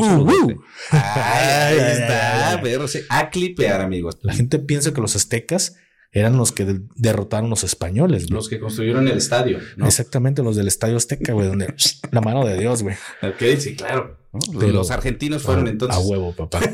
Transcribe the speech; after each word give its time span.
ahí 0.00 1.76
está, 1.78 2.60
pero 2.62 2.86
a 3.08 3.30
clipear, 3.30 3.80
amigos. 3.80 4.18
La 4.22 4.34
gente 4.34 4.58
piensa 4.58 4.92
que 4.92 5.00
los 5.00 5.14
aztecas 5.14 5.76
eran 6.10 6.36
los 6.36 6.52
que 6.52 6.80
derrotaron 6.94 7.50
los 7.50 7.64
españoles. 7.64 8.30
Los 8.30 8.48
que 8.48 8.60
construyeron 8.60 9.08
el 9.08 9.18
estadio. 9.18 9.58
Exactamente, 9.84 10.42
los 10.42 10.56
del 10.56 10.68
estadio 10.68 10.96
azteca, 10.96 11.32
güey, 11.32 11.48
donde 11.48 11.74
la 12.10 12.20
mano 12.20 12.44
de 12.44 12.58
Dios, 12.58 12.82
güey. 12.82 12.96
Ok, 13.22 13.58
sí, 13.58 13.76
claro. 13.76 14.18
los 14.52 14.90
argentinos 14.90 15.42
fueron 15.42 15.68
entonces. 15.68 15.96
A 15.96 16.00
huevo, 16.00 16.34
papá. 16.34 16.60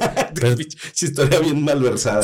Si 0.94 1.06
historia 1.06 1.40
bien 1.40 1.62
malversada. 1.62 2.22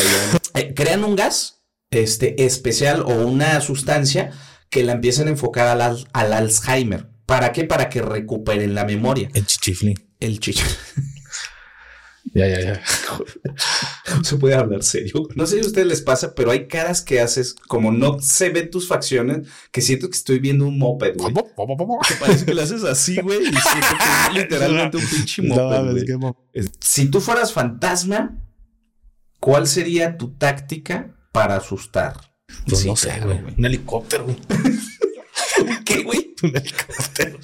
Eh, 0.54 0.72
crean 0.74 1.04
un 1.04 1.16
gas 1.16 1.64
este, 1.90 2.44
especial 2.44 3.02
o 3.02 3.26
una 3.26 3.60
sustancia 3.60 4.30
que 4.70 4.82
la 4.82 4.92
empiezan 4.92 5.26
a 5.26 5.30
enfocar 5.30 5.80
al, 5.80 6.06
al 6.12 6.32
Alzheimer. 6.32 7.08
¿Para 7.26 7.52
qué? 7.52 7.64
Para 7.64 7.88
que 7.88 8.02
recuperen 8.02 8.74
la 8.74 8.84
memoria. 8.84 9.28
El 9.34 9.46
chichifli. 9.46 10.05
El 10.20 10.40
chichifli. 10.40 11.04
Ya, 12.34 12.46
ya, 12.48 12.60
ya. 12.60 12.82
No 14.16 14.24
se 14.24 14.36
puede 14.36 14.54
hablar 14.54 14.82
serio. 14.82 15.28
No 15.34 15.46
sé 15.46 15.58
si 15.58 15.64
a 15.64 15.66
ustedes 15.66 15.86
les 15.86 16.00
pasa, 16.00 16.34
pero 16.34 16.50
hay 16.50 16.68
caras 16.68 17.02
que 17.02 17.20
haces 17.20 17.54
como 17.66 17.92
no 17.92 18.18
se 18.20 18.50
ven 18.50 18.70
tus 18.70 18.88
facciones, 18.88 19.48
que 19.70 19.80
siento 19.80 20.08
que 20.08 20.16
estoy 20.16 20.38
viendo 20.38 20.66
un 20.66 20.78
moped, 20.78 21.16
güey. 21.16 21.34
Que 21.34 22.14
parece 22.14 22.44
que 22.46 22.54
lo 22.54 22.62
haces 22.62 22.84
así, 22.84 23.20
güey, 23.20 23.40
y 23.40 23.44
siento 23.44 23.96
que 23.98 24.38
es 24.38 24.42
literalmente 24.42 24.96
un 24.96 25.06
pinche 25.06 25.42
moped, 25.42 26.04
güey. 26.52 26.64
Si 26.80 27.06
tú 27.10 27.20
fueras 27.20 27.52
fantasma, 27.52 28.38
¿cuál 29.40 29.66
sería 29.66 30.16
tu 30.16 30.30
táctica 30.30 31.16
para 31.32 31.56
asustar? 31.56 32.16
Pues 32.66 32.86
no 32.86 32.96
sé, 32.96 33.20
güey. 33.22 33.40
Un 33.56 33.64
helicóptero, 33.64 34.24
güey. 34.24 34.38
¿Qué, 35.84 36.02
güey? 36.02 36.34
Un 36.42 36.56
helicóptero. 36.56 37.38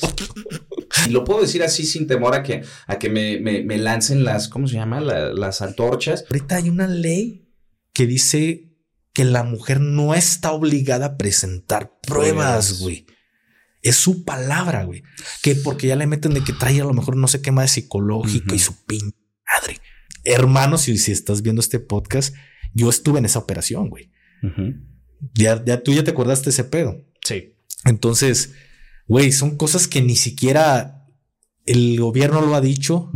Y 1.07 1.11
lo 1.11 1.25
puedo 1.25 1.41
decir 1.41 1.63
así 1.63 1.85
sin 1.85 2.07
temor 2.07 2.35
a 2.35 2.43
que, 2.43 2.63
a 2.87 2.99
que 2.99 3.11
me, 3.11 3.39
me, 3.41 3.79
lancen 3.79 4.25
las, 4.25 4.49
¿cómo 4.49 4.67
se 4.69 4.75
llama? 4.75 5.01
las 5.01 5.63
antorchas. 5.63 6.25
Ahorita 6.31 6.57
hay 6.57 6.69
una 6.69 6.87
ley 6.87 7.49
que 7.93 8.07
dice 8.07 8.73
que 9.13 9.25
la 9.25 9.43
mujer 9.43 9.81
no 9.81 10.15
está 10.15 10.53
obligada 10.53 11.07
a 11.07 11.17
presentar 11.17 11.99
pruebas, 12.03 12.81
güey. 12.81 13.07
Es 13.83 13.97
su 13.97 14.25
palabra, 14.25 14.85
güey. 14.85 15.03
Que 15.43 15.55
porque 15.57 15.89
ya 15.89 15.97
le 15.97 16.07
meten 16.07 16.35
de 16.35 16.45
que 16.45 16.53
trae 16.53 16.81
a 16.81 16.85
lo 16.85 16.95
mejor 16.95 17.17
no 17.17 17.29
sé 17.29 17.43
qué 17.43 17.51
más 17.51 17.73
psicológica 17.73 18.55
y 18.55 18.59
su 18.59 18.85
pin 18.85 19.13
madre. 19.53 19.81
Hermano, 20.25 20.79
si, 20.79 20.97
si 20.99 21.13
estás 21.13 21.43
viendo 21.43 21.61
este 21.61 21.81
podcast, 21.81 22.35
yo 22.75 22.89
estuve 22.89 23.19
en 23.19 23.25
esa 23.25 23.41
operación, 23.41 23.91
güey. 23.91 24.11
ya, 25.35 25.63
ya 25.65 25.83
tú 25.83 25.93
ya 25.93 26.05
te 26.05 26.13
acordaste 26.13 26.47
de 26.47 26.51
ese 26.51 26.65
pedo. 26.65 27.05
Sí. 27.25 27.55
Entonces, 27.85 28.53
güey, 29.07 29.33
son 29.33 29.57
cosas 29.57 29.89
que 29.89 30.03
ni 30.03 30.17
siquiera 30.17 31.07
el 31.67 32.01
gobierno 32.01 32.41
lo 32.41 32.55
ha 32.55 32.61
dicho. 32.61 33.11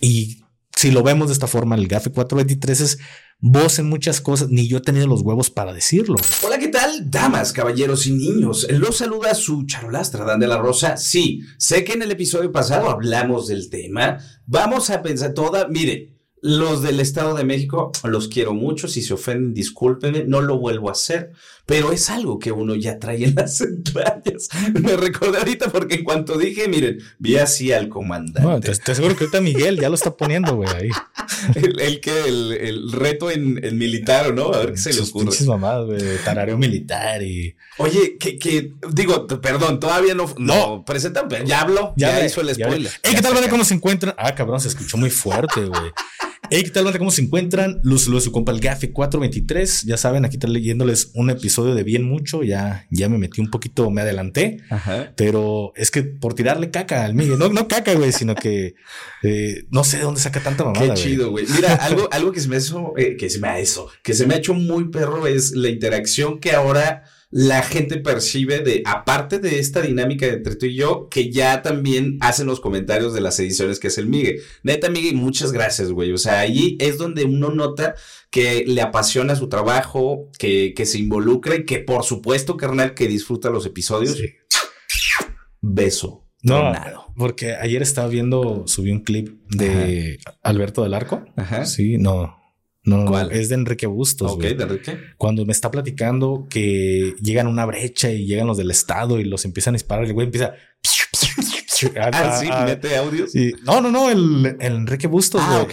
Y 0.00 0.40
si 0.76 0.90
lo 0.90 1.02
vemos 1.02 1.28
de 1.28 1.32
esta 1.32 1.46
forma, 1.46 1.76
el 1.76 1.88
GAFE 1.88 2.10
423 2.10 2.80
es 2.80 2.98
voz 3.40 3.78
en 3.78 3.88
muchas 3.88 4.20
cosas, 4.20 4.48
ni 4.50 4.66
yo 4.66 4.78
he 4.78 4.80
tenido 4.80 5.06
los 5.06 5.22
huevos 5.22 5.50
para 5.50 5.72
decirlo. 5.72 6.16
Hola, 6.44 6.58
¿qué 6.58 6.68
tal? 6.68 7.10
Damas, 7.10 7.52
caballeros 7.52 8.06
y 8.06 8.12
niños. 8.12 8.66
Los 8.70 8.96
saluda 8.96 9.34
su 9.34 9.64
charolastra, 9.64 10.24
Dan 10.24 10.40
de 10.40 10.48
la 10.48 10.58
Rosa. 10.58 10.96
Sí, 10.96 11.42
sé 11.56 11.84
que 11.84 11.92
en 11.92 12.02
el 12.02 12.10
episodio 12.10 12.50
pasado 12.50 12.90
hablamos 12.90 13.46
del 13.46 13.70
tema. 13.70 14.18
Vamos 14.46 14.90
a 14.90 15.02
pensar 15.02 15.34
toda, 15.34 15.68
mire, 15.68 16.18
los 16.40 16.82
del 16.82 17.00
Estado 17.00 17.34
de 17.34 17.44
México 17.44 17.92
los 18.04 18.28
quiero 18.28 18.54
mucho. 18.54 18.88
Si 18.88 19.02
se 19.02 19.14
ofenden, 19.14 19.54
discúlpenme, 19.54 20.24
no 20.24 20.40
lo 20.40 20.58
vuelvo 20.58 20.88
a 20.88 20.92
hacer. 20.92 21.32
Pero 21.68 21.92
es 21.92 22.08
algo 22.08 22.38
que 22.38 22.50
uno 22.50 22.74
ya 22.76 22.98
trae 22.98 23.24
en 23.24 23.34
las 23.34 23.60
entrañas. 23.60 24.48
Me 24.72 24.96
recordé 24.96 25.36
ahorita 25.36 25.68
porque 25.68 25.96
en 25.96 26.04
cuanto 26.04 26.38
dije, 26.38 26.66
miren, 26.66 26.98
vi 27.18 27.36
así 27.36 27.74
al 27.74 27.90
comandante. 27.90 28.40
No, 28.40 28.58
te, 28.58 28.70
aseguro 28.70 29.14
que 29.14 29.24
ahorita 29.24 29.42
Miguel 29.42 29.78
ya 29.78 29.90
lo 29.90 29.94
está 29.94 30.16
poniendo, 30.16 30.56
güey, 30.56 30.70
ahí. 30.70 30.88
el, 31.78 32.00
que, 32.00 32.26
el, 32.26 32.90
reto 32.90 33.30
en, 33.30 33.60
militar, 33.76 34.32
¿no? 34.32 34.54
A 34.54 34.60
ver 34.60 34.72
qué 34.72 34.78
se 34.78 34.94
le 34.94 35.02
ocurre. 35.02 35.26
Muchas 35.26 35.46
mamadas, 35.46 35.84
güey, 35.84 36.00
tarareo 36.24 36.56
militar 36.56 37.22
y. 37.22 37.54
Oye, 37.76 38.16
que, 38.18 38.38
que, 38.38 38.72
digo, 38.90 39.26
perdón, 39.26 39.78
todavía 39.78 40.14
no, 40.14 40.24
no, 40.38 40.86
presentan, 40.86 41.28
ya 41.44 41.60
hablo, 41.60 41.92
ya, 41.98 42.24
hizo 42.24 42.40
el 42.40 42.54
spoiler. 42.54 42.90
¿Qué 43.02 43.20
tal, 43.20 43.34
¿Cómo 43.50 43.64
se 43.64 43.74
encuentran? 43.74 44.14
Ah, 44.16 44.34
cabrón, 44.34 44.58
se 44.58 44.68
escuchó 44.68 44.96
muy 44.96 45.10
fuerte, 45.10 45.66
güey. 45.66 45.92
Hey, 46.50 46.62
¿qué 46.62 46.70
tal, 46.70 46.84
banda? 46.84 46.98
¿Cómo 46.98 47.10
se 47.10 47.20
encuentran? 47.20 47.78
Luz, 47.82 48.10
de 48.10 48.20
su 48.22 48.32
compa 48.32 48.52
el 48.52 48.60
Gafe 48.60 48.90
423. 48.90 49.82
Ya 49.82 49.98
saben, 49.98 50.24
aquí 50.24 50.36
está 50.36 50.48
leyéndoles 50.48 51.10
un 51.12 51.28
episodio 51.28 51.74
de 51.74 51.82
bien 51.82 52.04
mucho. 52.04 52.42
Ya, 52.42 52.86
ya 52.90 53.10
me 53.10 53.18
metí 53.18 53.42
un 53.42 53.50
poquito, 53.50 53.90
me 53.90 54.00
adelanté. 54.00 54.62
Pero 55.14 55.74
es 55.76 55.90
que 55.90 56.04
por 56.04 56.32
tirarle 56.32 56.70
caca 56.70 57.04
al 57.04 57.14
Miguel, 57.14 57.38
no, 57.38 57.50
no 57.50 57.68
caca, 57.68 57.92
güey, 57.92 58.12
sino 58.12 58.34
que 58.34 58.74
eh, 59.22 59.66
no 59.70 59.84
sé 59.84 59.98
de 59.98 60.04
dónde 60.04 60.22
saca 60.22 60.40
tanta 60.40 60.64
mamada. 60.64 60.94
Qué 60.94 61.00
chido, 61.00 61.30
güey. 61.30 61.44
Mira, 61.54 61.74
algo, 61.74 62.08
algo 62.10 62.32
que 62.32 62.40
se 62.40 62.48
me 62.48 62.56
hizo, 62.56 62.94
eh, 62.96 63.18
que 63.18 63.28
se 63.28 63.40
me 63.40 63.48
ha 63.48 63.58
eso, 63.58 63.90
que 64.02 64.14
se 64.14 64.26
me 64.26 64.34
ha 64.34 64.38
hecho 64.38 64.54
muy 64.54 64.88
perro 64.88 65.26
es 65.26 65.50
la 65.50 65.68
interacción 65.68 66.40
que 66.40 66.52
ahora 66.52 67.04
la 67.30 67.62
gente 67.62 67.98
percibe 67.98 68.60
de, 68.60 68.82
aparte 68.86 69.38
de 69.38 69.58
esta 69.58 69.82
dinámica 69.82 70.26
entre 70.26 70.56
tú 70.56 70.66
y 70.66 70.74
yo, 70.74 71.08
que 71.10 71.30
ya 71.30 71.62
también 71.62 72.16
hacen 72.20 72.46
los 72.46 72.60
comentarios 72.60 73.12
de 73.12 73.20
las 73.20 73.38
ediciones 73.38 73.78
que 73.78 73.88
es 73.88 73.98
el 73.98 74.06
Migue. 74.06 74.40
Neta, 74.62 74.88
Migue, 74.88 75.12
muchas 75.12 75.52
gracias, 75.52 75.92
güey. 75.92 76.12
O 76.12 76.18
sea, 76.18 76.40
ahí 76.40 76.76
es 76.80 76.96
donde 76.96 77.24
uno 77.24 77.50
nota 77.50 77.94
que 78.30 78.64
le 78.66 78.80
apasiona 78.80 79.36
su 79.36 79.48
trabajo, 79.48 80.30
que, 80.38 80.72
que 80.74 80.86
se 80.86 80.98
involucra 80.98 81.56
y 81.56 81.64
que 81.66 81.80
por 81.80 82.02
supuesto, 82.04 82.56
carnal, 82.56 82.94
que 82.94 83.08
disfruta 83.08 83.50
los 83.50 83.66
episodios. 83.66 84.16
Beso. 85.60 86.24
No, 86.42 86.72
porque 87.16 87.54
ayer 87.54 87.82
estaba 87.82 88.06
viendo, 88.08 88.62
subí 88.66 88.92
un 88.92 89.00
clip 89.00 89.40
de 89.50 90.20
Alberto 90.42 90.84
del 90.84 90.94
Arco. 90.94 91.24
Ajá. 91.36 91.66
Sí, 91.66 91.98
no, 91.98 92.37
no, 92.88 93.30
es 93.30 93.48
de 93.48 93.54
Enrique 93.54 93.86
Bustos. 93.86 94.32
Ok, 94.32 94.42
de 94.42 94.62
Enrique. 94.62 94.98
Cuando 95.16 95.44
me 95.44 95.52
está 95.52 95.70
platicando 95.70 96.46
que 96.48 97.14
llegan 97.22 97.46
a 97.46 97.50
una 97.50 97.66
brecha 97.66 98.10
y 98.10 98.26
llegan 98.26 98.46
los 98.46 98.56
del 98.56 98.70
Estado 98.70 99.20
y 99.20 99.24
los 99.24 99.44
empiezan 99.44 99.74
a 99.74 99.76
disparar, 99.76 100.04
el 100.04 100.12
güey 100.12 100.26
empieza 100.26 100.54
ah, 102.00 102.38
sí, 102.40 102.48
mete 102.64 102.96
audios. 102.96 103.32
no, 103.64 103.80
no, 103.80 103.90
no, 103.90 104.10
el, 104.10 104.56
Enrique 104.60 105.06
Bustos, 105.06 105.40
ah, 105.44 105.66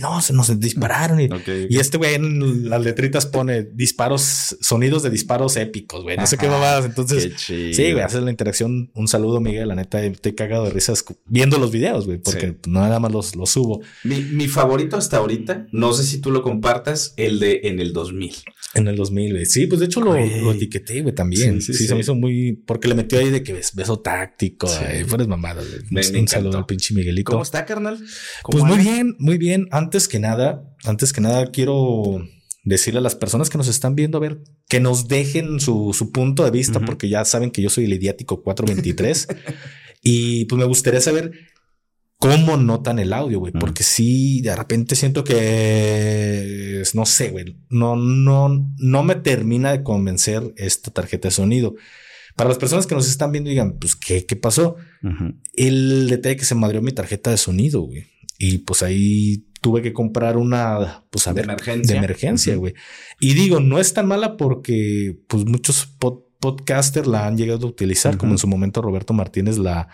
no, 0.00 0.20
se 0.20 0.32
nos 0.32 0.60
dispararon. 0.60 1.20
Y, 1.20 1.28
y 1.68 1.78
este 1.78 1.98
güey 1.98 2.14
en 2.14 2.68
las 2.68 2.82
letritas 2.82 3.26
pone 3.26 3.62
disparos, 3.62 4.56
sonidos 4.60 5.02
de 5.02 5.10
disparos 5.10 5.56
épicos, 5.56 6.02
güey. 6.02 6.16
No 6.16 6.26
sé 6.26 6.36
qué 6.36 6.48
mamadas. 6.48 6.84
Entonces, 6.84 7.32
sí, 7.36 7.72
güey, 7.92 8.00
haces 8.00 8.22
la 8.22 8.30
interacción. 8.30 8.90
Un 8.94 9.08
saludo, 9.08 9.40
Miguel. 9.40 9.68
La 9.68 9.74
neta, 9.74 10.02
estoy 10.02 10.34
cagado 10.34 10.64
de 10.64 10.70
risas 10.70 11.04
viendo 11.26 11.58
los 11.58 11.70
videos, 11.70 12.06
güey, 12.06 12.18
porque 12.18 12.56
nada 12.66 12.98
más 13.00 13.12
los, 13.12 13.36
los 13.36 13.50
subo. 13.50 13.80
Mi, 14.02 14.20
mi 14.20 14.48
favorito 14.48 14.96
hasta 14.96 15.18
ahorita, 15.18 15.66
no 15.72 15.92
sé 15.92 16.04
si 16.04 16.20
tú 16.20 16.30
lo 16.30 16.42
compartas, 16.42 17.14
el 17.16 17.40
de 17.40 17.60
en 17.64 17.80
el 17.80 17.92
2000. 17.92 18.34
En 18.74 18.88
el 18.88 18.96
2000, 18.96 19.32
güey. 19.32 19.46
Sí, 19.46 19.66
pues 19.66 19.80
de 19.80 19.86
hecho 19.86 20.00
lo, 20.00 20.14
lo 20.14 20.52
etiqueté, 20.52 21.02
güey, 21.02 21.14
también. 21.14 21.62
Sí, 21.62 21.74
sí, 21.74 21.86
se 21.86 21.94
me 21.94 22.00
hizo 22.00 22.14
muy. 22.14 22.52
Porque 22.66 22.88
le 22.88 22.94
metió 22.94 23.18
ahí 23.18 23.30
de 23.30 23.42
que 23.42 23.60
beso 23.74 24.00
táctico, 24.00 24.68
eh, 24.82 25.03
fueres 25.06 25.28
mamadas. 25.28 25.66
un 25.90 26.28
saludo 26.28 26.58
al 26.58 26.66
pinche 26.66 26.94
Miguelito. 26.94 27.30
¿Cómo 27.30 27.42
está, 27.42 27.64
carnal? 27.64 27.98
pues 28.42 28.64
muy 28.64 28.78
bien, 28.78 29.16
muy 29.18 29.38
bien. 29.38 29.68
Antes 29.70 30.08
que 30.08 30.18
nada, 30.18 30.64
antes 30.84 31.12
que 31.12 31.20
nada, 31.20 31.50
quiero 31.50 32.26
decirle 32.64 32.98
a 32.98 33.02
las 33.02 33.14
personas 33.14 33.50
que 33.50 33.58
nos 33.58 33.68
están 33.68 33.94
viendo, 33.94 34.18
a 34.18 34.20
ver, 34.22 34.40
que 34.68 34.80
nos 34.80 35.08
dejen 35.08 35.60
su, 35.60 35.92
su 35.92 36.12
punto 36.12 36.44
de 36.44 36.50
vista, 36.50 36.80
porque 36.80 37.08
ya 37.08 37.24
saben 37.24 37.50
que 37.50 37.62
yo 37.62 37.70
soy 37.70 37.84
el 37.84 37.92
idiático 37.92 38.42
423. 38.42 39.28
y 40.02 40.46
pues 40.46 40.58
me 40.58 40.64
gustaría 40.64 41.00
saber 41.00 41.32
cómo 42.18 42.56
notan 42.56 42.98
el 42.98 43.12
audio, 43.12 43.38
güey, 43.38 43.52
porque 43.52 43.82
si 43.82 44.40
de 44.40 44.56
repente 44.56 44.96
siento 44.96 45.24
que 45.24 46.82
no 46.94 47.06
sé, 47.06 47.30
güey, 47.30 47.56
no, 47.68 47.96
no, 47.96 48.72
no 48.78 49.02
me 49.02 49.14
termina 49.16 49.72
de 49.72 49.82
convencer 49.82 50.54
esta 50.56 50.90
tarjeta 50.90 51.28
de 51.28 51.32
sonido. 51.32 51.74
Para 52.36 52.48
las 52.48 52.58
personas 52.58 52.86
que 52.86 52.94
nos 52.94 53.08
están 53.08 53.32
viendo, 53.32 53.50
digan, 53.50 53.78
pues, 53.78 53.96
¿qué, 53.96 54.26
qué 54.26 54.36
pasó? 54.36 54.76
El 55.54 56.08
detalle 56.08 56.36
que 56.36 56.44
se 56.44 56.54
madrió 56.54 56.82
mi 56.82 56.92
tarjeta 56.92 57.30
de 57.30 57.36
sonido, 57.36 57.82
güey. 57.82 58.06
Y 58.38 58.58
pues 58.58 58.82
ahí 58.82 59.46
tuve 59.60 59.80
que 59.80 59.92
comprar 59.92 60.36
una, 60.36 61.04
pues, 61.10 61.28
a 61.28 61.32
de 61.32 61.42
emergencia. 61.42 61.92
De 61.92 61.98
emergencia, 61.98 62.56
güey. 62.56 62.74
Y 63.20 63.34
digo, 63.34 63.60
no 63.60 63.78
es 63.78 63.94
tan 63.94 64.08
mala 64.08 64.36
porque, 64.36 65.16
pues, 65.28 65.44
muchos 65.44 65.86
podcasters 66.40 67.06
la 67.06 67.26
han 67.26 67.36
llegado 67.36 67.66
a 67.66 67.70
utilizar, 67.70 68.16
como 68.16 68.32
en 68.32 68.38
su 68.38 68.48
momento 68.48 68.82
Roberto 68.82 69.14
Martínez 69.14 69.58
la 69.58 69.88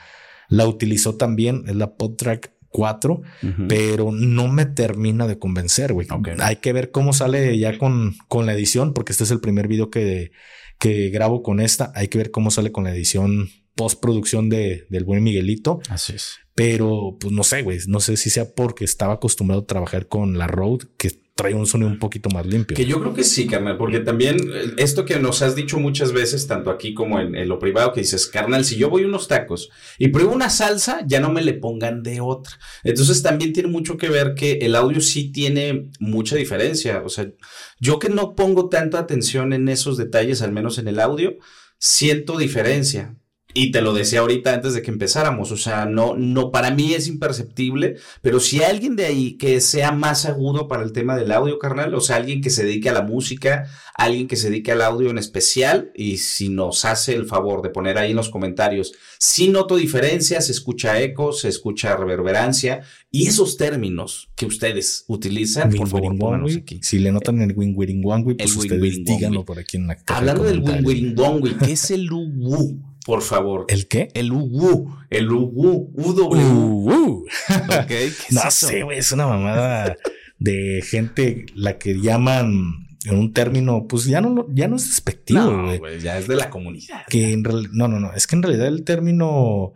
la 0.51 0.67
utilizó 0.67 1.15
también, 1.15 1.65
es 1.69 1.77
la 1.77 1.95
PodTrack 1.95 2.53
4, 2.69 3.23
pero 3.69 4.11
no 4.13 4.49
me 4.49 4.67
termina 4.67 5.27
de 5.27 5.39
convencer, 5.39 5.93
güey. 5.93 6.07
Hay 6.41 6.57
que 6.57 6.73
ver 6.73 6.91
cómo 6.91 7.13
sale 7.13 7.57
ya 7.57 7.79
con, 7.79 8.17
con 8.29 8.47
la 8.47 8.53
edición, 8.53 8.93
porque 8.93 9.13
este 9.13 9.25
es 9.25 9.31
el 9.31 9.41
primer 9.41 9.69
video 9.69 9.91
que, 9.91 10.33
que 10.81 11.11
grabo 11.11 11.45
con 11.45 11.61
esta. 11.61 11.93
Hay 11.95 12.09
que 12.09 12.19
ver 12.19 12.33
cómo 12.33 12.51
sale 12.51 12.73
con 12.73 12.85
la 12.85 12.93
edición 12.93 13.51
postproducción 13.77 14.49
de, 14.49 14.87
del 14.89 15.05
buen 15.05 15.23
Miguelito. 15.23 15.81
Así 15.89 16.15
es. 16.15 16.39
Pero, 16.55 17.17
pues 17.21 17.33
no 17.33 17.45
sé, 17.45 17.63
güey. 17.63 17.79
No 17.87 18.01
sé 18.01 18.17
si 18.17 18.31
sea 18.31 18.53
porque 18.55 18.85
estaba 18.85 19.15
acostumbrado 19.15 19.63
a 19.63 19.67
trabajar 19.67 20.09
con 20.09 20.37
la 20.37 20.49
Rode, 20.49 20.87
que 20.99 21.13
trae 21.35 21.55
un 21.55 21.67
sonido 21.67 21.91
un 21.91 21.99
poquito 21.99 22.29
más 22.31 22.47
limpio. 22.47 22.77
Que 22.77 22.85
yo 22.85 23.01
creo 23.01 23.15
que 23.15 23.25
sí, 23.25 23.47
carnal, 23.47 23.77
porque 23.77 24.01
también 24.01 24.37
eh, 24.39 24.75
esto 24.77 25.05
que 25.05 25.19
nos 25.19 25.43
has 25.43 25.55
dicho 25.55 25.79
muchas 25.79 26.13
veces, 26.13 26.47
tanto 26.47 26.71
aquí 26.71 26.95
como 26.95 27.19
en, 27.21 27.49
lo 27.49 27.59
privado, 27.59 27.93
que 27.93 28.01
dices, 28.01 28.27
carnal, 28.27 28.65
si 28.65 28.77
yo 28.77 28.91
voy 28.91 29.05
unos 29.05 29.29
tacos 29.29 29.71
y 29.99 30.09
pruebo 30.09 30.33
una 30.33 30.51
salsa, 30.51 31.05
ya 31.07 31.21
no 31.21 31.31
me 31.33 31.43
le 31.43 31.55
pongan 31.55 32.03
de 32.03 32.21
otra. 32.21 32.53
Entonces 32.85 33.23
también 33.23 33.53
tiene 33.53 33.69
mucho 33.69 33.97
que 33.97 34.09
ver 34.09 34.35
que 34.35 34.59
el 34.63 34.75
audio 34.75 35.01
sí 35.01 35.33
tiene 35.33 35.91
mucha 35.99 36.37
diferencia. 36.37 37.03
O 37.05 37.09
sea, 37.09 37.31
yo 37.79 37.99
que 37.99 38.09
no 38.09 38.35
pongo 38.35 38.69
tanto 38.69 38.99
atención 38.99 39.53
en 39.53 39.69
esos 39.69 39.97
detalles, 39.97 40.43
al 40.43 40.53
menos 40.53 40.79
en 40.79 40.89
el 40.89 41.01
audio, 41.01 41.37
siento 41.79 42.37
diferencia. 42.39 43.17
Y 43.55 43.71
te 43.71 43.81
lo 43.81 43.93
decía 43.93 44.21
ahorita 44.21 44.55
antes 44.55 44.75
de 44.75 44.83
que 44.83 44.91
empezáramos, 44.91 45.51
o 45.53 45.57
sea, 45.57 45.87
no, 45.87 46.17
no, 46.17 46.51
para 46.51 46.71
mí 46.71 46.95
es 46.95 47.09
imperceptible, 47.09 47.97
pero 48.23 48.41
si 48.41 48.59
hay 48.59 48.71
alguien 48.71 48.97
de 48.97 49.07
ahí 49.07 49.37
que 49.37 49.61
sea 49.61 49.93
más 49.93 50.27
agudo 50.27 50.69
para 50.69 50.83
el 50.83 50.93
tema 50.93 51.17
del 51.17 51.33
audio, 51.33 51.59
carnal, 51.59 51.95
o 51.95 52.01
sea, 52.01 52.17
alguien 52.17 52.41
que 52.41 52.51
se 52.51 52.65
dedique 52.65 52.89
a 52.89 52.93
la 52.93 53.03
música, 53.03 53.69
alguien 53.95 54.29
que 54.29 54.37
se 54.37 54.51
dedique 54.51 54.73
al 54.73 54.83
audio 54.83 55.11
en 55.11 55.19
especial, 55.19 55.91
y 55.95 56.19
si 56.19 56.49
nos 56.49 56.85
hace 56.85 57.15
el 57.15 57.27
favor 57.27 57.63
de 57.63 57.71
poner 57.71 57.99
ahí 57.99 58.11
en 58.11 58.17
los 58.17 58.31
comentarios, 58.31 58.93
si 59.19 59.49
noto 59.49 59.77
diferencias, 59.77 60.47
se 60.47 60.53
escucha 60.53 61.01
eco, 61.01 61.33
se 61.33 61.49
escucha 61.49 61.97
reverberancia, 61.97 62.83
y 63.11 63.27
esos 63.27 63.57
términos 63.57 64.31
que 64.37 64.47
ustedes 64.47 65.05
utilizan, 65.09 65.71
por 65.71 65.89
favor, 65.89 66.51
aquí. 66.57 66.81
Si 66.83 66.99
le 66.99 67.13
notan 67.13 67.41
el 67.41 67.53
wing 67.57 67.75
pues 67.75 68.57
ustedes 68.57 69.05
díganlo 69.05 69.45
por 69.45 69.59
aquí 69.59 69.77
en 69.77 69.89
la 69.89 69.99
Hablando 70.07 70.45
del 70.45 70.61
wing 70.61 71.15
¿qué 71.59 71.73
es 71.73 71.91
el 71.91 72.11
UWU? 72.11 72.90
Por 73.05 73.23
favor. 73.23 73.65
¿El 73.69 73.89
qué? 73.89 74.09
El 74.15 74.33
UWU. 74.33 74.97
El 75.11 75.31
UWU. 75.31 75.93
UW. 75.95 77.27
okay, 77.85 78.13
no 78.31 78.51
sé, 78.51 78.83
güey. 78.83 78.99
Es 78.99 79.13
una 79.13 79.27
mamada 79.27 79.97
de 80.39 80.83
gente 80.85 81.47
la 81.55 81.79
que 81.79 82.01
llaman 82.01 82.89
en 83.05 83.19
un 83.19 83.33
término, 83.33 83.87
pues 83.89 84.05
ya 84.05 84.21
no, 84.21 84.47
ya 84.53 84.69
no 84.69 84.77
es 84.77 84.89
despectivo, 84.89 85.79
güey. 85.79 86.01
ya 86.01 86.19
es 86.19 86.29
de 86.29 86.37
la 86.37 86.51
comunidad. 86.51 87.03
Que 87.09 87.33
en 87.33 87.43
no, 87.43 87.89
no, 87.89 88.01
no. 88.01 88.13
Es 88.13 88.27
que 88.27 88.37
en 88.37 88.43
realidad 88.43 88.67
el 88.67 88.85
término 88.85 89.73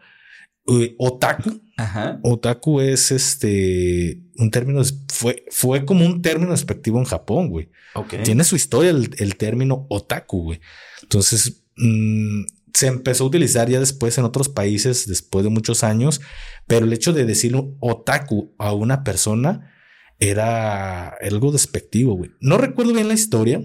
otaku, 0.99 1.63
Ajá. 1.77 2.21
otaku 2.23 2.81
es 2.81 3.11
este 3.11 4.21
un 4.37 4.51
término, 4.51 4.83
fue, 5.13 5.45
fue 5.51 5.85
como 5.85 6.05
un 6.05 6.23
término 6.23 6.53
despectivo 6.53 6.99
en 6.99 7.05
Japón, 7.05 7.49
güey. 7.49 7.71
Okay. 7.95 8.23
Tiene 8.23 8.45
su 8.45 8.57
historia 8.57 8.91
el, 8.91 9.11
el 9.19 9.37
término 9.37 9.87
otaku, 9.89 10.43
güey. 10.45 10.61
Entonces, 11.03 11.65
mmm, 11.77 12.45
se 12.75 12.89
empezó 12.89 13.25
a 13.25 13.29
utilizar 13.29 13.71
ya 13.71 13.79
después 13.79 14.19
en 14.19 14.25
otros 14.25 14.49
países, 14.49 15.07
después 15.07 15.45
de 15.45 15.51
muchos 15.51 15.85
años, 15.85 16.21
pero 16.67 16.85
el 16.85 16.93
hecho 16.93 17.13
de 17.13 17.25
decir 17.25 17.57
otaku 17.81 18.55
a 18.59 18.73
una 18.73 19.05
persona 19.05 19.71
era 20.19 21.09
algo 21.09 21.53
despectivo, 21.53 22.15
güey. 22.15 22.31
No 22.41 22.59
recuerdo 22.59 22.93
bien 22.93 23.09
la 23.09 23.15
historia. 23.15 23.61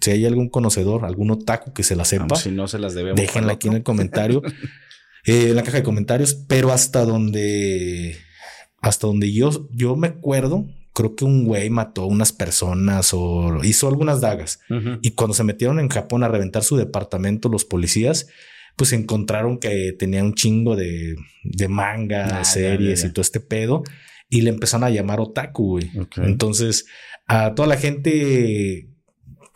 Si 0.00 0.10
hay 0.10 0.24
algún 0.24 0.48
conocedor, 0.48 1.04
algún 1.04 1.30
otaku 1.30 1.72
que 1.72 1.82
se 1.82 1.96
la 1.96 2.04
sepa, 2.04 2.36
si 2.36 2.50
no 2.50 2.66
se 2.66 2.78
las 2.78 2.94
debemos. 2.94 3.20
Déjenla 3.20 3.52
aquí 3.52 3.68
en 3.68 3.74
el 3.74 3.82
comentario, 3.82 4.42
eh, 5.26 5.48
en 5.50 5.56
la 5.56 5.62
caja 5.62 5.78
de 5.78 5.82
comentarios, 5.82 6.34
pero 6.48 6.72
hasta 6.72 7.04
donde, 7.04 8.16
hasta 8.80 9.06
donde 9.06 9.32
yo, 9.32 9.68
yo 9.70 9.96
me 9.96 10.08
acuerdo, 10.08 10.66
creo 11.00 11.16
que 11.16 11.24
un 11.24 11.46
güey 11.46 11.70
mató 11.70 12.02
a 12.02 12.06
unas 12.06 12.30
personas 12.30 13.12
o 13.14 13.64
hizo 13.64 13.88
algunas 13.88 14.20
dagas. 14.20 14.60
Y 15.00 15.12
cuando 15.12 15.32
se 15.32 15.44
metieron 15.44 15.80
en 15.80 15.88
Japón 15.88 16.22
a 16.22 16.28
reventar 16.28 16.62
su 16.62 16.76
departamento, 16.76 17.48
los 17.48 17.64
policías, 17.64 18.28
pues 18.76 18.92
encontraron 18.92 19.58
que 19.58 19.94
tenía 19.98 20.22
un 20.22 20.34
chingo 20.34 20.76
de, 20.76 21.16
de 21.42 21.68
manga, 21.68 22.40
ah, 22.40 22.44
series 22.44 23.02
y 23.04 23.12
todo 23.12 23.22
este 23.22 23.40
pedo. 23.40 23.82
Y 24.28 24.42
le 24.42 24.50
empezaron 24.50 24.84
a 24.84 24.90
llamar 24.90 25.20
otaku, 25.20 25.78
güey. 25.78 25.90
Entonces, 26.16 26.84
a 27.26 27.54
toda 27.54 27.66
la 27.66 27.78
gente 27.78 28.90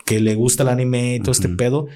que 0.03 0.19
le 0.19 0.33
gusta 0.33 0.63
el 0.63 0.69
anime 0.69 1.15
y 1.15 1.19
todo 1.19 1.31
este 1.31 1.49
pedo, 1.49 1.87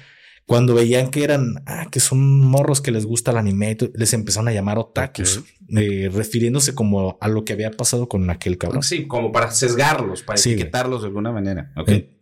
cuando 0.46 0.74
veían 0.74 1.10
que 1.10 1.24
eran, 1.24 1.62
ah, 1.66 1.88
que 1.90 1.98
son 1.98 2.40
morros 2.40 2.80
que 2.80 2.92
les 2.92 3.04
gusta 3.04 3.32
el 3.32 3.38
anime, 3.38 3.76
les 3.94 4.12
empezaron 4.14 4.46
a 4.46 4.52
llamar 4.52 4.78
otakus, 4.78 5.42
eh, 5.76 6.10
refiriéndose 6.12 6.74
como 6.74 7.18
a 7.20 7.28
lo 7.28 7.44
que 7.44 7.52
había 7.52 7.70
pasado 7.70 8.08
con 8.08 8.28
aquel 8.30 8.58
cabrón. 8.58 8.82
Sí, 8.82 9.06
como 9.06 9.32
para 9.32 9.50
sesgarlos, 9.50 10.22
para 10.22 10.38
etiquetarlos 10.38 11.02
de 11.02 11.08
alguna 11.08 11.32
manera. 11.32 11.72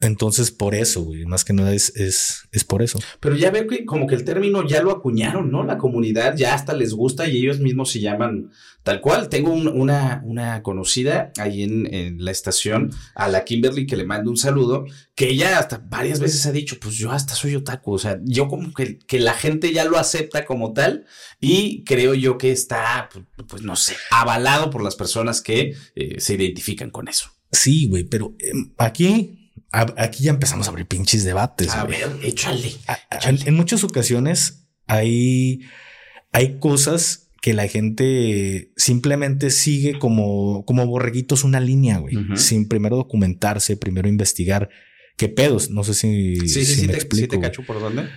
entonces, 0.01 0.51
por 0.51 0.75
eso, 0.75 1.05
güey, 1.05 1.25
más 1.27 1.45
que 1.45 1.53
nada 1.53 1.73
es, 1.73 1.95
es, 1.97 2.49
es 2.53 2.65
por 2.65 2.83
eso. 2.83 2.99
Pero 3.21 3.37
ya 3.37 3.51
veo 3.51 3.67
que 3.67 3.85
como 3.85 4.07
que 4.07 4.15
el 4.15 4.25
término 4.25 4.67
ya 4.67 4.83
lo 4.83 4.91
acuñaron, 4.91 5.51
¿no? 5.51 5.65
La 5.65 5.79
comunidad 5.79 6.37
ya 6.37 6.55
hasta 6.55 6.75
les 6.75 6.93
gusta 6.93 7.29
y 7.29 7.39
ellos 7.39 7.61
mismos 7.61 7.91
se 7.91 8.01
llaman 8.01 8.51
Tal 8.89 9.03
cual, 9.03 9.29
tengo 9.29 9.53
una, 9.53 10.23
una 10.25 10.63
conocida 10.63 11.31
ahí 11.39 11.63
en, 11.63 12.25
la 12.25 12.31
estación, 12.31 12.91
a 13.15 13.29
la 13.29 13.45
Kimberly, 13.45 13.87
que 13.87 13.99
le 13.99 14.07
mando 14.07 14.31
un 14.31 14.39
saludo, 14.39 14.87
que 15.15 15.29
ella 15.29 15.59
hasta 15.59 15.77
varias 15.77 16.21
veces 16.21 16.47
ha 16.47 16.53
dicho, 16.53 16.79
pues 16.81 16.95
yo 16.95 17.11
hasta 17.11 17.35
soy 17.35 17.55
otaku, 17.55 17.93
o 17.93 17.99
sea, 17.99 18.19
yo 18.25 18.49
como 18.49 18.73
que, 18.73 18.99
que 18.99 19.21
la 19.21 19.35
gente 19.35 19.75
ya 19.75 19.85
lo 19.85 19.99
acepta 19.99 20.47
como 20.47 20.73
tal 20.73 21.05
y 21.39 21.85
creo 21.85 22.15
yo 22.15 22.39
que 22.39 22.51
está, 22.51 23.11
pues, 23.13 23.27
pues 23.47 23.63
no 23.63 23.77
sé, 23.77 23.95
avalado 24.11 24.71
por 24.71 24.83
las 24.83 24.97
personas 24.97 25.41
que 25.41 25.75
eh, 25.95 26.21
se 26.21 26.35
identifican 26.35 26.91
con 26.91 27.09
eso. 27.09 27.31
Sí, 27.53 27.87
güey, 27.89 28.05
pero 28.05 28.35
em, 28.39 28.73
aquí, 28.79 29.53
aquí 29.73 30.25
ya 30.25 30.31
empezamos 30.31 30.67
a 30.67 30.71
abrir 30.71 30.87
pinches 30.87 31.25
debates. 31.25 31.71
A 31.71 31.85
ver, 31.85 32.11
échale. 32.23 32.73
En 33.23 33.55
muchas 33.55 33.85
ocasiones 33.85 34.69
hay, 34.87 35.61
hay 36.33 36.59
cosas 36.59 37.31
que 37.41 37.55
la 37.55 37.69
gente 37.69 38.73
simplemente 38.77 39.51
sigue 39.51 39.99
como, 39.99 40.65
como 40.65 40.87
borreguitos 40.87 41.45
una 41.45 41.61
línea, 41.61 41.99
güey, 41.99 42.17
sin 42.35 42.69
primero 42.69 42.97
documentarse, 42.97 43.77
primero 43.77 44.09
investigar 44.09 44.69
qué 45.17 45.29
pedos. 45.29 45.71
No 45.71 45.85
sé 45.85 45.95
si, 45.95 46.37
sí, 46.49 46.65
sí, 46.65 46.87
me 46.87 46.95
explico. 46.95 47.37
te 47.37 47.41
cacho 47.41 47.63
por 47.63 47.81
dónde. 47.81 48.09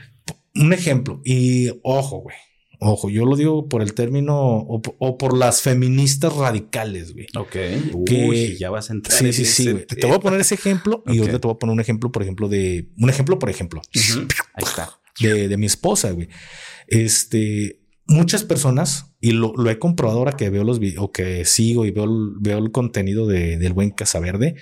Un 0.56 0.74
ejemplo, 0.74 1.22
y 1.24 1.70
ojo, 1.84 2.22
güey. 2.22 2.36
Ojo, 2.84 3.12
yo 3.12 3.26
lo 3.26 3.36
digo 3.36 3.70
por 3.70 3.84
el 3.84 3.94
término 3.94 4.36
o, 4.36 5.18
por 5.18 5.38
las 5.38 5.62
feministas 5.62 6.36
radicales, 6.36 7.14
güey. 7.14 7.28
Ok. 7.38 8.06
Que, 8.08 8.58
ya 8.60 8.72
vas 8.72 8.90
a 8.90 8.94
entrar. 8.94 9.16
Sí, 9.16 9.32
sí, 9.34 9.46
sí. 9.46 9.72
Te 9.88 10.08
voy 10.08 10.16
a 10.16 10.20
poner 10.20 10.42
ese 10.42 10.56
ejemplo 10.56 11.04
y 11.06 11.20
ahorita 11.20 11.40
te 11.40 11.48
voy 11.48 11.54
a 11.54 11.60
poner 11.60 11.74
un 11.74 11.80
ejemplo, 11.80 12.12
por 12.12 12.24
ejemplo, 12.24 12.50
de 12.50 12.90
un 12.98 13.10
ejemplo, 13.12 13.38
por 13.38 13.52
ejemplo. 13.52 13.84
Ahí 14.56 14.64
está. 14.64 15.00
De, 15.20 15.48
de 15.48 15.58
mi 15.58 15.68
esposa, 15.68 16.10
güey. 16.10 16.28
Este, 16.88 17.82
muchas 18.08 18.44
personas, 18.44 19.14
y 19.20 19.32
lo, 19.32 19.54
he 19.70 19.78
comprobado 19.78 20.18
ahora 20.20 20.34
que 20.34 20.50
veo 20.50 20.64
los 20.64 20.80
videos, 20.80 21.04
o 21.04 21.12
que 21.12 21.46
sigo 21.46 21.86
y 21.86 21.92
veo, 21.92 22.08
veo 22.40 22.58
el 22.58 22.72
contenido 22.72 23.28
de, 23.28 23.58
del 23.60 23.74
buen 23.74 23.92
Casaverde, 23.92 24.56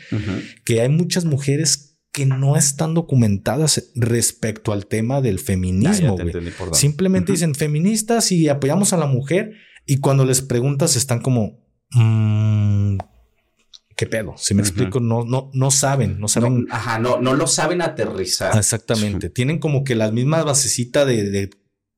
que 0.66 0.82
hay 0.82 0.90
muchas 0.90 1.24
mujeres 1.24 1.89
que 2.12 2.26
no 2.26 2.56
están 2.56 2.94
documentadas 2.94 3.92
respecto 3.96 4.72
al 4.72 4.88
tema 4.88 5.22
del 5.22 5.40
feminismo. 5.40 6.18
Simplemente 6.74 7.32
dicen 7.32 7.56
feministas 7.56 8.32
y 8.32 8.50
apoyamos 8.50 8.94
a 8.94 8.98
la 8.98 9.06
mujer, 9.06 9.54
y 9.86 10.00
cuando 10.00 10.26
les 10.26 10.42
preguntas 10.42 10.96
están 10.96 11.22
como, 11.22 11.66
mm, 11.92 12.98
¿qué 13.96 14.06
pedo? 14.06 14.36
Si 14.38 14.54
me 14.54 14.62
explico, 14.62 15.00
no, 15.00 15.24
no, 15.24 15.50
no 15.54 15.72
saben, 15.72 16.20
no 16.20 16.28
saben. 16.28 16.68
ajá, 16.70 17.00
no, 17.00 17.20
no 17.20 17.34
lo 17.34 17.48
saben 17.48 17.82
aterrizar. 17.82 18.58
Exactamente. 18.58 19.30
Tienen 19.30 19.60
como 19.60 19.84
que 19.84 19.96
las 19.96 20.12
mismas 20.12 20.46
basecitas 20.46 21.08
de, 21.08 21.30
de 21.30 21.50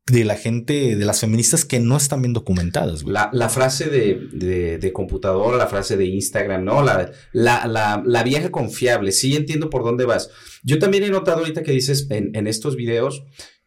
la 0.07 0.35
gente, 0.35 0.95
de 0.95 1.05
las 1.05 1.21
feministas 1.21 1.63
que 1.63 1.79
no 1.79 1.95
están 1.95 2.21
bien 2.21 2.33
documentadas. 2.33 3.03
La, 3.03 3.29
la, 3.33 3.49
frase 3.49 3.85
de, 3.89 4.77
de, 4.77 4.93
computadora, 4.93 5.57
la 5.57 5.67
frase 5.67 5.95
de 5.95 6.05
Instagram, 6.05 6.63
¿no? 6.65 6.81
La, 6.83 7.11
la, 7.31 8.01
la, 8.05 8.23
vieja 8.23 8.51
confiable. 8.51 9.11
Sí 9.11 9.35
entiendo 9.35 9.69
por 9.69 9.83
dónde 9.83 10.05
vas. 10.05 10.29
Yo 10.63 10.79
también 10.79 11.03
he 11.03 11.09
notado 11.09 11.39
ahorita 11.39 11.63
que 11.63 11.71
dices 11.71 12.07
en, 12.09 12.35
en 12.35 12.47
estos 12.47 12.75
videos, 12.75 13.23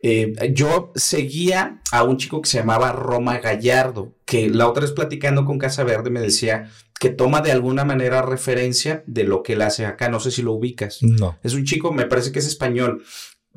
eh, 0.06 0.34
yo 0.52 0.92
seguía 0.96 1.80
a 1.90 2.02
un 2.04 2.18
chico 2.18 2.42
que 2.42 2.50
se 2.50 2.58
llamaba 2.58 2.92
Roma 2.92 3.38
Gallardo, 3.38 4.14
que 4.26 4.50
la 4.50 4.68
otra 4.68 4.82
vez 4.82 4.92
platicando 4.92 5.46
con 5.46 5.58
Casa 5.58 5.82
Verde 5.82 6.10
me 6.10 6.20
decía 6.20 6.70
que 7.00 7.08
toma 7.08 7.40
de 7.40 7.52
alguna 7.52 7.86
manera 7.86 8.20
referencia 8.20 9.02
de 9.06 9.24
lo 9.24 9.42
que 9.42 9.54
él 9.54 9.62
hace 9.62 9.86
acá. 9.86 10.10
No 10.10 10.20
sé 10.20 10.30
si 10.30 10.42
lo 10.42 10.52
ubicas. 10.52 11.02
No. 11.02 11.38
Es 11.42 11.54
un 11.54 11.64
chico, 11.64 11.90
me 11.90 12.04
parece 12.04 12.32
que 12.32 12.40
es 12.40 12.46
español, 12.46 13.02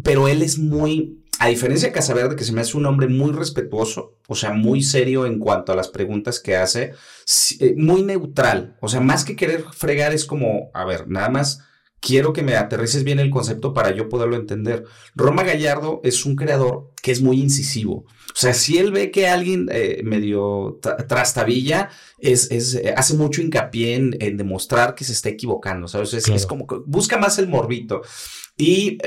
pero 0.03 0.29
él 0.29 0.41
es 0.41 0.57
muy 0.57 1.21
a 1.39 1.47
diferencia 1.47 1.89
de 1.89 1.93
Casaverde, 1.93 2.35
que 2.35 2.43
se 2.43 2.53
me 2.53 2.61
hace 2.61 2.77
un 2.77 2.85
hombre 2.85 3.07
muy 3.07 3.31
respetuoso, 3.31 4.17
o 4.27 4.35
sea, 4.35 4.53
muy 4.53 4.81
serio 4.81 5.25
en 5.25 5.39
cuanto 5.39 5.71
a 5.71 5.75
las 5.75 5.89
preguntas 5.89 6.39
que 6.39 6.55
hace, 6.55 6.93
eh, 7.59 7.75
muy 7.77 8.01
neutral, 8.03 8.77
o 8.81 8.87
sea, 8.87 9.01
más 9.01 9.23
que 9.23 9.35
querer 9.35 9.65
fregar 9.71 10.13
es 10.13 10.25
como, 10.25 10.71
a 10.73 10.85
ver, 10.85 11.07
nada 11.07 11.29
más 11.29 11.59
quiero 11.99 12.33
que 12.33 12.43
me 12.43 12.55
aterrices 12.55 13.03
bien 13.03 13.19
el 13.19 13.29
concepto 13.29 13.73
para 13.73 13.91
yo 13.91 14.07
poderlo 14.07 14.35
entender. 14.35 14.85
Roma 15.15 15.43
Gallardo 15.43 15.99
es 16.03 16.25
un 16.25 16.35
creador 16.35 16.91
que 17.01 17.11
es 17.11 17.21
muy 17.21 17.39
incisivo. 17.41 18.05
O 18.29 18.39
sea, 18.39 18.53
si 18.53 18.77
él 18.77 18.91
ve 18.91 19.09
que 19.09 19.27
alguien 19.27 19.67
eh, 19.71 20.01
medio 20.03 20.79
trastabilla, 21.07 21.89
es, 22.19 22.51
es, 22.51 22.75
eh, 22.75 22.93
hace 22.95 23.15
mucho 23.15 23.41
hincapié 23.41 23.95
en, 23.95 24.37
demostrar 24.37 24.93
que 24.93 25.03
se 25.03 25.13
está 25.13 25.29
equivocando, 25.29 25.87
¿sabes? 25.87 26.13
Es, 26.13 26.27
es 26.27 26.45
como 26.45 26.67
que 26.67 26.75
busca 26.85 27.17
más 27.17 27.39
el 27.39 27.47
morbito. 27.47 28.01
Y 28.57 28.99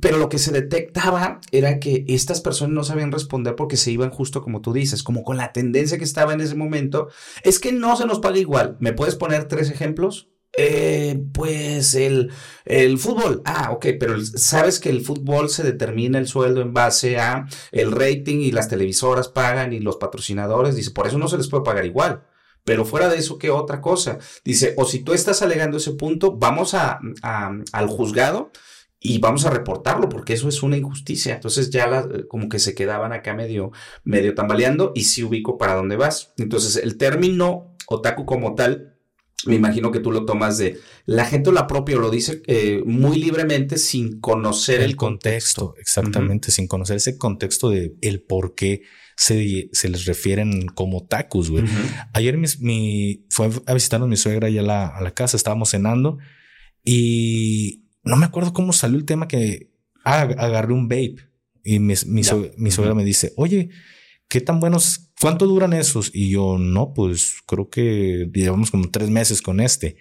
pero 0.00 0.18
lo 0.18 0.28
que 0.28 0.38
se 0.38 0.52
detectaba 0.52 1.40
era 1.52 1.78
que 1.78 2.04
estas 2.08 2.40
personas 2.40 2.74
no 2.74 2.84
sabían 2.84 3.12
responder 3.12 3.54
porque 3.54 3.76
se 3.76 3.90
iban 3.90 4.10
justo 4.10 4.42
como 4.42 4.60
tú 4.60 4.72
dices, 4.72 5.02
como 5.02 5.22
con 5.22 5.36
la 5.36 5.52
tendencia 5.52 5.98
que 5.98 6.04
estaba 6.04 6.32
en 6.32 6.40
ese 6.40 6.54
momento. 6.54 7.08
Es 7.42 7.58
que 7.58 7.72
no 7.72 7.96
se 7.96 8.06
nos 8.06 8.18
paga 8.18 8.38
igual. 8.38 8.76
¿Me 8.80 8.92
puedes 8.92 9.14
poner 9.14 9.44
tres 9.44 9.70
ejemplos? 9.70 10.28
Eh, 10.56 11.20
pues 11.32 11.94
el, 11.94 12.30
el 12.64 12.98
fútbol. 12.98 13.42
Ah, 13.44 13.70
ok, 13.72 13.86
pero 13.98 14.20
sabes 14.24 14.78
que 14.80 14.90
el 14.90 15.00
fútbol 15.00 15.48
se 15.48 15.62
determina 15.62 16.18
el 16.18 16.28
sueldo 16.28 16.60
en 16.60 16.72
base 16.72 17.18
a 17.18 17.46
el 17.72 17.92
rating 17.92 18.38
y 18.38 18.52
las 18.52 18.68
televisoras 18.68 19.28
pagan 19.28 19.72
y 19.72 19.80
los 19.80 19.96
patrocinadores. 19.96 20.76
Dice, 20.76 20.90
por 20.90 21.06
eso 21.06 21.18
no 21.18 21.28
se 21.28 21.38
les 21.38 21.48
puede 21.48 21.64
pagar 21.64 21.86
igual. 21.86 22.24
Pero 22.64 22.84
fuera 22.84 23.08
de 23.08 23.18
eso, 23.18 23.38
¿qué 23.38 23.50
otra 23.50 23.80
cosa? 23.80 24.18
Dice, 24.44 24.74
o 24.76 24.86
si 24.86 25.00
tú 25.00 25.12
estás 25.12 25.42
alegando 25.42 25.76
ese 25.76 25.92
punto, 25.92 26.36
vamos 26.36 26.72
a, 26.74 26.98
al 27.72 27.86
juzgado 27.88 28.50
y 29.06 29.18
vamos 29.18 29.44
a 29.44 29.50
reportarlo 29.50 30.08
porque 30.08 30.32
eso 30.32 30.48
es 30.48 30.62
una 30.62 30.78
injusticia. 30.78 31.34
Entonces 31.34 31.68
ya 31.68 32.08
como 32.26 32.48
que 32.48 32.58
se 32.58 32.74
quedaban 32.74 33.12
acá 33.12 33.34
medio, 33.34 33.70
medio 34.02 34.34
tambaleando 34.34 34.92
y 34.94 35.04
sí 35.04 35.22
ubico 35.22 35.58
para 35.58 35.74
dónde 35.74 35.96
vas. 35.96 36.32
Entonces 36.38 36.76
el 36.82 36.96
término 36.96 37.76
otaku 37.86 38.24
como 38.24 38.54
tal, 38.54 38.96
me 39.44 39.56
imagino 39.56 39.92
que 39.92 40.00
tú 40.00 40.10
lo 40.10 40.24
tomas 40.24 40.56
de 40.56 40.80
la 41.04 41.26
gente 41.26 41.52
lo 41.52 41.60
apropia 41.60 41.98
o 41.98 42.00
lo 42.00 42.08
dice 42.08 42.40
eh, 42.46 42.82
muy 42.86 43.18
libremente 43.18 43.76
sin 43.76 44.20
conocer 44.20 44.80
el, 44.80 44.96
contexto. 44.96 45.74
Exactamente, 45.78 46.50
sin 46.50 46.66
conocer 46.66 46.96
ese 46.96 47.18
contexto 47.18 47.68
de 47.68 47.94
el 48.00 48.22
por 48.22 48.54
qué 48.54 48.84
se, 49.18 49.68
se 49.72 49.90
les 49.90 50.06
refieren 50.06 50.64
como 50.68 51.04
tacos, 51.04 51.50
güey. 51.50 51.64
Ayer 52.14 52.38
mi, 52.38 53.26
fue 53.28 53.50
a 53.66 53.74
visitarnos 53.74 54.08
mi 54.08 54.16
suegra 54.16 54.48
y 54.48 54.56
a 54.56 54.62
la, 54.62 54.86
a 54.86 55.02
la 55.02 55.10
casa, 55.10 55.36
estábamos 55.36 55.68
cenando 55.68 56.16
y 56.86 57.83
no 58.04 58.16
me 58.16 58.26
acuerdo 58.26 58.52
cómo 58.52 58.72
salió 58.72 58.98
el 58.98 59.04
tema 59.04 59.28
que 59.28 59.70
ah, 60.04 60.22
agarré 60.22 60.72
un 60.72 60.88
vape 60.88 61.16
y 61.62 61.78
mi, 61.78 61.94
mi, 62.06 62.70
suegra 62.70 62.94
me 62.94 63.04
dice, 63.04 63.32
oye, 63.36 63.70
¿qué 64.28 64.40
tan 64.40 64.60
buenos, 64.60 65.12
cuánto 65.20 65.46
duran 65.46 65.72
esos? 65.72 66.10
Y 66.12 66.30
yo, 66.30 66.58
no, 66.58 66.92
pues 66.92 67.36
creo 67.46 67.70
que 67.70 68.30
llevamos 68.32 68.70
como 68.70 68.90
tres 68.90 69.10
meses 69.10 69.40
con 69.40 69.60
este. 69.60 69.96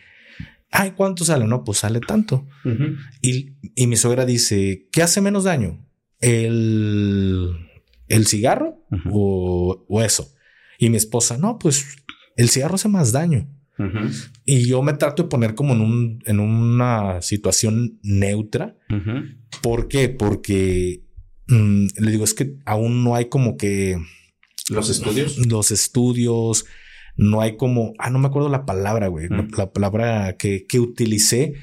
Ay, 0.70 0.92
¿cuánto 0.92 1.24
sale? 1.24 1.46
No, 1.46 1.64
pues 1.64 1.78
sale 1.80 2.00
tanto. 2.00 2.48
y, 3.22 3.56
y 3.76 3.88
mi 3.88 3.96
suegra 3.96 4.26
dice, 4.26 4.90
¿qué 4.92 5.04
hace 5.04 5.22
menos 5.22 5.46
daño? 5.46 5.86
El 6.20 7.70
¿El 8.08 8.28
cigarro 8.28 8.86
o, 9.12 10.02
eso? 10.04 10.32
Y 10.78 10.90
mi 10.90 10.98
esposa, 10.98 11.38
no, 11.38 11.58
pues 11.58 11.86
el 12.36 12.50
cigarro 12.50 12.76
hace 12.76 12.88
más 12.88 13.12
daño. 13.12 13.48
Y 14.46 14.68
yo 14.68 14.82
me 14.82 14.94
trato 14.94 15.24
de 15.24 15.30
poner 15.30 15.56
como 15.56 15.74
en, 15.74 15.82
un, 15.82 16.24
en 16.26 16.40
una 16.40 17.22
situación 17.22 18.00
neutra. 18.04 18.76
¿Por 19.62 19.88
qué? 19.88 20.10
Porque 20.10 21.04
mm, 21.48 21.88
le 21.98 22.12
digo, 22.12 22.24
es 22.24 22.34
que 22.34 22.56
aún 22.66 23.04
no 23.04 23.16
hay 23.16 23.26
como 23.26 23.58
que... 23.58 23.98
Los 24.70 24.90
estudios. 24.90 25.38
Los 25.46 25.72
estudios. 25.72 26.66
No 27.18 27.42
hay 27.42 27.58
como... 27.58 27.94
Ah, 28.00 28.10
no 28.10 28.20
me 28.20 28.28
acuerdo 28.28 28.50
la 28.50 28.66
palabra, 28.66 29.08
güey. 29.08 29.28
La 29.58 29.72
palabra 29.72 30.38
que, 30.38 30.66
que 30.68 30.80
utilicé. 30.80 31.54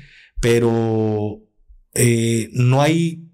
Pero 0.41 1.41
eh, 1.95 2.51
no 2.53 2.83
hay 2.83 3.30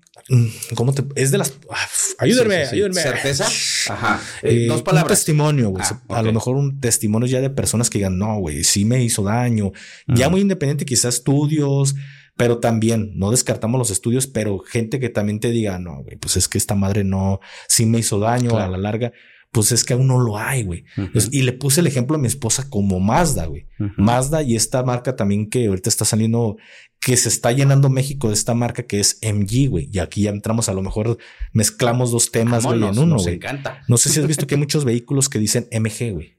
¿Cómo 0.74 0.92
te.? 0.92 1.04
Es 1.14 1.30
de 1.30 1.38
las. 1.38 1.54
Ah, 1.70 1.86
ayúdenme, 2.18 2.64
ayúdenme. 2.64 3.00
¿Certeza? 3.00 3.46
Ajá. 3.92 4.20
Eh, 4.42 4.66
dos 4.68 4.82
palabras. 4.82 5.10
Un 5.10 5.16
testimonio, 5.16 5.68
güey. 5.70 5.84
Ah, 5.86 6.02
a 6.08 6.22
lo 6.22 6.32
mejor 6.32 6.56
un 6.56 6.80
testimonio 6.80 7.28
ya 7.28 7.40
de 7.40 7.50
personas 7.50 7.90
que 7.90 7.98
digan, 7.98 8.18
no, 8.18 8.38
güey, 8.40 8.64
sí 8.64 8.84
me 8.84 9.02
hizo 9.02 9.22
daño. 9.22 9.72
Ya 10.08 10.28
muy 10.28 10.40
independiente, 10.40 10.84
quizás 10.84 11.16
estudios, 11.16 11.94
pero 12.36 12.58
también 12.58 13.12
no 13.14 13.30
descartamos 13.30 13.78
los 13.78 13.90
estudios, 13.90 14.26
pero 14.26 14.58
gente 14.58 14.98
que 14.98 15.08
también 15.08 15.38
te 15.38 15.50
diga, 15.50 15.78
no, 15.78 16.02
güey, 16.02 16.16
pues 16.16 16.36
es 16.36 16.48
que 16.48 16.58
esta 16.58 16.74
madre 16.74 17.04
no, 17.04 17.40
sí 17.68 17.86
me 17.86 17.98
hizo 17.98 18.18
daño 18.18 18.58
a 18.58 18.68
la 18.68 18.78
larga 18.78 19.12
pues 19.56 19.72
es 19.72 19.84
que 19.84 19.94
aún 19.94 20.06
no 20.06 20.20
lo 20.20 20.36
hay, 20.36 20.64
güey. 20.64 20.84
Y 21.30 21.40
le 21.40 21.54
puse 21.54 21.80
el 21.80 21.86
ejemplo 21.86 22.16
a 22.16 22.20
mi 22.20 22.26
esposa 22.26 22.68
como 22.68 23.00
Mazda, 23.00 23.46
güey. 23.46 23.66
Mazda 23.96 24.42
y 24.42 24.54
esta 24.54 24.82
marca 24.82 25.16
también 25.16 25.48
que 25.48 25.68
ahorita 25.68 25.88
está 25.88 26.04
saliendo, 26.04 26.58
que 27.06 27.16
se 27.16 27.28
está 27.28 27.52
llenando 27.52 27.88
México 27.88 28.26
de 28.26 28.34
esta 28.34 28.52
marca 28.52 28.82
que 28.82 28.98
es 28.98 29.20
MG, 29.22 29.68
güey. 29.68 29.88
Y 29.92 30.00
aquí 30.00 30.22
ya 30.22 30.30
entramos, 30.30 30.68
a 30.68 30.72
lo 30.72 30.82
mejor 30.82 31.18
mezclamos 31.52 32.10
dos 32.10 32.32
temas, 32.32 32.64
güey, 32.64 32.82
en 32.82 32.98
uno, 32.98 33.16
güey. 33.16 33.36
encanta. 33.36 33.80
No 33.86 33.96
sé 33.96 34.08
si 34.08 34.18
has 34.18 34.26
visto 34.26 34.44
que 34.48 34.56
hay 34.56 34.58
muchos 34.58 34.84
vehículos 34.84 35.28
que 35.28 35.38
dicen 35.38 35.68
MG, 35.70 36.10
güey. 36.10 36.36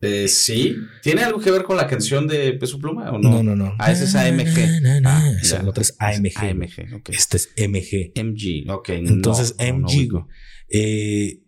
Eh, 0.00 0.26
sí. 0.26 0.74
¿Tiene 1.04 1.22
algo 1.22 1.38
que 1.38 1.52
ver 1.52 1.62
con 1.62 1.76
la 1.76 1.86
canción 1.86 2.26
de 2.26 2.54
Peso 2.54 2.80
Pluma 2.80 3.12
o 3.12 3.18
no? 3.20 3.30
No, 3.30 3.42
no, 3.44 3.54
no. 3.54 3.76
Ah, 3.78 3.92
ese 3.92 4.06
es 4.06 4.16
AMG. 4.16 5.04
Ah, 5.04 5.32
el 5.60 5.68
otro 5.68 5.82
es 5.82 5.94
AMG. 6.00 6.36
AMG, 6.36 7.02
Este 7.12 7.36
es 7.36 7.50
MG. 7.56 8.10
MG, 8.20 8.68
ok. 8.68 8.88
Entonces, 8.88 9.54
MG, 9.56 10.26
eh, 10.68 11.42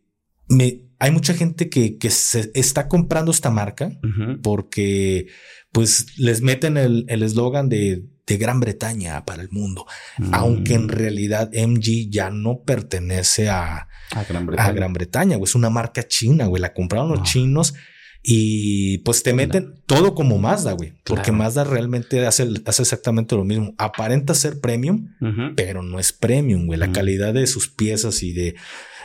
me, 0.48 0.82
hay 1.00 1.10
mucha 1.10 1.34
gente 1.34 1.68
que, 1.68 1.98
que 1.98 2.10
se 2.10 2.52
está 2.54 2.86
comprando 2.86 3.32
esta 3.32 3.50
marca 3.50 3.98
porque 4.44 5.26
pues 5.72 6.16
les 6.18 6.40
meten 6.40 6.76
el 6.76 7.22
eslogan 7.24 7.68
de, 7.68 8.04
de, 8.28 8.36
Gran 8.36 8.60
Bretaña 8.60 9.24
para 9.24 9.42
el 9.42 9.50
mundo, 9.50 9.86
mm. 10.18 10.34
aunque 10.34 10.74
en 10.74 10.88
realidad 10.88 11.50
MG 11.52 12.10
ya 12.10 12.30
no 12.30 12.60
pertenece 12.60 13.48
a, 13.48 13.88
a 14.10 14.24
Gran 14.24 14.46
Bretaña. 14.46 14.68
A 14.68 14.72
Gran 14.72 14.92
Bretaña 14.92 15.38
es 15.42 15.54
una 15.54 15.70
marca 15.70 16.06
china, 16.06 16.46
güey, 16.46 16.60
la 16.60 16.74
compraron 16.74 17.10
los 17.10 17.22
chinos. 17.22 17.74
Y 18.22 18.98
pues 18.98 19.22
te 19.22 19.32
meten 19.32 19.80
todo 19.86 20.14
como 20.14 20.38
Mazda, 20.38 20.72
güey. 20.72 20.92
Porque 21.04 21.32
Mazda 21.32 21.64
realmente 21.64 22.26
hace, 22.26 22.48
hace, 22.66 22.82
exactamente 22.82 23.36
lo 23.36 23.44
mismo. 23.44 23.74
Aparenta 23.78 24.34
ser 24.34 24.60
premium, 24.60 25.14
pero 25.56 25.82
no 25.82 25.98
es 25.98 26.12
premium, 26.12 26.66
güey. 26.66 26.78
La 26.78 26.92
calidad 26.92 27.32
de 27.32 27.46
sus 27.46 27.68
piezas 27.68 28.22
y 28.22 28.32
de, 28.32 28.56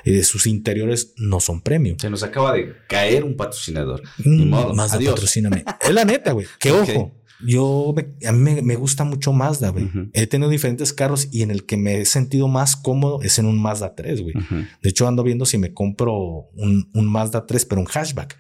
de 0.04 0.24
sus 0.24 0.48
interiores 0.48 1.14
no 1.16 1.40
son 1.40 1.62
premium. 1.62 1.98
Se 2.00 2.10
nos 2.10 2.24
acaba 2.24 2.54
de 2.54 2.76
caer 2.90 3.24
un 3.24 3.38
patrocinador. 3.38 4.02
Ni 4.18 4.46
mm, 4.46 4.50
modo. 4.50 4.74
Mazda, 4.74 5.00
patrocíname. 5.00 5.64
es 5.80 5.94
la 5.94 6.06
neta, 6.06 6.32
güey. 6.32 6.48
Que 6.60 6.72
ojo. 6.72 7.16
Yo, 7.46 7.94
a 8.26 8.32
mí 8.32 8.62
me, 8.62 8.76
gusta 8.76 9.04
mucho 9.04 9.34
Mazda, 9.34 9.70
güey. 9.70 9.90
He 10.14 10.28
tenido 10.28 10.50
diferentes 10.50 10.94
carros 10.94 11.28
y 11.32 11.42
en 11.42 11.52
el 11.52 11.66
que 11.66 11.78
me 11.78 12.02
he 12.02 12.06
sentido 12.06 12.48
más 12.48 12.76
cómodo 12.76 13.22
es 13.22 13.40
en 13.40 13.46
un 13.46 13.62
Mazda 13.62 13.96
3, 13.96 14.22
güey. 14.22 14.34
De 14.82 14.90
hecho, 14.90 15.08
ando 15.08 15.24
viendo 15.24 15.46
si 15.46 15.58
me 15.58 15.74
compro 15.74 16.50
un, 16.54 16.90
un 16.94 17.08
Mazda 17.12 17.46
3, 17.46 17.66
pero 17.66 17.82
un 17.82 17.88
hatchback. 17.88 18.38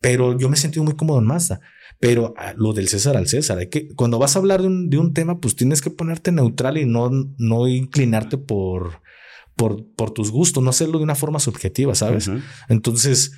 Pero 0.00 0.36
yo 0.36 0.48
me 0.48 0.56
he 0.56 0.58
sentido 0.58 0.84
muy 0.84 0.94
cómodo 0.94 1.18
en 1.18 1.26
Mazda. 1.26 1.60
Pero 2.00 2.34
ah, 2.36 2.52
lo 2.56 2.72
del 2.72 2.88
César 2.88 3.16
al 3.16 3.28
César, 3.28 3.58
hay 3.58 3.68
que, 3.68 3.94
cuando 3.94 4.18
vas 4.18 4.34
a 4.34 4.40
hablar 4.40 4.60
de 4.60 4.66
un, 4.66 4.90
de 4.90 4.98
un 4.98 5.14
tema, 5.14 5.38
pues 5.38 5.54
tienes 5.54 5.80
que 5.80 5.90
ponerte 5.90 6.32
neutral 6.32 6.76
y 6.76 6.84
no, 6.84 7.10
no 7.38 7.68
inclinarte 7.68 8.38
por, 8.38 9.02
por, 9.54 9.86
por 9.94 10.10
tus 10.10 10.32
gustos, 10.32 10.64
no 10.64 10.70
hacerlo 10.70 10.98
de 10.98 11.04
una 11.04 11.14
forma 11.14 11.38
subjetiva, 11.38 11.94
¿sabes? 11.94 12.28
Entonces, 12.68 13.34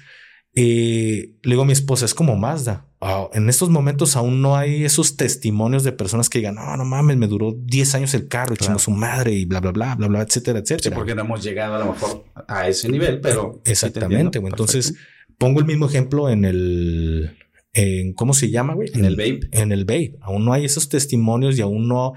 eh, 0.56 1.32
le 1.42 1.50
digo 1.50 1.62
a 1.62 1.66
mi 1.66 1.72
esposa, 1.72 2.04
es 2.04 2.14
como 2.14 2.36
Mazda. 2.36 2.86
Ah, 3.00 3.28
en 3.34 3.48
estos 3.48 3.68
momentos 3.70 4.16
aún 4.16 4.40
no 4.40 4.56
hay 4.56 4.84
esos 4.84 5.16
testimonios 5.16 5.84
de 5.84 5.92
personas 5.92 6.30
que 6.30 6.38
digan, 6.38 6.54
no, 6.54 6.76
no 6.76 6.84
mames, 6.84 7.16
me 7.16 7.26
duró 7.26 7.52
10 7.52 7.94
años 7.96 8.14
el 8.14 8.28
carro, 8.28 8.56
claro. 8.56 8.78
su 8.78 8.92
madre 8.92 9.32
y 9.32 9.44
bla, 9.44 9.60
bla, 9.60 9.72
bla, 9.72 9.94
bla, 9.96 10.06
bla, 10.06 10.22
etcétera, 10.22 10.60
etcétera. 10.60 10.94
Sí, 10.94 10.96
porque 10.96 11.14
no 11.14 11.22
hemos 11.22 11.42
llegado 11.42 11.74
a 11.74 11.78
lo 11.80 11.92
mejor 11.92 12.24
a 12.48 12.68
ese 12.68 12.88
nivel, 12.88 13.20
pero. 13.20 13.60
Exactamente. 13.64 14.38
Entonces, 14.38 14.94
pongo 15.38 15.60
el 15.60 15.66
mismo 15.66 15.86
ejemplo 15.86 16.30
en 16.30 16.44
el, 16.44 17.36
en, 17.74 18.14
¿cómo 18.14 18.32
se 18.32 18.50
llama, 18.50 18.74
güey? 18.74 18.90
En 18.94 19.04
el 19.04 19.16
vape. 19.16 19.48
En 19.50 19.72
el 19.72 19.84
vape. 19.84 20.16
Aún 20.22 20.44
no 20.44 20.52
hay 20.52 20.64
esos 20.64 20.88
testimonios 20.88 21.58
y 21.58 21.62
aún 21.62 21.88
no 21.88 22.14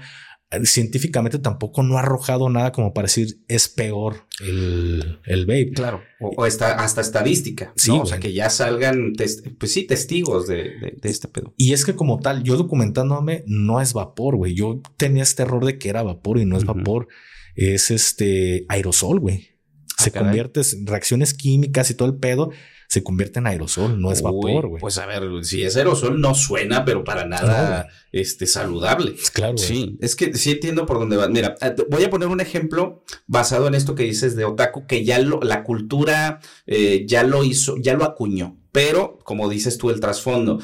científicamente 0.64 1.38
tampoco 1.38 1.82
no 1.82 1.96
ha 1.96 2.00
arrojado 2.00 2.48
nada 2.48 2.72
como 2.72 2.94
para 2.94 3.06
decir 3.06 3.42
es 3.48 3.68
peor 3.68 4.26
el, 4.40 5.20
el 5.26 5.44
vape. 5.44 5.72
Claro, 5.74 6.00
o, 6.20 6.46
está, 6.46 6.82
hasta 6.82 7.02
estadística, 7.02 7.72
sí, 7.76 7.90
o 7.90 8.06
sea, 8.06 8.18
que 8.18 8.32
ya 8.32 8.48
salgan, 8.48 9.12
pues 9.58 9.72
sí, 9.72 9.86
testigos 9.86 10.46
de, 10.46 10.96
de, 11.00 11.08
este 11.10 11.28
pedo. 11.28 11.54
Y 11.58 11.74
es 11.74 11.84
que 11.84 11.94
como 11.94 12.18
tal, 12.20 12.42
yo 12.44 12.56
documentándome, 12.56 13.44
no 13.46 13.80
es 13.80 13.92
vapor, 13.92 14.36
güey. 14.36 14.54
Yo 14.54 14.80
tenía 14.96 15.22
este 15.22 15.42
error 15.42 15.64
de 15.64 15.78
que 15.78 15.90
era 15.90 16.02
vapor 16.02 16.38
y 16.38 16.46
no 16.46 16.56
es 16.56 16.64
vapor, 16.64 17.08
es 17.54 17.90
este 17.90 18.64
aerosol, 18.68 19.20
güey. 19.20 19.50
Ah, 19.98 20.04
Se 20.04 20.12
convierte 20.12 20.60
en 20.60 20.86
reacciones 20.86 21.34
químicas 21.34 21.90
y 21.90 21.94
todo 21.94 22.08
el 22.08 22.16
pedo 22.16 22.50
se 22.88 23.02
convierte 23.02 23.38
en 23.38 23.46
aerosol, 23.46 24.00
no 24.00 24.10
es 24.10 24.22
vapor, 24.22 24.66
güey. 24.66 24.80
Pues 24.80 24.96
a 24.96 25.04
ver, 25.04 25.22
si 25.44 25.62
es 25.62 25.76
aerosol 25.76 26.22
no 26.22 26.34
suena, 26.34 26.86
pero 26.86 27.04
para 27.04 27.26
nada 27.26 27.86
este, 28.12 28.46
saludable. 28.46 29.14
Claro. 29.34 29.58
Sí, 29.58 29.98
es 30.00 30.16
que 30.16 30.32
sí 30.34 30.52
entiendo 30.52 30.86
por 30.86 30.98
dónde 30.98 31.18
va. 31.18 31.28
Mira, 31.28 31.54
eh, 31.60 31.76
voy 31.90 32.04
a 32.04 32.10
poner 32.10 32.28
un 32.28 32.40
ejemplo 32.40 33.04
basado 33.26 33.66
en 33.68 33.74
esto 33.74 33.94
que 33.94 34.04
dices 34.04 34.36
de 34.36 34.46
otaku, 34.46 34.86
que 34.86 35.04
ya 35.04 35.18
lo, 35.18 35.38
la 35.42 35.64
cultura 35.64 36.40
eh, 36.66 37.04
ya 37.06 37.24
lo 37.24 37.44
hizo, 37.44 37.76
ya 37.76 37.92
lo 37.92 38.04
acuñó. 38.04 38.56
Pero, 38.72 39.18
como 39.22 39.50
dices 39.50 39.76
tú, 39.76 39.90
el 39.90 40.00
trasfondo. 40.00 40.58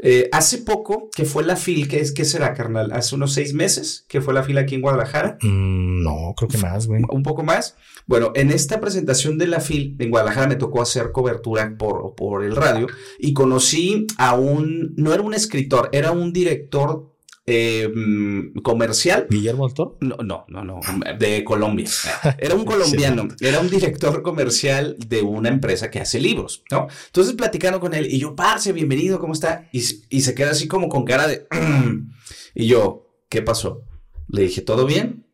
Eh, 0.00 0.28
hace 0.30 0.58
poco, 0.58 1.10
que 1.14 1.24
fue 1.24 1.42
la 1.44 1.56
FIL, 1.56 1.88
¿qué, 1.88 2.00
es, 2.00 2.12
¿qué 2.12 2.24
será, 2.24 2.54
carnal? 2.54 2.92
Hace 2.92 3.16
unos 3.16 3.32
seis 3.32 3.52
meses, 3.52 4.04
que 4.08 4.20
fue 4.20 4.32
la 4.32 4.44
FIL 4.44 4.58
aquí 4.58 4.76
en 4.76 4.80
Guadalajara. 4.80 5.38
Mm, 5.42 6.02
no, 6.04 6.34
creo 6.36 6.48
que 6.48 6.58
más, 6.58 6.86
güey. 6.86 7.02
Un 7.10 7.22
poco 7.22 7.42
más. 7.42 7.76
Bueno, 8.06 8.30
en 8.34 8.50
esta 8.50 8.80
presentación 8.80 9.38
de 9.38 9.48
la 9.48 9.60
FIL 9.60 9.96
en 9.98 10.10
Guadalajara 10.10 10.46
me 10.46 10.56
tocó 10.56 10.82
hacer 10.82 11.10
cobertura 11.12 11.74
por, 11.76 12.14
por 12.14 12.44
el 12.44 12.54
radio 12.54 12.86
y 13.18 13.32
conocí 13.32 14.06
a 14.16 14.34
un, 14.34 14.94
no 14.96 15.12
era 15.12 15.22
un 15.22 15.34
escritor, 15.34 15.88
era 15.92 16.12
un 16.12 16.32
director 16.32 17.17
eh, 17.50 17.88
mm, 17.88 18.58
comercial. 18.60 19.26
¿Guillermo 19.30 19.66
del 19.66 19.74
Toro? 19.74 19.96
No, 20.00 20.16
no, 20.18 20.44
no, 20.48 20.62
no, 20.62 20.80
de 21.18 21.42
Colombia. 21.44 21.88
Era 22.38 22.54
un 22.54 22.66
colombiano, 22.66 23.28
era 23.40 23.60
un 23.60 23.70
director 23.70 24.20
comercial 24.22 24.96
de 24.98 25.22
una 25.22 25.48
empresa 25.48 25.90
que 25.90 25.98
hace 25.98 26.20
libros, 26.20 26.62
¿no? 26.70 26.88
Entonces 27.06 27.34
platicando 27.34 27.80
con 27.80 27.94
él 27.94 28.06
y 28.10 28.18
yo, 28.18 28.36
parce, 28.36 28.72
bienvenido, 28.72 29.18
¿cómo 29.18 29.32
está? 29.32 29.66
Y, 29.72 29.82
y 30.10 30.20
se 30.20 30.34
queda 30.34 30.50
así 30.50 30.68
como 30.68 30.90
con 30.90 31.04
cara 31.04 31.26
de... 31.26 31.46
y 32.54 32.66
yo, 32.66 33.06
¿qué 33.30 33.40
pasó? 33.40 33.82
Le 34.28 34.42
dije, 34.42 34.60
¿todo 34.60 34.84
bien? 34.84 35.24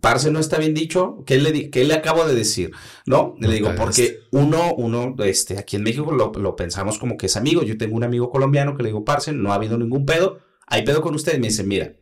Parce 0.00 0.30
no 0.30 0.38
está 0.38 0.56
bien 0.56 0.72
dicho, 0.72 1.24
¿qué 1.26 1.36
le, 1.36 1.68
qué 1.68 1.84
le 1.84 1.92
acabo 1.92 2.26
de 2.26 2.34
decir? 2.34 2.70
No, 3.04 3.34
le 3.38 3.52
digo, 3.52 3.74
porque 3.76 4.20
uno, 4.30 4.72
uno, 4.74 5.14
este, 5.24 5.58
aquí 5.58 5.76
en 5.76 5.82
México 5.82 6.10
lo, 6.12 6.32
lo, 6.32 6.56
pensamos 6.56 6.98
como 6.98 7.18
que 7.18 7.26
es 7.26 7.36
amigo. 7.36 7.62
Yo 7.62 7.76
tengo 7.76 7.96
un 7.96 8.04
amigo 8.04 8.30
colombiano 8.30 8.74
que 8.76 8.82
le 8.82 8.88
digo, 8.88 9.04
parce, 9.04 9.32
no 9.32 9.52
ha 9.52 9.56
habido 9.56 9.76
ningún 9.76 10.06
pedo, 10.06 10.38
hay 10.70 10.82
pedo 10.82 11.02
con 11.02 11.14
usted. 11.14 11.36
Y 11.36 11.40
me 11.40 11.48
dice, 11.48 11.64
mira, 11.64 11.94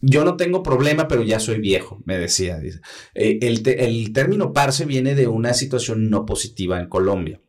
yo 0.00 0.24
no 0.24 0.36
tengo 0.36 0.62
problema, 0.62 1.08
pero 1.08 1.22
ya 1.22 1.40
soy 1.40 1.60
viejo, 1.60 2.00
me 2.06 2.18
decía. 2.18 2.58
Dice. 2.58 2.80
Eh, 3.14 3.38
el, 3.42 3.68
el 3.68 4.12
término 4.12 4.52
parce 4.54 4.86
viene 4.86 5.14
de 5.14 5.26
una 5.26 5.52
situación 5.52 6.08
no 6.08 6.24
positiva 6.24 6.80
en 6.80 6.88
Colombia. 6.88 7.40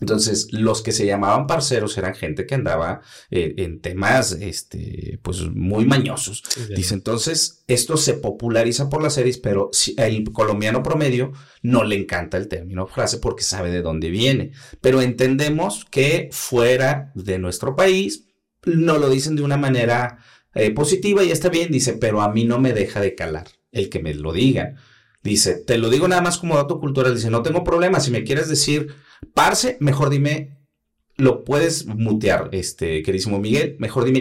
Entonces, 0.00 0.48
los 0.50 0.82
que 0.82 0.92
se 0.92 1.06
llamaban 1.06 1.46
parceros 1.46 1.96
eran 1.96 2.14
gente 2.14 2.46
que 2.46 2.56
andaba 2.56 3.00
eh, 3.30 3.54
en 3.58 3.80
temas, 3.80 4.32
este, 4.32 5.20
pues 5.22 5.42
muy 5.42 5.86
mañosos. 5.86 6.42
Dice, 6.74 6.94
entonces, 6.94 7.64
esto 7.68 7.96
se 7.96 8.14
populariza 8.14 8.90
por 8.90 9.02
las 9.02 9.14
series, 9.14 9.38
pero 9.38 9.70
el 9.96 10.24
colombiano 10.32 10.82
promedio 10.82 11.32
no 11.62 11.84
le 11.84 11.96
encanta 11.96 12.36
el 12.36 12.48
término 12.48 12.86
frase 12.86 13.18
porque 13.18 13.44
sabe 13.44 13.70
de 13.70 13.82
dónde 13.82 14.10
viene. 14.10 14.50
Pero 14.80 15.00
entendemos 15.00 15.84
que 15.84 16.28
fuera 16.32 17.12
de 17.14 17.38
nuestro 17.38 17.76
país, 17.76 18.26
no 18.66 18.98
lo 18.98 19.10
dicen 19.10 19.36
de 19.36 19.42
una 19.42 19.56
manera 19.56 20.18
eh, 20.54 20.70
positiva 20.70 21.24
y 21.24 21.30
está 21.30 21.48
bien, 21.48 21.70
dice, 21.70 21.94
pero 21.94 22.22
a 22.22 22.32
mí 22.32 22.44
no 22.44 22.58
me 22.58 22.72
deja 22.72 23.00
de 23.00 23.14
calar 23.14 23.46
el 23.72 23.88
que 23.88 24.00
me 24.00 24.14
lo 24.14 24.32
digan. 24.32 24.76
Dice, 25.22 25.54
te 25.54 25.78
lo 25.78 25.88
digo 25.88 26.06
nada 26.06 26.20
más 26.22 26.38
como 26.38 26.56
dato 26.56 26.78
cultural, 26.78 27.14
dice, 27.14 27.30
no 27.30 27.42
tengo 27.42 27.64
problema, 27.64 27.98
si 28.00 28.10
me 28.10 28.24
quieres 28.24 28.48
decir 28.48 28.94
Parce, 29.32 29.78
mejor 29.80 30.10
dime, 30.10 30.58
lo 31.16 31.44
puedes 31.44 31.86
mutear, 31.86 32.50
este, 32.52 33.02
queridísimo 33.02 33.38
Miguel, 33.38 33.76
mejor 33.78 34.04
dime, 34.04 34.20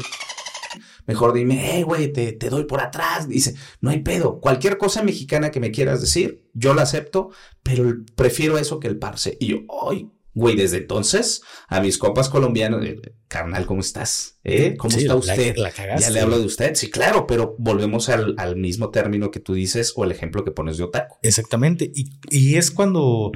mejor 1.05 1.33
dime, 1.33 1.59
hey, 1.61 1.83
güey, 1.83 2.11
te, 2.13 2.31
te, 2.33 2.49
doy 2.49 2.63
por 2.65 2.79
atrás. 2.79 3.27
Dice, 3.27 3.55
no 3.81 3.89
hay 3.89 3.99
pedo, 3.99 4.39
cualquier 4.39 4.77
cosa 4.77 5.03
mexicana 5.03 5.51
que 5.51 5.59
me 5.59 5.71
quieras 5.71 6.01
decir, 6.01 6.49
yo 6.53 6.73
la 6.73 6.83
acepto, 6.83 7.31
pero 7.63 7.95
prefiero 8.15 8.57
eso 8.57 8.79
que 8.79 8.87
el 8.87 8.97
parce. 8.97 9.37
Y 9.39 9.47
yo, 9.47 9.57
ay, 9.89 10.09
güey, 10.33 10.55
desde 10.55 10.77
entonces, 10.77 11.41
a 11.67 11.81
mis 11.81 11.97
copas 11.97 12.29
colombianos, 12.29 12.83
eh, 12.85 12.99
carnal, 13.27 13.65
¿cómo 13.65 13.81
estás? 13.81 14.39
¿Eh? 14.43 14.75
¿Cómo 14.77 14.97
está 14.97 15.15
usted? 15.15 15.55
ya 15.99 16.09
le 16.09 16.19
hablo 16.19 16.39
de 16.39 16.45
usted, 16.45 16.75
sí, 16.75 16.89
claro, 16.89 17.27
pero 17.27 17.55
volvemos 17.59 18.09
al, 18.09 18.35
al, 18.37 18.55
mismo 18.55 18.89
término 18.89 19.31
que 19.31 19.39
tú 19.39 19.53
dices 19.53 19.93
o 19.95 20.03
el 20.03 20.11
ejemplo 20.11 20.43
que 20.43 20.51
pones 20.51 20.77
de 20.77 20.83
otaku. 20.83 21.17
Exactamente, 21.21 21.91
y, 21.93 22.11
y 22.29 22.55
es 22.55 22.71
cuando 22.71 23.31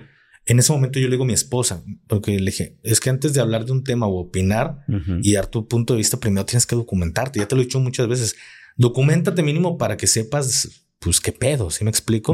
en 0.48 0.60
ese 0.60 0.72
momento 0.72 1.00
yo 1.00 1.08
le 1.08 1.12
digo 1.12 1.25
a 1.25 1.27
mi 1.27 1.34
esposa, 1.34 1.84
porque 2.08 2.39
le 2.39 2.51
dije, 2.51 2.77
es 2.82 3.01
que 3.01 3.10
antes 3.10 3.34
de 3.34 3.42
hablar 3.42 3.66
de 3.66 3.74
un 3.74 3.84
tema 3.84 4.08
o 4.08 4.18
opinar 4.18 4.86
y 5.22 5.34
dar 5.34 5.48
tu 5.48 5.68
punto 5.68 5.94
de 5.94 5.98
vista, 5.98 6.22
primero 6.22 6.46
tienes 6.46 6.66
que 6.66 6.75
documentarte. 6.75 7.39
Ya 7.39 7.48
te 7.48 7.56
lo 7.56 7.62
he 7.62 7.66
dicho 7.66 7.82
muchas 7.82 8.08
veces. 8.08 8.38
Documentate 8.77 9.44
mínimo 9.44 9.77
para 9.77 9.98
que 9.98 10.08
sepas, 10.08 10.86
pues, 11.00 11.20
qué 11.20 11.34
pedo, 11.34 11.70
¿sí 11.70 11.84
me 11.84 11.89
explico? 11.89 12.34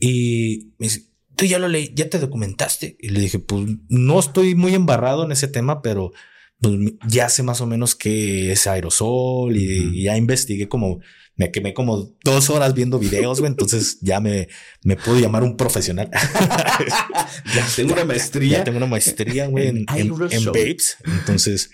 Y 0.00 0.72
me 0.78 0.86
dice, 0.86 1.10
tú 1.36 1.44
ya 1.44 1.58
lo 1.58 1.68
leí, 1.68 1.92
ya 1.94 2.08
te 2.08 2.18
documentaste. 2.18 2.96
Y 3.00 3.10
le 3.10 3.20
dije, 3.20 3.38
pues, 3.38 3.66
no 3.88 4.18
estoy 4.18 4.54
muy 4.54 4.74
embarrado 4.74 5.24
en 5.24 5.32
ese 5.32 5.48
tema, 5.48 5.82
pero 5.82 6.12
pues, 6.60 6.78
ya 7.08 7.28
sé 7.28 7.42
más 7.42 7.60
o 7.60 7.66
menos 7.66 7.94
qué 7.94 8.52
es 8.52 8.66
aerosol 8.66 9.56
y 9.56 10.02
ya 10.02 10.16
investigué 10.16 10.68
como 10.68 11.00
me 11.36 11.50
quemé 11.50 11.74
como 11.74 12.14
dos 12.22 12.50
horas 12.50 12.74
viendo 12.74 12.98
videos, 12.98 13.40
güey. 13.40 13.50
Entonces 13.50 13.98
ya 14.02 14.20
me, 14.20 14.48
me 14.82 14.96
puedo 14.96 15.18
llamar 15.18 15.42
un 15.42 15.56
profesional. 15.56 16.10
ya 17.54 17.66
tengo 17.74 17.92
una 17.92 18.04
maestría. 18.04 18.58
Ya 18.58 18.64
tengo 18.64 18.78
una 18.78 18.86
maestría, 18.86 19.46
güey, 19.46 19.68
en, 19.68 19.86
en, 19.94 20.44
Babes. 20.46 20.96
Entonces 21.04 21.70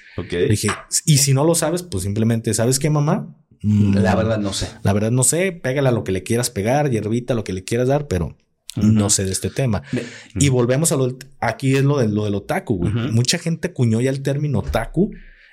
dije, 0.48 0.68
y 1.04 1.18
si 1.18 1.34
no 1.34 1.44
lo 1.44 1.54
sabes, 1.54 1.82
pues 1.82 2.04
simplemente, 2.04 2.54
¿sabes 2.54 2.78
qué, 2.78 2.90
mamá? 2.90 3.36
Mm, 3.62 3.96
la 3.96 4.14
verdad 4.14 4.38
no 4.38 4.52
sé. 4.52 4.68
La 4.82 4.92
verdad 4.92 5.10
no 5.10 5.22
sé. 5.22 5.52
Pégale 5.52 5.88
a 5.88 5.92
lo 5.92 6.04
que 6.04 6.12
le 6.12 6.22
quieras 6.22 6.50
pegar, 6.50 6.90
hierbita, 6.90 7.34
lo 7.34 7.44
que 7.44 7.52
le 7.52 7.64
quieras 7.64 7.88
dar, 7.88 8.08
pero 8.08 8.38
no 8.76 9.10
sé 9.10 9.24
de 9.24 9.32
este 9.32 9.50
tema. 9.50 9.82
Y 10.34 10.48
volvemos 10.48 10.92
a 10.92 10.96
lo 10.96 11.16
aquí 11.40 11.74
es 11.74 11.84
lo 11.84 11.98
de 11.98 12.08
lo 12.08 12.24
del 12.24 12.34
otaku, 12.34 12.76
güey. 12.76 12.92
Mucha 13.12 13.38
gente 13.38 13.72
cuñó 13.72 14.00
ya 14.00 14.10
el 14.10 14.22
término 14.22 14.60
otaku 14.60 15.10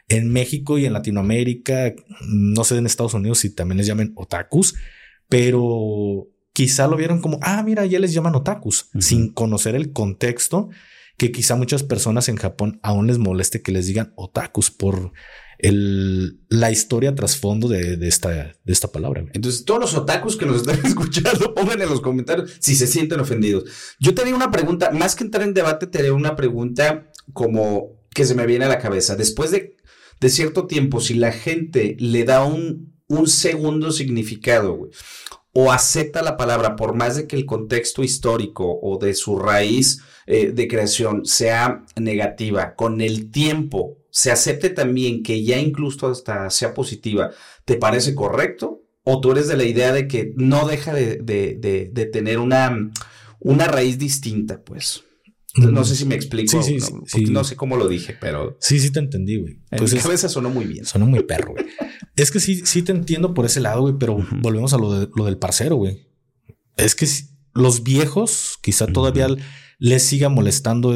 en 0.07 0.31
México 0.31 0.77
y 0.77 0.85
en 0.85 0.93
Latinoamérica, 0.93 1.93
no 2.27 2.63
sé 2.63 2.77
en 2.77 2.85
Estados 2.85 3.13
Unidos 3.13 3.39
si 3.39 3.53
también 3.53 3.77
les 3.77 3.87
llaman 3.87 4.13
otakus, 4.15 4.75
pero 5.27 6.27
quizá 6.53 6.87
lo 6.87 6.95
vieron 6.95 7.19
como, 7.19 7.39
ah, 7.41 7.61
mira, 7.63 7.85
ya 7.85 7.99
les 7.99 8.13
llaman 8.13 8.35
otakus, 8.35 8.89
sin 8.99 9.33
conocer 9.33 9.75
el 9.75 9.91
contexto, 9.91 10.69
que 11.17 11.31
quizá 11.31 11.55
muchas 11.55 11.83
personas 11.83 12.29
en 12.29 12.37
Japón 12.37 12.79
aún 12.83 13.07
les 13.07 13.17
moleste 13.17 13.61
que 13.61 13.71
les 13.71 13.87
digan 13.87 14.13
otakus 14.15 14.71
por 14.71 15.11
el, 15.59 16.39
la 16.49 16.71
historia 16.71 17.15
trasfondo 17.15 17.67
de, 17.67 17.97
de, 17.97 18.07
esta, 18.07 18.53
palabra. 18.91 19.25
Entonces, 19.33 19.65
todos 19.65 19.79
los 19.79 19.93
otakus 19.95 20.37
que 20.37 20.45
nos 20.45 20.57
están 20.57 20.79
escuchando, 20.85 21.53
pongan 21.53 21.81
en 21.81 21.89
los 21.89 22.01
comentarios 22.01 22.57
si 22.59 22.75
se 22.75 22.87
sienten 22.87 23.19
ofendidos. 23.19 23.65
Yo 23.99 24.13
tenía 24.13 24.35
una 24.35 24.51
pregunta, 24.51 24.91
más 24.91 25.15
que 25.15 25.23
entrar 25.23 25.43
en 25.43 25.53
debate, 25.53 25.87
te 25.87 26.11
una 26.11 26.35
pregunta 26.35 27.11
como 27.33 27.97
que 28.13 28.25
se 28.25 28.35
me 28.35 28.45
viene 28.45 28.65
a 28.65 28.69
la 28.69 28.79
cabeza. 28.79 29.15
Después 29.15 29.51
de 29.51 30.29
cierto 30.29 30.67
tiempo, 30.67 31.01
si 31.01 31.13
la 31.15 31.31
gente 31.31 31.97
le 31.99 32.23
da 32.23 32.43
un, 32.43 32.93
un 33.07 33.27
segundo 33.27 33.91
significado, 33.91 34.89
o 35.59 35.71
acepta 35.71 36.21
la 36.21 36.37
palabra, 36.37 36.75
por 36.75 36.93
más 36.93 37.15
de 37.15 37.25
que 37.25 37.35
el 37.35 37.47
contexto 37.47 38.03
histórico 38.03 38.79
o 38.79 38.99
de 38.99 39.15
su 39.15 39.39
raíz 39.39 40.03
eh, 40.27 40.51
de 40.51 40.67
creación 40.67 41.25
sea 41.25 41.83
negativa, 41.95 42.75
con 42.75 43.01
el 43.01 43.31
tiempo 43.31 43.97
se 44.17 44.31
acepte 44.31 44.71
también 44.71 45.21
que 45.21 45.43
ya 45.43 45.59
incluso 45.59 46.07
hasta 46.07 46.49
sea 46.49 46.73
positiva, 46.73 47.29
¿te 47.65 47.75
parece 47.75 48.15
correcto? 48.15 48.81
¿O 49.03 49.21
tú 49.21 49.31
eres 49.31 49.47
de 49.47 49.55
la 49.55 49.63
idea 49.63 49.93
de 49.93 50.07
que 50.07 50.33
no 50.35 50.67
deja 50.67 50.91
de, 50.91 51.17
de, 51.17 51.89
de 51.91 52.05
tener 52.07 52.39
una, 52.39 52.89
una 53.39 53.67
raíz 53.67 53.99
distinta, 53.99 54.63
pues? 54.63 55.03
No 55.53 55.85
sé 55.85 55.95
si 55.95 56.05
me 56.05 56.15
explico. 56.15 56.63
Sí, 56.63 56.79
sí, 56.79 56.91
no, 56.91 57.03
sí. 57.05 57.25
no 57.25 57.43
sé 57.43 57.55
cómo 57.55 57.77
lo 57.77 57.87
dije, 57.87 58.17
pero. 58.19 58.57
Sí, 58.59 58.79
sí 58.79 58.91
te 58.91 58.99
entendí, 58.99 59.37
güey. 59.37 59.59
En 59.69 59.77
pues 59.77 59.93
mi 59.93 59.99
cabeza 59.99 60.29
sonó 60.29 60.49
muy 60.49 60.65
bien. 60.65 60.83
Sonó 60.85 61.05
muy 61.05 61.23
perro, 61.23 61.51
güey. 61.51 61.67
es 62.15 62.31
que 62.31 62.39
sí, 62.39 62.65
sí 62.65 62.81
te 62.81 62.91
entiendo 62.91 63.35
por 63.35 63.45
ese 63.45 63.59
lado, 63.59 63.81
güey, 63.81 63.95
pero 63.99 64.17
volvemos 64.41 64.73
a 64.73 64.79
lo, 64.79 64.99
de, 64.99 65.09
lo 65.15 65.25
del 65.25 65.37
parcero, 65.37 65.75
güey. 65.75 66.07
Es 66.75 66.95
que 66.95 67.07
los 67.53 67.83
viejos 67.83 68.57
quizá 68.63 68.87
todavía 68.87 69.27
les 69.79 70.03
siga 70.03 70.29
molestando. 70.29 70.93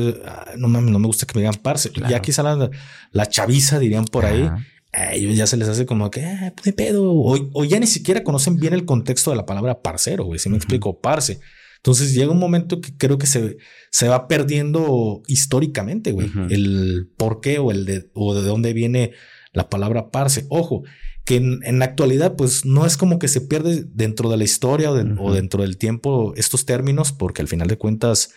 no 0.58 0.68
mames, 0.68 0.92
no 0.92 1.00
me 1.00 1.08
gusta 1.08 1.26
que 1.26 1.34
me 1.36 1.42
digan 1.42 1.60
parce. 1.62 1.92
Ya 2.10 2.22
quizá 2.22 2.44
la, 2.44 2.70
la, 3.12 3.26
chaviza 3.28 3.80
dirían 3.80 4.06
por 4.06 4.26
ahí. 4.26 4.50
A 4.94 5.14
ellos 5.14 5.38
ya 5.38 5.48
se 5.48 5.56
les 5.56 5.70
hace 5.70 5.86
como 5.86 6.12
que, 6.12 6.26
ah, 6.26 6.52
pues 6.56 6.66
de 6.66 6.74
pedo. 6.74 7.12
O, 7.12 7.38
o, 7.54 7.64
ya 7.64 7.80
ni 7.80 7.88
siquiera 7.88 8.24
conocen 8.24 8.58
bien 8.58 8.74
el 8.74 8.86
contexto 8.86 9.32
de 9.32 9.38
la 9.38 9.46
palabra 9.46 9.82
parcero, 9.82 10.26
güey. 10.26 10.40
Si 10.40 10.50
me 10.50 10.58
explico, 10.58 11.00
parce. 11.00 11.40
Entonces 11.78 12.14
llega 12.14 12.32
un 12.32 12.38
momento 12.38 12.80
que 12.80 12.96
creo 12.96 13.18
que 13.18 13.26
se, 13.26 13.58
se 13.90 14.08
va 14.08 14.28
perdiendo 14.28 15.24
históricamente, 15.26 16.12
güey, 16.12 16.30
el 16.50 17.10
por 17.18 17.42
qué 17.42 17.58
o 17.58 17.72
el 17.72 17.86
de, 17.86 18.12
o 18.14 18.36
de 18.36 18.44
dónde 18.44 18.74
viene 18.74 19.14
la 19.52 19.68
palabra 19.68 20.12
parce. 20.12 20.46
Ojo, 20.50 20.84
que 21.26 21.38
en, 21.38 21.80
la 21.80 21.86
actualidad, 21.86 22.36
pues 22.36 22.66
no 22.66 22.86
es 22.86 22.98
como 22.98 23.18
que 23.18 23.28
se 23.28 23.42
pierde 23.42 23.84
dentro 23.94 24.30
de 24.30 24.38
la 24.38 24.44
historia 24.44 24.92
o, 24.92 25.34
dentro 25.34 25.64
del 25.64 25.78
tiempo 25.78 26.34
estos 26.36 26.66
términos, 26.66 27.12
porque 27.12 27.42
al 27.42 27.48
final 27.48 27.68
de 27.68 27.78
cuentas, 27.78 28.32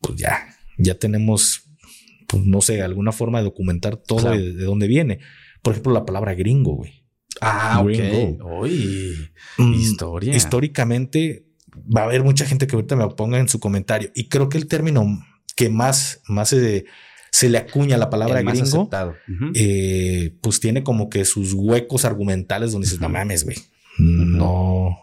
pues 0.00 0.18
ya, 0.18 0.56
ya 0.78 0.98
tenemos, 0.98 1.62
pues 2.26 2.44
no 2.44 2.60
sé, 2.60 2.82
alguna 2.82 3.12
forma 3.12 3.38
de 3.38 3.44
documentar 3.44 3.96
todo 3.96 4.30
de, 4.30 4.52
dónde 4.52 4.86
viene. 4.86 5.20
Por 5.62 5.72
ejemplo, 5.72 5.92
la 5.92 6.06
palabra 6.06 6.34
gringo, 6.34 6.74
güey. 6.74 7.04
Ah, 7.40 7.82
gringo. 7.84 8.66
Mm, 9.58 9.74
historia. 9.74 10.34
Históricamente, 10.34 11.46
va 11.94 12.02
a 12.02 12.04
haber 12.04 12.22
mucha 12.22 12.46
gente 12.46 12.66
que 12.66 12.76
ahorita 12.76 12.96
me 12.96 13.08
ponga 13.08 13.38
en 13.38 13.48
su 13.48 13.60
comentario. 13.60 14.10
Y 14.14 14.28
creo 14.28 14.48
que 14.48 14.58
el 14.58 14.66
término 14.66 15.04
que 15.54 15.68
más, 15.68 16.20
más 16.28 16.50
se, 16.50 16.84
se 17.30 17.48
le 17.48 17.58
acuña 17.58 17.96
a 17.96 17.98
la 17.98 18.10
palabra 18.10 18.42
gringo, 18.42 18.88
eh, 19.54 20.36
pues 20.40 20.60
tiene 20.60 20.82
como 20.82 21.08
que 21.08 21.24
sus 21.24 21.52
huecos 21.52 22.04
argumentales 22.04 22.72
donde 22.72 22.86
dices, 22.86 23.00
no 23.00 23.08
mames, 23.08 23.44
güey. 23.44 23.56
No, 23.98 24.96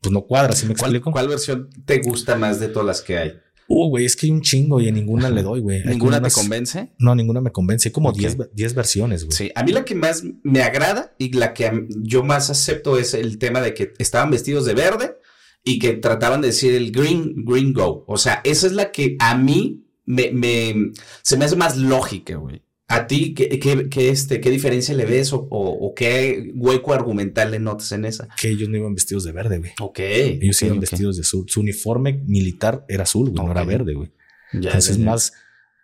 pues 0.00 0.12
no 0.12 0.22
cuadra. 0.22 0.54
¿sí 0.54 0.66
me 0.66 0.74
¿Cuál, 0.74 1.00
¿Cuál 1.00 1.28
versión 1.28 1.68
te 1.84 1.98
gusta 1.98 2.36
más 2.36 2.58
de 2.58 2.68
todas 2.68 2.86
las 2.86 3.02
que 3.02 3.18
hay? 3.18 3.34
Uh, 3.72 3.88
güey, 3.88 4.04
es 4.04 4.16
que 4.16 4.26
hay 4.26 4.32
un 4.32 4.40
chingo 4.40 4.80
y 4.80 4.88
a 4.88 4.90
ninguna 4.90 5.30
le 5.30 5.44
doy, 5.44 5.60
güey. 5.60 5.84
¿Ninguna 5.84 6.20
te 6.20 6.32
convence? 6.32 6.92
No, 6.98 7.14
ninguna 7.14 7.40
me 7.40 7.52
convence. 7.52 7.88
Hay 7.88 7.92
como 7.92 8.12
10 8.12 8.74
versiones, 8.74 9.24
güey. 9.24 9.36
Sí, 9.36 9.52
a 9.54 9.62
mí 9.62 9.70
la 9.70 9.84
que 9.84 9.94
más 9.94 10.24
me 10.42 10.60
agrada 10.62 11.14
y 11.18 11.32
la 11.32 11.54
que 11.54 11.86
yo 12.00 12.24
más 12.24 12.50
acepto 12.50 12.98
es 12.98 13.14
el 13.14 13.38
tema 13.38 13.60
de 13.60 13.72
que 13.72 13.92
estaban 13.98 14.32
vestidos 14.32 14.64
de 14.64 14.74
verde 14.74 15.18
y 15.62 15.78
que 15.78 15.92
trataban 15.92 16.40
de 16.40 16.48
decir 16.48 16.74
el 16.74 16.90
green, 16.90 17.44
green 17.44 17.72
go. 17.72 18.04
O 18.08 18.18
sea, 18.18 18.40
esa 18.42 18.66
es 18.66 18.72
la 18.72 18.90
que 18.90 19.14
a 19.20 19.36
mí 19.36 19.86
me, 20.04 20.32
me 20.32 20.90
se 21.22 21.36
me 21.36 21.44
hace 21.44 21.54
más 21.54 21.76
lógica, 21.76 22.34
güey. 22.34 22.64
¿A 22.92 23.06
ti 23.06 23.34
qué, 23.34 23.60
qué, 23.60 24.10
este, 24.10 24.40
qué 24.40 24.50
diferencia 24.50 24.92
le 24.96 25.04
ves 25.04 25.32
o, 25.32 25.46
o, 25.48 25.94
qué 25.94 26.50
hueco 26.56 26.92
argumental 26.92 27.52
le 27.52 27.60
notas 27.60 27.92
en 27.92 28.04
esa? 28.04 28.26
Que 28.36 28.48
ellos 28.48 28.68
no 28.68 28.76
iban 28.76 28.96
vestidos 28.96 29.22
de 29.22 29.30
verde, 29.30 29.58
güey. 29.58 29.70
Ok. 29.80 30.00
Ellos 30.00 30.60
iban 30.62 30.80
vestidos 30.80 31.14
de 31.14 31.22
azul. 31.22 31.44
Su 31.48 31.60
uniforme 31.60 32.24
militar 32.26 32.84
era 32.88 33.04
azul, 33.04 33.30
güey, 33.30 33.46
no 33.46 33.52
era 33.52 33.62
verde, 33.62 33.94
güey. 33.94 34.10
Ya, 34.52 34.70
Entonces, 34.70 34.98
más. 34.98 35.32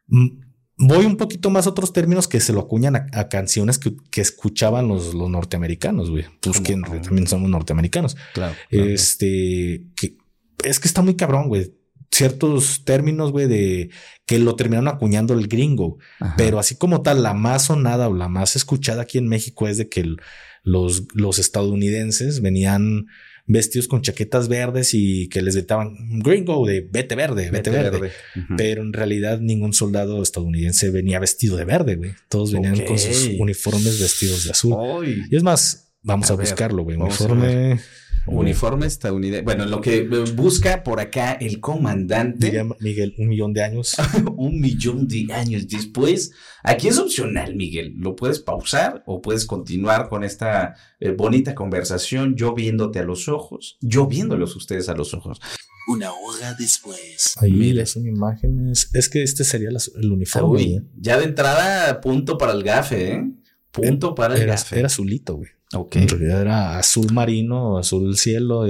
Mm, 0.08 0.40
voy 0.78 1.06
un 1.06 1.16
poquito 1.16 1.48
más 1.48 1.68
a 1.68 1.70
otros 1.70 1.92
términos 1.92 2.26
que 2.26 2.40
se 2.40 2.52
lo 2.52 2.58
acuñan 2.58 2.96
a, 2.96 3.28
canciones 3.28 3.78
que, 3.78 3.94
que, 4.10 4.20
escuchaban 4.20 4.88
los, 4.88 5.14
los 5.14 5.30
norteamericanos, 5.30 6.10
güey. 6.10 6.24
Pues 6.40 6.60
que 6.60 6.74
también 6.74 7.28
somos 7.28 7.48
norteamericanos. 7.48 8.16
Claro. 8.34 8.56
Este, 8.68 9.84
que 9.94 10.16
es 10.64 10.80
que 10.80 10.88
está 10.88 11.02
muy 11.02 11.14
cabrón, 11.14 11.46
güey 11.46 11.72
ciertos 12.10 12.84
términos, 12.84 13.32
güey, 13.32 13.46
de 13.46 13.90
que 14.26 14.38
lo 14.38 14.56
terminaron 14.56 14.88
acuñando 14.88 15.34
el 15.34 15.48
gringo. 15.48 15.98
Pero 16.36 16.58
así 16.58 16.76
como 16.76 17.02
tal, 17.02 17.22
la 17.22 17.34
más 17.34 17.66
sonada 17.66 18.08
o 18.08 18.14
la 18.14 18.28
más 18.28 18.56
escuchada 18.56 19.02
aquí 19.02 19.18
en 19.18 19.28
México 19.28 19.68
es 19.68 19.76
de 19.78 19.88
que 19.88 20.16
los, 20.62 21.04
los 21.14 21.38
estadounidenses 21.38 22.40
venían 22.40 23.06
vestidos 23.46 23.86
con 23.86 24.02
chaquetas 24.02 24.48
verdes 24.48 24.92
y 24.92 25.28
que 25.28 25.40
les 25.40 25.54
gritaban 25.54 25.94
gringo 26.20 26.66
de 26.66 26.80
vete 26.80 27.14
verde, 27.14 27.50
vete, 27.50 27.70
verde. 27.70 28.10
Pero 28.56 28.82
en 28.82 28.92
realidad 28.92 29.38
ningún 29.40 29.72
soldado 29.72 30.22
estadounidense 30.22 30.90
venía 30.90 31.20
vestido 31.20 31.56
de 31.56 31.64
verde, 31.64 31.96
güey. 31.96 32.12
Todos 32.28 32.52
venían 32.52 32.80
con 32.84 32.98
sus 32.98 33.30
uniformes 33.38 34.00
vestidos 34.00 34.44
de 34.44 34.50
azul. 34.50 35.26
Y 35.30 35.36
es 35.36 35.42
más, 35.42 35.92
vamos 36.02 36.30
a, 36.30 36.34
buscarlo, 36.34 36.82
güey. 36.82 36.96
Uniforme. 36.96 37.78
Uniforme 38.26 38.86
estadounidense. 38.86 39.44
Bueno, 39.44 39.66
lo 39.66 39.80
que 39.80 40.02
busca 40.34 40.82
por 40.82 41.00
acá 41.00 41.32
el 41.32 41.60
comandante. 41.60 42.64
Miguel, 42.80 43.14
un 43.18 43.28
millón 43.28 43.52
de 43.52 43.62
años. 43.62 43.96
un 44.36 44.60
millón 44.60 45.06
de 45.06 45.32
años 45.32 45.68
después. 45.68 46.32
Aquí 46.62 46.88
es 46.88 46.98
opcional, 46.98 47.54
Miguel. 47.54 47.94
Lo 47.96 48.16
puedes 48.16 48.40
pausar 48.40 49.04
o 49.06 49.22
puedes 49.22 49.46
continuar 49.46 50.08
con 50.08 50.24
esta 50.24 50.74
eh, 50.98 51.10
bonita 51.10 51.54
conversación, 51.54 52.36
yo 52.36 52.54
viéndote 52.54 52.98
a 52.98 53.04
los 53.04 53.28
ojos, 53.28 53.78
yo 53.80 54.06
viéndolos 54.06 54.56
ustedes 54.56 54.88
a 54.88 54.94
los 54.94 55.14
ojos. 55.14 55.40
Una 55.88 56.12
hora 56.12 56.54
después. 56.58 57.36
Ahí 57.40 57.86
son 57.86 58.06
imágenes. 58.06 58.90
Es 58.92 59.08
que 59.08 59.22
este 59.22 59.44
sería 59.44 59.68
el 59.68 60.12
uniforme. 60.12 60.62
¿eh? 60.62 60.82
ya 60.96 61.16
de 61.18 61.26
entrada, 61.26 62.00
punto 62.00 62.36
para 62.36 62.52
el 62.52 62.64
gafe, 62.64 63.12
¿eh? 63.12 63.30
Punto 63.70 64.14
para 64.14 64.36
el 64.36 64.46
gafe. 64.46 64.80
Era 64.80 64.86
azulito, 64.86 65.36
güey. 65.36 65.50
En 65.72 66.08
realidad 66.08 66.42
era 66.42 66.78
azul 66.78 67.12
marino, 67.12 67.78
azul 67.78 68.16
cielo. 68.16 68.64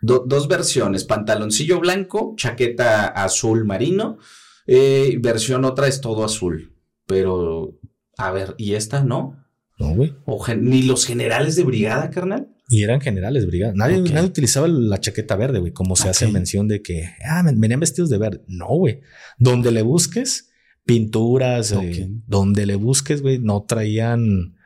dos 0.00 0.48
versiones, 0.48 1.04
pantaloncillo 1.04 1.80
blanco, 1.80 2.34
chaqueta 2.36 3.06
azul 3.06 3.64
marino, 3.64 4.18
eh, 4.66 5.16
versión 5.20 5.64
otra 5.64 5.86
es 5.86 6.00
todo 6.00 6.24
azul. 6.24 6.74
Pero, 7.06 7.78
a 8.16 8.30
ver, 8.30 8.54
¿y 8.58 8.74
esta 8.74 9.02
no? 9.02 9.44
No, 9.78 9.94
güey. 9.94 10.14
ni 10.58 10.82
los 10.82 11.06
generales 11.06 11.56
de 11.56 11.62
brigada, 11.62 12.10
carnal. 12.10 12.48
Y 12.68 12.82
eran 12.82 13.00
generales 13.00 13.44
de 13.44 13.48
brigada. 13.48 13.72
Nadie, 13.74 14.02
utilizaba 14.22 14.68
la 14.68 14.98
chaqueta 14.98 15.36
verde, 15.36 15.58
güey, 15.60 15.72
como 15.72 15.96
se 15.96 16.08
hace 16.08 16.26
mención 16.28 16.68
de 16.68 16.82
que, 16.82 17.08
ah, 17.24 17.42
venían 17.54 17.80
vestidos 17.80 18.10
de 18.10 18.18
verde. 18.18 18.42
No, 18.46 18.66
güey. 18.66 19.00
Donde 19.38 19.70
le 19.70 19.82
busques 19.82 20.50
pinturas, 20.84 21.72
eh, 21.72 22.10
donde 22.26 22.66
le 22.66 22.74
busques, 22.74 23.22
güey, 23.22 23.38
no 23.38 23.64
traían 23.66 24.57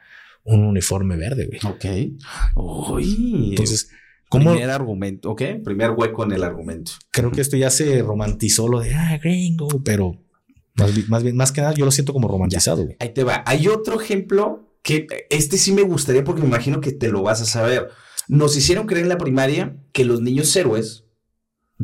un 0.45 0.65
uniforme 0.65 1.17
verde, 1.17 1.47
güey. 1.47 1.61
Ok. 1.65 2.15
Uy. 2.57 3.51
Entonces, 3.51 3.91
¿cómo? 4.29 4.51
Primer 4.53 4.71
argumento, 4.71 5.31
ok. 5.31 5.43
Primer 5.65 5.91
hueco 5.91 6.25
en 6.25 6.33
el 6.33 6.45
argumento. 6.45 6.93
Creo 7.11 7.31
que 7.31 7.41
esto 7.41 7.57
ya 7.57 7.71
se 7.71 8.03
romantizó 8.03 8.69
lo 8.69 8.81
de, 8.81 8.95
ah, 8.95 9.19
gringo, 9.23 9.69
pero 9.85 10.23
más, 10.75 11.23
bien, 11.23 11.37
más 11.37 11.53
que 11.53 11.61
nada 11.61 11.75
yo 11.75 11.85
lo 11.85 11.91
siento 11.91 12.13
como 12.13 12.29
romantizado, 12.29 12.85
güey. 12.85 12.97
Ahí 12.99 13.13
te 13.13 13.25
va. 13.25 13.43
Hay 13.47 13.69
otro 13.69 14.01
ejemplo 14.01 14.69
que 14.83 15.07
este 15.31 15.59
sí 15.59 15.73
me 15.73 15.83
gustaría 15.83 16.25
porque 16.25 16.43
me 16.43 16.49
imagino 16.49 16.81
que 16.81 16.93
te 16.93 17.09
lo 17.09 17.23
vas 17.23 17.41
a 17.41 17.47
saber. 17.47 17.89
Nos 18.29 18.57
hicieron 18.57 18.87
creer 18.87 19.05
en 19.05 19.09
la 19.11 19.19
primaria 19.19 19.77
que 19.93 20.05
los 20.05 20.21
niños 20.21 20.55
héroes, 20.57 21.05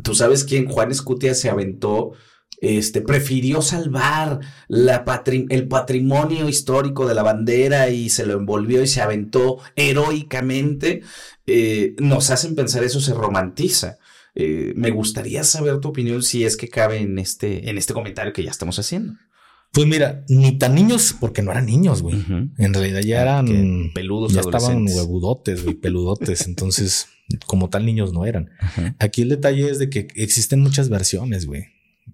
tú 0.03 0.15
sabes 0.15 0.43
quién, 0.43 0.67
Juan 0.67 0.91
Escutia 0.91 1.33
se 1.35 1.49
aventó 1.49 2.13
este, 2.61 3.01
prefirió 3.01 3.61
salvar 3.61 4.39
la 4.67 5.05
el 5.49 5.67
patrimonio 5.67 6.49
histórico 6.49 7.07
de 7.07 7.15
la 7.15 7.23
bandera 7.23 7.89
y 7.89 8.09
se 8.09 8.25
lo 8.25 8.33
envolvió 8.33 8.83
y 8.83 8.87
se 8.87 9.01
aventó 9.01 9.59
heroicamente, 9.75 11.01
eh, 11.47 11.95
nos 11.99 12.29
hacen 12.29 12.55
pensar 12.55 12.83
eso 12.83 13.01
se 13.01 13.13
romantiza. 13.13 13.97
Eh, 14.35 14.73
me 14.75 14.91
gustaría 14.91 15.43
saber 15.43 15.79
tu 15.79 15.89
opinión 15.89 16.21
si 16.23 16.45
es 16.45 16.55
que 16.55 16.69
cabe 16.69 16.99
en 16.99 17.17
este, 17.19 17.69
en 17.69 17.77
este 17.77 17.93
comentario 17.93 18.33
que 18.33 18.43
ya 18.43 18.51
estamos 18.51 18.77
haciendo. 18.79 19.13
Pues 19.71 19.85
mira, 19.85 20.23
ni 20.27 20.57
tan 20.57 20.73
niños, 20.73 21.15
porque 21.19 21.41
no 21.41 21.51
eran 21.51 21.67
niños, 21.67 22.01
güey. 22.01 22.15
En 22.57 22.73
realidad 22.73 23.01
ya 23.01 23.19
ah, 23.19 23.21
eran 23.21 23.91
peludos, 23.93 24.33
ya 24.33 24.41
estaban 24.41 24.87
huevudotes, 24.87 25.63
güey, 25.63 25.75
peludotes. 25.75 26.47
Entonces, 26.47 27.07
como 27.45 27.69
tal, 27.69 27.85
niños 27.85 28.11
no 28.11 28.25
eran. 28.25 28.49
Aquí 28.97 29.21
el 29.21 29.29
detalle 29.29 29.69
es 29.69 29.77
de 29.77 29.91
que 29.91 30.07
existen 30.15 30.61
muchas 30.61 30.89
versiones, 30.89 31.45
güey. 31.45 31.67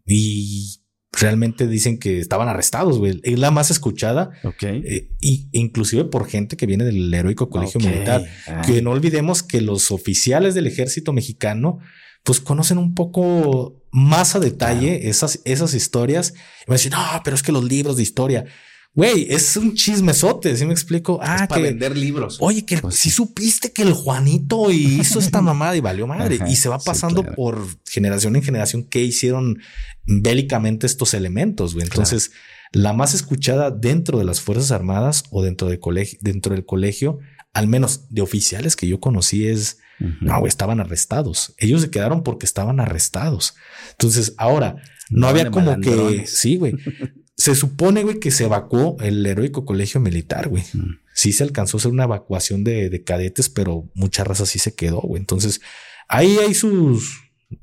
Y 0.06 0.82
realmente 1.12 1.68
dicen 1.68 1.98
que 1.98 2.20
estaban 2.20 2.48
arrestados, 2.48 3.00
güey. 3.00 3.20
Es 3.24 3.40
la 3.40 3.52
más 3.52 3.72
escuchada. 3.72 4.32
Ok. 4.44 4.64
Eh, 4.64 5.10
y 5.22 5.50
inclusive 5.52 6.06
por 6.06 6.28
gente 6.28 6.58
que 6.58 6.66
viene 6.66 6.84
del 6.84 7.14
heroico 7.14 7.50
colegio 7.50 7.80
militar. 7.80 8.26
Que 8.66 8.82
no 8.82 8.92
olvidemos 8.92 9.44
que 9.44 9.62
los 9.62 9.92
oficiales 9.92 10.54
del 10.56 10.68
ejército 10.68 11.14
mexicano, 11.14 11.80
pues 12.24 12.40
conocen 12.40 12.78
un 12.78 12.94
poco 12.94 13.84
más 13.92 14.36
a 14.36 14.40
detalle 14.40 15.10
esas, 15.10 15.42
esas 15.46 15.74
historias. 15.74 16.34
Y 16.68 16.72
a 16.72 16.74
decir, 16.74 16.92
no, 16.92 17.00
pero 17.24 17.36
es 17.36 17.44
que 17.44 17.52
los 17.52 17.64
libros 17.64 17.98
de 17.98 18.04
historia. 18.04 18.46
Güey, 18.96 19.28
es 19.30 19.58
un 19.58 19.74
chismesote, 19.74 20.56
¿sí 20.56 20.66
me 20.66 20.72
explico? 20.72 21.20
Ah, 21.22 21.48
para 21.50 21.62
vender 21.62 21.98
libros. 21.98 22.38
Oye, 22.40 22.66
que 22.66 22.78
pues 22.78 22.96
si 22.96 23.10
supiste 23.10 23.74
que 23.74 23.82
el 23.82 23.92
Juanito 23.92 24.72
hizo 24.72 25.20
esta 25.20 25.42
mamada 25.44 25.76
y 25.76 25.82
valió 25.82 26.08
madre. 26.08 26.40
y 26.48 26.56
se 26.56 26.70
va 26.70 26.80
pasando 26.80 27.24
por 27.24 27.68
generación 27.86 28.38
en 28.38 28.44
generación 28.44 28.84
que 28.84 29.04
hicieron 29.04 29.60
bélicamente 30.06 30.88
estos 30.88 31.14
elementos, 31.14 31.74
güey. 31.74 31.86
Entonces, 31.86 32.32
la 32.72 32.94
más 32.94 33.14
escuchada 33.14 33.70
dentro 33.70 34.18
de 34.18 34.24
las 34.24 34.40
Fuerzas 34.40 34.72
Armadas 34.72 35.26
o 35.30 35.44
dentro, 35.44 35.68
de 35.68 35.78
colegio, 35.78 36.18
dentro 36.22 36.56
del 36.56 36.66
colegio, 36.66 37.20
al 37.52 37.68
menos 37.68 38.08
de 38.10 38.22
oficiales 38.22 38.78
que 38.78 38.88
yo 38.88 39.02
conocí, 39.02 39.46
es 39.46 39.80
no, 40.22 40.46
estaban 40.48 40.80
arrestados. 40.80 41.54
Ellos 41.58 41.82
se 41.82 41.90
quedaron 41.90 42.24
porque 42.24 42.46
estaban 42.46 42.80
arrestados. 42.80 43.56
Entonces, 43.92 44.36
ahora 44.38 44.78
no, 45.10 45.28
había 45.28 45.52
como 45.52 45.80
que 45.80 46.26
sí, 46.28 46.56
güey. 46.58 46.74
Se 47.38 47.54
supone, 47.54 48.04
güey, 48.04 48.20
que 48.20 48.32
se 48.32 48.46
evacuó 48.46 48.96
el 49.02 49.26
heroico 49.26 49.66
colegio 49.66 50.00
militar, 50.00 50.48
güey. 50.48 50.64
Mm. 50.74 51.00
Sí 51.14 51.34
se 51.34 51.44
alcanzó 51.44 51.78
a 51.78 51.80
hacer 51.80 51.92
una 51.92 52.06
evacuación 52.06 52.64
de, 52.64 53.04
cadetes, 53.06 53.50
pero 53.50 53.90
mucha 53.94 54.24
raza 54.24 54.46
sí 54.46 54.58
se 54.58 54.74
quedó, 54.74 55.02
güey. 55.02 55.20
Entonces, 55.20 55.60
ahí 56.08 56.38
hay 56.38 56.54
sus, 56.54 57.22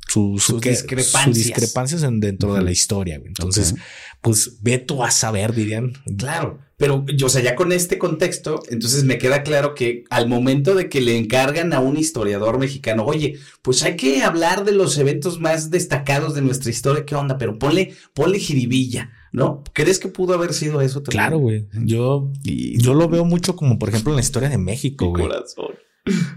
sus, 0.08 0.60
discrepancias, 0.60 2.02
dentro 2.20 2.54
de 2.54 2.62
la 2.62 2.70
historia, 2.70 3.18
güey. 3.18 3.28
Entonces, 3.28 3.74
pues 4.20 4.58
ve 4.60 4.78
tú 4.78 5.02
a 5.02 5.10
saber, 5.10 5.54
dirían. 5.54 5.94
Claro, 6.18 6.60
pero 6.76 7.06
yo, 7.16 7.26
o 7.26 7.30
sea, 7.30 7.42
ya 7.42 7.54
con 7.54 7.72
este 7.72 7.96
contexto, 7.96 8.62
entonces 8.68 9.04
me 9.04 9.16
queda 9.16 9.42
claro 9.42 9.74
que 9.74 10.04
al 10.10 10.28
momento 10.28 10.74
de 10.74 10.90
que 10.90 11.00
le 11.00 11.16
encargan 11.16 11.72
a 11.72 11.80
un 11.80 11.96
historiador 11.96 12.58
mexicano, 12.58 13.04
oye, 13.04 13.38
pues 13.62 13.82
hay 13.82 13.96
que 13.96 14.22
hablar 14.22 14.64
de 14.64 14.72
los 14.72 14.98
eventos 14.98 15.40
más 15.40 15.70
destacados 15.70 16.34
de 16.34 16.42
nuestra 16.42 16.70
historia, 16.70 17.06
¿qué 17.06 17.14
onda? 17.14 17.38
Pero 17.38 17.58
ponle, 17.58 17.94
ponle 18.14 18.38
jiribilla 18.38 19.10
¿no? 19.32 19.64
¿Crees 19.72 19.98
que 19.98 20.08
pudo 20.08 20.34
haber 20.34 20.52
sido 20.52 20.80
eso 20.80 21.02
también? 21.02 21.22
Claro, 21.22 21.38
güey. 21.38 21.66
Yo, 21.84 22.30
yo 22.44 22.94
lo 22.94 23.08
veo 23.08 23.24
mucho 23.24 23.56
como, 23.56 23.78
por 23.78 23.88
ejemplo, 23.88 24.12
en 24.12 24.16
la 24.16 24.22
historia 24.22 24.48
de 24.48 24.58
México, 24.58 25.08
güey. 25.08 25.26
corazón. 25.26 25.74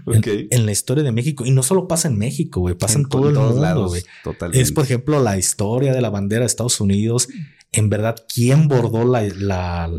En, 0.06 0.64
la 0.64 0.72
historia 0.72 1.02
de 1.02 1.12
México. 1.12 1.44
Y 1.44 1.50
no 1.50 1.62
solo 1.62 1.88
pasa 1.88 2.08
en 2.08 2.16
México, 2.16 2.60
güey. 2.60 2.76
Pasa 2.76 2.98
en, 2.98 3.08
todo 3.08 3.28
el 3.28 3.34
mundo, 3.34 3.88
güey. 3.88 4.02
Es, 4.52 4.72
por 4.72 4.84
ejemplo, 4.84 5.20
la 5.20 5.36
historia 5.36 5.92
de 5.92 6.00
la 6.00 6.10
bandera 6.10 6.40
de 6.40 6.46
Estados 6.46 6.80
Unidos. 6.80 7.28
En 7.72 7.90
verdad, 7.90 8.16
¿quién 8.32 8.68
bordó 8.68 9.04
la, 9.04 9.22
la, 9.22 9.90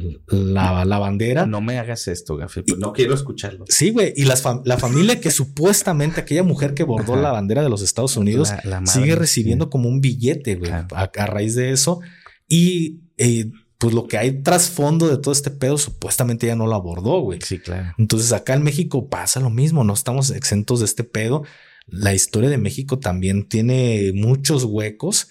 la, 0.86 1.00
bandera? 1.00 1.46
No 1.46 1.60
me 1.62 1.78
hagas 1.78 2.08
esto, 2.08 2.38
Gafi. 2.38 2.62
Pues 2.62 2.80
no 2.80 2.94
quiero 2.94 3.14
escucharlo. 3.14 3.66
Sí, 3.68 3.92
güey. 3.92 4.14
Y 4.16 4.24
la 4.24 4.38
familia 4.78 5.20
que 5.20 5.32
supuestamente, 5.32 6.22
aquella 6.22 6.44
mujer 6.44 6.74
que 6.74 6.84
bordó 6.84 7.18
la 7.18 7.32
bandera 7.34 7.62
de 7.62 7.70
los 7.70 7.82
Estados 7.82 8.16
Unidos, 8.16 8.54
sigue 8.86 9.16
recibiendo 9.16 9.70
como 9.70 9.90
un 9.90 10.00
billete, 10.02 10.56
güey. 10.56 10.72
a 10.72 11.26
raíz 11.28 11.56
de 11.56 11.72
eso. 11.72 12.00
Y 12.48 13.02
eh, 13.18 13.52
pues 13.78 13.94
lo 13.94 14.08
que 14.08 14.18
hay 14.18 14.42
trasfondo 14.42 15.08
de 15.08 15.18
todo 15.18 15.32
este 15.32 15.52
pedo 15.52 15.78
supuestamente 15.78 16.48
ya 16.48 16.56
no 16.56 16.68
lo 16.68 16.76
abordó, 16.76 17.22
güey. 17.22 17.40
Sí, 17.42 17.60
claro. 17.60 17.94
Entonces 17.98 18.32
acá 18.32 18.54
en 18.54 18.64
México 18.64 19.10
pasa 19.10 19.40
lo 19.40 19.50
mismo, 19.50 19.84
no 19.84 19.94
estamos 19.94 20.32
exentos 20.32 20.80
de 20.80 20.86
este 20.86 21.04
pedo. 21.04 21.44
La 21.86 22.14
historia 22.14 22.50
de 22.50 22.58
México 22.58 23.00
también 23.00 23.48
tiene 23.48 24.12
muchos 24.14 24.64
huecos 24.64 25.30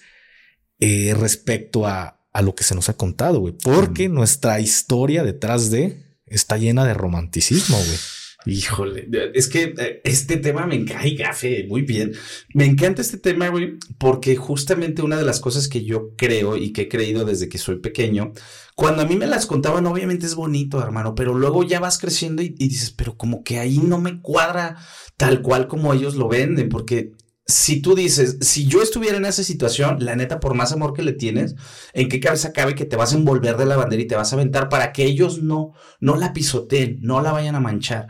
eh, 0.79 1.13
respecto 1.17 1.85
a, 1.85 2.21
a, 2.31 2.41
lo 2.41 2.55
que 2.55 2.63
se 2.63 2.75
nos 2.75 2.89
ha 2.89 2.95
contado, 2.95 3.39
güey, 3.39 3.53
porque 3.53 4.09
nuestra 4.09 4.59
historia 4.59 5.23
detrás 5.23 5.69
de 5.69 6.03
está 6.25 6.57
llena 6.57 6.85
de 6.85 6.93
romanticismo, 6.93 7.77
güey. 7.77 7.97
Híjole, 8.47 9.09
es 9.33 9.49
que 9.49 9.73
eh, 9.77 10.01
este 10.05 10.37
tema 10.37 10.65
me 10.65 10.75
encanta, 10.75 11.03
gafe, 11.17 11.65
muy 11.67 11.81
bien. 11.81 12.13
Me 12.53 12.65
encanta 12.65 13.01
este 13.01 13.17
tema, 13.17 13.49
güey, 13.49 13.77
porque 13.97 14.37
justamente 14.37 15.01
una 15.01 15.17
de 15.17 15.25
las 15.25 15.41
cosas 15.41 15.67
que 15.67 15.83
yo 15.83 16.15
creo 16.15 16.55
y 16.55 16.71
que 16.71 16.83
he 16.83 16.87
creído 16.87 17.25
desde 17.25 17.49
que 17.49 17.57
soy 17.57 17.79
pequeño, 17.79 18.31
cuando 18.75 19.01
a 19.01 19.05
mí 19.05 19.15
me 19.15 19.27
las 19.27 19.47
contaban, 19.47 19.85
obviamente 19.85 20.25
es 20.25 20.35
bonito, 20.35 20.81
hermano, 20.81 21.13
pero 21.13 21.33
luego 21.33 21.63
ya 21.63 21.79
vas 21.81 21.97
creciendo 21.97 22.41
y, 22.41 22.49
dices, 22.49 22.91
pero 22.91 23.17
como 23.17 23.43
que 23.43 23.59
ahí 23.59 23.79
no 23.79 23.99
me 23.99 24.21
cuadra 24.21 24.77
tal 25.17 25.41
cual 25.41 25.67
como 25.67 25.93
ellos 25.93 26.15
lo 26.15 26.29
venden, 26.29 26.69
porque 26.69 27.11
si 27.45 27.81
tú 27.81 27.95
dices, 27.95 28.37
si 28.41 28.67
yo 28.67 28.81
estuviera 28.81 29.17
en 29.17 29.25
esa 29.25 29.43
situación, 29.43 29.97
la 30.05 30.15
neta, 30.15 30.39
por 30.39 30.53
más 30.53 30.71
amor 30.71 30.93
que 30.93 31.01
le 31.01 31.13
tienes, 31.13 31.55
¿en 31.93 32.07
qué 32.07 32.19
cabeza 32.19 32.53
cabe 32.53 32.75
que 32.75 32.85
te 32.85 32.97
vas 32.97 33.13
a 33.13 33.17
envolver 33.17 33.57
de 33.57 33.65
la 33.65 33.77
bandera 33.77 34.03
y 34.03 34.07
te 34.07 34.15
vas 34.15 34.31
a 34.31 34.35
aventar 34.35 34.69
para 34.69 34.93
que 34.93 35.05
ellos 35.05 35.41
no, 35.41 35.73
no 35.99 36.15
la 36.15 36.33
pisoteen, 36.33 36.99
no 37.01 37.21
la 37.21 37.31
vayan 37.31 37.55
a 37.55 37.59
manchar? 37.59 38.07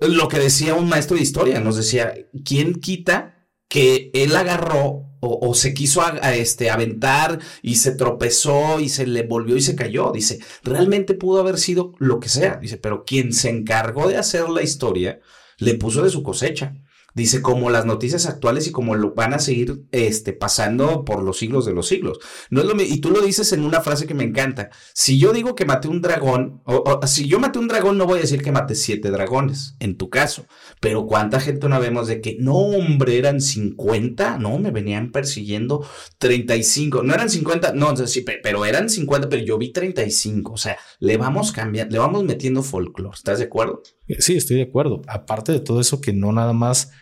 Lo 0.00 0.28
que 0.28 0.38
decía 0.38 0.74
un 0.74 0.88
maestro 0.88 1.16
de 1.16 1.22
historia, 1.22 1.60
nos 1.60 1.76
decía, 1.76 2.14
¿quién 2.44 2.74
quita 2.74 3.48
que 3.68 4.10
él 4.14 4.36
agarró 4.36 5.04
o, 5.20 5.52
se 5.54 5.74
quiso 5.74 6.02
a, 6.02 6.34
este, 6.36 6.70
aventar 6.70 7.40
y 7.62 7.76
se 7.76 7.90
tropezó 7.90 8.78
y 8.78 8.88
se 8.88 9.06
le 9.08 9.24
volvió 9.24 9.56
y 9.56 9.60
se 9.60 9.74
cayó? 9.74 10.12
Dice, 10.12 10.38
realmente 10.62 11.14
pudo 11.14 11.40
haber 11.40 11.58
sido 11.58 11.94
lo 11.98 12.20
que 12.20 12.28
sea. 12.28 12.56
Dice, 12.56 12.76
pero 12.76 13.04
quien 13.04 13.32
se 13.32 13.50
encargó 13.50 14.08
de 14.08 14.16
hacer 14.16 14.48
la 14.48 14.62
historia, 14.62 15.20
le 15.58 15.74
puso 15.74 16.02
de 16.02 16.10
su 16.10 16.22
cosecha. 16.22 16.76
Dice, 17.18 17.42
como 17.42 17.68
las 17.68 17.84
noticias 17.84 18.26
actuales 18.26 18.68
y 18.68 18.70
como 18.70 18.94
lo 18.94 19.12
van 19.12 19.34
a 19.34 19.40
seguir 19.40 19.82
este, 19.90 20.32
pasando 20.32 21.04
por 21.04 21.24
los 21.24 21.36
siglos 21.36 21.66
de 21.66 21.72
los 21.72 21.88
siglos. 21.88 22.20
No 22.48 22.60
es 22.60 22.66
lo 22.66 22.80
y 22.80 22.98
tú 23.00 23.10
lo 23.10 23.20
dices 23.22 23.52
en 23.52 23.64
una 23.64 23.80
frase 23.80 24.06
que 24.06 24.14
me 24.14 24.22
encanta. 24.22 24.70
Si 24.94 25.18
yo 25.18 25.32
digo 25.32 25.56
que 25.56 25.64
maté 25.64 25.88
un 25.88 26.00
dragón, 26.00 26.62
o, 26.64 27.00
si 27.08 27.26
yo 27.26 27.40
maté 27.40 27.58
un 27.58 27.66
dragón, 27.66 27.98
no 27.98 28.06
voy 28.06 28.18
a 28.18 28.22
decir 28.22 28.40
que 28.40 28.52
maté 28.52 28.76
siete 28.76 29.10
dragones, 29.10 29.74
en 29.80 29.96
tu 29.96 30.10
caso. 30.10 30.46
Pero 30.80 31.06
cuánta 31.06 31.40
gente 31.40 31.68
no 31.68 31.80
vemos 31.80 32.06
de 32.06 32.20
que, 32.20 32.36
no, 32.38 32.54
hombre, 32.54 33.18
eran 33.18 33.40
50, 33.40 34.38
no, 34.38 34.60
me 34.60 34.70
venían 34.70 35.10
persiguiendo 35.10 35.84
35. 36.18 37.02
No 37.02 37.14
eran 37.14 37.30
50, 37.30 37.72
no, 37.72 37.96
sí, 37.96 38.24
pero 38.44 38.64
eran 38.64 38.88
50, 38.88 39.28
pero 39.28 39.42
yo 39.42 39.58
vi 39.58 39.72
35. 39.72 40.52
O 40.52 40.56
sea, 40.56 40.78
le 41.00 41.16
vamos 41.16 41.50
cambiando, 41.50 41.92
le 41.94 41.98
vamos 41.98 42.22
metiendo 42.22 42.62
folclore. 42.62 43.16
¿Estás 43.16 43.40
de 43.40 43.46
acuerdo? 43.46 43.82
Sí, 44.20 44.36
estoy 44.36 44.58
de 44.58 44.62
acuerdo. 44.62 45.02
Aparte 45.08 45.50
de 45.50 45.58
todo 45.58 45.80
eso, 45.80 46.00
que 46.00 46.12
no 46.12 46.32
nada 46.32 46.52
más 46.52 46.92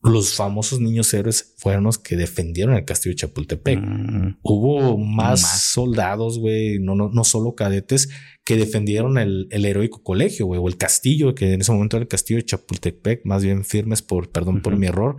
los 0.00 0.34
famosos 0.34 0.80
niños 0.80 1.12
héroes 1.12 1.54
fueron 1.58 1.84
los 1.84 1.98
que 1.98 2.16
defendieron 2.16 2.76
el 2.76 2.84
castillo 2.84 3.14
de 3.14 3.20
Chapultepec. 3.20 3.80
Mm. 3.80 4.38
Hubo 4.42 4.96
más, 4.96 5.62
soldados, 5.62 6.38
güey, 6.38 6.78
no, 6.78 6.94
no, 6.94 7.10
no 7.12 7.24
solo 7.24 7.54
cadetes, 7.54 8.08
que 8.44 8.56
defendieron 8.56 9.18
el, 9.18 9.48
el 9.50 9.64
heroico 9.64 10.02
colegio, 10.02 10.46
güey, 10.46 10.60
o 10.62 10.68
el 10.68 10.76
castillo, 10.76 11.34
que 11.34 11.52
en 11.52 11.60
ese 11.60 11.72
momento 11.72 11.96
era 11.96 12.04
el 12.04 12.08
castillo 12.08 12.38
de 12.38 12.46
Chapultepec, 12.46 13.24
más 13.24 13.42
bien 13.42 13.64
firmes 13.64 14.02
por, 14.02 14.30
perdón 14.30 14.62
por 14.62 14.76
mi 14.76 14.86
error. 14.86 15.16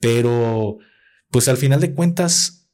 Pero, 0.00 0.78
pues 1.30 1.48
al 1.48 1.56
final 1.56 1.80
de 1.80 1.94
cuentas, 1.94 2.70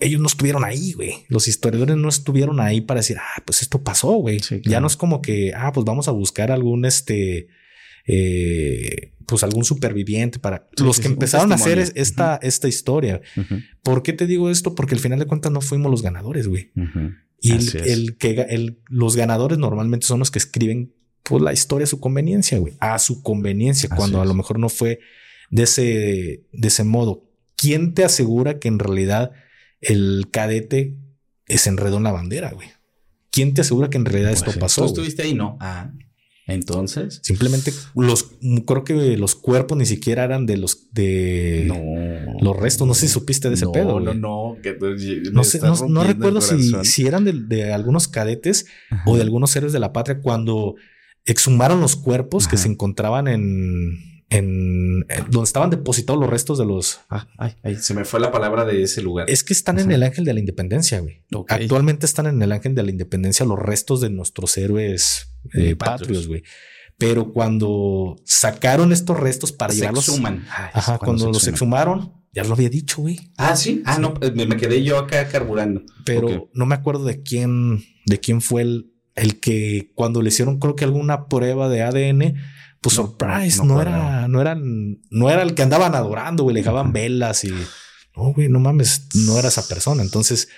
ellos 0.00 0.20
no 0.20 0.26
estuvieron 0.26 0.64
ahí, 0.64 0.92
güey. 0.92 1.24
Los 1.28 1.48
historiadores 1.48 1.96
no 1.96 2.08
estuvieron 2.08 2.60
ahí 2.60 2.82
para 2.82 3.00
decir, 3.00 3.16
ah, 3.18 3.42
pues 3.46 3.62
esto 3.62 3.82
pasó, 3.82 4.12
güey. 4.16 4.40
Ya 4.64 4.80
no 4.80 4.86
es 4.86 4.96
como 4.96 5.22
que, 5.22 5.52
ah, 5.56 5.72
pues 5.72 5.86
vamos 5.86 6.08
a 6.08 6.12
buscar 6.12 6.52
algún, 6.52 6.84
este, 6.84 7.48
eh, 8.06 9.13
pues 9.26 9.42
algún 9.42 9.64
superviviente 9.64 10.38
para 10.38 10.68
los 10.76 11.00
que 11.00 11.06
empezaron 11.06 11.52
a 11.52 11.56
hacer 11.56 11.78
esta, 11.78 12.38
esta 12.42 12.68
historia. 12.68 13.20
¿Por 13.82 14.02
qué 14.02 14.12
te 14.12 14.26
digo 14.26 14.50
esto? 14.50 14.74
Porque 14.74 14.94
al 14.94 15.00
final 15.00 15.18
de 15.18 15.26
cuentas 15.26 15.52
no 15.52 15.60
fuimos 15.60 15.90
los 15.90 16.02
ganadores, 16.02 16.48
güey. 16.48 16.72
Y 17.40 17.52
el, 17.52 18.16
que 18.16 18.46
el, 18.48 18.80
los 18.88 19.16
ganadores 19.16 19.58
normalmente 19.58 20.06
son 20.06 20.18
los 20.18 20.30
que 20.30 20.38
escriben 20.38 20.94
pues, 21.22 21.42
la 21.42 21.52
historia 21.52 21.84
a 21.84 21.88
su 21.88 22.00
conveniencia, 22.00 22.58
güey. 22.58 22.74
A 22.80 22.98
su 22.98 23.22
conveniencia, 23.22 23.88
cuando 23.88 24.20
a 24.20 24.24
lo 24.24 24.34
mejor 24.34 24.58
no 24.58 24.68
fue 24.68 25.00
de 25.50 25.64
ese, 25.64 26.46
de 26.52 26.68
ese 26.68 26.84
modo. 26.84 27.30
¿Quién 27.56 27.94
te 27.94 28.04
asegura 28.04 28.58
que 28.58 28.68
en 28.68 28.78
realidad 28.78 29.32
el 29.80 30.28
cadete 30.30 30.96
se 31.46 31.68
enredó 31.68 31.98
en 31.98 32.04
la 32.04 32.12
bandera, 32.12 32.50
güey? 32.50 32.68
¿Quién 33.30 33.54
te 33.54 33.62
asegura 33.62 33.90
que 33.90 33.98
en 33.98 34.04
realidad 34.04 34.32
esto 34.32 34.52
pasó? 34.58 34.82
Tú 34.82 34.88
estuviste 34.88 35.22
ahí, 35.22 35.34
¿no? 35.34 35.56
Ah. 35.60 35.92
Entonces. 36.46 37.20
Simplemente 37.22 37.72
los 37.94 38.32
creo 38.66 38.84
que 38.84 39.16
los 39.16 39.34
cuerpos 39.34 39.78
ni 39.78 39.86
siquiera 39.86 40.24
eran 40.24 40.44
de 40.46 40.56
los 40.56 40.92
de 40.92 41.70
los 42.40 42.56
restos. 42.56 42.86
No 42.86 42.94
sé 42.94 43.06
si 43.08 43.14
supiste 43.14 43.48
de 43.48 43.54
ese 43.54 43.66
pedo. 43.68 43.98
No, 43.98 44.14
no, 44.14 44.56
no. 45.32 45.44
sé, 45.44 45.60
no, 45.88 46.04
recuerdo 46.04 46.40
si, 46.40 47.06
eran 47.06 47.48
de, 47.48 47.72
algunos 47.72 48.08
cadetes 48.08 48.66
o 49.06 49.16
de 49.16 49.22
algunos 49.22 49.54
héroes 49.56 49.72
de 49.72 49.80
la 49.80 49.92
patria 49.92 50.20
cuando 50.20 50.74
exhumaron 51.24 51.80
los 51.80 51.96
cuerpos 51.96 52.46
que 52.46 52.58
se 52.58 52.68
encontraban 52.68 53.28
en 53.28 54.13
en, 54.30 55.00
donde 55.30 55.44
estaban 55.44 55.70
depositados 55.70 56.20
los 56.20 56.30
restos 56.30 56.58
de 56.58 56.64
los. 56.64 57.00
Ah, 57.08 57.26
ay, 57.38 57.76
se 57.76 57.94
me 57.94 58.04
fue 58.04 58.20
la 58.20 58.32
palabra 58.32 58.64
de 58.64 58.82
ese 58.82 59.02
lugar. 59.02 59.28
Es 59.28 59.44
que 59.44 59.52
están 59.52 59.78
en 59.78 59.90
el 59.90 60.02
Ángel 60.02 60.24
de 60.24 60.34
la 60.34 60.40
Independencia, 60.40 61.00
güey. 61.00 61.22
Actualmente 61.48 62.06
están 62.06 62.26
en 62.26 62.42
el 62.42 62.52
Ángel 62.52 62.74
de 62.74 62.82
la 62.82 62.90
Independencia 62.90 63.46
los 63.46 63.58
restos 63.58 64.00
de 64.00 64.10
nuestros 64.10 64.56
héroes 64.56 65.34
eh, 65.54 65.76
patrios, 65.76 66.26
güey. 66.26 66.42
Pero 66.96 67.32
cuando 67.32 68.16
sacaron 68.24 68.92
estos 68.92 69.18
restos 69.18 69.52
para 69.52 69.72
se 69.72 69.80
llevarlos. 69.80 70.08
Exhuman. 70.08 70.46
ajá, 70.48 70.98
cuando, 70.98 71.26
los 71.26 71.46
exhumaron, 71.48 72.12
ya 72.32 72.44
lo 72.44 72.54
había 72.54 72.70
dicho, 72.70 73.02
güey. 73.02 73.32
Ah, 73.36 73.56
sí. 73.56 73.82
Ah, 73.84 73.98
no, 73.98 74.14
me, 74.34 74.56
quedé 74.56 74.82
yo 74.82 74.98
acá 74.98 75.28
carburando. 75.28 75.82
Pero 76.04 76.50
no 76.54 76.66
me 76.66 76.74
acuerdo 76.74 77.04
de 77.04 77.22
quién, 77.22 77.84
de 78.06 78.20
quién 78.20 78.40
fue 78.40 78.62
el, 78.62 78.92
el 79.16 79.40
que 79.40 79.92
cuando 79.94 80.22
le 80.22 80.28
hicieron, 80.28 80.58
creo 80.58 80.76
que 80.76 80.84
alguna 80.84 81.26
prueba 81.26 81.68
de 81.68 81.82
ADN 81.82 82.36
pues 82.84 82.96
surprise, 82.96 83.64
no, 83.64 83.80
era, 83.80 84.28
no 84.28 84.42
eran, 84.42 85.00
no 85.08 85.30
era 85.30 85.42
el 85.42 85.54
que 85.54 85.62
andaban 85.62 85.94
adorando, 85.94 86.42
güey, 86.42 86.52
le 86.52 86.60
dejaban 86.60 86.92
velas 86.92 87.42
y 87.44 87.48
no, 87.48 88.34
güey, 88.34 88.50
no 88.50 88.60
mames, 88.60 89.08
no 89.14 89.38
era 89.38 89.48
esa 89.48 89.66
persona. 89.66 90.02
Entonces, 90.02 90.50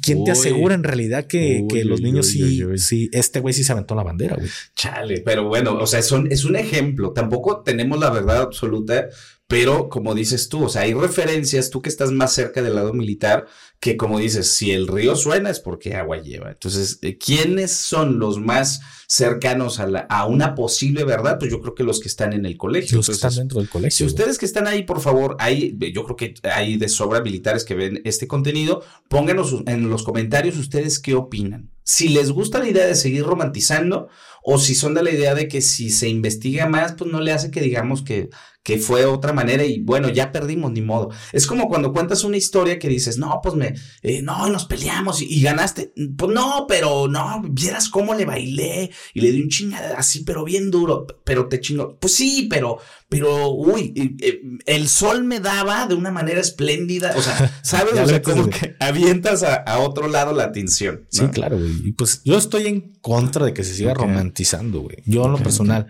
¿quién 0.00 0.24
te 0.24 0.30
asegura 0.30 0.74
en 0.74 0.84
realidad 0.84 1.26
que, 1.26 1.66
los 1.84 2.00
niños 2.00 2.28
sí, 2.28 2.62
sí, 2.78 3.10
este 3.12 3.40
güey 3.40 3.52
sí 3.52 3.62
se 3.62 3.72
aventó 3.72 3.94
la 3.94 4.04
bandera, 4.04 4.36
güey? 4.36 4.48
Chale, 4.74 5.20
pero 5.20 5.46
bueno, 5.48 5.76
o 5.76 5.86
sea, 5.86 6.00
son, 6.00 6.32
es 6.32 6.44
un 6.44 6.56
ejemplo. 6.56 7.12
Tampoco 7.12 7.60
tenemos 7.60 8.00
la 8.00 8.08
verdad 8.08 8.40
absoluta, 8.40 9.08
pero 9.46 9.90
como 9.90 10.14
dices 10.14 10.48
tú, 10.48 10.64
o 10.64 10.68
sea, 10.70 10.80
hay 10.80 10.94
referencias, 10.94 11.68
tú 11.68 11.82
que 11.82 11.90
estás 11.90 12.10
más 12.10 12.32
cerca 12.32 12.62
del 12.62 12.74
lado 12.74 12.94
militar, 12.94 13.46
que 13.82 13.96
como 13.96 14.20
dices, 14.20 14.46
si 14.46 14.70
el 14.70 14.86
río 14.86 15.16
suena 15.16 15.50
es 15.50 15.58
porque 15.58 15.96
agua 15.96 16.22
lleva. 16.22 16.52
Entonces, 16.52 17.00
eh, 17.02 17.18
¿quiénes 17.18 17.72
son 17.72 18.20
los 18.20 18.38
más 18.38 18.80
cercanos 19.08 19.80
a, 19.80 19.88
la, 19.88 20.06
a 20.08 20.24
una 20.26 20.54
posible 20.54 21.02
verdad? 21.02 21.36
Pues 21.40 21.50
yo 21.50 21.60
creo 21.60 21.74
que 21.74 21.82
los 21.82 21.98
que 21.98 22.06
están 22.06 22.32
en 22.32 22.46
el 22.46 22.56
colegio. 22.56 22.98
Los 22.98 23.06
que 23.06 23.12
están 23.14 23.34
dentro 23.34 23.58
del 23.58 23.68
colegio. 23.68 23.90
Si 23.90 24.04
ustedes 24.04 24.38
que 24.38 24.46
están 24.46 24.68
ahí, 24.68 24.84
por 24.84 25.00
favor, 25.00 25.34
hay, 25.40 25.76
yo 25.92 26.04
creo 26.04 26.14
que 26.14 26.34
hay 26.44 26.76
de 26.76 26.88
sobra 26.88 27.22
militares 27.22 27.64
que 27.64 27.74
ven 27.74 28.00
este 28.04 28.28
contenido, 28.28 28.84
pónganos 29.08 29.52
en 29.66 29.90
los 29.90 30.04
comentarios 30.04 30.56
ustedes 30.58 31.00
qué 31.00 31.16
opinan. 31.16 31.72
Si 31.82 32.08
les 32.08 32.30
gusta 32.30 32.60
la 32.60 32.68
idea 32.68 32.86
de 32.86 32.94
seguir 32.94 33.24
romantizando 33.24 34.08
o 34.44 34.58
si 34.58 34.76
son 34.76 34.94
de 34.94 35.02
la 35.02 35.10
idea 35.10 35.34
de 35.34 35.48
que 35.48 35.60
si 35.60 35.90
se 35.90 36.08
investiga 36.08 36.68
más, 36.68 36.92
pues 36.92 37.10
no 37.10 37.20
le 37.20 37.32
hace 37.32 37.50
que 37.50 37.60
digamos 37.60 38.02
que 38.02 38.30
que 38.62 38.78
fue 38.78 39.04
otra 39.04 39.32
manera 39.32 39.64
y 39.64 39.80
bueno, 39.80 40.08
ya 40.08 40.30
perdimos, 40.30 40.70
ni 40.70 40.82
modo. 40.82 41.10
Es 41.32 41.46
como 41.46 41.68
cuando 41.68 41.92
cuentas 41.92 42.22
una 42.22 42.36
historia 42.36 42.78
que 42.78 42.88
dices, 42.88 43.18
no, 43.18 43.40
pues 43.42 43.56
me, 43.56 43.74
eh, 44.02 44.22
no, 44.22 44.48
nos 44.48 44.66
peleamos 44.66 45.20
y, 45.20 45.42
ganaste. 45.42 45.92
Pues 46.16 46.32
no, 46.32 46.66
pero 46.68 47.08
no, 47.08 47.42
vieras 47.50 47.88
cómo 47.88 48.14
le 48.14 48.24
bailé 48.24 48.90
y 49.14 49.20
le 49.20 49.32
di 49.32 49.42
un 49.42 49.48
chingada 49.48 49.98
así, 49.98 50.22
pero 50.24 50.44
bien 50.44 50.70
duro, 50.70 51.06
pero 51.24 51.48
te 51.48 51.60
chingo. 51.60 51.98
Pues 51.98 52.14
sí, 52.14 52.46
pero, 52.48 52.78
pero, 53.08 53.50
uy, 53.50 53.92
eh, 54.20 54.40
el 54.66 54.88
sol 54.88 55.24
me 55.24 55.40
daba 55.40 55.86
de 55.88 55.96
una 55.96 56.12
manera 56.12 56.40
espléndida. 56.40 57.14
O 57.16 57.22
sea, 57.22 57.58
¿sabes? 57.64 57.94
o 57.98 58.06
sea, 58.06 58.22
como 58.22 58.48
que 58.48 58.76
avientas 58.78 59.42
a, 59.42 59.78
otro 59.80 60.06
lado 60.06 60.32
la 60.32 60.44
atención. 60.44 61.06
Sí, 61.08 61.26
claro, 61.28 61.58
güey. 61.58 61.88
Y 61.88 61.92
pues 61.92 62.22
yo 62.24 62.38
estoy 62.38 62.68
en 62.68 62.92
contra 63.00 63.44
de 63.44 63.54
que 63.54 63.64
se 63.64 63.74
siga 63.74 63.94
romantizando, 63.94 64.82
güey. 64.82 64.98
Yo 65.04 65.24
en 65.24 65.32
lo 65.32 65.38
personal. 65.38 65.88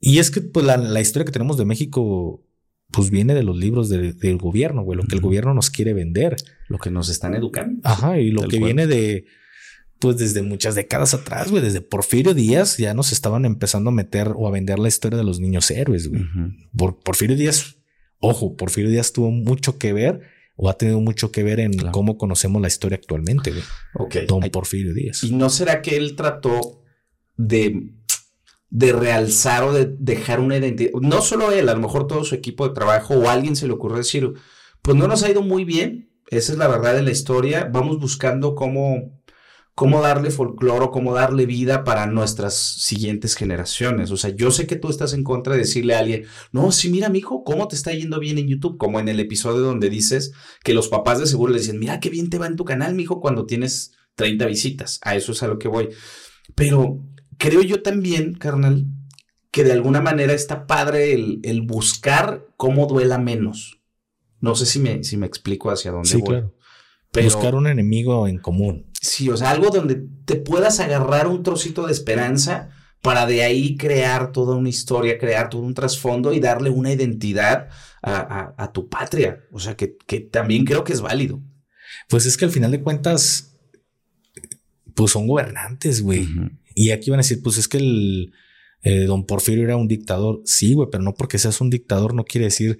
Y 0.00 0.18
es 0.18 0.30
que 0.30 0.40
pues 0.40 0.64
la, 0.64 1.00
historia 1.00 1.24
que 1.24 1.32
tenemos 1.32 1.56
de 1.56 1.64
México 1.64 2.44
pues 2.90 3.10
viene 3.10 3.34
de 3.34 3.42
los 3.42 3.56
libros 3.56 3.88
del 3.88 4.38
gobierno, 4.38 4.82
güey, 4.82 4.96
lo 4.96 5.04
que 5.04 5.14
el 5.14 5.20
gobierno 5.20 5.52
nos 5.52 5.70
quiere 5.70 5.92
vender. 5.92 6.36
Lo 6.68 6.78
que 6.78 6.90
nos 6.90 7.08
están 7.08 7.34
educando. 7.34 7.80
Ajá, 7.84 8.18
y 8.18 8.30
lo 8.30 8.48
que 8.48 8.58
viene 8.58 8.86
de, 8.86 9.26
pues 9.98 10.16
desde 10.16 10.42
muchas 10.42 10.74
décadas 10.74 11.12
atrás, 11.12 11.50
güey, 11.50 11.62
desde 11.62 11.80
Porfirio 11.80 12.32
Díaz 12.32 12.78
ya 12.78 12.94
nos 12.94 13.12
estaban 13.12 13.44
empezando 13.44 13.90
a 13.90 13.92
meter 13.92 14.32
o 14.34 14.48
a 14.48 14.50
vender 14.50 14.78
la 14.78 14.88
historia 14.88 15.18
de 15.18 15.24
los 15.24 15.40
niños 15.40 15.70
héroes, 15.70 16.08
güey. 16.08 16.22
Por, 16.76 16.98
Porfirio 17.00 17.36
Díaz, 17.36 17.76
ojo, 18.20 18.56
Porfirio 18.56 18.90
Díaz 18.90 19.12
tuvo 19.12 19.30
mucho 19.30 19.78
que 19.78 19.92
ver 19.92 20.22
o 20.56 20.68
ha 20.68 20.78
tenido 20.78 21.00
mucho 21.00 21.30
que 21.30 21.42
ver 21.42 21.60
en 21.60 21.76
cómo 21.92 22.16
conocemos 22.16 22.60
la 22.62 22.68
historia 22.68 22.96
actualmente, 22.96 23.50
güey. 23.50 23.62
Ok. 23.94 24.16
Don 24.26 24.40
Porfirio 24.50 24.94
Díaz. 24.94 25.22
¿Y 25.24 25.32
no 25.32 25.50
será 25.50 25.82
que 25.82 25.96
él 25.96 26.16
trató 26.16 26.82
de 27.36 27.92
de 28.70 28.92
realzar 28.92 29.64
o 29.64 29.72
de 29.72 29.94
dejar 29.98 30.40
una 30.40 30.56
identidad. 30.56 30.92
No 31.00 31.22
solo 31.22 31.52
él, 31.52 31.68
a 31.68 31.74
lo 31.74 31.80
mejor 31.80 32.06
todo 32.06 32.24
su 32.24 32.34
equipo 32.34 32.68
de 32.68 32.74
trabajo 32.74 33.14
o 33.14 33.28
alguien 33.28 33.56
se 33.56 33.66
le 33.66 33.72
ocurre 33.72 33.98
decir, 33.98 34.32
pues 34.82 34.96
no 34.96 35.08
nos 35.08 35.22
ha 35.22 35.30
ido 35.30 35.42
muy 35.42 35.64
bien, 35.64 36.10
esa 36.30 36.52
es 36.52 36.58
la 36.58 36.68
verdad 36.68 36.94
de 36.94 37.02
la 37.02 37.10
historia, 37.10 37.70
vamos 37.72 37.98
buscando 37.98 38.54
cómo, 38.54 39.18
cómo 39.74 40.02
darle 40.02 40.30
folclore, 40.30 40.90
cómo 40.92 41.14
darle 41.14 41.46
vida 41.46 41.84
para 41.84 42.06
nuestras 42.06 42.54
siguientes 42.54 43.34
generaciones. 43.34 44.10
O 44.10 44.18
sea, 44.18 44.30
yo 44.30 44.50
sé 44.50 44.66
que 44.66 44.76
tú 44.76 44.90
estás 44.90 45.14
en 45.14 45.24
contra 45.24 45.54
de 45.54 45.60
decirle 45.60 45.94
a 45.94 46.00
alguien, 46.00 46.26
no, 46.52 46.70
sí, 46.70 46.90
mira, 46.90 47.08
mijo, 47.08 47.44
cómo 47.44 47.68
te 47.68 47.76
está 47.76 47.92
yendo 47.92 48.20
bien 48.20 48.36
en 48.36 48.48
YouTube, 48.48 48.76
como 48.76 49.00
en 49.00 49.08
el 49.08 49.20
episodio 49.20 49.60
donde 49.60 49.88
dices 49.88 50.32
que 50.62 50.74
los 50.74 50.88
papás 50.88 51.18
de 51.18 51.26
seguro 51.26 51.52
le 51.52 51.60
dicen, 51.60 51.78
mira 51.78 52.00
qué 52.00 52.10
bien 52.10 52.28
te 52.28 52.38
va 52.38 52.46
en 52.46 52.56
tu 52.56 52.66
canal, 52.66 52.94
mijo, 52.94 53.20
cuando 53.20 53.46
tienes 53.46 53.92
30 54.16 54.44
visitas. 54.46 55.00
A 55.02 55.16
eso 55.16 55.32
es 55.32 55.42
a 55.42 55.48
lo 55.48 55.58
que 55.58 55.68
voy. 55.68 55.88
Pero 56.54 57.00
creo 57.38 57.62
yo 57.62 57.82
también, 57.82 58.34
carnal, 58.34 58.86
que 59.50 59.64
de 59.64 59.72
alguna 59.72 60.00
manera 60.00 60.32
está 60.32 60.66
padre 60.66 61.12
el, 61.14 61.62
buscar 61.62 62.46
cómo 62.56 62.86
duela 62.86 63.18
menos. 63.18 63.80
No 64.40 64.54
sé 64.54 64.66
si 64.66 64.78
me, 64.78 65.02
si 65.04 65.16
me 65.16 65.26
explico 65.26 65.70
hacia 65.70 65.90
dónde 65.90 66.08
sí, 66.08 66.22
Claro. 66.22 66.54
buscar 67.22 67.54
un 67.54 67.66
enemigo 67.66 68.28
en 68.28 68.38
común. 68.38 68.86
Sí, 69.00 69.30
o 69.30 69.36
sea, 69.36 69.50
algo 69.50 69.70
donde 69.70 70.06
te 70.24 70.36
puedas 70.36 70.80
agarrar 70.80 71.26
un 71.26 71.42
trocito 71.42 71.86
de 71.86 71.92
esperanza 71.92 72.70
para 73.00 73.26
de 73.26 73.42
ahí 73.42 73.76
crear 73.76 74.32
toda 74.32 74.56
una 74.56 74.68
historia, 74.68 75.18
crear 75.18 75.48
todo 75.50 75.62
un 75.62 75.74
trasfondo 75.74 76.32
y 76.32 76.40
darle 76.40 76.70
una 76.70 76.92
identidad 76.92 77.68
a, 78.02 78.70
tu 78.72 78.88
patria. 78.88 79.44
O 79.52 79.58
sea, 79.58 79.76
que, 79.76 79.96
también 80.30 80.64
creo 80.64 80.84
que 80.84 80.92
es 80.92 81.00
válido. 81.00 81.40
Pues 82.08 82.26
es 82.26 82.36
que 82.36 82.44
al 82.44 82.50
final 82.50 82.70
de 82.70 82.82
cuentas, 82.82 83.56
pues 84.94 85.12
son 85.12 85.26
gobernantes, 85.26 86.02
güey. 86.02 86.28
Y 86.78 86.90
aquí 86.92 87.10
van 87.10 87.18
a 87.18 87.22
decir, 87.22 87.40
pues 87.42 87.58
es 87.58 87.66
que 87.66 87.78
el, 87.78 88.32
eh, 88.82 89.04
don 89.04 89.26
Porfirio 89.26 89.64
era 89.64 89.76
un 89.76 89.88
dictador. 89.88 90.40
Sí, 90.44 90.74
güey, 90.74 90.88
pero 90.90 91.02
no 91.02 91.14
porque 91.14 91.38
seas 91.38 91.60
un 91.60 91.70
dictador 91.70 92.14
no 92.14 92.24
quiere 92.24 92.44
decir 92.46 92.78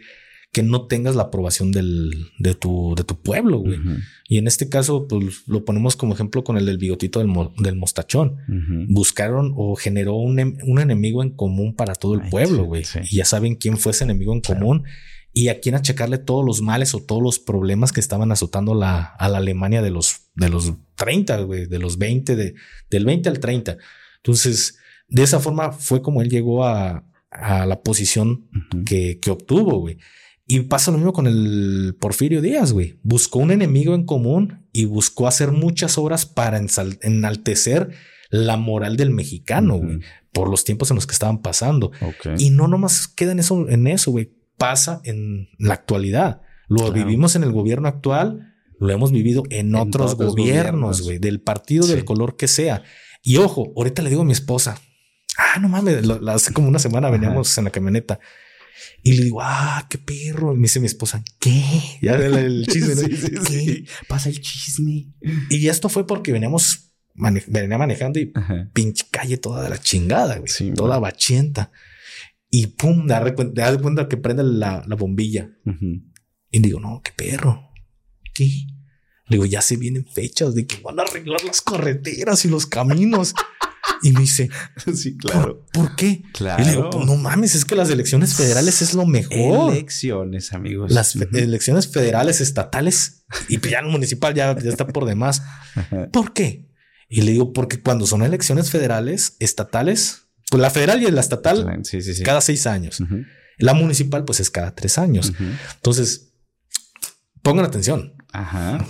que 0.52 0.62
no 0.62 0.86
tengas 0.86 1.14
la 1.14 1.24
aprobación 1.24 1.72
del, 1.72 2.30
de, 2.38 2.54
tu, 2.54 2.94
de 2.96 3.04
tu 3.04 3.20
pueblo, 3.20 3.58
güey. 3.58 3.78
Y 4.28 4.38
en 4.38 4.46
este 4.46 4.70
caso, 4.70 5.06
pues 5.06 5.42
lo 5.46 5.64
ponemos 5.64 5.94
como 5.94 6.14
ejemplo 6.14 6.42
con 6.42 6.56
el 6.56 6.64
del 6.64 6.78
bigotito 6.78 7.18
del, 7.18 7.30
del 7.58 7.76
mostachón. 7.76 8.36
Buscaron 8.88 9.52
o 9.56 9.76
generó 9.76 10.14
un, 10.14 10.58
un, 10.62 10.78
enemigo 10.78 11.22
en 11.22 11.30
común 11.30 11.74
para 11.74 11.94
todo 11.94 12.14
el 12.14 12.30
pueblo, 12.30 12.64
güey. 12.64 12.84
Y 13.10 13.16
ya 13.16 13.26
saben 13.26 13.56
quién 13.56 13.76
fue 13.76 13.92
ese 13.92 14.04
enemigo 14.04 14.32
en 14.32 14.40
común 14.40 14.84
y 15.34 15.48
a 15.48 15.60
quién 15.60 15.74
achacarle 15.74 16.18
todos 16.18 16.44
los 16.44 16.62
males 16.62 16.94
o 16.94 17.00
todos 17.00 17.22
los 17.22 17.38
problemas 17.38 17.92
que 17.92 18.00
estaban 18.00 18.32
azotando 18.32 18.74
la, 18.74 19.02
a 19.02 19.28
la 19.28 19.38
Alemania 19.38 19.82
de 19.82 19.90
los, 19.90 20.27
de 20.38 20.48
los 20.48 20.72
30, 20.94 21.40
güey, 21.40 21.66
de 21.66 21.78
los 21.78 21.98
20, 21.98 22.36
de, 22.36 22.54
del 22.88 23.04
20 23.04 23.28
al 23.28 23.40
30. 23.40 23.76
Entonces, 24.16 24.78
de 25.08 25.22
esa 25.22 25.40
forma 25.40 25.72
fue 25.72 26.00
como 26.00 26.22
él 26.22 26.30
llegó 26.30 26.64
a, 26.64 27.04
la 27.30 27.82
posición 27.82 28.48
que, 28.86 29.20
obtuvo, 29.28 29.80
güey. 29.80 29.98
Y 30.46 30.60
pasa 30.60 30.90
lo 30.90 30.96
mismo 30.96 31.12
con 31.12 31.26
el 31.26 31.94
Porfirio 32.00 32.40
Díaz, 32.40 32.72
güey. 32.72 32.98
Buscó 33.02 33.38
un 33.38 33.50
enemigo 33.50 33.94
en 33.94 34.06
común 34.06 34.66
y 34.72 34.86
buscó 34.86 35.26
hacer 35.26 35.52
muchas 35.52 35.98
obras 35.98 36.24
para 36.24 36.58
enaltecer 37.02 37.90
la 38.30 38.56
moral 38.56 38.96
del 38.96 39.10
mexicano, 39.10 39.76
güey, 39.76 39.98
por 40.32 40.48
los 40.48 40.64
tiempos 40.64 40.90
en 40.90 40.94
los 40.94 41.06
que 41.06 41.12
estaban 41.12 41.42
pasando. 41.42 41.92
Y 42.38 42.48
no 42.48 42.66
nomás 42.66 43.08
queda 43.08 43.32
en 43.32 43.40
eso, 43.40 43.68
en 43.68 43.86
eso, 43.86 44.10
güey. 44.10 44.32
Pasa 44.56 45.00
en 45.04 45.50
la 45.58 45.74
actualidad. 45.74 46.40
Lo 46.68 46.90
vivimos 46.92 47.36
en 47.36 47.44
el 47.44 47.52
gobierno 47.52 47.88
actual, 47.88 48.54
lo 48.78 48.92
hemos 48.92 49.12
vivido 49.12 49.42
en, 49.50 49.74
otros 49.74 50.16
gobiernos, 50.16 51.02
güey, 51.02 51.18
del 51.18 51.40
partido 51.40 51.86
del 51.86 52.04
color 52.04 52.36
que 52.36 52.48
sea. 52.48 52.82
Y 53.22 53.36
ojo, 53.36 53.72
ahorita 53.76 54.02
le 54.02 54.10
digo 54.10 54.22
a 54.22 54.24
mi 54.24 54.32
esposa, 54.32 54.80
ah, 55.36 55.58
no 55.60 55.68
mames, 55.68 56.08
hace 56.28 56.52
como 56.52 56.68
una 56.68 56.78
semana 56.78 57.10
veníamos 57.10 57.56
en 57.58 57.64
la 57.64 57.70
camioneta. 57.70 58.20
Y 59.02 59.12
le 59.14 59.24
digo, 59.24 59.40
ah, 59.42 59.86
qué 59.88 59.98
perro. 59.98 60.52
Y 60.52 60.56
me 60.56 60.62
dice 60.62 60.80
mi 60.80 60.86
esposa, 60.86 61.22
¿qué? 61.38 61.62
Ya 62.02 62.14
el, 62.14 62.66
chisme. 62.66 63.08
¿Qué? 63.48 63.84
Pasa 64.08 64.28
el 64.28 64.40
chisme. 64.40 65.12
Y 65.50 65.68
esto 65.68 65.88
fue 65.88 66.06
porque 66.06 66.32
veníamos 66.32 66.84
venía 67.48 67.78
manejando 67.78 68.20
y 68.20 68.32
pinche 68.72 69.04
calle 69.10 69.38
toda 69.38 69.62
de 69.64 69.70
la 69.70 69.78
chingada, 69.78 70.38
güey. 70.38 70.72
toda 70.74 70.98
bachienta. 70.98 71.72
Y 72.50 72.68
pum, 72.68 73.06
da 73.06 73.34
cuenta 73.78 74.08
que 74.08 74.16
prende 74.16 74.42
la, 74.44 74.84
bombilla. 74.96 75.50
Y 76.50 76.60
digo, 76.60 76.80
no, 76.80 77.02
qué 77.02 77.12
perro. 77.14 77.67
¿Qué? 78.38 78.68
Le 79.26 79.36
digo, 79.36 79.46
ya 79.46 79.60
se 79.60 79.76
vienen 79.76 80.06
fechas 80.06 80.54
de 80.54 80.64
que 80.64 80.80
van 80.80 81.00
a 81.00 81.02
arreglar 81.02 81.42
las 81.44 81.60
carreteras 81.60 82.44
y 82.44 82.48
los 82.48 82.66
caminos. 82.66 83.34
Y 84.02 84.12
me 84.12 84.20
dice, 84.20 84.48
sí, 84.94 85.16
claro. 85.16 85.66
¿Por, 85.72 85.96
qué? 85.96 86.22
Claro. 86.32 86.62
Y 86.62 86.66
le 86.66 86.72
digo, 86.72 86.90
pues, 86.90 87.04
no 87.04 87.16
mames, 87.16 87.56
es 87.56 87.64
que 87.64 87.74
las 87.74 87.90
elecciones 87.90 88.34
federales 88.34 88.80
es 88.80 88.94
lo 88.94 89.06
mejor. 89.06 89.72
Elecciones, 89.72 90.52
amigos. 90.52 90.92
Las 90.92 91.16
elecciones 91.16 91.88
federales, 91.88 92.40
estatales 92.40 93.24
y 93.48 93.58
ya 93.58 93.82
municipal 93.82 94.34
ya, 94.34 94.56
ya 94.56 94.70
está 94.70 94.86
por 94.86 95.04
demás. 95.04 95.42
¿Por 96.12 96.32
qué? 96.32 96.70
Y 97.08 97.22
le 97.22 97.32
digo, 97.32 97.52
porque 97.52 97.80
cuando 97.80 98.06
son 98.06 98.22
elecciones 98.22 98.70
federales, 98.70 99.36
estatales, 99.40 100.28
pues 100.48 100.60
la 100.60 100.70
federal 100.70 101.02
y 101.02 101.10
la 101.10 101.20
estatal, 101.20 101.82
cada 102.24 102.40
seis 102.40 102.68
años. 102.68 103.02
La 103.56 103.74
municipal, 103.74 104.24
pues 104.24 104.38
es 104.38 104.50
cada 104.50 104.76
tres 104.76 104.98
años. 104.98 105.32
Entonces, 105.76 106.34
pongan 107.42 107.64
atención. 107.64 108.17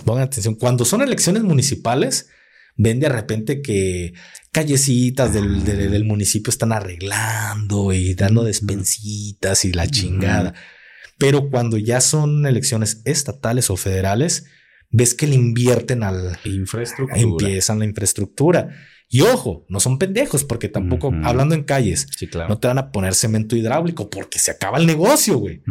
Pongan 0.05 0.23
atención. 0.23 0.55
Cuando 0.55 0.85
son 0.85 1.01
elecciones 1.01 1.43
municipales, 1.43 2.29
ven 2.75 2.99
de 2.99 3.09
repente 3.09 3.61
que 3.61 4.13
callecitas 4.51 5.33
del, 5.33 6.05
municipio 6.05 6.49
están 6.49 6.71
arreglando 6.71 7.93
y 7.93 8.15
dando 8.15 8.43
despensitas 8.43 9.65
y 9.65 9.73
la 9.73 9.87
chingada. 9.87 10.53
Pero 11.17 11.49
cuando 11.49 11.77
ya 11.77 12.01
son 12.01 12.45
elecciones 12.45 13.01
estatales 13.05 13.69
o 13.69 13.75
federales, 13.75 14.45
ves 14.89 15.13
que 15.13 15.27
le 15.27 15.35
invierten 15.35 16.03
al 16.03 16.37
infraestructura. 16.45 17.19
Empiezan 17.19 17.79
la 17.79 17.85
infraestructura. 17.85 18.69
Y 19.11 19.21
ojo, 19.21 19.65
no 19.69 19.79
son 19.79 19.97
pendejos 19.97 20.43
porque 20.43 20.69
tampoco 20.69 21.11
hablando 21.23 21.55
en 21.55 21.63
calles, 21.63 22.07
no 22.47 22.59
te 22.59 22.67
van 22.67 22.77
a 22.77 22.91
poner 22.91 23.15
cemento 23.15 23.55
hidráulico 23.55 24.07
porque 24.07 24.37
se 24.37 24.51
acaba 24.51 24.77
el 24.77 24.85
negocio, 24.85 25.39
güey. 25.39 25.63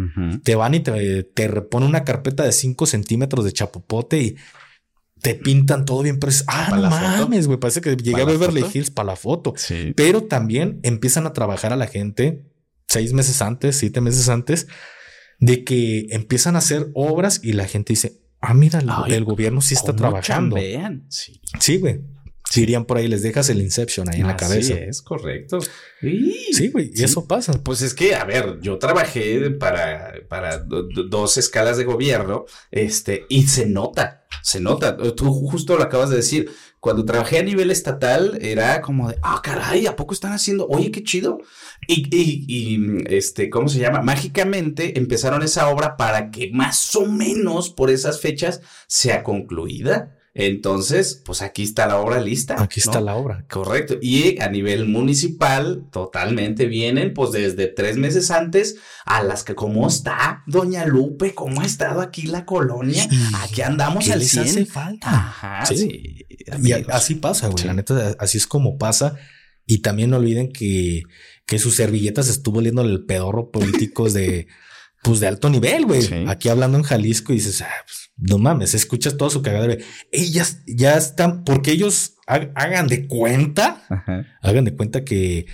Te 0.43 0.57
van 0.57 0.75
y 0.75 0.81
te, 0.81 1.23
te 1.23 1.47
reponen 1.47 1.89
una 1.89 2.03
carpeta 2.03 2.43
de 2.43 2.51
5 2.51 2.87
centímetros 2.87 3.45
de 3.45 3.53
chapopote 3.53 4.21
y 4.21 4.37
te 5.23 5.35
pintan 5.35 5.85
todo 5.85 6.03
bien 6.03 6.19
pero 6.19 6.33
Ah, 6.47 6.69
no 6.71 6.91
mames, 6.91 7.47
güey. 7.47 7.59
Parece 7.59 7.81
que 7.81 7.97
llegué 7.97 8.23
a 8.23 8.25
Beverly 8.25 8.65
Hills 8.73 8.91
para 8.91 9.07
la 9.07 9.17
foto. 9.17 9.55
Sí. 9.57 9.93
Pero 9.97 10.25
también 10.25 10.81
empiezan 10.83 11.27
a 11.27 11.33
trabajar 11.33 11.73
a 11.73 11.77
la 11.77 11.87
gente 11.87 12.45
seis 12.89 13.13
meses 13.13 13.41
antes, 13.43 13.77
siete 13.77 14.01
meses 14.01 14.29
antes, 14.29 14.67
de 15.39 15.63
que 15.63 16.07
empiezan 16.11 16.57
a 16.57 16.59
hacer 16.59 16.91
obras 16.95 17.41
y 17.43 17.53
la 17.53 17.67
gente 17.67 17.93
dice, 17.93 18.21
ah, 18.41 18.55
mira, 18.55 18.81
el, 19.07 19.25
gobierno 19.25 19.61
sí 19.61 19.75
está 19.75 19.95
trabajando. 19.95 20.57
Sí. 21.09 21.41
Sí, 21.61 21.79
güey. 21.79 22.01
Si 22.51 22.63
irían 22.63 22.87
por 22.87 22.97
ahí, 22.97 23.09
les 23.09 23.23
dejas 23.23 23.51
el 23.51 23.61
Inception 23.61 24.09
ahí 24.09 24.21
en 24.21 24.27
la 24.27 24.37
cabeza. 24.37 24.75
Sí, 24.75 24.81
es 24.81 25.03
correcto. 25.03 25.59
Sí, 26.01 26.71
güey, 26.73 26.91
y 26.95 27.05
eso 27.05 27.27
pasa. 27.27 27.53
Pues 27.63 27.83
es 27.83 27.93
que, 27.93 28.15
a 28.15 28.25
ver, 28.25 28.59
yo 28.63 28.79
trabajé 28.79 29.51
para, 29.51 30.15
para 30.29 30.59
dos 30.59 31.37
escalas 31.37 31.77
de 31.77 31.85
gobierno, 31.85 32.47
este, 32.71 33.27
y 33.29 33.49
se 33.49 33.67
nota, 33.67 34.25
se 34.43 34.61
nota. 34.61 34.97
Tú 35.15 35.33
justo 35.33 35.77
lo 35.77 35.83
acabas 35.83 36.11
de 36.11 36.17
decir. 36.17 36.51
Cuando 36.81 37.05
trabajé 37.05 37.41
a 37.41 37.43
nivel 37.43 37.73
estatal, 37.73 38.39
era 38.41 38.81
como 38.83 39.09
de, 39.09 39.19
ah, 39.23 39.41
caray, 39.43 39.89
¿a 39.89 39.97
poco 39.97 40.15
están 40.15 40.33
haciendo? 40.33 40.69
Oye, 40.69 40.93
qué 40.93 41.03
chido. 41.03 41.41
Y, 41.89 42.07
y, 42.17 42.45
y, 42.47 43.05
este, 43.09 43.51
¿cómo 43.51 43.69
se 43.69 43.81
llama? 43.81 44.01
Mágicamente 44.01 44.97
empezaron 44.97 45.43
esa 45.43 45.69
obra 45.71 45.97
para 45.97 46.31
que 46.31 46.53
más 46.53 46.95
o 46.95 47.07
menos 47.07 47.69
por 47.71 47.91
esas 47.91 48.21
fechas 48.21 48.61
sea 48.87 49.25
concluida. 49.25 50.18
Entonces, 50.41 51.21
pues 51.25 51.43
aquí 51.43 51.65
está 51.65 51.89
la 51.89 51.99
obra 51.99 52.21
lista. 52.21 52.63
Aquí 52.63 52.79
está 52.79 53.01
la 53.01 53.17
obra. 53.17 53.45
Correcto. 53.51 53.99
Y 54.01 54.41
a 54.41 54.49
nivel 54.49 54.87
municipal, 54.87 55.89
totalmente 55.91 56.67
vienen, 56.67 57.13
pues 57.13 57.33
desde 57.33 57.67
tres 57.67 57.97
meses 57.97 58.31
antes, 58.31 58.77
a 59.05 59.25
las 59.25 59.43
que, 59.43 59.57
¿cómo 59.57 59.89
está 59.89 60.45
Doña 60.47 60.87
Lupe? 60.87 61.35
¿Cómo 61.35 61.61
ha 61.61 61.67
estado 61.67 62.01
aquí 62.01 62.29
la 62.29 62.47
colonia? 62.47 63.05
Aquí 63.43 63.63
andamos 63.63 64.05
¿Qué 64.05 64.13
al 64.13 64.21
les 64.21 64.39
hace 64.39 64.65
falta. 64.65 65.11
Ajá, 65.11 65.67
sí. 65.67 66.25
y 66.63 66.73
así 66.89 67.17
pasa, 67.17 67.49
güey. 67.49 67.65
La 67.65 67.75
neta, 67.75 68.15
así 68.21 68.39
es 68.39 68.47
como 68.47 68.79
pasa. 68.79 69.17
Y 69.67 69.79
también 69.79 70.11
no 70.11 70.19
olviden 70.19 70.53
que, 70.53 71.03
que 71.47 71.59
sus 71.59 71.75
servilletas 71.75 72.29
estuvo 72.29 72.61
oliendo 72.61 72.83
el 72.83 73.05
pedorro 73.07 73.51
políticos 73.51 74.15
de, 74.15 74.47
pues 75.03 75.21
de 75.21 75.29
alto 75.29 75.51
nivel, 75.51 75.87
güey. 75.87 76.29
Aquí 76.29 76.49
hablando 76.49 76.79
en 76.79 76.85
Jalisco 76.85 77.33
y 77.33 77.37
dices, 77.37 77.63
ah, 77.63 77.71
pues, 77.87 78.11
no 78.17 78.39
mames, 78.39 78.75
escuchas 78.75 79.17
todo 79.17 79.31
su 79.31 79.43
cagadero. 79.43 79.83
Ellas 80.13 80.63
ya 80.67 80.97
están, 80.97 81.45
porque 81.45 81.71
ellos 81.71 82.17
hagan 82.27 82.89
de 82.89 83.07
cuenta, 83.07 83.85
hagan 84.43 84.65
de 84.65 84.75
cuenta 84.75 85.05
que, 85.05 85.47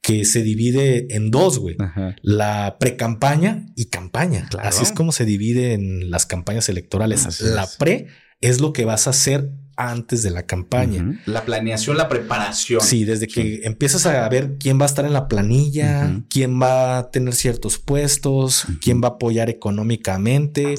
que 0.00 0.24
se 0.24 0.42
divide 0.42 1.14
en 1.14 1.30
dos, 1.30 1.58
güey. 1.58 1.76
La 2.22 2.76
pre-campaña 2.78 3.66
y 3.76 3.86
campaña. 3.86 4.48
Así 4.60 4.82
es 4.82 4.92
como 4.92 5.12
se 5.12 5.24
divide 5.24 5.74
en 5.74 6.10
las 6.10 6.26
campañas 6.26 6.68
electorales. 6.68 7.40
la 7.40 7.68
pre 7.78 8.08
es 8.40 8.60
lo 8.60 8.72
que 8.72 8.84
vas 8.84 9.06
a 9.06 9.10
hacer 9.10 9.50
antes 9.76 10.22
de 10.22 10.30
la 10.30 10.44
campaña. 10.44 11.22
La 11.26 11.44
planeación, 11.44 11.96
la 11.96 12.08
preparación. 12.08 12.80
Sí, 12.80 13.04
desde 13.04 13.26
que 13.28 13.60
empiezas 13.64 14.06
a 14.06 14.28
ver 14.28 14.56
quién 14.58 14.78
va 14.78 14.84
a 14.84 14.86
estar 14.86 15.04
en 15.04 15.12
la 15.12 15.28
planilla, 15.28 16.22
quién 16.28 16.60
va 16.60 16.98
a 16.98 17.10
tener 17.10 17.34
ciertos 17.34 17.78
puestos, 17.78 18.66
quién 18.80 19.00
va 19.02 19.08
a 19.08 19.10
apoyar 19.12 19.50
económicamente. 19.50 20.74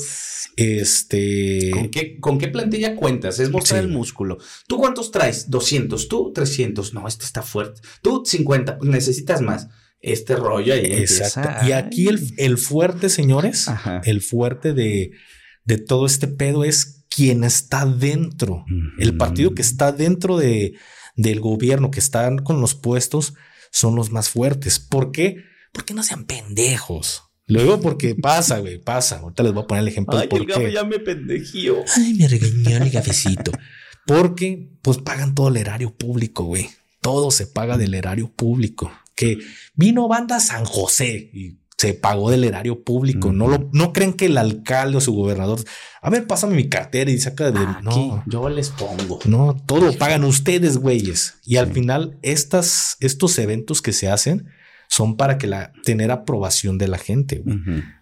Este. 0.55 1.71
¿Con 1.71 1.89
qué, 1.89 2.19
¿Con 2.19 2.37
qué 2.37 2.47
plantilla 2.47 2.95
cuentas? 2.95 3.39
Es 3.39 3.49
mostrar 3.49 3.81
el 3.81 3.89
músculo. 3.89 4.37
¿Tú 4.67 4.77
cuántos 4.77 5.11
traes? 5.11 5.49
200. 5.49 6.07
¿Tú 6.07 6.31
300? 6.33 6.93
No, 6.93 7.07
este 7.07 7.25
está 7.25 7.41
fuerte. 7.41 7.81
¿Tú 8.01 8.23
50? 8.25 8.79
Necesitas 8.81 9.41
más 9.41 9.67
este 10.03 10.35
rollo 10.35 10.73
ahí. 10.73 10.85
Exacto. 10.85 11.65
y 11.65 11.71
aquí 11.71 12.07
el, 12.09 12.57
fuerte, 12.57 13.09
señores, 13.09 13.67
el 14.03 14.21
fuerte 14.21 14.73
de, 14.73 15.11
de, 15.63 15.77
todo 15.77 16.05
este 16.05 16.27
pedo 16.27 16.65
es 16.65 17.02
quien 17.13 17.43
está 17.43 17.85
dentro. 17.85 18.65
El 18.97 19.17
partido 19.17 19.53
que 19.53 19.61
está 19.61 19.91
dentro 19.91 20.37
de, 20.37 20.73
del 21.15 21.39
gobierno, 21.39 21.91
que 21.91 21.99
están 21.99 22.39
con 22.39 22.59
los 22.59 22.73
puestos, 22.75 23.35
son 23.71 23.95
los 23.95 24.11
más 24.11 24.29
fuertes. 24.29 24.79
¿Por 24.79 25.11
qué? 25.11 25.43
Porque 25.71 25.93
no 25.93 26.03
sean 26.03 26.25
pendejos. 26.25 27.23
Luego 27.45 27.81
porque 27.81 28.15
pasa, 28.21 28.59
güey, 28.59 28.79
pasa. 28.79 29.19
Ahorita 29.19 29.43
les 29.43 29.53
voy 29.53 29.63
a 29.63 29.67
poner 29.67 29.83
el 29.83 29.89
ejemplo. 29.89 30.17
Ay, 30.17 30.27
el 30.31 30.73
ya 30.73 30.83
me 30.83 30.99
pendejío. 30.99 31.83
Ay, 31.95 32.13
me 32.15 32.27
regañó 32.27 32.77
el 32.77 32.89
gafecito. 32.89 33.51
Porque, 34.05 34.69
pues, 34.81 34.97
pagan 34.97 35.35
todo 35.35 35.49
el 35.49 35.57
erario 35.57 35.95
público, 35.95 36.43
güey. 36.43 36.69
Todo 37.01 37.31
se 37.31 37.47
paga 37.47 37.77
del 37.77 37.93
erario 37.93 38.31
público 38.31 38.91
que 39.15 39.39
vino 39.75 40.07
banda 40.07 40.39
San 40.39 40.65
José 40.65 41.29
y 41.33 41.59
se 41.77 41.93
pagó 41.93 42.29
del 42.29 42.43
erario 42.43 42.83
público. 42.83 43.31
No 43.31 43.47
lo, 43.47 43.69
no 43.73 43.93
creen 43.93 44.13
que 44.13 44.27
el 44.27 44.37
alcalde 44.37 44.97
o 44.97 45.01
su 45.01 45.13
gobernador, 45.13 45.59
a 46.01 46.09
ver, 46.09 46.27
pásame 46.27 46.55
mi 46.55 46.69
cartera 46.69 47.11
y 47.11 47.17
saca 47.17 47.51
de. 47.51 47.59
no, 47.81 48.23
yo 48.25 48.49
les 48.49 48.69
pongo. 48.69 49.19
No, 49.25 49.55
todo 49.65 49.87
lo 49.87 49.93
pagan 49.97 50.23
ustedes, 50.23 50.77
güeyes. 50.77 51.35
Y 51.45 51.57
al 51.57 51.71
final, 51.71 52.17
estas, 52.21 52.97
estos 52.99 53.37
eventos 53.39 53.81
que 53.81 53.93
se 53.93 54.09
hacen 54.09 54.47
son 54.87 55.17
para 55.17 55.37
que 55.37 55.47
la 55.47 55.73
tener 55.83 56.11
aprobación 56.11 56.77
de 56.77 56.87
la 56.87 56.97
gente. 56.97 57.43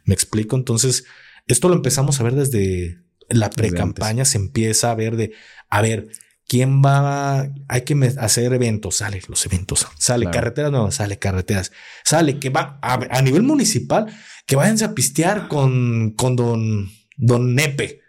Me 0.03 0.13
explico. 0.13 0.55
Entonces, 0.55 1.05
esto 1.47 1.69
lo 1.69 1.75
empezamos 1.75 2.19
a 2.19 2.23
ver 2.23 2.35
desde 2.35 2.99
la 3.29 3.49
pre-campaña. 3.49 4.25
Se 4.25 4.37
empieza 4.37 4.91
a 4.91 4.95
ver 4.95 5.15
de, 5.15 5.31
a 5.69 5.81
ver, 5.81 6.09
¿Quién 6.51 6.81
va? 6.81 7.49
Hay 7.69 7.81
que 7.85 8.13
hacer 8.17 8.51
eventos, 8.51 8.95
sale 8.95 9.21
los 9.29 9.45
eventos, 9.45 9.87
sale 9.97 10.29
carreteras 10.29 10.69
nuevas, 10.69 10.95
sale 10.95 11.17
carreteras, 11.17 11.71
sale 12.03 12.39
que 12.39 12.49
va 12.49 12.77
a, 12.81 13.21
nivel 13.21 13.43
municipal, 13.43 14.07
que 14.45 14.57
vayan 14.57 14.75
a 14.83 14.93
pistear 14.93 15.47
con, 15.47 16.11
con 16.17 16.35
don, 16.35 16.89
don 17.15 17.55
Nepe. 17.55 18.01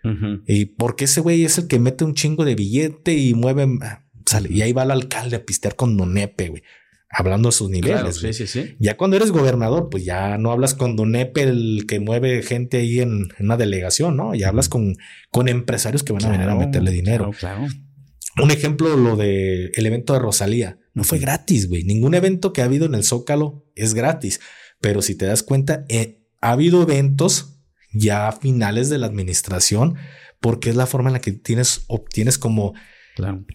Y 0.49 0.65
porque 0.65 1.05
ese 1.05 1.21
güey 1.21 1.45
es 1.45 1.57
el 1.59 1.69
que 1.69 1.79
mete 1.79 2.03
un 2.03 2.15
chingo 2.15 2.45
de 2.45 2.57
billete 2.57 3.15
y 3.15 3.33
mueve, 3.35 3.79
sale, 4.27 4.49
y 4.51 4.61
ahí 4.63 4.73
va 4.73 4.83
el 4.83 4.91
alcalde 4.91 5.37
a 5.37 5.45
pistear 5.45 5.77
con 5.77 5.97
don 5.97 6.13
Nepe, 6.13 6.49
güey. 6.49 6.65
Hablando 7.11 7.51
de 7.51 7.53
sus 7.53 7.71
niveles. 7.71 8.17
sí, 8.17 8.33
sí, 8.33 8.49
sí. 8.49 8.75
Ya 8.81 8.97
cuando 8.97 9.19
eres 9.19 9.31
gobernador, 9.31 9.89
pues 9.89 10.05
ya 10.05 10.37
no 10.37 10.51
hablas 10.51 10.75
con 10.75 10.97
Don 10.97 11.13
Nepe, 11.13 11.43
el 11.43 11.85
que 11.87 12.01
mueve 12.01 12.43
gente 12.43 12.79
ahí 12.79 13.01
en, 13.01 13.29
una 13.39 13.57
delegación, 13.57 14.17
¿no? 14.17 14.35
Ya 14.35 14.49
hablas 14.49 14.69
con, 14.69 14.97
con 15.31 15.49
empresarios 15.49 16.03
que 16.03 16.13
van 16.15 16.25
a 16.25 16.31
venir 16.31 16.49
a 16.49 16.57
meterle 16.57 16.91
dinero. 16.91 17.31
Claro, 17.39 17.67
claro. 17.67 17.92
Un 18.37 18.51
ejemplo, 18.51 18.97
lo 18.97 19.17
de 19.17 19.67
el 19.75 19.87
evento 19.87 20.13
de 20.15 20.19
Rosalía. 20.19 20.79
No 20.95 21.05
fue 21.05 21.19
gratis, 21.19 21.69
güey. 21.69 21.85
Ningún 21.85 22.15
evento 22.15 22.53
que 22.53 22.63
ha 22.63 22.67
habido 22.67 22.87
en 22.87 22.95
el 22.95 23.05
Zócalo 23.05 23.67
es 23.75 23.95
gratis. 23.95 24.41
Pero 24.81 25.03
si 25.03 25.15
te 25.15 25.27
das 25.27 25.43
cuenta, 25.43 25.85
eh, 25.89 26.23
ha 26.41 26.53
habido 26.53 26.83
eventos 26.83 27.61
ya 27.93 28.29
a 28.29 28.33
finales 28.33 28.89
de 28.89 28.99
la 28.99 29.07
administración, 29.07 29.97
porque 30.41 30.71
es 30.71 30.77
la 30.77 30.87
forma 30.87 31.11
en 31.11 31.15
la 31.15 31.21
que 31.21 31.33
tienes, 31.33 31.85
obtienes 31.89 32.39
como 32.39 32.75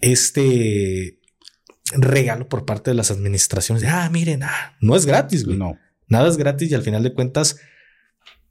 este 0.00 1.20
regalo 1.92 2.48
por 2.48 2.64
parte 2.64 2.90
de 2.90 2.94
las 2.94 3.10
administraciones. 3.10 3.84
Ah, 3.84 4.08
miren, 4.10 4.42
ah, 4.42 4.76
no 4.80 4.96
es 4.96 5.06
gratis, 5.06 5.44
güey. 5.44 5.58
No. 5.58 5.78
Nada 6.06 6.28
es 6.28 6.36
gratis 6.36 6.70
y 6.70 6.74
al 6.74 6.82
final 6.82 7.02
de 7.02 7.12
cuentas 7.12 7.58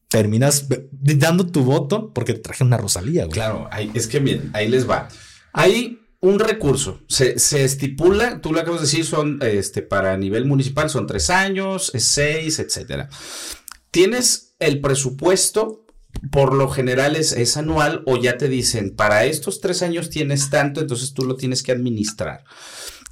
terminas 0.09 0.67
dando 0.91 1.47
tu 1.47 1.63
voto 1.63 2.13
porque 2.13 2.33
te 2.33 2.39
traje 2.39 2.63
una 2.63 2.77
Rosalía, 2.77 3.25
güey. 3.25 3.33
Claro, 3.33 3.69
es 3.93 4.07
que 4.07 4.19
miren, 4.19 4.51
ahí 4.53 4.67
les 4.67 4.89
va. 4.89 5.07
Ahí 5.53 5.99
un 6.19 6.39
recurso. 6.39 7.01
Se, 7.07 7.35
estipula, 7.63 8.41
tú 8.41 8.53
lo 8.53 8.59
acabas 8.59 8.81
de 8.81 8.87
decir, 8.87 9.05
son 9.05 9.39
este, 9.41 9.81
para 9.81 10.17
nivel 10.17 10.45
municipal, 10.45 10.89
son 10.89 11.07
tres 11.07 11.29
años, 11.29 11.91
seis, 11.95 12.59
etcétera. 12.59 13.09
Tienes 13.91 14.55
el 14.59 14.81
presupuesto, 14.81 15.85
por 16.31 16.53
lo 16.53 16.69
general 16.69 17.15
es, 17.15 17.31
es, 17.33 17.57
anual, 17.57 18.03
o 18.05 18.17
ya 18.17 18.37
te 18.37 18.49
dicen, 18.49 18.95
para 18.95 19.25
estos 19.25 19.61
tres 19.61 19.81
años 19.81 20.09
tienes 20.09 20.49
tanto, 20.49 20.81
entonces 20.81 21.13
tú 21.13 21.25
lo 21.25 21.35
tienes 21.35 21.63
que 21.63 21.71
administrar. 21.71 22.43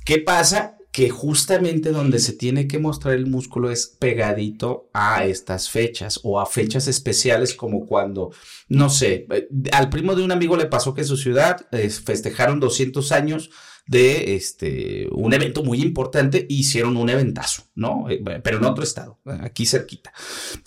¿Qué 0.03 0.19
pasa? 0.19 0.77
Que 0.95 1.09
justamente 1.09 1.91
donde 1.91 2.19
se 2.19 2.31
tiene 2.31 2.69
que 2.69 2.79
mostrar 2.79 3.15
el 3.15 3.25
músculo 3.25 3.69
es 3.69 3.85
pegadito 3.85 4.89
a 4.93 5.25
estas 5.25 5.69
fechas 5.69 6.21
o 6.23 6.39
a 6.39 6.45
fechas 6.45 6.87
especiales 6.87 7.53
como 7.53 7.85
cuando, 7.85 8.31
no 8.69 8.89
sé, 8.89 9.27
eh, 9.29 9.49
al 9.73 9.89
primo 9.89 10.15
de 10.15 10.23
un 10.23 10.31
amigo 10.31 10.55
le 10.55 10.67
pasó 10.67 10.93
que 10.93 11.01
en 11.01 11.07
su 11.07 11.17
ciudad 11.17 11.67
eh, 11.73 11.89
festejaron 11.89 12.61
200 12.61 13.11
años 13.11 13.49
de 13.85 14.35
este 14.35 15.09
un 15.11 15.33
evento 15.33 15.63
muy 15.63 15.81
importante 15.81 16.45
hicieron 16.47 16.95
un 16.95 17.09
eventazo, 17.09 17.63
¿no? 17.75 18.09
Eh, 18.09 18.23
pero 18.41 18.59
en 18.59 18.63
otro 18.63 18.85
estado, 18.85 19.19
aquí 19.41 19.65
cerquita. 19.65 20.13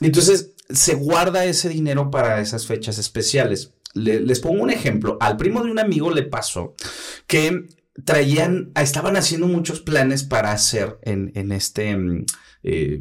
Entonces, 0.02 0.52
se 0.68 0.92
guarda 0.92 1.46
ese 1.46 1.70
dinero 1.70 2.10
para 2.10 2.42
esas 2.42 2.66
fechas 2.66 2.98
especiales. 2.98 3.72
les 3.94 4.40
pongo 4.40 4.62
un 4.62 4.68
ejemplo. 4.68 5.16
Al 5.20 5.38
primo 5.38 5.64
de 5.64 5.70
un 5.70 5.78
amigo 5.78 6.10
le 6.10 6.24
pasó 6.24 6.74
que 7.26 7.66
traían, 8.04 8.72
estaban 8.80 9.16
haciendo 9.16 9.46
muchos 9.46 9.80
planes 9.80 10.22
para 10.22 10.52
hacer 10.52 10.98
en, 11.02 11.32
en 11.34 11.52
este, 11.52 11.96
mm, 11.96 12.24
eh, 12.62 13.00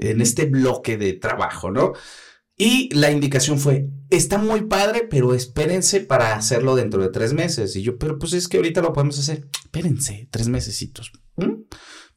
en 0.00 0.20
este 0.20 0.46
bloque 0.46 0.96
de 0.96 1.14
trabajo, 1.14 1.70
¿no? 1.70 1.92
Y 2.56 2.92
la 2.92 3.12
indicación 3.12 3.58
fue, 3.60 3.88
está 4.10 4.38
muy 4.38 4.62
padre, 4.62 5.06
pero 5.08 5.32
espérense 5.32 6.00
para 6.00 6.34
hacerlo 6.34 6.74
dentro 6.74 7.00
de 7.00 7.10
tres 7.10 7.32
meses. 7.32 7.76
Y 7.76 7.82
yo, 7.82 7.98
pero 7.98 8.18
pues 8.18 8.32
es 8.32 8.48
que 8.48 8.56
ahorita 8.56 8.82
lo 8.82 8.92
podemos 8.92 9.18
hacer. 9.18 9.48
Espérense, 9.64 10.28
tres 10.32 10.48
mesecitos 10.48 11.12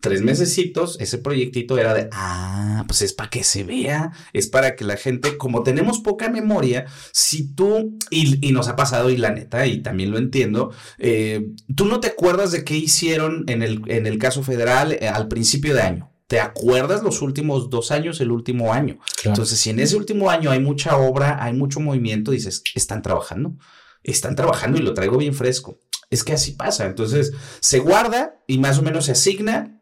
tres 0.01 0.21
mesecitos, 0.21 0.99
ese 0.99 1.19
proyectito 1.19 1.77
era 1.77 1.93
de, 1.93 2.09
ah, 2.11 2.83
pues 2.87 3.03
es 3.03 3.13
para 3.13 3.29
que 3.29 3.43
se 3.43 3.63
vea, 3.63 4.11
es 4.33 4.47
para 4.47 4.75
que 4.75 4.83
la 4.83 4.97
gente, 4.97 5.37
como 5.37 5.63
tenemos 5.63 5.99
poca 5.99 6.29
memoria, 6.29 6.87
si 7.13 7.53
tú, 7.53 7.97
y, 8.09 8.51
nos 8.51 8.67
ha 8.67 8.75
pasado, 8.75 9.09
y 9.11 9.17
la 9.17 9.31
neta, 9.31 9.65
y 9.67 9.81
también 9.81 10.11
lo 10.11 10.17
entiendo, 10.17 10.73
eh, 10.97 11.51
tú 11.75 11.85
no 11.85 11.99
te 11.99 12.07
acuerdas 12.07 12.51
de 12.51 12.65
qué 12.65 12.75
hicieron 12.75 13.45
en 13.47 13.61
el, 13.61 13.83
en 13.87 14.07
el 14.07 14.17
caso 14.17 14.43
federal 14.43 14.93
eh, 14.93 15.07
al 15.07 15.27
principio 15.27 15.73
de 15.75 15.83
año. 15.83 16.11
¿Te 16.27 16.39
acuerdas 16.39 17.03
los 17.03 17.21
últimos 17.21 17.69
dos 17.69 17.91
años, 17.91 18.21
el 18.21 18.31
último 18.31 18.73
año? 18.73 18.99
Entonces, 19.23 19.59
si 19.59 19.69
en 19.69 19.79
ese 19.79 19.97
último 19.97 20.29
año 20.29 20.49
hay 20.49 20.61
mucha 20.61 20.97
obra, 20.97 21.43
hay 21.43 21.53
mucho 21.53 21.79
movimiento, 21.79 22.31
dices, 22.31 22.63
están 22.73 23.01
trabajando, 23.01 23.57
están 24.01 24.35
trabajando 24.35 24.79
y 24.79 24.81
lo 24.81 24.93
traigo 24.93 25.17
bien 25.17 25.33
fresco. 25.33 25.79
Es 26.09 26.23
que 26.23 26.33
así 26.33 26.53
pasa. 26.53 26.85
Entonces, 26.85 27.33
se 27.59 27.79
guarda 27.79 28.39
y 28.47 28.59
más 28.59 28.79
o 28.79 28.81
menos 28.81 29.05
se 29.05 29.11
asigna 29.11 29.80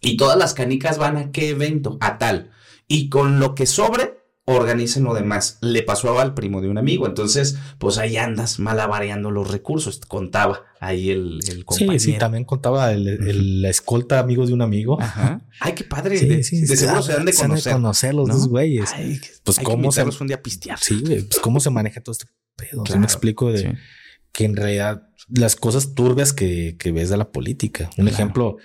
y 0.00 0.16
todas 0.16 0.38
las 0.38 0.54
canicas 0.54 0.98
van 0.98 1.16
a 1.16 1.30
qué 1.32 1.50
evento, 1.50 1.98
a 2.00 2.18
tal. 2.18 2.50
Y 2.88 3.08
con 3.08 3.38
lo 3.38 3.54
que 3.54 3.66
sobre, 3.66 4.20
organicen 4.44 5.04
lo 5.04 5.14
demás. 5.14 5.58
Le 5.60 5.82
pasó 5.82 6.18
al 6.18 6.34
primo 6.34 6.60
de 6.60 6.68
un 6.68 6.78
amigo. 6.78 7.06
Entonces, 7.06 7.56
pues 7.78 7.98
ahí 7.98 8.16
andas 8.16 8.58
malabareando 8.58 9.30
los 9.30 9.50
recursos. 9.50 10.00
Contaba 10.00 10.64
ahí 10.80 11.10
el, 11.10 11.40
el 11.48 11.64
compañero. 11.64 11.98
Sí, 11.98 12.12
sí, 12.12 12.18
también 12.18 12.44
contaba 12.44 12.92
el, 12.92 13.62
la 13.62 13.68
escolta 13.68 14.18
amigo 14.18 14.46
de 14.46 14.52
un 14.52 14.62
amigo. 14.62 15.00
Ajá. 15.00 15.42
Ay, 15.60 15.74
qué 15.74 15.84
padre. 15.84 16.18
Sí, 16.18 16.26
de, 16.26 16.42
sí, 16.42 16.60
de 16.62 16.76
seguro 16.76 17.02
se 17.02 17.12
dan 17.12 17.24
de 17.24 17.34
conocer. 17.34 17.62
Se 17.62 17.72
conocer 17.72 18.14
los 18.14 18.28
dos 18.28 18.48
güeyes. 18.48 18.90
pues 19.44 19.58
cómo 19.60 19.92
se... 19.92 20.02
un 20.02 20.26
día 20.26 20.36
a 20.36 20.42
pistear. 20.42 20.78
Sí, 20.80 21.02
pues 21.04 21.40
cómo 21.40 21.60
se 21.60 21.70
maneja 21.70 22.00
todo 22.00 22.12
este 22.12 22.26
pedo. 22.56 22.84
me 22.98 23.04
explico 23.04 23.52
de 23.52 23.76
que 24.32 24.44
en 24.44 24.56
realidad 24.56 25.08
las 25.28 25.56
cosas 25.56 25.94
turbias 25.94 26.32
que, 26.32 26.76
que 26.78 26.92
ves 26.92 27.10
de 27.10 27.16
la 27.16 27.30
política. 27.30 27.90
Un 27.98 28.08
ejemplo 28.08 28.56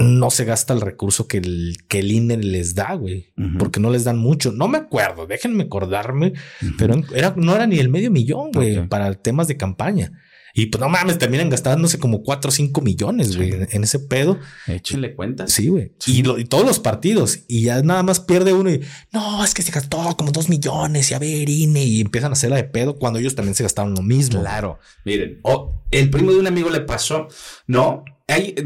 no 0.00 0.30
se 0.30 0.44
gasta 0.44 0.72
el 0.72 0.80
recurso 0.80 1.28
que 1.28 1.38
el, 1.38 1.76
que 1.88 2.00
el 2.00 2.10
INE 2.10 2.38
les 2.38 2.74
da, 2.74 2.94
güey, 2.94 3.32
porque 3.58 3.80
no 3.80 3.90
les 3.90 4.04
dan 4.04 4.18
mucho. 4.18 4.50
No 4.52 4.66
me 4.66 4.78
acuerdo, 4.78 5.26
déjenme 5.26 5.64
acordarme, 5.64 6.32
pero 6.78 7.02
era, 7.14 7.34
no 7.36 7.54
era 7.54 7.66
ni 7.66 7.78
el 7.78 7.88
medio 7.88 8.10
millón, 8.10 8.50
güey, 8.52 8.88
para 8.88 9.14
temas 9.14 9.46
de 9.48 9.56
campaña. 9.56 10.12
Y 10.54 10.66
pues 10.66 10.80
no 10.80 10.88
mames, 10.88 11.18
terminan 11.18 11.50
gastándose 11.50 11.98
como 11.98 12.22
cuatro 12.22 12.48
o 12.48 12.52
cinco 12.52 12.80
millones, 12.80 13.36
güey, 13.36 13.54
en 13.70 13.84
ese 13.84 13.98
pedo. 13.98 14.38
Échenle 14.66 15.14
cuentas. 15.14 15.52
Sí, 15.52 15.68
güey. 15.68 15.92
Y, 16.06 16.28
y, 16.28 16.44
todos 16.44 16.66
los 16.66 16.78
partidos. 16.78 17.40
Y 17.48 17.62
ya 17.62 17.82
nada 17.82 18.02
más 18.02 18.20
pierde 18.20 18.52
uno 18.52 18.70
y 18.70 18.80
no, 19.12 19.44
es 19.44 19.54
que 19.54 19.62
se 19.62 19.72
gastó 19.72 20.16
como 20.16 20.32
dos 20.32 20.48
millones 20.48 21.10
y 21.10 21.14
a 21.14 21.18
ver, 21.18 21.48
INE. 21.48 21.84
Y 21.84 22.00
empiezan 22.00 22.30
a 22.30 22.34
hacerla 22.34 22.56
de 22.56 22.64
pedo 22.64 22.96
cuando 22.96 23.18
ellos 23.18 23.34
también 23.34 23.54
se 23.54 23.62
gastaron 23.62 23.94
lo 23.94 24.02
mismo. 24.02 24.40
Claro. 24.40 24.78
Miren, 25.04 25.40
el 25.90 26.10
primo 26.10 26.32
de 26.32 26.38
un 26.38 26.46
amigo 26.46 26.70
le 26.70 26.80
pasó, 26.80 27.28
no, 27.66 28.04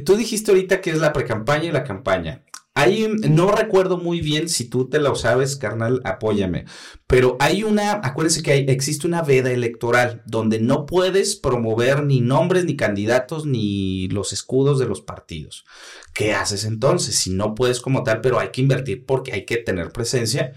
tú 0.04 0.16
dijiste 0.16 0.50
ahorita 0.50 0.80
que 0.80 0.90
es 0.90 0.98
la 0.98 1.12
pre-campaña 1.12 1.64
y 1.64 1.72
la 1.72 1.84
campaña. 1.84 2.42
No 2.76 3.52
recuerdo 3.52 3.98
muy 3.98 4.20
bien 4.20 4.48
si 4.48 4.64
tú 4.64 4.88
te 4.88 4.98
lo 4.98 5.14
sabes, 5.14 5.56
carnal, 5.56 6.00
apóyame. 6.04 6.64
Pero 7.06 7.36
hay 7.38 7.62
una, 7.62 7.92
acuérdense 7.92 8.42
que 8.42 8.54
existe 8.68 9.06
una 9.06 9.22
veda 9.22 9.52
electoral 9.52 10.22
donde 10.26 10.58
no 10.58 10.84
puedes 10.84 11.36
promover 11.36 12.02
ni 12.02 12.20
nombres, 12.20 12.64
ni 12.64 12.76
candidatos, 12.76 13.46
ni 13.46 14.08
los 14.08 14.32
escudos 14.32 14.80
de 14.80 14.86
los 14.86 15.02
partidos. 15.02 15.64
¿Qué 16.12 16.34
haces 16.34 16.64
entonces? 16.64 17.14
Si 17.14 17.30
no 17.30 17.54
puedes 17.54 17.80
como 17.80 18.02
tal, 18.02 18.20
pero 18.20 18.40
hay 18.40 18.50
que 18.50 18.62
invertir 18.62 19.06
porque 19.06 19.32
hay 19.32 19.46
que 19.46 19.58
tener 19.58 19.90
presencia, 19.90 20.52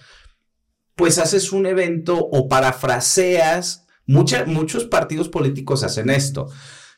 pues 0.96 1.20
haces 1.20 1.52
un 1.52 1.68
evento 1.68 2.18
o 2.18 2.48
parafraseas. 2.50 3.86
muchos 4.08 4.86
partidos 4.86 5.30
políticos 5.30 5.84
hacen 5.84 6.10
esto. 6.10 6.48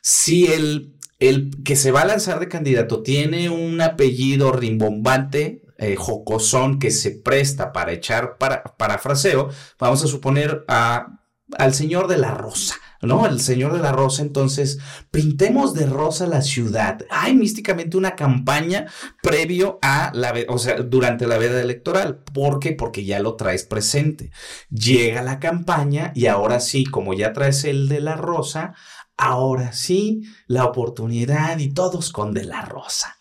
Si 0.00 0.46
el 0.46 0.94
el 1.20 1.62
que 1.62 1.76
se 1.76 1.92
va 1.92 2.02
a 2.02 2.06
lanzar 2.06 2.40
de 2.40 2.48
candidato 2.48 3.02
tiene 3.02 3.50
un 3.50 3.80
apellido 3.80 4.52
rimbombante, 4.52 5.62
eh, 5.78 5.96
jocosón, 5.96 6.78
que 6.78 6.90
se 6.90 7.10
presta 7.10 7.72
para 7.72 7.92
echar 7.92 8.38
para, 8.38 8.62
parafraseo, 8.62 9.50
vamos 9.78 10.02
a 10.02 10.08
suponer 10.08 10.64
a, 10.66 11.20
al 11.56 11.74
señor 11.74 12.08
de 12.08 12.18
la 12.18 12.32
rosa. 12.32 12.74
¿no? 13.02 13.26
El 13.26 13.40
señor 13.40 13.72
de 13.72 13.80
la 13.80 13.92
rosa, 13.92 14.22
entonces, 14.22 14.78
pintemos 15.10 15.74
de 15.74 15.86
rosa 15.86 16.26
la 16.26 16.42
ciudad. 16.42 17.00
Hay 17.10 17.34
místicamente 17.34 17.96
una 17.96 18.14
campaña 18.14 18.86
previo 19.22 19.78
a 19.82 20.10
la, 20.14 20.34
o 20.48 20.58
sea, 20.58 20.76
durante 20.76 21.26
la 21.26 21.38
veda 21.38 21.60
electoral. 21.60 22.22
¿Por 22.32 22.60
qué? 22.60 22.72
Porque 22.72 23.04
ya 23.04 23.20
lo 23.20 23.36
traes 23.36 23.64
presente. 23.64 24.30
Llega 24.68 25.22
la 25.22 25.38
campaña 25.40 26.12
y 26.14 26.26
ahora 26.26 26.60
sí, 26.60 26.84
como 26.84 27.14
ya 27.14 27.32
traes 27.32 27.64
el 27.64 27.88
de 27.88 28.00
la 28.00 28.16
rosa, 28.16 28.74
ahora 29.20 29.72
sí, 29.72 30.22
la 30.46 30.64
oportunidad 30.64 31.58
y 31.58 31.72
todos 31.72 32.10
con 32.10 32.32
De 32.32 32.44
La 32.44 32.62
Rosa. 32.62 33.16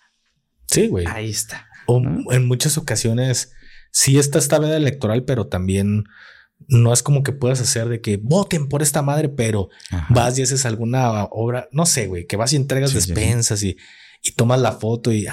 Sí, 0.68 0.88
güey. 0.88 1.06
Ahí 1.08 1.30
está. 1.30 1.68
O 1.88 2.02
en 2.32 2.48
muchas 2.48 2.78
ocasiones 2.78 3.52
sí 3.92 4.18
está 4.18 4.40
esta 4.40 4.60
veda 4.60 4.78
electoral, 4.78 5.26
pero 5.26 5.48
también 5.48 6.06
no 6.68 6.94
es 6.94 7.04
como 7.04 7.24
que 7.24 7.32
puedas 7.32 7.60
hacer 7.62 7.90
de 7.90 8.02
que 8.02 8.18
voten 8.18 8.70
por 8.70 8.82
esta 8.82 9.02
madre, 9.02 9.30
pero 9.30 9.70
vas 10.10 10.38
y 10.38 10.44
haces 10.44 10.66
alguna 10.66 11.26
obra, 11.26 11.68
no 11.72 11.86
sé, 11.86 12.08
güey, 12.08 12.28
que 12.28 12.38
vas 12.38 12.54
y 12.54 12.58
entregas 12.58 12.94
despensas 12.94 13.64
Y, 13.64 13.78
y, 14.22 14.32
tomas 14.34 14.60
la 14.60 14.74
foto 14.74 15.12
y 15.12 15.26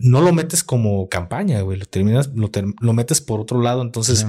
no 0.00 0.22
lo 0.22 0.32
metes 0.32 0.64
como 0.64 1.08
campaña, 1.08 1.60
güey, 1.60 1.78
lo 1.78 1.86
terminas, 1.86 2.30
lo, 2.34 2.50
lo 2.80 2.92
metes 2.92 3.20
por 3.20 3.40
otro 3.40 3.60
lado. 3.60 3.82
Entonces, 3.82 4.26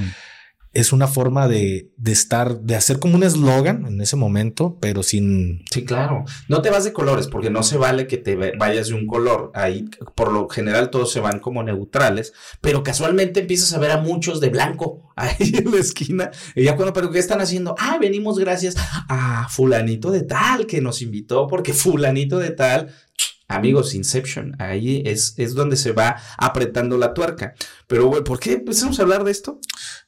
es 0.74 0.94
una 0.94 1.08
forma 1.08 1.50
de, 1.50 1.92
de 1.98 2.12
estar, 2.14 2.62
de 2.62 2.76
hacer 2.76 3.00
como 3.00 3.16
un 3.16 3.24
eslogan 3.24 3.86
en 3.86 4.00
ese 4.00 4.16
momento, 4.16 4.78
pero 4.80 5.04
sin... 5.04 5.66
Sí, 5.70 5.84
claro. 5.84 6.24
No 6.48 6.62
te 6.62 6.70
vas 6.70 6.86
de 6.86 6.94
colores 6.94 7.28
porque 7.28 7.50
no 7.50 7.62
se 7.62 7.78
vale 7.78 8.08
que 8.08 8.18
te 8.18 8.36
vayas 8.36 8.88
de 8.88 8.94
un 8.94 9.06
color. 9.06 9.52
Ahí, 9.54 9.90
por 10.16 10.32
lo 10.32 10.48
general, 10.48 10.90
todos 10.90 11.12
se 11.12 11.20
van 11.20 11.40
como 11.40 11.62
neutrales, 11.62 12.32
pero 12.62 12.84
casualmente 12.84 13.42
empiezas 13.42 13.74
a 13.74 13.80
ver 13.80 13.92
a 13.92 13.98
muchos 13.98 14.40
de 14.40 14.48
blanco 14.48 15.12
ahí 15.18 15.52
en 15.54 15.72
la 15.72 15.78
esquina. 15.78 16.32
Y 16.56 16.64
ya 16.64 16.78
cuando, 16.78 16.94
pero 16.94 17.12
¿qué 17.12 17.20
están 17.20 17.42
haciendo? 17.42 17.76
Ah, 17.78 17.98
venimos 18.00 18.40
gracias 18.40 18.76
a 19.10 19.50
fulanito 19.50 20.10
de 20.10 20.24
tal 20.24 20.68
que 20.68 20.80
nos 20.80 21.02
invitó 21.02 21.48
porque 21.48 21.74
fulanito 21.74 22.40
de 22.40 22.52
tal 22.52 22.94
Amigos, 23.52 23.96
Inception, 23.96 24.56
ahí 24.60 25.04
es, 25.06 25.34
es 25.38 25.54
donde 25.54 25.76
se 25.76 25.92
va 25.92 26.16
apretando 26.38 26.98
la 26.98 27.14
tuerca. 27.14 27.54
Pero, 27.92 28.08
güey, 28.08 28.24
¿por 28.24 28.40
qué 28.40 28.54
empezamos 28.54 28.98
a 29.00 29.02
hablar 29.02 29.26
de 29.26 29.32
esto? 29.32 29.60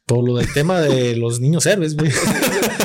Por 0.06 0.26
lo 0.26 0.38
del 0.38 0.52
tema 0.54 0.80
de 0.80 1.16
los 1.18 1.42
niños 1.42 1.66
héroes, 1.66 1.98
güey. 1.98 2.14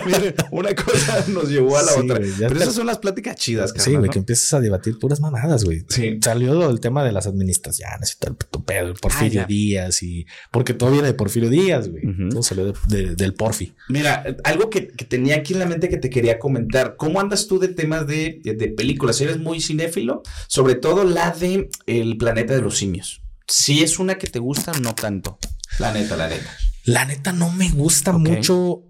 Miren, 0.05 0.35
una 0.51 0.75
cosa 0.75 1.25
nos 1.29 1.49
llevó 1.49 1.79
a 1.79 1.85
la 1.85 1.95
otra. 1.95 2.19
Pero 2.19 2.57
esas 2.57 2.75
son 2.75 2.89
las 2.89 2.99
pláticas 2.99 3.37
chidas, 3.37 3.73
Sí, 3.77 3.95
güey, 3.95 4.11
que 4.11 4.19
empiezas 4.19 4.55
a 4.55 4.61
debatir 4.61 4.99
puras 4.99 5.21
mamadas, 5.21 5.63
güey. 5.63 5.85
Sí. 5.89 6.19
Salió 6.21 6.69
el 6.69 6.81
tema 6.81 7.05
de 7.05 7.13
las 7.13 7.29
administraciones 7.29 8.17
y 8.17 8.19
tal, 8.19 8.37
el 8.53 8.63
pedo, 8.65 8.95
Porfirio 8.95 9.45
Díaz 9.47 10.03
y... 10.03 10.27
Porque 10.51 10.75
todo 10.75 10.91
viene 10.91 11.07
de 11.07 11.15
Porfirio 11.15 11.49
Díaz, 11.49 11.89
güey. 11.89 12.03
Todo 12.31 12.43
salió 12.43 12.73
del 12.89 13.35
Porfi. 13.35 13.75
Mira, 13.89 14.25
algo 14.43 14.69
que, 14.69 14.81
tenía 14.83 15.37
aquí 15.37 15.53
en 15.53 15.61
la 15.61 15.67
mente 15.67 15.89
que 15.89 15.99
te 15.99 16.11
quería 16.11 16.41
comentar. 16.41 16.97
¿Cómo 16.97 17.21
andas 17.21 17.47
tú 17.47 17.61
de 17.61 17.69
temas 17.69 18.05
de, 18.09 18.41
de 18.43 18.69
películas? 18.71 19.21
¿Eres 19.21 19.39
muy 19.39 19.61
cinéfilo? 19.61 20.25
Sobre 20.49 20.75
todo 20.75 21.05
la 21.05 21.31
de 21.31 21.71
El 21.87 22.17
planeta 22.17 22.55
de 22.55 22.63
los 22.63 22.79
simios. 22.79 23.23
Si 23.49 23.83
es 23.83 23.99
una 23.99 24.19
que 24.19 24.27
te 24.27 24.39
gusta, 24.39 24.73
no 24.81 24.95
tanto. 24.95 25.39
La 25.79 25.93
neta, 25.93 26.17
la 26.17 26.29
neta. 26.29 26.55
La 26.85 27.05
neta 27.07 27.33
no 27.33 27.51
me 27.51 27.71
gusta 27.71 28.13
mucho, 28.13 28.83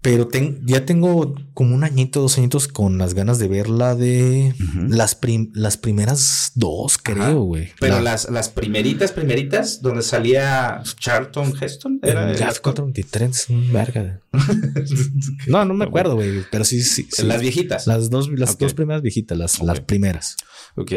pero 0.00 0.28
ya 0.64 0.86
tengo 0.86 1.34
como 1.52 1.74
un 1.74 1.84
añito, 1.84 2.22
dos 2.22 2.38
añitos 2.38 2.68
con 2.68 2.96
las 2.98 3.12
ganas 3.14 3.38
de 3.38 3.48
ver 3.48 3.68
la 3.68 3.94
de 3.94 4.54
las, 4.88 5.18
las 5.52 5.76
primeras 5.76 6.52
dos, 6.54 6.96
creo, 6.96 7.42
güey. 7.42 7.70
Pero 7.80 8.00
las, 8.00 8.30
las 8.30 8.48
primeritas, 8.48 9.12
primeritas, 9.12 9.82
donde 9.82 10.02
salía 10.02 10.82
Charlton 10.98 11.52
Heston. 11.60 12.00
Era 12.02 12.30
el 12.30 12.36
423, 12.38 13.50
un 13.50 13.72
verga. 13.72 14.20
no, 15.48 15.64
no 15.64 15.74
me 15.74 15.84
acuerdo, 15.84 16.14
güey, 16.14 16.44
pero 16.50 16.64
sí, 16.64 16.82
sí, 16.82 17.06
Las 17.24 17.42
viejitas. 17.42 17.86
Las 17.86 18.08
dos, 18.08 18.30
las 18.30 18.56
dos 18.56 18.72
primeras 18.72 19.02
viejitas, 19.02 19.36
las, 19.36 19.60
las 19.60 19.80
primeras. 19.80 20.36
Ok. 20.76 20.92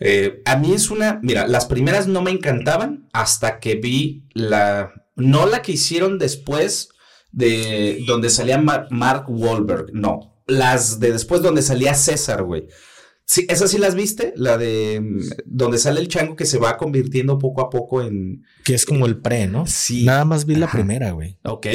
Eh, 0.00 0.42
a 0.46 0.56
mí 0.56 0.72
es 0.72 0.90
una, 0.90 1.20
mira, 1.22 1.46
las 1.46 1.66
primeras 1.66 2.06
no 2.06 2.22
me 2.22 2.30
encantaban 2.30 3.08
hasta 3.12 3.60
que 3.60 3.74
vi 3.74 4.24
la, 4.32 4.92
no 5.14 5.46
la 5.46 5.60
que 5.62 5.72
hicieron 5.72 6.18
después 6.18 6.88
de 7.32 8.02
donde 8.06 8.30
salía 8.30 8.58
Mark 8.58 9.26
Wahlberg, 9.28 9.92
no. 9.92 10.42
Las 10.46 10.98
de 11.00 11.12
después 11.12 11.42
donde 11.42 11.62
salía 11.62 11.94
César, 11.94 12.42
güey. 12.42 12.66
Sí, 13.30 13.46
¿Esas 13.48 13.70
sí 13.70 13.78
las 13.78 13.94
viste? 13.94 14.32
La 14.34 14.58
de 14.58 15.00
mm, 15.00 15.20
donde 15.44 15.78
sale 15.78 16.00
el 16.00 16.08
chango 16.08 16.34
que 16.34 16.46
se 16.46 16.58
va 16.58 16.76
convirtiendo 16.76 17.38
poco 17.38 17.60
a 17.60 17.70
poco 17.70 18.02
en... 18.02 18.44
Que 18.64 18.74
es 18.74 18.84
como 18.84 19.06
el 19.06 19.18
pre, 19.20 19.46
¿no? 19.46 19.66
Sí. 19.66 20.04
Nada 20.04 20.24
más 20.24 20.46
vi 20.46 20.56
la 20.56 20.68
primera, 20.68 21.12
güey. 21.12 21.38
Ok. 21.44 21.66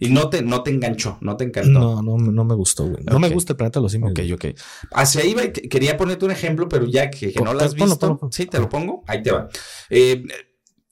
Y 0.00 0.08
no 0.08 0.30
te, 0.30 0.42
no 0.42 0.62
te 0.62 0.70
enganchó, 0.70 1.18
no 1.20 1.36
te 1.36 1.44
encantó. 1.44 1.78
No, 1.78 2.02
no, 2.02 2.16
no 2.16 2.44
me 2.44 2.54
gustó, 2.54 2.86
güey. 2.86 3.04
No 3.04 3.18
me 3.18 3.28
gusta 3.28 3.52
el 3.52 3.58
planeta 3.58 3.80
de 3.80 3.82
los 3.82 3.92
simios. 3.92 4.12
Ok, 4.12 4.20
ok. 4.32 4.58
Hacia 4.92 5.22
ahí 5.22 5.34
quería 5.52 5.98
ponerte 5.98 6.24
un 6.24 6.30
ejemplo, 6.30 6.68
pero 6.68 6.86
ya 6.86 7.10
que, 7.10 7.32
no 7.44 7.52
la 7.52 7.66
has 7.66 7.74
visto. 7.74 8.18
Sí, 8.32 8.46
te 8.46 8.58
lo 8.58 8.68
pongo. 8.70 9.04
Ahí 9.06 9.22
te 9.22 9.30
va. 9.30 9.48
Eh, 9.90 10.24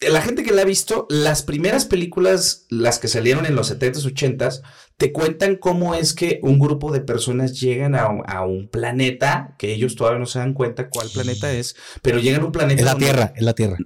la 0.01 0.21
gente 0.23 0.45
que 0.45 0.53
la 0.53 0.63
ha 0.63 0.65
visto, 0.65 1.07
las 1.11 1.43
primeras 1.43 1.85
películas, 1.85 2.67
las 2.69 2.99
que 2.99 3.09
salieron 3.09 3.47
en 3.47 3.57
los 3.57 3.73
70s, 3.73 4.05
80s, 4.05 4.63
te 4.97 5.13
cuentan 5.13 5.57
cómo 5.57 5.95
es 5.95 6.15
que 6.15 6.39
un 6.43 6.59
grupo 6.59 6.93
de 6.93 7.01
personas 7.01 7.59
llegan 7.59 7.95
a, 7.95 8.45
un 8.45 8.69
planeta, 8.69 9.57
que 9.59 9.73
ellos 9.73 9.97
todavía 9.97 10.21
no 10.21 10.27
se 10.27 10.39
dan 10.39 10.55
cuenta 10.55 10.89
cuál 10.89 11.09
planeta 11.09 11.53
es, 11.53 11.77
pero 12.03 12.19
llegan 12.19 12.43
a 12.43 12.47
un 12.47 12.53
planeta. 12.53 12.81
Es 12.81 12.87
la 12.87 12.97
Tierra, 12.97 13.33
es 13.35 13.43
la 13.43 13.55
Tierra. 13.55 13.79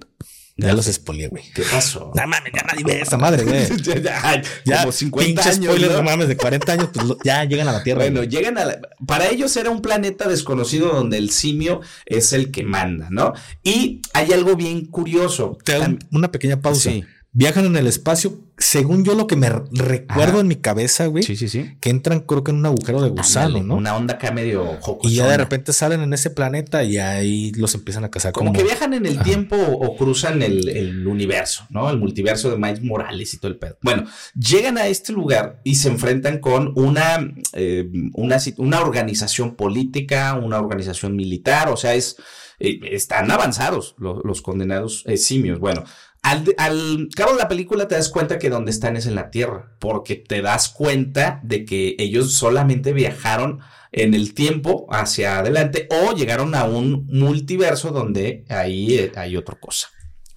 Ya 0.55 0.71
los 0.73 0.85
spoilé, 0.85 1.27
güey. 1.29 1.43
¿Qué 1.53 1.63
pasó? 1.63 2.11
No 2.15 2.27
mames, 2.27 2.51
ya 2.53 2.63
nadie 2.63 2.83
ve 2.83 3.01
esa 3.01 3.17
madre, 3.25 3.43
güey. 3.43 3.67
ya, 4.03 4.41
ya, 4.65 4.79
como 4.81 4.91
50 4.91 5.41
años. 5.41 5.55
spoiler, 5.65 5.91
¿no? 5.91 6.03
mames, 6.03 6.27
de 6.27 6.37
40 6.37 6.73
años, 6.73 6.89
pues 6.93 7.05
ya 7.23 7.43
llegan 7.45 7.67
a 7.67 7.71
la 7.71 7.83
Tierra. 7.83 8.01
Bueno, 8.01 8.23
llegan 8.23 8.57
a 8.57 8.65
la... 8.65 8.79
Para 9.05 9.27
ellos 9.29 9.55
era 9.57 9.69
un 9.69 9.81
planeta 9.81 10.27
desconocido 10.27 10.89
donde 10.93 11.17
el 11.17 11.31
simio 11.31 11.81
es 12.05 12.33
el 12.33 12.51
que 12.51 12.63
manda, 12.63 13.07
¿no? 13.09 13.33
Y 13.63 14.01
hay 14.13 14.31
algo 14.31 14.55
bien 14.55 14.85
curioso. 14.85 15.57
Te 15.63 15.73
hago 15.73 15.97
una 16.11 16.31
pequeña 16.31 16.61
pausa. 16.61 16.91
Sí 16.91 17.03
viajan 17.33 17.65
en 17.65 17.75
el 17.75 17.87
espacio. 17.87 18.39
Según 18.59 19.03
yo, 19.03 19.15
lo 19.15 19.25
que 19.25 19.35
me 19.35 19.49
recuerdo 19.49 20.39
en 20.39 20.47
mi 20.47 20.55
cabeza, 20.55 21.07
güey, 21.07 21.23
sí, 21.23 21.35
sí, 21.35 21.49
sí. 21.49 21.75
que 21.81 21.89
entran, 21.89 22.21
creo 22.21 22.43
que 22.43 22.51
en 22.51 22.57
un 22.57 22.67
agujero 22.67 23.01
de 23.01 23.09
gusano, 23.09 23.63
¿no? 23.63 23.75
Una 23.75 23.95
onda 23.95 24.13
acá 24.13 24.31
medio 24.31 24.79
Y 25.01 25.15
ya 25.15 25.27
de 25.27 25.37
repente 25.37 25.73
salen 25.73 26.01
en 26.01 26.13
ese 26.13 26.29
planeta 26.29 26.83
y 26.83 26.97
ahí 26.97 27.51
los 27.53 27.73
empiezan 27.73 28.05
a 28.05 28.11
cazar. 28.11 28.31
Como, 28.31 28.53
que 28.53 28.63
viajan 28.63 28.93
en 28.93 29.07
el 29.07 29.19
tiempo 29.23 29.55
o, 29.57 29.97
cruzan 29.97 30.43
el, 30.43 31.05
universo, 31.07 31.65
¿no? 31.69 31.89
El 31.89 31.97
multiverso 31.97 32.51
de 32.51 32.57
Miles 32.57 32.83
Morales 32.83 33.33
y 33.33 33.39
todo 33.39 33.51
el 33.51 33.57
pedo. 33.57 33.77
Bueno, 33.81 34.05
llegan 34.35 34.77
a 34.77 34.87
este 34.87 35.11
lugar 35.11 35.59
y 35.63 35.75
se 35.75 35.89
enfrentan 35.89 36.39
con 36.39 36.73
una, 36.75 37.33
eh, 37.53 37.89
una, 38.13 38.37
una 38.57 38.81
organización 38.81 39.55
política, 39.55 40.35
una 40.35 40.59
organización 40.59 41.15
militar, 41.15 41.69
o 41.69 41.75
sea, 41.75 41.95
es 41.95 42.17
eh, 42.59 42.79
están 42.91 43.29
avanzados 43.31 43.95
los, 43.97 44.41
condenados 44.41 45.03
eh, 45.05 45.17
simios. 45.17 45.59
Bueno, 45.59 45.83
al, 46.23 47.09
cabo 47.15 47.33
de 47.33 47.37
la 47.37 47.49
película 47.49 47.87
te 47.87 47.95
das 47.95 48.09
cuenta 48.09 48.39
que 48.39 48.49
donde 48.49 48.71
están 48.71 48.95
es 48.95 49.05
en 49.05 49.15
la 49.15 49.29
Tierra, 49.29 49.75
porque 49.79 50.15
te 50.15 50.41
das 50.41 50.69
cuenta 50.69 51.41
de 51.43 51.65
que 51.65 51.95
ellos 51.99 52.33
solamente 52.33 52.93
viajaron 52.93 53.59
en 53.91 54.13
el 54.13 54.33
tiempo 54.33 54.87
hacia 54.89 55.39
adelante 55.39 55.87
o 55.91 56.13
llegaron 56.15 56.55
a 56.55 56.63
un 56.63 57.05
multiverso 57.07 57.91
donde 57.91 58.45
ahí 58.49 58.95
eh, 58.95 59.11
hay 59.15 59.35
otra 59.35 59.59
cosa. 59.59 59.89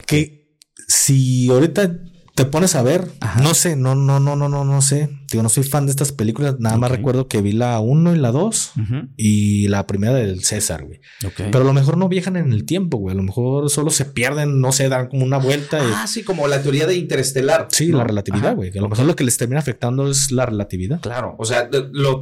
Que 0.07 0.59
si 0.89 1.49
ahorita 1.49 1.91
te 2.37 2.45
pones 2.45 2.75
a 2.75 2.83
ver, 2.83 3.09
no 3.43 3.55
sé, 3.55 3.77
no, 3.77 3.95
no, 3.95 4.21
no, 4.21 4.37
no, 4.37 4.47
no, 4.51 4.63
no 4.63 4.83
sé. 4.83 5.09
Digo, 5.33 5.43
no 5.43 5.49
soy 5.49 5.65
fan 5.65 5.87
de 5.87 5.91
estas 5.91 6.13
películas, 6.13 6.57
nada 6.59 6.77
más 6.77 6.91
recuerdo 6.91 7.29
que 7.29 7.41
vi 7.41 7.53
la 7.53 7.81
1 7.81 8.15
y 8.15 8.19
la 8.19 8.31
2 8.31 8.73
y 9.17 9.69
la 9.69 9.87
primera 9.87 10.13
del 10.13 10.45
César, 10.45 10.85
güey. 10.85 11.01
Pero 11.35 11.61
a 11.63 11.65
lo 11.65 11.73
mejor 11.73 11.97
no 11.97 12.11
viajan 12.11 12.37
en 12.37 12.53
el 12.53 12.67
tiempo, 12.67 12.99
güey. 12.99 13.15
A 13.15 13.17
lo 13.17 13.23
mejor 13.23 13.71
solo 13.71 13.89
se 13.89 14.05
pierden, 14.05 14.61
no 14.61 14.71
sé, 14.71 14.91
dan 14.91 15.09
como 15.09 15.25
una 15.25 15.39
vuelta. 15.39 15.81
Ah, 15.81 16.07
sí, 16.07 16.25
como 16.25 16.47
la 16.47 16.61
teoría 16.61 16.87
de 16.87 16.97
interestelar. 16.97 17.69
Sí, 17.71 17.91
la 17.91 18.05
relatividad, 18.05 18.55
güey. 18.55 18.71
A 18.77 18.83
lo 18.83 18.91
mejor 18.91 19.07
lo 19.07 19.17
que 19.17 19.25
les 19.25 19.39
termina 19.39 19.61
afectando 19.61 20.11
es 20.11 20.31
la 20.31 20.45
relatividad. 20.45 21.01
Claro, 21.01 21.37
o 21.39 21.45
sea, 21.47 21.71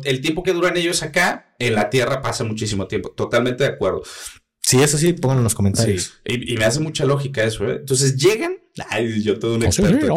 el 0.04 0.20
tiempo 0.20 0.44
que 0.44 0.52
duran 0.52 0.76
ellos 0.76 1.02
acá, 1.02 1.56
en 1.58 1.74
la 1.74 1.90
Tierra 1.90 2.22
pasa 2.22 2.44
muchísimo 2.44 2.86
tiempo. 2.86 3.10
Totalmente 3.10 3.64
de 3.64 3.70
acuerdo. 3.70 4.02
Sí, 4.62 4.80
eso 4.80 4.96
sí, 4.96 5.12
pónganlo 5.12 5.40
en 5.40 5.44
los 5.44 5.54
comentarios. 5.56 6.14
Y, 6.24 6.56
me 6.56 6.64
hace 6.64 6.78
mucha 6.78 7.04
lógica 7.04 7.42
eso. 7.42 7.68
¿eh? 7.68 7.78
Entonces 7.80 8.16
llegan. 8.16 8.63
Ay, 8.88 9.22
yo 9.22 9.38
todo 9.38 9.54
un 9.54 9.62
experto. 9.62 10.16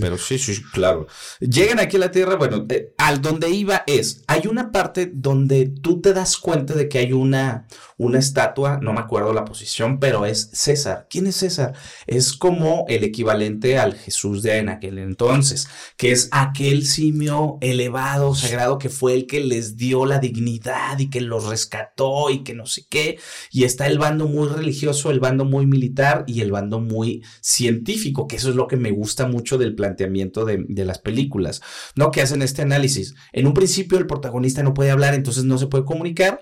pero 0.00 0.16
sí, 0.16 0.38
sí, 0.38 0.62
claro. 0.72 1.06
Llegan 1.38 1.80
aquí 1.80 1.96
a 1.96 2.00
la 2.00 2.10
Tierra. 2.10 2.36
Bueno, 2.36 2.66
eh, 2.70 2.94
al 2.96 3.20
donde 3.20 3.50
iba 3.50 3.84
es. 3.86 4.22
Hay 4.26 4.46
una 4.46 4.72
parte 4.72 5.10
donde 5.12 5.66
tú 5.66 6.00
te 6.00 6.14
das 6.14 6.38
cuenta 6.38 6.74
de 6.74 6.88
que 6.88 6.98
hay 6.98 7.12
una, 7.12 7.66
una 7.98 8.18
estatua, 8.18 8.78
no 8.80 8.94
me 8.94 9.00
acuerdo 9.00 9.34
la 9.34 9.44
posición, 9.44 10.00
pero 10.00 10.24
es 10.24 10.48
César. 10.54 11.06
¿Quién 11.10 11.26
es 11.26 11.36
César? 11.36 11.74
Es 12.06 12.32
como 12.32 12.86
el 12.88 13.04
equivalente 13.04 13.78
al 13.78 13.94
Jesús 13.94 14.42
de 14.42 14.56
en 14.56 14.70
aquel 14.70 14.98
entonces, 14.98 15.68
que 15.96 16.10
es 16.10 16.28
aquel 16.32 16.86
simio 16.86 17.58
elevado, 17.60 18.34
sagrado, 18.34 18.78
que 18.78 18.88
fue 18.88 19.14
el 19.14 19.26
que 19.26 19.40
les 19.40 19.76
dio 19.76 20.06
la 20.06 20.18
dignidad 20.18 20.98
y 20.98 21.10
que 21.10 21.20
los 21.20 21.44
rescató 21.44 22.30
y 22.30 22.42
que 22.42 22.54
no 22.54 22.64
sé 22.66 22.86
qué. 22.88 23.18
Y 23.50 23.64
está 23.64 23.86
el 23.86 23.98
bando 23.98 24.26
muy 24.26 24.48
religioso, 24.48 25.10
el 25.10 25.20
bando 25.20 25.44
muy 25.44 25.66
militar 25.66 26.24
y 26.26 26.40
el 26.40 26.50
bando 26.50 26.80
muy 26.80 27.22
científico, 27.40 27.89
que 28.28 28.36
eso 28.36 28.50
es 28.50 28.56
lo 28.56 28.66
que 28.66 28.76
me 28.76 28.90
gusta 28.90 29.26
mucho 29.26 29.58
del 29.58 29.74
planteamiento 29.74 30.44
de, 30.44 30.64
de 30.68 30.84
las 30.84 30.98
películas, 30.98 31.60
¿no? 31.96 32.10
Que 32.10 32.22
hacen 32.22 32.42
este 32.42 32.62
análisis. 32.62 33.14
En 33.32 33.46
un 33.46 33.54
principio 33.54 33.98
el 33.98 34.06
protagonista 34.06 34.62
no 34.62 34.74
puede 34.74 34.90
hablar, 34.90 35.14
entonces 35.14 35.44
no 35.44 35.58
se 35.58 35.66
puede 35.66 35.84
comunicar 35.84 36.40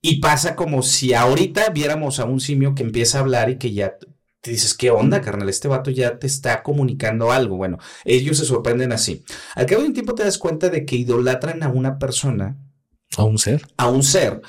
y 0.00 0.20
pasa 0.20 0.54
como 0.54 0.82
si 0.82 1.14
ahorita 1.14 1.70
viéramos 1.70 2.20
a 2.20 2.24
un 2.24 2.40
simio 2.40 2.74
que 2.74 2.82
empieza 2.82 3.18
a 3.18 3.22
hablar 3.22 3.50
y 3.50 3.58
que 3.58 3.72
ya 3.72 3.96
te 4.40 4.52
dices, 4.52 4.74
¿qué 4.74 4.90
onda, 4.90 5.20
carnal? 5.20 5.48
Este 5.48 5.66
vato 5.66 5.90
ya 5.90 6.18
te 6.18 6.28
está 6.28 6.62
comunicando 6.62 7.32
algo. 7.32 7.56
Bueno, 7.56 7.78
ellos 8.04 8.38
se 8.38 8.44
sorprenden 8.44 8.92
así. 8.92 9.24
Al 9.56 9.66
cabo 9.66 9.82
de 9.82 9.88
un 9.88 9.94
tiempo 9.94 10.14
te 10.14 10.22
das 10.22 10.38
cuenta 10.38 10.68
de 10.68 10.84
que 10.84 10.94
idolatran 10.94 11.64
a 11.64 11.68
una 11.68 11.98
persona. 11.98 12.56
A 13.16 13.24
un 13.24 13.38
ser. 13.38 13.66
A 13.76 13.88
un 13.88 14.04
ser 14.04 14.42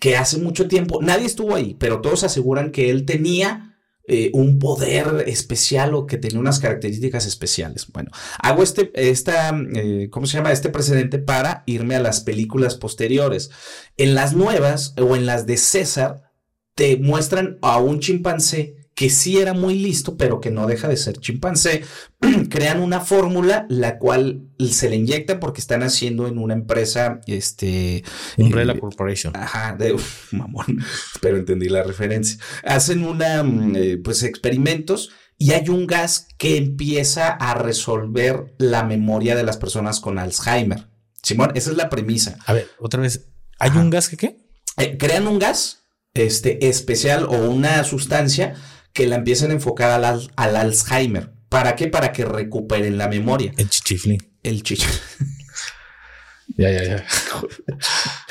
que 0.00 0.16
hace 0.16 0.38
mucho 0.38 0.66
tiempo, 0.66 1.00
nadie 1.00 1.26
estuvo 1.26 1.54
ahí, 1.54 1.76
pero 1.78 2.00
todos 2.00 2.24
aseguran 2.24 2.72
que 2.72 2.90
él 2.90 3.04
tenía 3.04 3.73
eh, 4.06 4.30
un 4.34 4.58
poder 4.58 5.24
especial 5.26 5.94
o 5.94 6.06
que 6.06 6.18
tenía 6.18 6.38
unas 6.38 6.58
características 6.58 7.24
especiales. 7.26 7.86
Bueno, 7.90 8.10
hago 8.38 8.62
este, 8.62 8.90
esta, 8.94 9.58
eh, 9.74 10.08
¿cómo 10.10 10.26
se 10.26 10.36
llama? 10.36 10.52
Este 10.52 10.68
precedente 10.68 11.18
para 11.18 11.62
irme 11.66 11.96
a 11.96 12.00
las 12.00 12.20
películas 12.20 12.74
posteriores. 12.74 13.50
En 13.96 14.14
las 14.14 14.34
nuevas 14.34 14.94
o 14.98 15.16
en 15.16 15.24
las 15.24 15.46
de 15.46 15.56
César, 15.56 16.30
te 16.74 16.96
muestran 16.98 17.58
a 17.62 17.78
un 17.78 18.00
chimpancé 18.00 18.73
que 18.94 19.10
sí 19.10 19.38
era 19.38 19.54
muy 19.54 19.78
listo, 19.78 20.16
pero 20.16 20.40
que 20.40 20.50
no 20.50 20.66
deja 20.66 20.88
de 20.88 20.96
ser 20.96 21.18
chimpancé, 21.18 21.82
crean 22.48 22.80
una 22.80 23.00
fórmula 23.00 23.66
la 23.68 23.98
cual 23.98 24.48
se 24.70 24.88
le 24.88 24.96
inyecta 24.96 25.40
porque 25.40 25.60
están 25.60 25.82
haciendo 25.82 26.28
en 26.28 26.38
una 26.38 26.54
empresa, 26.54 27.20
este... 27.26 28.04
Umbrella 28.36 28.74
eh, 28.74 28.78
Corporation. 28.78 29.36
Ajá, 29.36 29.74
de 29.76 29.96
mamón, 30.30 30.82
pero 31.20 31.36
entendí 31.36 31.68
la 31.68 31.82
referencia. 31.82 32.38
Hacen 32.62 33.04
una, 33.04 33.42
mm, 33.42 33.76
eh, 33.76 33.96
pues, 34.02 34.22
experimentos 34.22 35.10
y 35.38 35.52
hay 35.52 35.68
un 35.68 35.86
gas 35.86 36.28
que 36.38 36.56
empieza 36.56 37.28
a 37.28 37.54
resolver 37.54 38.54
la 38.58 38.84
memoria 38.84 39.34
de 39.34 39.42
las 39.42 39.56
personas 39.56 39.98
con 39.98 40.18
Alzheimer. 40.18 40.88
Simón, 41.22 41.50
esa 41.54 41.70
es 41.70 41.76
la 41.76 41.90
premisa. 41.90 42.38
A 42.46 42.52
ver, 42.52 42.68
otra 42.78 43.00
vez, 43.00 43.32
¿hay 43.58 43.70
un 43.70 43.90
gas 43.90 44.08
que 44.08 44.16
qué? 44.16 44.38
Eh, 44.76 44.96
crean 44.98 45.26
un 45.26 45.38
gas 45.38 45.84
este, 46.12 46.68
especial 46.68 47.24
o 47.24 47.50
una 47.50 47.82
sustancia 47.82 48.54
que 48.94 49.06
la 49.06 49.16
empiecen 49.16 49.50
a 49.50 49.54
enfocar 49.54 50.02
al, 50.02 50.30
al 50.36 50.56
Alzheimer. 50.56 51.32
¿Para 51.50 51.76
qué? 51.76 51.88
Para 51.88 52.12
que 52.12 52.24
recuperen 52.24 52.96
la 52.96 53.08
memoria. 53.08 53.52
El 53.58 53.68
chichifli. 53.68 54.18
El 54.42 54.62
chichifli. 54.62 54.98
Ya, 56.56 56.70
ya, 56.70 56.84
ya. 56.84 57.04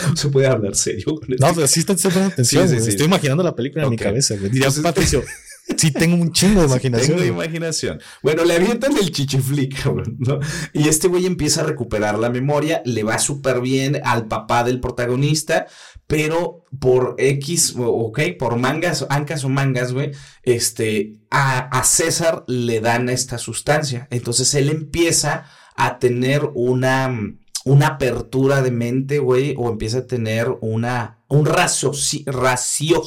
No 0.08 0.16
se 0.16 0.30
puede 0.30 0.48
hablar 0.48 0.76
serio. 0.76 1.20
No, 1.40 1.54
pero 1.54 1.68
sí 1.68 1.82
está 1.82 1.96
poniendo 1.96 2.28
atención. 2.28 2.70
Sí, 2.70 2.80
sí, 2.80 2.90
Estoy 2.90 3.08
imaginando 3.08 3.44
la 3.44 3.56
película 3.56 3.84
en 3.84 3.90
mi 3.90 3.98
cabeza. 3.98 4.36
Diría 4.36 4.70
Patricio. 4.82 5.24
Sí, 5.78 5.92
tengo 5.92 6.22
un 6.22 6.34
chingo 6.34 6.60
de 6.60 6.68
imaginación. 6.68 7.08
tengo 7.08 7.22
de 7.22 7.28
imaginación. 7.28 8.02
Bueno, 8.22 8.44
le 8.44 8.56
avientan 8.56 8.98
el 8.98 9.12
chichiflick, 9.12 9.86
¿no? 10.20 10.40
Y 10.74 10.90
este 10.90 11.08
güey 11.08 11.26
empieza 11.26 11.62
a 11.62 11.64
recuperar 11.64 12.20
la 12.20 12.30
memoria, 12.30 12.82
le 12.84 13.04
va 13.04 13.18
súper 13.18 13.62
bien 13.62 14.02
al 14.04 14.28
papá 14.28 14.66
del 14.66 14.82
protagonista, 14.82 15.68
pero 16.14 16.64
por 16.80 17.16
X, 17.18 17.74
ok, 17.76 18.20
por 18.38 18.58
mangas, 18.58 19.04
ancas 19.10 19.44
o 19.46 19.50
mangas, 19.50 19.94
güey, 19.94 20.12
este, 20.44 21.16
a, 21.32 21.58
a 21.58 21.84
César 21.84 22.44
le 22.46 22.82
dan 22.82 23.10
esta 23.10 23.40
sustancia. 23.40 24.08
Entonces 24.12 24.54
él 24.54 24.70
empieza 24.70 25.46
a 25.76 25.98
tener 25.98 26.52
una, 26.54 27.36
una 27.66 27.88
apertura 27.88 28.62
de 28.62 28.70
mente, 28.70 29.18
güey, 29.18 29.56
o 29.58 29.72
empieza 29.72 29.98
a 29.98 30.06
tener 30.06 30.56
una, 30.62 31.18
un 31.30 31.48
raciocinio 31.48 33.02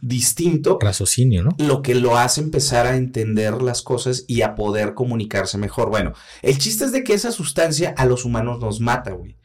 distinto. 0.00 0.78
Raciocinio, 0.80 1.42
¿no? 1.42 1.50
Lo 1.58 1.82
que 1.82 1.96
lo 1.96 2.16
hace 2.16 2.42
empezar 2.42 2.86
a 2.86 2.94
entender 2.96 3.60
las 3.60 3.82
cosas 3.82 4.24
y 4.28 4.42
a 4.42 4.54
poder 4.54 4.94
comunicarse 4.94 5.58
mejor. 5.58 5.90
Bueno, 5.90 6.12
el 6.42 6.58
chiste 6.58 6.84
es 6.84 6.92
de 6.92 7.02
que 7.02 7.14
esa 7.14 7.32
sustancia 7.32 7.92
a 7.96 8.06
los 8.06 8.24
humanos 8.24 8.60
nos 8.60 8.78
mata, 8.78 9.10
güey. 9.10 9.36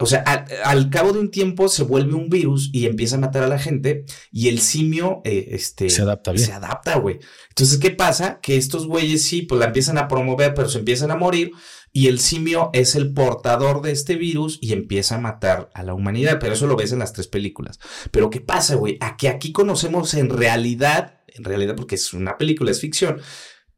O 0.00 0.06
sea, 0.06 0.20
al, 0.64 0.88
cabo 0.88 1.12
de 1.12 1.18
un 1.18 1.30
tiempo 1.30 1.68
se 1.68 1.82
vuelve 1.82 2.14
un 2.14 2.30
virus 2.30 2.70
y 2.72 2.86
empieza 2.86 3.16
a 3.16 3.20
matar 3.20 3.42
a 3.42 3.48
la 3.48 3.58
gente 3.58 4.06
y 4.32 4.48
el 4.48 4.60
simio 4.60 5.20
eh, 5.24 5.48
este, 5.50 5.90
se 5.90 6.00
adapta 6.00 6.32
bien. 6.32 6.46
Se 6.46 6.52
adapta, 6.52 6.98
güey. 6.98 7.18
Entonces, 7.50 7.78
¿qué 7.78 7.90
pasa? 7.90 8.40
Que 8.40 8.56
estos 8.56 8.86
güeyes 8.86 9.22
sí, 9.22 9.42
pues 9.42 9.58
la 9.58 9.66
empiezan 9.66 9.98
a 9.98 10.08
promover, 10.08 10.54
pero 10.54 10.70
se 10.70 10.78
empiezan 10.78 11.10
a 11.10 11.16
morir 11.16 11.52
y 11.92 12.06
el 12.06 12.18
simio 12.18 12.70
es 12.72 12.94
el 12.94 13.12
portador 13.12 13.82
de 13.82 13.92
este 13.92 14.14
virus 14.14 14.58
y 14.62 14.72
empieza 14.72 15.16
a 15.16 15.20
matar 15.20 15.70
a 15.74 15.82
la 15.82 15.92
humanidad. 15.92 16.38
Pero 16.40 16.54
eso 16.54 16.66
lo 16.66 16.76
ves 16.76 16.92
en 16.92 17.00
las 17.00 17.12
tres 17.12 17.28
películas. 17.28 17.78
Pero 18.10 18.30
¿qué 18.30 18.40
pasa, 18.40 18.76
güey? 18.76 18.96
A 19.00 19.18
que 19.18 19.28
aquí 19.28 19.52
conocemos 19.52 20.14
en 20.14 20.30
realidad, 20.30 21.20
en 21.28 21.44
realidad 21.44 21.76
porque 21.76 21.96
es 21.96 22.14
una 22.14 22.38
película, 22.38 22.70
es 22.70 22.80
ficción, 22.80 23.20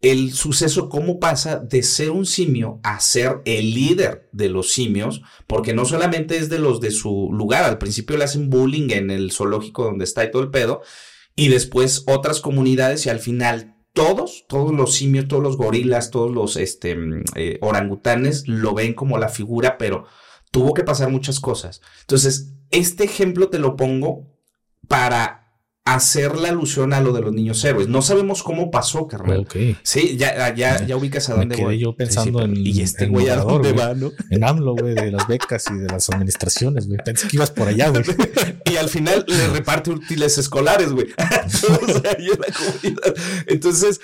el 0.02 0.32
suceso, 0.32 0.88
cómo 0.88 1.20
pasa 1.20 1.58
de 1.58 1.84
ser 1.84 2.10
un 2.10 2.26
simio 2.26 2.80
a 2.82 2.98
ser 2.98 3.40
el 3.44 3.72
líder 3.72 4.28
de 4.32 4.48
los 4.48 4.72
simios, 4.72 5.22
porque 5.46 5.74
no 5.74 5.84
solamente 5.84 6.36
es 6.36 6.48
de 6.48 6.58
los 6.58 6.80
de 6.80 6.90
su 6.90 7.30
lugar, 7.32 7.64
al 7.64 7.78
principio 7.78 8.16
le 8.16 8.24
hacen 8.24 8.50
bullying 8.50 8.90
en 8.90 9.10
el 9.12 9.30
zoológico 9.30 9.84
donde 9.84 10.04
está 10.04 10.24
y 10.24 10.32
todo 10.32 10.42
el 10.42 10.50
pedo, 10.50 10.82
y 11.36 11.48
después 11.48 12.02
otras 12.08 12.40
comunidades 12.40 13.06
y 13.06 13.10
al 13.10 13.20
final 13.20 13.76
todos, 13.92 14.44
todos 14.48 14.72
los 14.72 14.94
simios, 14.94 15.28
todos 15.28 15.42
los 15.42 15.56
gorilas, 15.56 16.10
todos 16.10 16.32
los 16.32 16.56
este, 16.56 16.96
mm, 16.96 17.24
eh, 17.36 17.58
orangutanes 17.62 18.48
lo 18.48 18.74
ven 18.74 18.94
como 18.94 19.18
la 19.18 19.28
figura, 19.28 19.78
pero 19.78 20.06
tuvo 20.50 20.74
que 20.74 20.82
pasar 20.82 21.10
muchas 21.10 21.38
cosas. 21.38 21.80
Entonces, 22.00 22.54
este 22.70 23.04
ejemplo 23.04 23.50
te 23.50 23.60
lo 23.60 23.76
pongo 23.76 24.32
para 24.88 25.41
hacer 25.84 26.36
la 26.36 26.50
alusión 26.50 26.92
a 26.92 27.00
lo 27.00 27.12
de 27.12 27.20
los 27.20 27.32
niños 27.32 27.64
héroes. 27.64 27.88
No 27.88 28.02
sabemos 28.02 28.42
cómo 28.42 28.70
pasó, 28.70 29.08
carnal. 29.08 29.46
Sí, 29.82 30.16
ya, 30.16 30.54
ya, 30.54 30.84
ya 30.86 30.96
ubicas 30.96 31.28
a 31.28 31.34
dónde 31.34 31.56
quedé 31.56 31.78
yo 31.78 31.96
pensando 31.96 32.42
en. 32.42 32.56
Y 32.56 32.80
este 32.80 33.06
güey 33.06 33.28
a 33.28 33.36
dónde 33.36 33.72
va, 33.72 33.94
¿no? 33.94 34.12
En 34.30 34.44
AMLO, 34.44 34.76
güey, 34.76 34.94
de 34.94 35.10
las 35.10 35.26
becas 35.26 35.64
y 35.70 35.74
de 35.74 35.88
las 35.88 36.08
administraciones, 36.10 36.86
güey. 36.86 36.98
Pensé 37.04 37.28
que 37.28 37.36
ibas 37.36 37.50
por 37.50 37.68
allá, 37.68 37.88
güey. 37.88 38.04
y 38.70 38.76
al 38.76 38.88
final 38.88 39.24
le 39.26 39.48
reparte 39.48 39.90
útiles 39.90 40.38
escolares, 40.38 40.92
güey. 40.92 41.08
la 41.16 42.16
comunidad. 42.16 43.14
Entonces, 43.46 44.00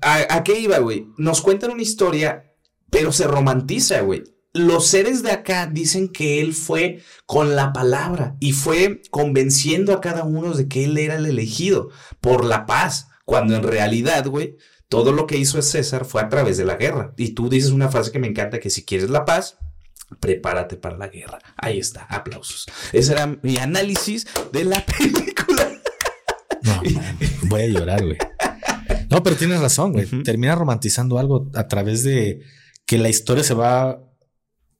¿a, 0.00 0.36
¿a 0.36 0.44
qué 0.44 0.58
iba, 0.60 0.78
güey? 0.78 1.06
Nos 1.18 1.40
cuentan 1.40 1.72
una 1.72 1.82
historia, 1.82 2.52
pero 2.90 3.12
se 3.12 3.26
romantiza, 3.26 4.00
güey 4.02 4.22
los 4.54 4.86
seres 4.86 5.22
de 5.22 5.30
acá 5.30 5.66
dicen 5.66 6.08
que 6.08 6.40
él 6.40 6.52
fue 6.54 7.02
con 7.26 7.56
la 7.56 7.72
palabra 7.72 8.36
y 8.38 8.52
fue 8.52 9.00
convenciendo 9.10 9.92
a 9.94 10.00
cada 10.00 10.24
uno 10.24 10.54
de 10.54 10.68
que 10.68 10.84
él 10.84 10.98
era 10.98 11.16
el 11.16 11.26
elegido 11.26 11.90
por 12.20 12.44
la 12.44 12.66
paz, 12.66 13.08
cuando 13.24 13.56
en 13.56 13.62
realidad, 13.62 14.26
güey, 14.26 14.56
todo 14.88 15.12
lo 15.12 15.26
que 15.26 15.38
hizo 15.38 15.60
César 15.62 16.04
fue 16.04 16.20
a 16.20 16.28
través 16.28 16.58
de 16.58 16.66
la 16.66 16.76
guerra. 16.76 17.14
Y 17.16 17.30
tú 17.30 17.48
dices 17.48 17.70
una 17.70 17.88
frase 17.88 18.12
que 18.12 18.18
me 18.18 18.26
encanta, 18.26 18.60
que 18.60 18.68
si 18.68 18.84
quieres 18.84 19.08
la 19.08 19.24
paz, 19.24 19.56
prepárate 20.20 20.76
para 20.76 20.98
la 20.98 21.08
guerra. 21.08 21.38
Ahí 21.56 21.78
está, 21.78 22.02
aplausos. 22.10 22.66
Ese 22.92 23.12
era 23.12 23.38
mi 23.42 23.56
análisis 23.56 24.26
de 24.52 24.64
la 24.64 24.84
película. 24.98 25.72
No, 26.62 26.82
voy 27.44 27.62
a 27.62 27.66
llorar, 27.68 28.04
güey. 28.04 28.18
No, 29.08 29.22
pero 29.22 29.36
tienes 29.36 29.60
razón, 29.60 29.92
güey. 29.92 30.06
Termina 30.22 30.54
romantizando 30.54 31.18
algo 31.18 31.50
a 31.54 31.68
través 31.68 32.04
de 32.04 32.40
que 32.84 32.98
la 32.98 33.08
historia 33.08 33.44
se 33.44 33.54
va 33.54 34.11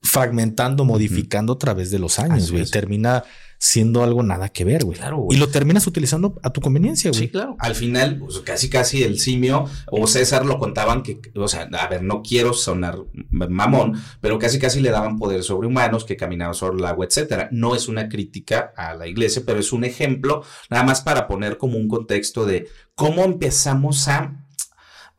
fragmentando, 0.02 0.84
modificando 0.84 1.54
a 1.54 1.58
través 1.58 1.90
de 1.90 1.98
los 1.98 2.18
años, 2.18 2.50
güey. 2.50 2.66
Termina 2.66 3.24
siendo 3.58 4.02
algo 4.02 4.24
nada 4.24 4.48
que 4.48 4.64
ver, 4.64 4.84
güey. 4.84 4.98
Claro, 4.98 5.28
Y 5.30 5.36
lo 5.36 5.48
terminas 5.48 5.86
utilizando 5.86 6.34
a 6.42 6.50
tu 6.50 6.60
conveniencia, 6.60 7.12
güey. 7.12 7.20
Sí, 7.20 7.28
claro. 7.28 7.54
Al 7.60 7.76
final, 7.76 8.18
pues, 8.18 8.40
casi 8.40 8.68
casi 8.68 9.04
el 9.04 9.20
simio 9.20 9.66
o 9.86 10.08
César 10.08 10.44
lo 10.44 10.58
contaban 10.58 11.04
que, 11.04 11.20
o 11.36 11.46
sea, 11.46 11.68
a 11.78 11.86
ver, 11.86 12.02
no 12.02 12.22
quiero 12.22 12.54
sonar 12.54 12.98
mamón, 13.30 14.02
pero 14.20 14.40
casi 14.40 14.58
casi 14.58 14.80
le 14.80 14.90
daban 14.90 15.16
poderes 15.16 15.46
sobrehumanos 15.46 16.04
que 16.04 16.16
caminaban 16.16 16.56
sobre 16.56 16.78
el 16.78 16.84
agua, 16.84 17.06
etcétera. 17.06 17.48
No 17.52 17.76
es 17.76 17.86
una 17.86 18.08
crítica 18.08 18.72
a 18.76 18.94
la 18.94 19.06
iglesia, 19.06 19.44
pero 19.46 19.60
es 19.60 19.72
un 19.72 19.84
ejemplo 19.84 20.42
nada 20.68 20.82
más 20.82 21.00
para 21.00 21.28
poner 21.28 21.56
como 21.56 21.78
un 21.78 21.86
contexto 21.86 22.44
de 22.44 22.66
cómo 22.96 23.22
empezamos 23.22 24.08
a, 24.08 24.44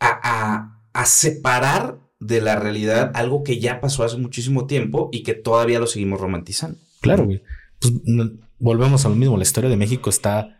a, 0.02 0.80
a 0.92 1.06
separar 1.06 2.03
de 2.26 2.41
la 2.41 2.55
realidad 2.55 3.11
algo 3.13 3.43
que 3.43 3.59
ya 3.59 3.82
pasó 3.82 4.03
hace 4.03 4.17
muchísimo 4.17 4.65
tiempo 4.65 5.09
y 5.11 5.24
que 5.24 5.34
todavía 5.34 5.80
lo 5.80 5.88
seguimos 5.88 6.19
romantizando. 6.19 6.78
Claro, 7.01 7.26
güey. 7.26 7.41
Pues 7.80 7.93
volvemos 8.59 9.05
a 9.05 9.09
lo 9.09 9.15
mismo. 9.15 9.38
La 9.38 9.43
historia 9.43 9.69
de 9.69 9.78
México 9.78 10.09
está 10.09 10.59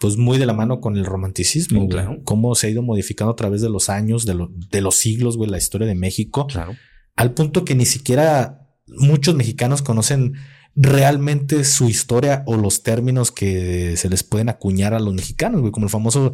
pues 0.00 0.16
muy 0.16 0.38
de 0.38 0.46
la 0.46 0.52
mano 0.52 0.80
con 0.80 0.96
el 0.96 1.04
romanticismo, 1.04 1.82
Sí, 1.82 1.88
claro. 1.88 2.18
Cómo 2.24 2.54
se 2.54 2.68
ha 2.68 2.70
ido 2.70 2.82
modificando 2.82 3.32
a 3.32 3.36
través 3.36 3.60
de 3.62 3.68
los 3.68 3.88
años, 3.88 4.26
de, 4.26 4.34
lo- 4.34 4.50
de 4.70 4.80
los 4.80 4.94
siglos, 4.94 5.36
güey, 5.36 5.50
la 5.50 5.58
historia 5.58 5.88
de 5.88 5.94
México. 5.96 6.46
Claro. 6.46 6.74
Al 7.16 7.32
punto 7.32 7.64
que 7.64 7.74
ni 7.74 7.84
siquiera 7.84 8.68
muchos 8.86 9.34
mexicanos 9.34 9.82
conocen 9.82 10.34
realmente 10.76 11.64
su 11.64 11.88
historia 11.88 12.44
o 12.46 12.56
los 12.56 12.84
términos 12.84 13.32
que 13.32 13.96
se 13.96 14.08
les 14.08 14.22
pueden 14.22 14.48
acuñar 14.48 14.94
a 14.94 15.00
los 15.00 15.12
mexicanos, 15.14 15.60
güey, 15.60 15.72
como 15.72 15.86
el 15.86 15.90
famoso 15.90 16.32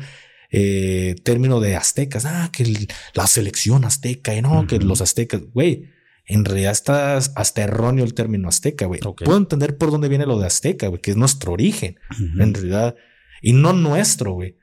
eh, 0.57 1.14
término 1.22 1.61
de 1.61 1.76
aztecas. 1.76 2.24
Ah, 2.26 2.50
que 2.52 2.62
el- 2.62 2.88
la 3.14 3.26
selección 3.26 3.84
azteca 3.84 4.34
y 4.34 4.42
no, 4.42 4.66
que 4.66 4.78
los 4.78 5.00
aztecas, 5.00 5.42
güey. 5.52 5.90
En 6.26 6.44
realidad 6.46 6.72
está 6.72 7.16
hasta 7.16 7.62
erróneo 7.62 8.05
el 8.05 8.14
término 8.14 8.48
azteca, 8.48 8.86
güey. 8.86 8.98
Puedo 9.26 9.38
entender 9.38 9.76
por 9.76 9.90
dónde 9.90 10.09
viene 10.09 10.24
lo 10.26 10.38
de 10.38 10.46
azteca, 10.46 10.88
güey, 10.88 11.00
que 11.02 11.11
es 11.11 11.16
nuestro 11.18 11.52
origen 11.52 11.96
en 12.40 12.55
realidad, 12.55 12.94
y 13.42 13.52
no 13.52 13.72
nuestro, 13.74 14.32
güey. 14.32 14.57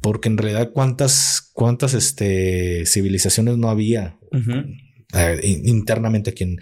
Porque 0.00 0.28
en 0.28 0.36
realidad, 0.38 0.70
cuántas, 0.72 1.50
cuántas 1.52 1.94
este, 1.94 2.84
civilizaciones 2.86 3.56
no 3.56 3.70
había 3.70 4.18
eh, 5.14 5.40
internamente 5.64 6.30
aquí 6.30 6.44
en 6.44 6.58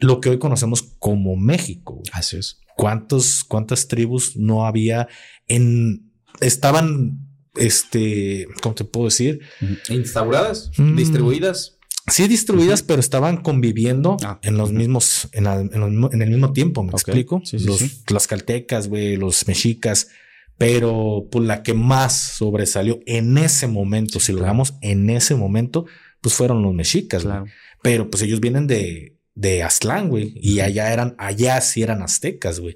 lo 0.00 0.20
que 0.20 0.30
hoy 0.30 0.38
conocemos 0.38 0.82
como 0.98 1.36
México. 1.36 1.94
güey. 1.96 2.10
Así 2.12 2.38
es. 2.38 2.58
¿Cuántos, 2.76 3.44
cuántas 3.44 3.86
tribus 3.86 4.36
no 4.36 4.66
había 4.66 5.06
en, 5.46 6.10
estaban, 6.40 7.18
este, 7.56 8.46
¿cómo 8.62 8.74
te 8.74 8.84
puedo 8.84 9.06
decir? 9.06 9.40
Instauradas, 9.88 10.70
Mm. 10.78 10.96
distribuidas. 10.96 11.78
Sí 12.10 12.26
distribuidas, 12.26 12.82
pero 12.82 12.98
estaban 12.98 13.36
conviviendo 13.36 14.16
Ah, 14.24 14.40
en 14.42 14.56
los 14.56 14.72
mismos, 14.72 15.28
en, 15.32 15.44
la- 15.44 15.60
en 15.60 15.70
los 16.00 16.12
en 16.12 16.20
el 16.22 16.30
mismo 16.30 16.52
tiempo, 16.52 16.82
¿me 16.82 16.90
explico? 16.90 17.40
sí, 17.44 17.60
sí, 17.60 17.64
los, 17.66 17.78
sí. 17.78 18.02
las 18.10 18.26
caltecas, 18.26 18.88
güey, 18.88 19.16
los 19.16 19.46
mexicas, 19.46 20.08
pero 20.58 21.28
pues 21.30 21.46
la 21.46 21.62
que 21.62 21.74
más 21.74 22.12
sobresalió 22.18 22.98
en 23.06 23.38
ese 23.38 23.68
momento, 23.68 24.18
si 24.18 24.32
lo 24.32 24.40
damos 24.40 24.74
en 24.80 25.10
ese 25.10 25.36
momento, 25.36 25.86
pues 26.20 26.34
fueron 26.34 26.62
los 26.62 26.74
mexicas. 26.74 27.22
Claro. 27.22 27.46
Pero 27.82 28.10
pues 28.10 28.22
ellos 28.24 28.40
vienen 28.40 28.66
de, 28.66 29.16
de 29.34 29.62
Aztlán, 29.62 30.08
güey, 30.08 30.32
y 30.36 30.58
allá 30.60 30.92
eran, 30.92 31.14
allá 31.18 31.60
sí 31.60 31.82
eran 31.82 32.02
aztecas, 32.02 32.58
güey. 32.58 32.74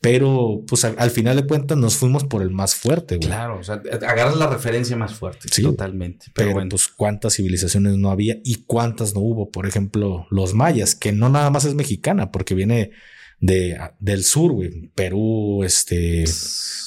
Pero 0.00 0.62
pues 0.68 0.84
al, 0.84 0.94
al 0.98 1.10
final 1.10 1.36
de 1.36 1.46
cuentas 1.46 1.76
nos 1.76 1.96
fuimos 1.96 2.24
por 2.24 2.42
el 2.42 2.50
más 2.50 2.76
fuerte, 2.76 3.16
güey. 3.16 3.26
Claro, 3.28 3.58
o 3.58 3.62
sea, 3.64 3.82
agarras 4.06 4.36
la 4.36 4.46
referencia 4.46 4.96
más 4.96 5.14
fuerte. 5.14 5.48
Sí. 5.50 5.62
totalmente. 5.62 6.26
Pero, 6.26 6.46
Pero 6.46 6.52
bueno, 6.52 6.70
pues 6.70 6.86
cuántas 6.88 7.34
civilizaciones 7.34 7.96
no 7.96 8.10
había 8.10 8.36
y 8.44 8.64
cuántas 8.66 9.14
no 9.14 9.20
hubo. 9.20 9.50
Por 9.50 9.66
ejemplo, 9.66 10.26
los 10.30 10.54
mayas, 10.54 10.94
que 10.94 11.10
no 11.10 11.28
nada 11.28 11.50
más 11.50 11.64
es 11.64 11.74
mexicana, 11.74 12.30
porque 12.30 12.54
viene 12.54 12.92
de, 13.40 13.76
del 13.98 14.22
sur, 14.22 14.52
güey. 14.52 14.88
Perú, 14.94 15.64
este, 15.64 16.24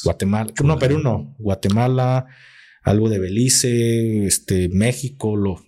Guatemala. 0.03 0.53
No, 0.63 0.79
Perú 0.79 0.99
no. 0.99 1.35
Guatemala, 1.37 2.27
algo 2.83 3.09
de 3.09 3.19
Belice, 3.19 4.25
este, 4.25 4.69
México, 4.69 5.35
lo, 5.35 5.61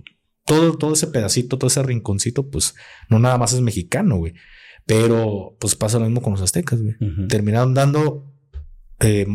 todo, 0.46 0.78
todo 0.78 0.94
ese 0.94 1.08
pedacito, 1.08 1.58
todo 1.58 1.68
ese 1.68 1.84
rinconcito, 1.84 2.50
pues 2.50 2.76
no 3.10 3.20
nada 3.20 3.38
más 3.38 3.54
es 3.54 3.62
mexicano, 3.62 4.18
güey. 4.18 4.34
Pero 4.86 5.56
pues 5.60 5.76
pasa 5.76 6.00
lo 6.00 6.06
mismo 6.06 6.22
con 6.22 6.34
los 6.34 6.42
aztecas, 6.42 6.82
güey. 6.82 6.96
Terminaron 7.30 7.74
dando 7.74 8.30
eh, 9.00 9.26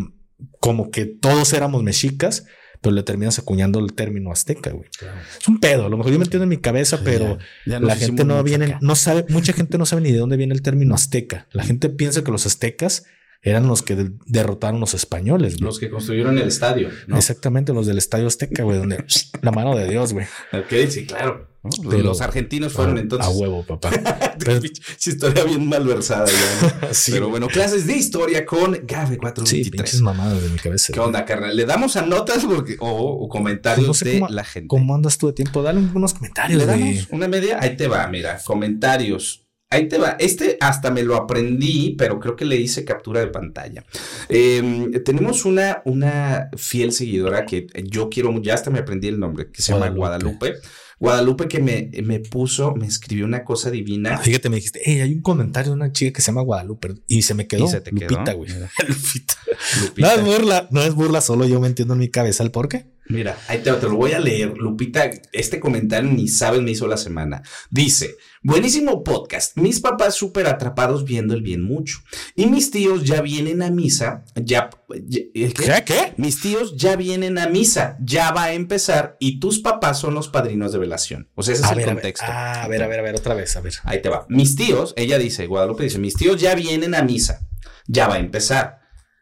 como 0.61 0.91
que 0.91 1.07
todos 1.07 1.53
éramos 1.53 1.83
mexicas, 1.83 2.45
pero 2.81 2.95
le 2.95 3.03
terminas 3.03 3.39
acuñando 3.39 3.79
el 3.81 3.93
término 3.95 4.31
azteca, 4.31 4.71
güey. 4.71 4.89
Claro. 4.99 5.19
Es 5.41 5.49
un 5.49 5.59
pedo, 5.59 5.87
a 5.87 5.89
lo 5.89 5.97
mejor 5.97 6.13
yo 6.13 6.19
me 6.19 6.25
entiendo 6.25 6.45
en 6.45 6.51
mi 6.51 6.59
cabeza, 6.59 7.01
pero 7.03 7.39
Ya 7.67 7.81
la 7.81 7.97
gente 7.97 8.25
no 8.25 8.43
viene, 8.45 8.67
acá. 8.67 8.79
no 8.83 8.95
sabe, 8.95 9.25
mucha 9.31 9.53
gente 9.53 9.79
no 9.79 9.87
sabe 9.87 10.03
ni 10.03 10.13
de 10.13 10.19
dónde 10.19 10.37
viene 10.37 10.55
el 10.55 10.63
término 10.63 10.95
azteca. 10.95 11.49
La 11.53 11.65
gente 11.65 11.89
piensa 11.89 12.23
que 12.23 12.31
los 12.31 12.47
aztecas 12.47 13.05
eran 13.43 13.67
los 13.69 13.83
que 13.83 13.97
de- 13.97 14.13
derrotaron 14.27 14.81
los 14.81 14.95
españoles, 14.95 15.55
güey. 15.55 15.65
Los 15.65 15.79
que 15.79 15.91
construyeron 15.91 16.39
el 16.39 16.47
estadio, 16.49 16.91
¿no? 17.07 17.17
Exactamente, 17.17 17.73
los 17.73 17.87
del 17.87 17.99
estadio 17.99 18.27
azteca, 18.27 18.63
güey, 18.65 18.79
donde 18.79 19.05
la 19.43 19.51
mano 19.51 19.77
de 19.77 19.89
Dios, 19.89 20.13
güey. 20.13 20.27
Ok, 20.53 20.89
sí, 20.89 21.07
claro. 21.07 21.49
Pero- 21.89 22.03
los 22.03 22.21
argentinos 22.21 22.73
fueron 22.73 22.97
A- 22.97 23.01
entonces. 23.01 23.27
A 23.27 23.31
huevo, 23.31 23.63
papá. 23.65 23.91
Pero- 24.39 24.61
Sí, 24.99 25.11
historia 25.11 25.45
bien 25.45 25.69
malversada 25.69 26.27
ya. 26.27 26.89
Sí. 26.93 27.13
Pero 27.13 27.29
bueno, 27.29 27.49
clases 27.49 27.87
de 27.87 27.95
historia 27.97 28.47
con 28.47 28.73
Gabe 28.87 29.15
Sí, 29.15 29.19
423. 29.19 29.71
pinches 29.71 30.01
mamadas 30.01 30.43
de 30.43 30.49
mi 30.49 30.59
cabeza. 30.59 30.93
¿Qué 30.93 31.01
onda, 31.01 31.25
carnal? 31.25 31.57
¿Le 31.57 31.65
damos 31.67 31.97
a 31.97 32.03
notas 32.03 32.45
porque, 32.45 32.77
o, 32.81 32.89
o 32.91 33.29
comentarios 33.29 33.87
No 33.87 33.95
sé 33.95 34.05
de 34.07 34.21
cómo- 34.21 34.29
la 34.33 34.45
gente? 34.45 34.69
¿Cómo 34.69 34.95
andas 34.95 35.19
tú 35.19 35.27
de 35.29 35.33
tiempo? 35.33 35.63
Dale 35.63 35.81
unos 35.95 36.15
comentarios, 36.15 36.59
¿Le 36.61 36.67
damos 36.67 37.09
una 37.11 37.29
media? 37.29 37.59
Ahí 37.61 37.77
te 37.77 37.89
va, 37.89 38.07
mira, 38.09 38.39
comentarios. 38.45 39.45
Ahí 39.71 39.87
te 39.87 39.99
va. 39.99 40.17
Este 40.19 40.57
hasta 40.61 40.91
me 40.91 41.03
lo 41.03 41.15
aprendí, 41.15 41.95
pero 41.99 42.19
creo 42.21 42.37
que 42.37 42.47
le 42.47 42.57
hice 42.57 42.87
captura 42.87 43.21
de 43.21 43.27
pantalla. 43.27 43.85
Eh, 44.31 45.03
tenemos 45.05 45.45
una, 45.45 45.83
una 45.85 46.49
fiel 46.57 46.93
seguidora 46.93 47.45
que 47.45 47.67
yo 47.85 48.09
quiero, 48.09 48.33
ya 48.41 48.55
hasta 48.55 48.71
me 48.71 48.79
aprendí 48.79 49.09
el 49.09 49.19
nombre, 49.21 49.51
que 49.51 49.61
se 49.61 49.73
llama 49.75 49.91
Guadalupe. 49.91 50.55
Guadalupe. 50.99 51.49
Que 51.49 51.61
me, 51.61 51.91
me 52.03 52.21
puso, 52.21 52.75
me 52.75 52.87
escribió 52.87 53.25
una 53.25 53.45
cosa 53.45 53.71
divina. 53.71 54.19
Fíjate, 54.19 54.49
me 54.49 54.57
dijiste, 54.57 54.81
hey, 54.85 55.01
hay 55.01 55.15
un 55.15 55.23
comentario 55.23 55.71
de 55.73 55.77
una 55.77 55.93
chica 55.93 56.13
que 56.13 56.23
se 56.23 56.31
llama 56.31 56.43
Guadalupe 56.43 56.95
y 57.07 57.23
se 57.23 57.35
me 57.35 57.47
quedó. 57.47 57.65
Y 57.67 57.69
se 57.69 57.81
te 57.81 57.91
quedó. 57.93 58.11
Lupita, 58.11 58.33
güey. 58.33 58.51
Lupita. 58.89 59.35
Lupita. 59.83 60.09
No 60.09 60.21
es 60.21 60.25
burla, 60.25 60.69
no 60.71 60.83
es 60.83 60.95
burla, 60.95 61.21
solo 61.21 61.47
yo 61.47 61.61
me 61.61 61.69
entiendo 61.69 61.95
en 61.95 62.01
mi 62.01 62.09
cabeza 62.09 62.43
el 62.43 62.51
por 62.51 62.69
qué. 62.69 62.87
Mira, 63.09 63.39
ahí 63.49 63.59
te, 63.63 63.73
te 63.73 63.87
lo 63.87 63.97
voy 63.97 64.13
a 64.13 64.21
leer. 64.21 64.57
Lupita, 64.59 65.11
este 65.33 65.61
comentario 65.61 66.11
ni 66.11 66.29
sabes 66.29 66.61
me 66.63 66.71
hizo 66.73 66.87
la 66.87 66.97
semana. 66.97 67.43
Dice, 67.71 68.17
buenísimo 68.43 69.03
podcast. 69.03 69.57
Mis 69.57 69.81
papás 69.81 70.15
súper 70.15 70.47
atrapados 70.47 71.05
viendo 71.05 71.35
el 71.35 71.43
bien 71.43 71.63
mucho. 71.63 71.99
Y 72.37 72.47
mis 72.47 72.71
tíos 72.71 73.05
ya 73.05 73.23
vienen 73.23 73.63
a 73.63 73.71
misa. 73.71 74.25
Ya, 74.35 74.69
ya- 75.07 75.21
¿eh, 75.35 75.53
¿qué? 75.55 75.83
¿Qué? 75.87 76.13
Mis 76.19 76.41
tíos 76.41 76.77
ya 76.77 76.97
vienen 76.97 77.39
a 77.39 77.49
misa. 77.49 77.97
Ya 78.03 78.31
va 78.33 78.45
a 78.45 78.53
empezar. 78.53 79.17
Y 79.21 79.41
tus 79.41 79.61
papás 79.61 79.99
son 79.99 80.15
los 80.15 80.29
padrinos 80.29 80.73
de 80.73 80.79
velación. 80.79 81.29
O 81.35 81.43
sea, 81.43 81.55
ese 81.55 81.63
es 81.63 81.69
A 81.69 81.73
el 81.73 81.79
ver, 81.79 81.85
a 81.89 81.95
ver, 81.95 82.03
contexto. 82.03 82.27
ah, 82.29 82.63
a 82.65 82.69
ver, 82.69 82.83
a 82.83 82.89
ver, 82.89 82.99
a 83.01 83.03
ver, 83.03 83.15
otra 83.17 83.35
vez, 83.35 83.57
a 83.57 83.61
ver. 83.63 83.73
Ahí 83.85 84.03
te 84.03 84.09
va. 84.11 84.27
Mis 84.29 84.55
tíos, 84.55 84.93
ella 84.97 85.19
dice, 85.19 85.47
Guadalupe 85.47 85.85
dice, 85.85 85.99
mis 85.99 86.15
tíos 86.15 86.41
ya 86.41 86.55
vienen 86.55 86.95
a 86.95 87.03
misa. 87.03 87.49
Ya 87.87 88.07
va 88.07 88.17
a 88.17 88.19
empezar. 88.19 88.81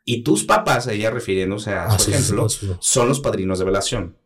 Y 0.08 0.22
tus 0.22 0.44
papás, 0.44 0.86
ella 0.86 1.10
refiriéndose 1.10 1.72
a 1.72 1.86
Ah, 1.86 1.98
su 1.98 2.06
sí, 2.06 2.12
ejemplo, 2.12 2.48
sí, 2.48 2.66
sí. 2.66 2.72
son 2.80 3.08
los 3.08 3.18
padrinos 3.20 3.58
de 3.58 3.64
velación. 3.64 4.16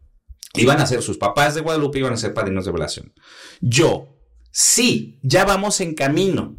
Iban 0.54 0.78
a 0.80 0.86
ser 0.86 1.00
sus 1.02 1.16
papás 1.16 1.54
de 1.54 1.62
Guadalupe, 1.62 1.98
iban 2.00 2.12
a 2.12 2.16
ser 2.18 2.34
padrinos 2.34 2.66
de 2.66 2.72
velación. 2.72 3.14
Yo, 3.60 4.08
sí, 4.52 5.18
ya 5.22 5.44
vamos 5.46 5.80
en 5.80 5.94
camino. 5.94 6.56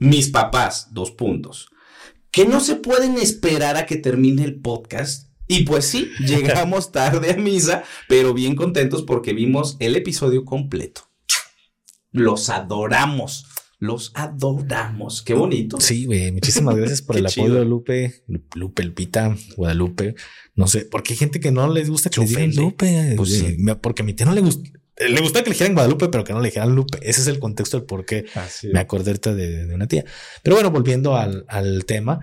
Mis 0.00 0.28
papás, 0.30 0.88
dos 0.92 1.12
puntos. 1.12 1.68
Que 2.32 2.44
no 2.44 2.60
se 2.60 2.74
pueden 2.74 3.16
esperar 3.18 3.76
a 3.76 3.86
que 3.86 3.96
termine 3.96 4.42
el 4.44 4.60
podcast. 4.60 5.30
Y 5.48 5.62
pues 5.62 5.84
sí, 5.86 6.10
llegamos 6.26 6.90
tarde 6.90 7.30
a 7.30 7.36
misa, 7.36 7.84
pero 8.08 8.34
bien 8.34 8.56
contentos 8.56 9.02
porque 9.04 9.32
vimos 9.32 9.76
el 9.78 9.94
episodio 9.94 10.44
completo. 10.44 11.02
Los 12.10 12.48
adoramos. 12.50 13.46
Los 13.86 14.10
adoramos. 14.14 15.22
Qué 15.22 15.34
bonito. 15.34 15.80
Sí, 15.80 16.04
güey, 16.04 16.32
muchísimas 16.32 16.76
gracias 16.76 17.02
por 17.02 17.16
el 17.18 17.26
apoyo 17.26 17.64
Lupe, 17.64 18.22
Lu- 18.26 18.42
Lupe, 18.54 18.82
Lupita, 18.84 19.34
Guadalupe. 19.56 20.14
No 20.54 20.66
sé, 20.66 20.86
porque 20.90 21.12
hay 21.12 21.18
gente 21.18 21.40
que 21.40 21.52
no 21.52 21.72
les 21.72 21.88
gusta 21.90 22.10
que 22.10 22.20
ofende. 22.20 22.56
Lupe. 22.56 23.14
Pues 23.16 23.30
sí. 23.38 23.56
Porque 23.80 24.02
a 24.02 24.04
mi 24.04 24.14
tía 24.14 24.26
no 24.26 24.34
le 24.34 24.40
gusta. 24.40 24.68
Le 24.98 25.20
gusta 25.20 25.42
que 25.44 25.50
le 25.50 25.54
dijeran 25.54 25.74
Guadalupe, 25.74 26.08
pero 26.08 26.24
que 26.24 26.32
no 26.32 26.40
le 26.40 26.48
dijeran 26.48 26.74
Lupe. 26.74 26.98
Ese 27.02 27.20
es 27.20 27.26
el 27.26 27.38
contexto 27.38 27.76
del 27.78 27.86
por 27.86 28.06
qué 28.06 28.24
me 28.72 28.80
acordé 28.80 29.12
de, 29.14 29.66
de 29.66 29.74
una 29.74 29.86
tía. 29.86 30.04
Pero 30.42 30.56
bueno, 30.56 30.70
volviendo 30.70 31.16
al, 31.16 31.44
al 31.48 31.84
tema. 31.84 32.20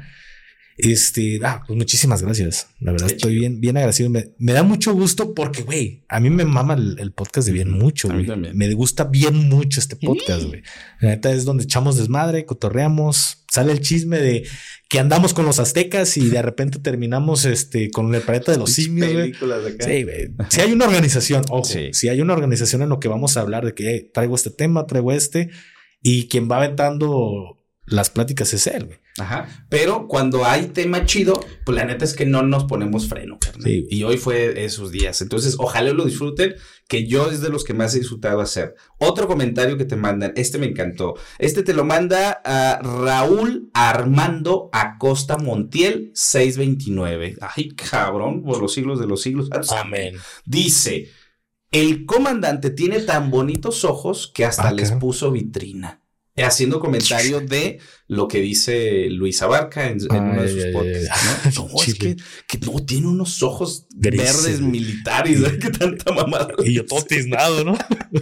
Este, 0.78 1.40
ah, 1.44 1.64
pues 1.68 1.78
muchísimas 1.78 2.22
gracias. 2.24 2.68
La 2.80 2.92
verdad, 2.92 3.08
Qué 3.08 3.14
estoy 3.16 3.36
bien, 3.36 3.60
bien 3.62 3.78
agradecido. 3.78 4.10
Me, 4.10 4.32
me 4.40 4.54
da 4.54 4.64
mucho 4.64 4.94
gusto 4.94 5.34
porque, 5.34 5.62
güey, 5.64 6.04
a 6.10 6.20
mí 6.20 6.30
me 6.30 6.46
mama 6.46 6.74
el, 6.74 6.98
el 7.00 7.12
podcast 7.12 7.48
de 7.48 7.54
bien 7.54 7.72
mucho. 7.72 8.10
güey. 8.10 8.26
Me 8.54 8.74
gusta 8.74 9.04
bien 9.06 9.50
mucho 9.50 9.80
este 9.80 9.96
podcast, 9.96 10.46
güey. 10.46 10.64
La 11.00 11.10
neta 11.10 11.32
es 11.32 11.46
donde 11.46 11.64
echamos 11.66 11.98
desmadre, 11.98 12.46
cotorreamos, 12.46 13.44
sale 13.52 13.72
el 13.72 13.82
chisme 13.82 14.18
de 14.20 14.48
que 14.90 15.00
andamos 15.00 15.34
con 15.34 15.46
los 15.46 15.60
aztecas 15.60 16.18
y 16.18 16.28
de 16.30 16.42
repente 16.42 16.80
terminamos 16.80 17.46
este 17.46 17.92
con 17.92 18.14
el 18.14 18.22
planeta 18.22 18.52
de 18.52 18.58
los 18.58 18.72
simios. 18.72 19.10
Sí, 19.80 20.04
güey. 20.04 20.32
Si 20.50 20.62
hay 20.62 20.72
una 20.72 20.86
organización, 20.86 21.44
ojo, 21.50 21.64
Sí. 21.66 21.90
si 21.94 22.10
hay 22.10 22.20
una 22.22 22.34
organización 22.34 22.82
en 22.82 22.90
lo 22.90 23.00
que 23.00 23.08
vamos 23.08 23.38
a 23.38 23.42
hablar 23.42 23.66
de 23.66 23.74
que 23.74 24.10
traigo 24.14 24.36
este 24.36 24.50
tema, 24.50 24.86
traigo 24.88 25.12
este, 25.12 25.50
y 26.02 26.28
quien 26.28 26.50
va 26.50 26.58
aventando 26.58 27.60
las 27.86 28.10
pláticas 28.10 28.54
es 28.54 28.68
él, 28.68 28.86
güey. 28.86 29.00
Ajá. 29.20 29.48
Pero 29.70 30.08
cuando 30.08 30.46
hay 30.46 30.68
tema 30.68 31.06
chido, 31.06 31.40
pues 31.66 31.76
la 31.76 31.86
neta 31.86 32.06
es 32.06 32.14
que 32.14 32.26
no 32.26 32.42
nos 32.42 32.64
ponemos 32.64 33.08
freno, 33.08 33.38
carnal. 33.40 33.64
Sí. 33.64 33.86
Y 33.90 34.04
hoy 34.04 34.18
fue 34.18 34.64
esos 34.64 34.92
días. 34.92 35.22
Entonces, 35.22 35.56
ojalá 35.60 35.92
lo 35.92 36.06
disfruten, 36.06 36.56
que 36.88 37.06
yo 37.08 37.30
es 37.30 37.42
de 37.42 37.50
los 37.50 37.64
que 37.64 37.74
más 37.74 37.94
he 37.94 38.00
disfrutado 38.00 38.42
hacer. 38.42 38.76
Otro 38.98 39.28
comentario 39.28 39.78
que 39.78 39.86
te 39.86 39.96
mandan, 39.96 40.34
este 40.36 40.58
me 40.58 40.66
encantó. 40.66 41.16
Este 41.40 41.62
te 41.62 41.74
lo 41.74 41.84
manda 41.84 42.42
a 42.44 42.80
Raúl 42.82 43.70
Armando 43.74 44.70
Acosta 44.72 45.38
Montiel 45.38 46.12
629. 46.16 47.38
Ay, 47.42 47.70
cabrón, 47.76 48.44
por 48.44 48.62
los 48.62 48.74
siglos 48.74 49.00
de 49.00 49.08
los 49.08 49.22
siglos. 49.22 49.50
Amén. 49.72 50.16
Dice, 50.46 51.10
el 51.72 52.06
comandante 52.06 52.70
tiene 52.70 53.00
tan 53.02 53.30
bonitos 53.30 53.84
ojos 53.84 54.32
que 54.34 54.46
hasta 54.46 54.70
Ah, 54.70 54.74
les 54.74 54.92
puso 54.94 55.32
vitrina. 55.32 56.00
Haciendo 56.42 56.80
comentario 56.80 57.42
de 57.42 57.80
lo 58.08 58.28
que 58.28 58.40
dice 58.40 59.08
Luis 59.10 59.42
Abarca 59.44 59.88
en, 59.88 60.00
uno 60.10 60.42
de 60.42 60.50
sus 60.50 60.66
podcasts. 60.74 61.60
¿no? 61.60 61.82
es 61.86 61.94
que, 61.94 62.16
no 62.66 62.84
tiene 62.86 63.08
unos 63.08 63.44
ojos 63.44 63.86
verdes 63.96 64.62
militares. 64.62 65.40
¿Qué 65.62 65.70
tanta 65.70 66.12
mamada? 66.12 66.48
Y 66.64 66.74
yo 66.74 66.86
todo 66.86 67.04
tiznado, 67.04 67.64
¿no? 67.64 67.78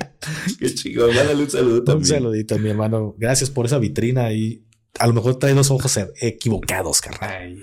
Qué 0.59 0.74
chico. 0.74 1.07
Mándale 1.07 1.43
un 1.43 1.49
saludo 1.49 1.84
también. 1.84 2.18
Un 2.18 2.24
saludito, 2.24 2.59
mi 2.59 2.70
hermano. 2.70 3.16
Gracias 3.18 3.49
por 3.49 3.66
esa 3.66 3.78
vitrina 3.78 4.34
y 4.34 4.66
a 4.99 5.07
lo 5.07 5.14
mejor 5.14 5.39
trae 5.39 5.55
los 5.55 5.72
ojos 5.72 5.97
equivocados, 6.20 6.99
carnal. 6.99 7.57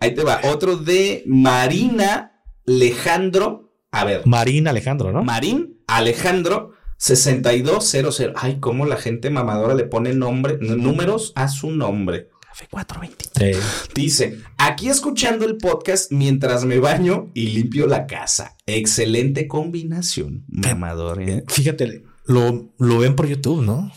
Ahí 0.00 0.14
te 0.14 0.24
va. 0.24 0.40
Otro 0.44 0.76
de 0.76 1.22
Marina 1.26 2.42
Alejandro. 2.66 3.74
A 3.92 4.04
ver. 4.04 4.26
Marina 4.26 4.70
Alejandro, 4.70 5.12
¿no? 5.12 5.22
Marín 5.22 5.82
Alejandro 5.86 6.72
6200. 7.00 8.20
Ay, 8.36 8.58
cómo 8.60 8.84
la 8.84 8.96
gente 8.96 9.30
mamadora 9.30 9.74
le 9.74 9.84
pone 9.84 10.12
nombre, 10.12 10.58
números 10.60 11.32
a 11.34 11.48
su 11.48 11.70
nombre. 11.70 12.28
Café 12.46 12.66
423. 12.70 13.58
Dice, 13.94 14.38
aquí 14.58 14.88
escuchando 14.88 15.46
el 15.46 15.56
podcast 15.56 16.12
mientras 16.12 16.66
me 16.66 16.78
baño 16.78 17.30
y 17.32 17.48
limpio 17.48 17.86
la 17.86 18.06
casa. 18.06 18.56
Excelente 18.66 19.48
combinación, 19.48 20.44
mamador. 20.48 21.22
¿eh? 21.22 21.42
Fíjate, 21.48 22.04
lo, 22.26 22.70
lo 22.78 22.98
ven 22.98 23.16
por 23.16 23.26
YouTube, 23.26 23.62
¿no? 23.62 23.90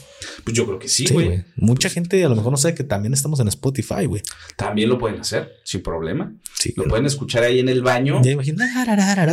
Pues 0.43 0.55
yo 0.55 0.65
creo 0.65 0.79
que 0.79 0.87
sí, 0.87 1.05
güey. 1.11 1.43
Mucha 1.55 1.89
gente 1.89 2.23
a 2.23 2.29
lo 2.29 2.35
mejor 2.35 2.51
no 2.51 2.57
sabe 2.57 2.75
que 2.75 2.83
también 2.83 3.13
estamos 3.13 3.39
en 3.39 3.47
Spotify, 3.47 4.05
güey. 4.05 4.21
También 4.55 4.89
lo 4.89 4.97
pueden 4.97 5.19
hacer 5.19 5.53
sin 5.63 5.81
problema. 5.81 6.33
Sí. 6.59 6.73
Lo 6.75 6.85
pueden 6.85 7.05
escuchar 7.05 7.43
ahí 7.43 7.59
en 7.59 7.69
el 7.69 7.81
baño. 7.81 8.21
Ya 8.23 8.31
imagino, 8.31 8.63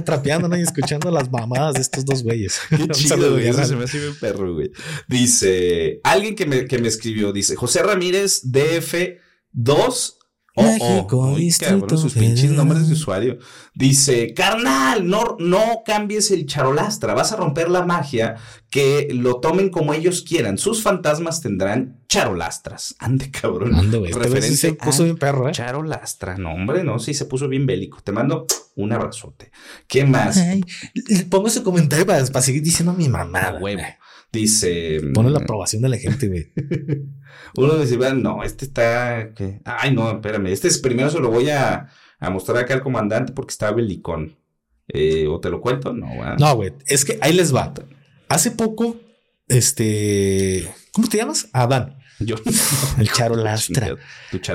trapeando 0.05 0.57
y 0.57 0.63
escuchando 0.63 1.11
las 1.11 1.31
mamadas 1.31 1.75
de 1.75 1.81
estos 1.81 2.05
dos 2.05 2.23
güeyes. 2.23 2.61
Qué 2.71 2.89
chido, 2.89 3.33
güey. 3.33 3.49
Eso 3.49 3.65
se 3.65 3.77
me 3.77 3.85
hace 3.85 3.99
bien 3.99 4.15
perro, 4.19 4.55
güey. 4.55 4.71
Dice, 5.09 6.01
alguien 6.05 6.35
que 6.35 6.47
me, 6.47 6.67
que 6.67 6.79
me 6.79 6.89
escribió, 6.89 7.33
dice, 7.33 7.57
José 7.57 7.83
Ramírez 7.83 8.45
DF2 8.45 10.15
Oh, 10.57 10.77
oh, 10.81 11.07
cabrón, 11.07 11.99
sus 11.99 12.15
pinches 12.15 12.51
nombres 12.51 12.89
de 12.89 12.95
usuario. 12.95 13.39
Dice, 13.75 14.35
carnal, 14.35 15.09
no, 15.09 15.37
no 15.39 15.83
cambies 15.87 16.33
el 16.33 16.47
charolastra, 16.47 17.15
vas 17.15 17.33
a 17.33 17.37
romper 17.37 17.71
la 17.71 17.85
magia, 17.85 18.37
que 18.69 19.09
lo 19.13 19.41
tomen 19.41 19.71
como 19.71 19.95
ellos 19.95 20.23
quieran. 20.23 20.59
Sus 20.59 20.83
fantasmas 20.83 21.41
tendrán 21.41 22.01
charolastras. 22.09 22.97
Ande, 22.99 23.31
cabrón. 23.31 23.75
Ande, 23.75 23.99
güey. 23.99 24.11
Este 24.11 24.25
Referencia 24.25 24.71
se 24.71 24.75
puso 24.75 25.05
bien 25.05 25.17
perro, 25.17 25.49
¿eh? 25.49 25.53
Charolastra. 25.53 26.37
No, 26.37 26.53
hombre, 26.53 26.83
no, 26.83 26.99
sí 26.99 27.15
se 27.15 27.27
puso 27.27 27.47
bien 27.47 27.67
bélico. 27.67 28.01
Te 28.03 28.11
mando 28.11 28.47
un 28.75 28.93
abrazote. 28.93 29.53
¿Qué 29.87 30.05
más? 30.05 30.43
pongo 31.31 31.47
ese 31.47 31.63
comentario 31.63 32.07
para, 32.07 32.43
seguir 32.43 32.63
diciendo 32.63 32.93
mi 32.93 33.09
mamá. 33.09 33.57
Huevo. 33.61 33.83
Dice. 34.33 35.01
Pone 35.13 35.31
la 35.31 35.41
mm, 35.41 35.43
aprobación 35.43 35.83
de 35.83 35.89
la 35.89 35.99
gente, 35.99 36.29
güey. 36.29 36.53
Uno 37.57 37.79
dice, 37.79 37.97
no, 38.15 38.43
este 38.45 38.65
está. 38.65 39.33
Ay, 39.65 39.93
no, 39.93 40.11
espérame. 40.11 40.47
Este 40.47 40.69
es 40.69 40.79
primero 40.79 41.11
se 41.11 41.19
lo 41.19 41.31
voy 41.31 41.51
a, 41.51 41.89
mostrar 42.31 42.59
acá 42.59 42.75
al 42.75 42.83
comandante 42.83 43.33
porque 43.33 43.53
está 43.53 43.73
belicón. 43.73 44.37
Eh, 44.89 45.27
¿O 45.29 45.41
te 45.41 45.51
lo 45.51 45.61
cuento? 45.61 45.93
No, 45.93 46.07
güey. 46.07 46.37
No, 46.39 46.57
güey. 46.57 46.73
Es 46.87 47.05
que 47.05 47.19
ahí 47.21 47.33
les 47.33 47.55
va. 47.55 47.73
Hace 48.29 48.53
poco, 48.53 48.97
este. 49.49 50.73
¿Cómo 50.93 51.09
te 51.09 51.19
llamas? 51.19 51.49
Adán. 51.53 51.99
Yo. 52.21 52.37
El 52.99 53.11
Charo 53.11 53.35
Lastra. 53.35 53.97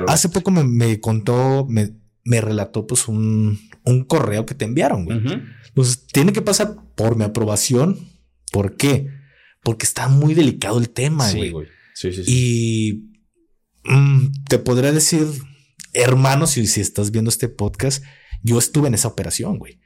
Hace 0.08 0.30
poco 0.30 0.52
me, 0.52 1.00
contó, 1.02 1.66
me, 1.68 1.92
me, 2.24 2.40
relató, 2.40 2.88
pues, 2.88 3.08
un, 3.08 3.60
un 3.84 4.04
correo 4.06 4.46
que 4.46 4.56
te 4.56 4.66
enviaron, 4.66 5.06
güey. 5.06 5.22
Pues 5.74 6.08
tiene 6.08 6.32
que 6.32 6.42
pasar 6.42 6.76
por 6.96 7.18
mi 7.18 7.26
aprobación. 7.26 8.00
¿Por 8.52 8.78
qué? 8.78 9.10
Porque 9.66 9.88
está 9.88 10.08
muy 10.08 10.36
delicado 10.36 10.78
el 10.78 10.92
tema, 10.92 11.30
güey. 11.32 11.52
Sí, 11.96 12.14
sí, 12.14 12.24
sí, 12.24 12.32
Y 12.32 13.90
mm, 13.90 14.44
te 14.48 14.60
podría 14.60 14.92
decir, 14.92 15.26
hermano, 15.92 16.46
si, 16.46 16.68
si 16.68 16.82
estás 16.82 17.10
viendo 17.10 17.30
este 17.30 17.50
podcast, 17.50 18.04
yo 18.44 18.60
estuve 18.60 18.90
en 18.90 18.94
esa 18.94 19.08
operación, 19.08 19.58
güey. 19.58 19.80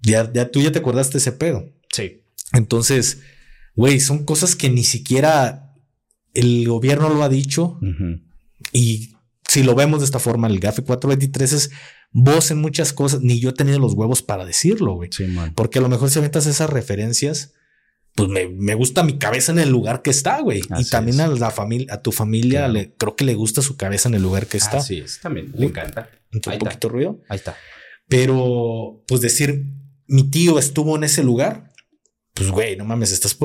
ya, 0.00 0.32
ya 0.32 0.50
tú 0.50 0.62
ya 0.62 0.72
te 0.72 0.78
acordaste 0.78 1.12
de 1.12 1.18
ese 1.18 1.32
pedo. 1.32 1.68
Sí. 1.92 2.22
Entonces, 2.54 3.20
güey, 3.76 4.00
son 4.00 4.24
cosas 4.24 4.56
que 4.56 4.70
ni 4.70 4.82
siquiera 4.82 5.74
el 6.32 6.66
gobierno 6.66 7.10
lo 7.10 7.22
ha 7.22 7.28
dicho. 7.28 7.78
Y 8.72 9.12
si 9.46 9.62
lo 9.62 9.74
vemos 9.74 10.00
de 10.00 10.06
esta 10.06 10.20
forma, 10.20 10.46
el 10.48 10.58
GAFE 10.58 10.84
423 10.84 11.52
es 11.52 11.70
voz 12.12 12.50
en 12.50 12.62
muchas 12.62 12.94
cosas. 12.94 13.20
Ni 13.20 13.40
yo 13.40 13.50
he 13.50 13.54
tenido 13.54 13.78
los 13.78 13.92
huevos 13.92 14.22
para 14.22 14.46
decirlo, 14.46 14.94
güey. 14.94 15.10
Sí, 15.12 15.26
Porque 15.54 15.80
a 15.80 15.82
lo 15.82 15.90
mejor 15.90 16.08
si 16.08 16.18
aventas 16.18 16.46
esas 16.46 16.70
referencias 16.70 17.52
pues 18.14 18.28
me, 18.28 18.74
gusta 18.74 19.02
mi 19.02 19.18
cabeza 19.18 19.50
en 19.50 19.58
el 19.58 19.70
lugar 19.70 20.02
que 20.02 20.10
está, 20.10 20.40
güey. 20.40 20.62
y 20.78 20.88
también 20.88 21.20
a 21.20 21.26
la 21.26 21.50
familia, 21.50 21.94
a 21.94 22.00
tu 22.00 22.12
familia, 22.12 22.68
le, 22.68 22.94
creo 22.94 23.16
que 23.16 23.24
le 23.24 23.34
gusta 23.34 23.60
su 23.60 23.76
cabeza 23.76 24.08
en 24.08 24.14
el 24.14 24.22
lugar 24.22 24.46
que 24.46 24.56
está. 24.56 24.80
Sí, 24.80 24.98
es, 24.98 25.20
también 25.20 25.52
le 25.56 25.66
encanta. 25.66 26.08
Un 26.32 26.40
poquito 26.40 26.88
ruido. 26.88 27.20
Ahí 27.28 27.36
está. 27.36 27.56
Pero, 28.08 29.02
pues 29.08 29.20
decir, 29.20 29.64
mi 30.06 30.30
tío 30.30 30.58
estuvo 30.58 30.94
en 30.96 31.04
ese 31.04 31.24
lugar, 31.24 31.72
pues 32.34 32.50
güey, 32.50 32.76
no 32.76 32.84
mames, 32.84 33.10
estás, 33.10 33.36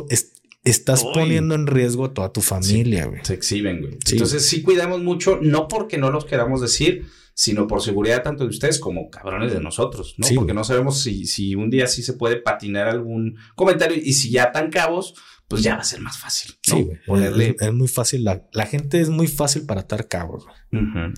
estás 0.69 1.03
poniendo 1.03 1.55
en 1.55 1.67
riesgo 1.67 2.05
a 2.05 2.13
toda 2.13 2.31
tu 2.31 2.41
familia, 2.41 3.05
güey. 3.05 3.23
se 3.23 3.33
exhiben, 3.33 3.81
güey. 3.81 3.97
Entonces 4.11 4.45
sí 4.45 4.61
cuidamos 4.61 5.01
mucho, 5.01 5.39
no 5.41 5.67
porque 5.67 5.97
no 5.97 6.11
los 6.11 6.25
queramos 6.25 6.61
decir, 6.61 7.07
sino 7.33 7.67
por 7.67 7.81
seguridad 7.81 8.21
tanto 8.21 8.43
de 8.43 8.49
ustedes 8.49 8.79
como 8.79 9.09
cabrones 9.09 9.53
de 9.53 9.61
nosotros, 9.61 10.15
¿no? 10.17 10.27
Porque 10.35 10.53
no 10.53 10.63
sabemos 10.63 11.01
si, 11.01 11.25
si 11.25 11.55
un 11.55 11.69
día 11.69 11.87
sí 11.87 12.03
se 12.03 12.13
puede 12.13 12.35
patinar 12.35 12.89
algún 12.89 13.37
comentario 13.55 13.97
y 13.97 14.13
si 14.13 14.29
ya 14.29 14.51
tan 14.51 14.69
cabos, 14.69 15.13
pues 15.49 15.63
ya 15.63 15.75
va 15.75 15.81
a 15.81 15.83
ser 15.83 15.99
más 15.99 16.17
fácil. 16.17 16.53
Sí, 16.61 16.89
Ponerle... 17.07 17.55
Es, 17.59 17.73
muy 17.73 17.87
fácil. 17.87 18.23
La, 18.23 18.65
gente 18.67 19.01
es 19.01 19.09
muy 19.09 19.27
fácil 19.27 19.65
para 19.65 19.81
atar 19.81 20.07
cabos. 20.07 20.45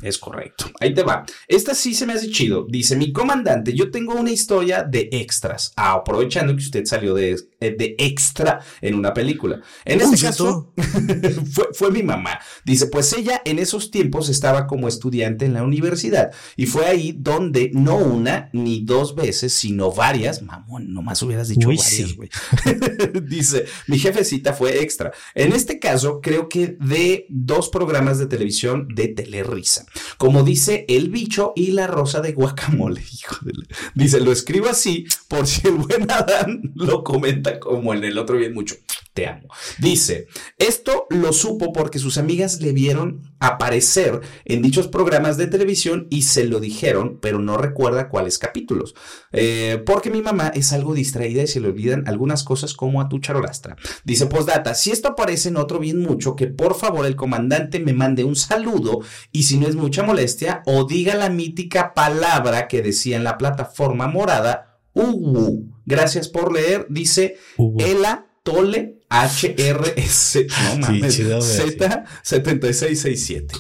es 0.04 0.18
correcto. 0.18 0.72
Ahí 0.80 0.94
te 0.94 1.04
va. 1.04 1.26
Esta 1.50 1.76
sí 1.76 1.94
se 1.94 2.06
me 2.06 2.14
hace 2.14 2.30
chido. 2.30 2.66
Dice 2.70 2.96
mi 2.96 3.12
comandante, 3.12 3.74
yo 3.74 3.92
tengo 3.92 4.16
una 4.16 4.32
historia 4.32 4.84
de 4.84 5.10
extras. 5.12 5.74
Ah, 5.76 5.94
aprovechando 5.94 6.56
que 6.56 6.62
usted 6.64 6.86
salió 6.86 7.14
de, 7.14 7.36
de 7.70 7.96
extra 8.00 8.60
en 8.82 8.96
una 8.96 9.14
película. 9.14 9.62
En 9.86 10.02
este 10.02 10.18
caso, 10.18 10.74
fue, 11.54 11.68
fue 11.74 11.92
mi 11.92 12.02
mamá. 12.02 12.40
Dice, 12.66 12.88
pues 12.88 13.14
ella 13.14 13.42
en 13.46 13.60
esos 13.60 13.92
tiempos 13.92 14.30
estaba 14.30 14.66
como 14.66 14.88
estudiante 14.88 15.46
en 15.46 15.54
la 15.54 15.64
universidad 15.64 16.32
y 16.56 16.66
fue 16.66 16.88
ahí 16.88 17.16
donde 17.18 17.70
no 17.74 17.98
una 17.98 18.50
ni 18.54 18.82
dos 18.82 19.16
veces, 19.16 19.54
sino 19.54 19.92
varias. 19.92 20.42
Mamón, 20.42 20.92
nomás 20.94 21.22
hubieras 21.22 21.50
dicho 21.50 21.68
varias, 21.68 22.16
güey. 22.16 22.30
Dice, 23.24 23.66
mi 23.88 24.00
jefe 24.00 24.26
cita 24.26 24.54
fue 24.54 24.82
extra. 24.82 25.12
En 25.36 25.54
este 25.54 25.80
caso, 25.80 26.20
creo 26.22 26.50
que 26.50 26.78
de 26.80 27.26
dos 27.30 27.70
programas 27.70 28.18
de 28.18 28.26
televisión 28.26 28.88
de 28.94 29.08
Telerisa. 29.08 29.86
Como 30.18 30.44
dice 30.44 30.86
El 30.88 31.10
Bicho 31.10 31.54
y 31.56 31.72
La 31.72 31.88
Rosa 31.88 32.22
de 32.22 32.34
Guacamole. 32.34 33.02
Hijo 33.12 33.38
de 33.44 33.52
Dice, 33.96 34.20
lo 34.20 34.32
escribo 34.32 34.70
así 34.70 35.06
por 35.28 35.48
si 35.48 35.68
el 35.68 35.76
buen 35.76 36.10
Adán 36.10 36.72
lo 36.76 37.04
comenta 37.04 37.51
como 37.60 37.94
en 37.94 38.04
el 38.04 38.18
otro 38.18 38.38
bien 38.38 38.54
mucho. 38.54 38.76
Te 39.14 39.28
amo. 39.28 39.50
Dice, 39.78 40.28
esto 40.58 41.06
lo 41.10 41.34
supo 41.34 41.74
porque 41.74 42.00
sus 42.00 42.18
amigas 42.18 42.62
le 42.62 42.72
vieron 42.72 43.36
aparecer 43.42 44.22
en 44.46 44.62
dichos 44.62 44.88
programas 44.88 45.36
de 45.36 45.48
televisión 45.48 46.08
y 46.10 46.22
se 46.22 46.46
lo 46.46 46.62
dijeron, 46.62 47.20
pero 47.22 47.40
no 47.40 47.58
recuerda 47.58 48.08
cuáles 48.08 48.38
capítulos. 48.38 48.96
Eh, 49.34 49.84
porque 49.86 50.12
mi 50.12 50.22
mamá 50.22 50.48
es 50.56 50.72
algo 50.72 50.94
distraída 50.94 51.44
y 51.44 51.48
se 51.48 51.60
le 51.60 51.68
olvidan 51.68 52.08
algunas 52.08 52.44
cosas 52.44 52.74
como 52.74 53.02
a 53.02 53.10
tu 53.10 53.20
charolastra. 53.20 53.76
Dice 54.06 54.28
postdata, 54.28 54.76
si 54.76 54.92
esto 54.92 55.10
aparece 55.10 55.50
en 55.50 55.58
otro 55.58 55.80
bien 55.80 56.00
mucho, 56.00 56.38
que 56.38 56.48
por 56.48 56.76
favor 56.76 57.06
el 57.06 57.18
comandante 57.18 57.82
me 57.82 57.92
mande 57.92 58.24
un 58.24 58.38
saludo 58.38 59.02
y 59.34 59.44
si 59.44 59.58
no 59.58 59.68
es 59.68 59.76
mucha 59.76 60.04
molestia, 60.04 60.64
o 60.66 60.86
diga 60.86 61.16
la 61.16 61.30
mítica 61.30 61.94
palabra 61.94 62.70
que 62.70 62.82
decía 62.82 63.18
en 63.18 63.26
la 63.26 63.38
plataforma 63.38 64.08
morada, 64.08 64.71
Uwu. 64.94 65.74
Gracias 65.86 66.28
por 66.28 66.52
leer, 66.54 66.86
dice 66.90 67.38
Ela 67.80 68.28
Tole 68.44 69.00
HRS. 69.10 70.46
No 70.64 70.78
mames. 70.88 71.20
Z7667. 71.20 73.52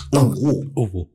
Uwu. 0.75 1.09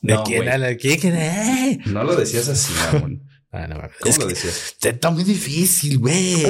¿De 0.00 0.14
no, 0.14 0.24
quién, 0.24 0.44
¿Quién, 0.78 1.82
No 1.86 2.02
lo 2.02 2.16
decías 2.16 2.48
así, 2.48 2.72
mamón. 2.92 3.22
Ah, 3.54 3.66
no, 3.66 3.76
¿Cómo 4.00 4.16
lo 4.16 4.28
decías? 4.28 4.76
Está 4.80 5.10
muy 5.10 5.24
difícil, 5.24 5.98
güey. 5.98 6.42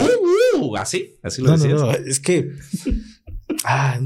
Uh, 0.55 0.77
así, 0.77 1.19
así 1.21 1.43
lo 1.43 1.51
decías. 1.51 1.81
No, 1.81 1.91
es 1.91 2.21
que. 2.21 2.53
ah, 3.65 3.99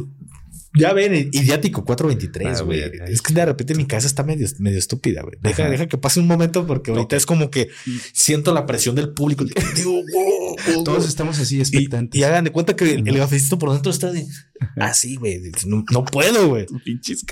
Ya 0.76 0.92
ven, 0.92 1.30
idiático 1.32 1.84
423, 1.84 2.60
ah, 2.60 2.62
güey. 2.62 2.82
es 3.08 3.22
que 3.22 3.32
de 3.34 3.44
repente 3.44 3.74
mi 3.74 3.86
casa 3.86 4.06
está 4.06 4.22
medio, 4.22 4.46
medio 4.58 4.78
estúpida, 4.78 5.22
güey. 5.22 5.34
Deja, 5.40 5.68
deja 5.68 5.86
que 5.86 5.98
pase 5.98 6.20
un 6.20 6.26
momento 6.26 6.66
porque 6.66 6.90
ahorita 6.90 7.16
es 7.16 7.26
como 7.26 7.50
que 7.50 7.68
siento 8.12 8.52
la 8.52 8.66
presión 8.66 8.94
del 8.94 9.10
público. 9.10 9.44
Digo, 9.76 10.02
Todos 10.84 11.08
estamos 11.08 11.38
así 11.38 11.58
expectantes. 11.60 12.20
Y, 12.20 12.24
hagan 12.24 12.44
de 12.44 12.52
cuenta 12.52 12.76
que 12.76 12.94
el, 12.94 13.08
el 13.08 13.58
por 13.58 13.72
dentro 13.72 13.90
está 13.90 14.12
así, 14.76 15.16
güey. 15.16 15.40
No, 15.66 16.04
puedo, 16.04 16.48
güey. 16.48 16.66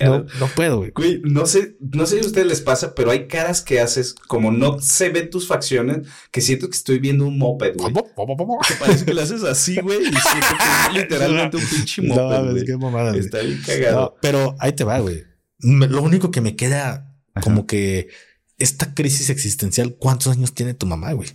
No, 0.01 0.25
no, 0.41 0.47
puedo, 0.55 0.79
güey. 0.79 0.93
Güey, 0.95 1.21
no 1.25 1.47
sé, 1.47 1.77
no 1.81 2.07
sé 2.07 2.19
si 2.19 2.25
a 2.25 2.27
ustedes 2.27 2.47
les 2.47 2.61
pasa, 2.61 2.95
pero 2.95 3.11
hay 3.11 3.27
caras 3.27 3.63
que 3.63 3.81
haces, 3.81 4.15
como 4.27 4.51
no 4.51 4.81
se 4.81 5.09
ve 5.09 5.23
tus 5.23 5.47
facciones, 5.47 6.07
que 6.31 6.41
siento 6.41 6.69
que 6.69 6.77
estoy 6.77 6.99
viendo 6.99 7.27
un 7.27 7.39
moped, 7.39 7.75
güey. 7.77 7.93
Parece 8.79 9.05
que 9.05 9.15
lo 9.15 9.23
haces 9.23 9.43
así, 9.45 9.81
güey, 9.81 10.01
y 10.01 10.05
siento 10.05 10.21
que 10.59 10.65
es 10.65 10.95
literalmente 11.03 11.57
un 11.57 11.65
pinche 11.65 12.03
moped, 12.03 12.51
güey. 12.51 12.65
qué 12.65 12.77
mamada, 12.77 13.13
Está 13.35 13.47
bien 13.47 13.63
cagado. 13.65 14.17
pero 14.21 14.57
ahí 14.61 14.73
te 14.73 14.85
va, 14.85 14.99
güey. 14.99 15.25
Lo 15.59 16.03
único 16.03 16.31
que 16.31 16.41
me 16.41 16.57
queda 16.57 17.15
como 17.43 17.67
que 17.67 18.09
esta 18.59 18.95
crisis 18.95 19.31
existencial, 19.31 19.97
¿cuántos 19.99 20.33
años 20.33 20.55
tiene 20.55 20.75
tu 20.75 20.87
mamá, 20.87 21.13
güey? 21.13 21.31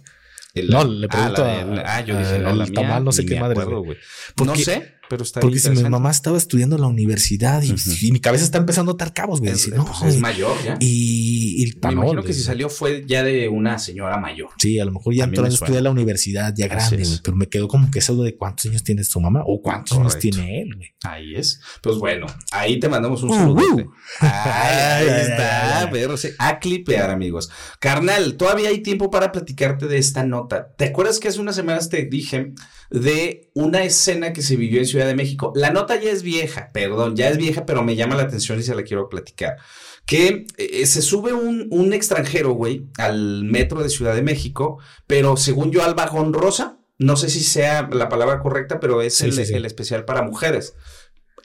no, 0.67 0.83
le 0.83 1.05
ah, 1.05 1.09
pregunto 1.09 1.45
a, 1.45 1.95
ah, 1.95 2.01
yo 2.01 2.17
dije, 2.17 2.39
no, 2.39 2.53
la 2.53 2.65
mía, 2.65 2.99
no 2.99 3.11
sé 3.11 3.25
qué 3.25 3.39
madre, 3.39 3.63
güey. 3.63 3.97
No 4.43 4.55
sé. 4.55 4.98
Pero 5.09 5.23
está 5.23 5.39
Porque 5.39 5.57
si 5.57 5.71
mi 5.71 5.83
mamá 5.83 6.11
estaba 6.11 6.37
estudiando 6.37 6.75
en 6.75 6.83
la 6.83 6.87
universidad 6.87 7.63
y, 7.63 8.11
mi 8.11 8.19
cabeza 8.19 8.43
está 8.43 8.59
empezando 8.59 8.91
a 8.91 8.93
atar 8.93 9.11
cabos, 9.11 9.39
güey. 9.39 9.51
Es, 9.51 9.67
no, 9.69 9.85
pues 9.85 10.13
es 10.13 10.21
mayor 10.21 10.55
ya. 10.63 10.77
Y, 10.79 11.63
y 11.63 11.79
Me 11.81 11.93
imagino 11.93 12.23
que 12.23 12.33
si 12.33 12.43
salió 12.43 12.69
fue 12.69 13.03
ya 13.07 13.23
de 13.23 13.49
una 13.49 13.79
señora 13.79 14.17
mayor. 14.17 14.49
Sí, 14.59 14.79
a 14.79 14.85
lo 14.85 14.91
mejor 14.91 15.15
ya 15.15 15.23
entró 15.23 15.45
a 15.45 15.47
estudiar 15.47 15.79
en 15.79 15.83
la 15.85 15.89
universidad 15.89 16.53
ya 16.55 16.67
grande, 16.67 17.03
güey. 17.03 17.19
Pero 17.23 17.35
me 17.35 17.49
quedó 17.49 17.67
como 17.67 17.89
que 17.89 17.99
eso 17.99 18.15
de 18.21 18.35
cuántos 18.35 18.67
años 18.67 18.83
tiene 18.83 19.03
su 19.03 19.19
mamá 19.19 19.41
o 19.45 19.61
cuántos 19.61 19.97
años 19.97 20.19
tiene 20.19 20.61
él, 20.61 20.75
güey. 20.75 20.93
Ahí 21.03 21.35
es. 21.35 21.59
Pues 21.81 21.97
bueno, 21.97 22.27
ahí 22.51 22.79
te 22.79 22.87
mandamos 22.87 23.23
un 23.23 23.31
saludo. 23.31 23.91
ahí 24.19 25.07
está. 25.07 25.89
a 26.37 26.59
clipear, 26.59 27.09
amigos. 27.09 27.49
Carnal, 27.79 28.37
todavía 28.37 28.69
hay 28.69 28.83
tiempo 28.83 29.09
para 29.09 29.31
platicarte 29.31 29.87
de 29.87 29.97
esta 29.97 30.23
nota. 30.23 30.73
¿Te 30.77 30.85
acuerdas 30.85 31.19
que 31.19 31.29
hace 31.29 31.39
unas 31.39 31.55
semanas 31.55 31.89
te 31.89 32.05
dije 32.05 32.53
de 32.89 33.49
una 33.53 33.83
escena 33.83 34.33
que 34.33 34.41
se 34.41 34.55
vivió 34.55 34.79
en 34.79 34.85
Ciudad 34.85 34.98
de 35.05 35.15
México. 35.15 35.51
La 35.55 35.71
nota 35.71 35.99
ya 35.99 36.11
es 36.11 36.23
vieja, 36.23 36.71
perdón, 36.73 37.15
ya 37.15 37.29
es 37.29 37.37
vieja, 37.37 37.65
pero 37.65 37.83
me 37.83 37.95
llama 37.95 38.15
la 38.15 38.23
atención 38.23 38.59
y 38.59 38.63
se 38.63 38.75
la 38.75 38.83
quiero 38.83 39.09
platicar. 39.09 39.57
Que 40.05 40.47
eh, 40.57 40.85
se 40.85 41.01
sube 41.01 41.33
un, 41.33 41.67
un 41.71 41.93
extranjero, 41.93 42.51
güey, 42.51 42.87
al 42.97 43.43
metro 43.43 43.83
de 43.83 43.89
Ciudad 43.89 44.15
de 44.15 44.23
México, 44.23 44.79
pero 45.07 45.37
según 45.37 45.71
yo 45.71 45.83
al 45.83 45.95
vagón 45.95 46.33
rosa, 46.33 46.79
no 46.97 47.15
sé 47.15 47.29
si 47.29 47.41
sea 47.41 47.89
la 47.91 48.09
palabra 48.09 48.41
correcta, 48.41 48.79
pero 48.79 49.01
es 49.01 49.21
el, 49.21 49.39
el 49.39 49.65
especial 49.65 50.05
para 50.05 50.21
mujeres. 50.21 50.75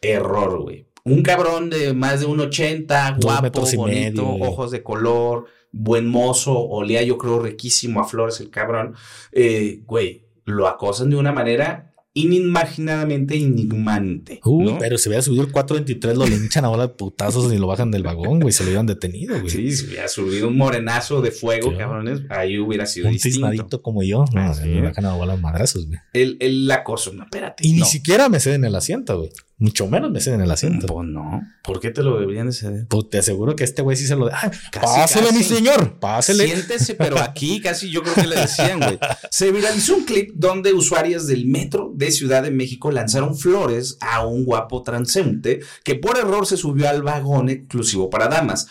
Error, 0.02 0.61
güey. 0.61 0.88
Un 1.05 1.22
cabrón 1.22 1.70
de 1.70 1.94
más 1.94 2.20
de 2.20 2.26
un 2.26 2.40
80, 2.40 3.18
guapo, 3.22 3.64
bonito, 3.76 4.26
ojos 4.26 4.70
de 4.70 4.82
color, 4.82 5.46
buen 5.70 6.09
mozo, 6.09 6.59
olía 6.59 7.02
yo 7.02 7.18
creo 7.18 7.40
riquísimo 7.40 8.00
a 8.00 8.05
flores 8.05 8.40
el 8.40 8.50
cabrón. 8.50 8.94
Eh, 9.30 9.82
güey, 9.84 10.26
lo 10.44 10.66
acosan 10.66 11.11
de 11.11 11.16
una 11.16 11.32
manera 11.32 11.93
inimaginadamente 12.14 13.36
enigmante. 13.36 14.40
pero 14.78 14.98
si 14.98 15.08
hubiera 15.08 15.22
subido 15.22 15.42
el 15.42 15.50
423, 15.50 16.16
lo 16.16 16.26
linchan 16.26 16.64
ahora 16.64 16.86
de 16.86 16.94
putazos 16.94 17.52
y 17.52 17.58
lo 17.58 17.66
bajan 17.66 17.90
del 17.90 18.04
vagón, 18.04 18.38
güey. 18.38 18.52
Se 18.52 18.62
lo 18.62 18.68
hubieran 18.68 18.86
detenido, 18.86 19.38
güey. 19.38 19.50
Sí, 19.50 19.72
si 19.72 19.86
hubiera 19.86 20.06
subido 20.06 20.48
un 20.48 20.56
morenazo 20.56 21.20
de 21.20 21.32
fuego, 21.32 21.76
cabrones, 21.76 22.20
ahí 22.30 22.58
hubiera 22.58 22.86
sido 22.86 23.08
un 23.08 23.14
distinto. 23.14 23.82
como 23.82 24.02
yo, 24.04 24.24
no, 24.32 24.40
ah, 24.40 24.54
me 24.64 24.80
bajan 24.80 25.06
a 25.06 25.26
los 25.26 25.40
madrazos, 25.40 25.86
güey. 25.86 25.98
El, 26.12 26.36
el 26.40 26.70
acoso, 26.70 27.12
no, 27.12 27.24
espérate. 27.24 27.66
Y 27.66 27.72
ni 27.72 27.84
siquiera 27.84 28.28
me 28.28 28.38
ceden 28.38 28.64
el 28.64 28.76
asiento, 28.76 29.18
güey. 29.18 29.30
Mucho 29.57 29.86
menos 29.86 30.11
me 30.11 30.20
ceden 30.20 30.40
el 30.40 30.50
asiento. 30.50 30.88
Pues 30.88 31.07
no. 31.07 31.42
¿Por 31.62 31.78
qué 31.78 31.90
te 31.90 32.02
lo 32.02 32.18
deberían 32.18 32.46
de 32.46 32.52
ceder? 32.52 32.86
Pues 32.88 33.09
te 33.09 33.18
aseguro 33.18 33.55
que 33.55 33.62
este 33.62 33.82
güey 33.82 33.96
sí 33.96 34.07
se 34.07 34.16
lo. 34.16 34.26
Ah, 34.26 34.50
pásele, 34.72 35.32
mi 35.32 35.44
señor. 35.44 36.00
Pásele. 36.00 36.46
Siéntese, 36.46 36.94
pero 36.96 37.20
aquí 37.20 37.61
casi 37.61 37.88
yo 37.90 38.02
creo 38.02 38.14
que 38.14 38.26
le 38.26 38.36
decían, 38.36 38.80
güey. 38.80 38.98
Se 39.30 39.52
viralizó 39.52 39.94
un 39.94 40.05
clip 40.05 40.32
donde 40.34 40.72
usuarias 40.72 41.28
del 41.28 41.46
metro 41.46 41.92
de 41.94 42.11
Ciudad 42.11 42.42
de 42.42 42.50
México 42.50 42.90
lanzaron 42.90 43.36
flores 43.36 43.96
a 44.00 44.26
un 44.26 44.44
guapo 44.44 44.82
transeúnte 44.82 45.61
que 45.84 45.94
por 45.94 46.18
error 46.18 46.46
se 46.46 46.57
subió 46.57 46.88
al 46.88 47.02
vagón 47.02 47.48
exclusivo 47.48 48.11
para 48.11 48.26
damas. 48.26 48.66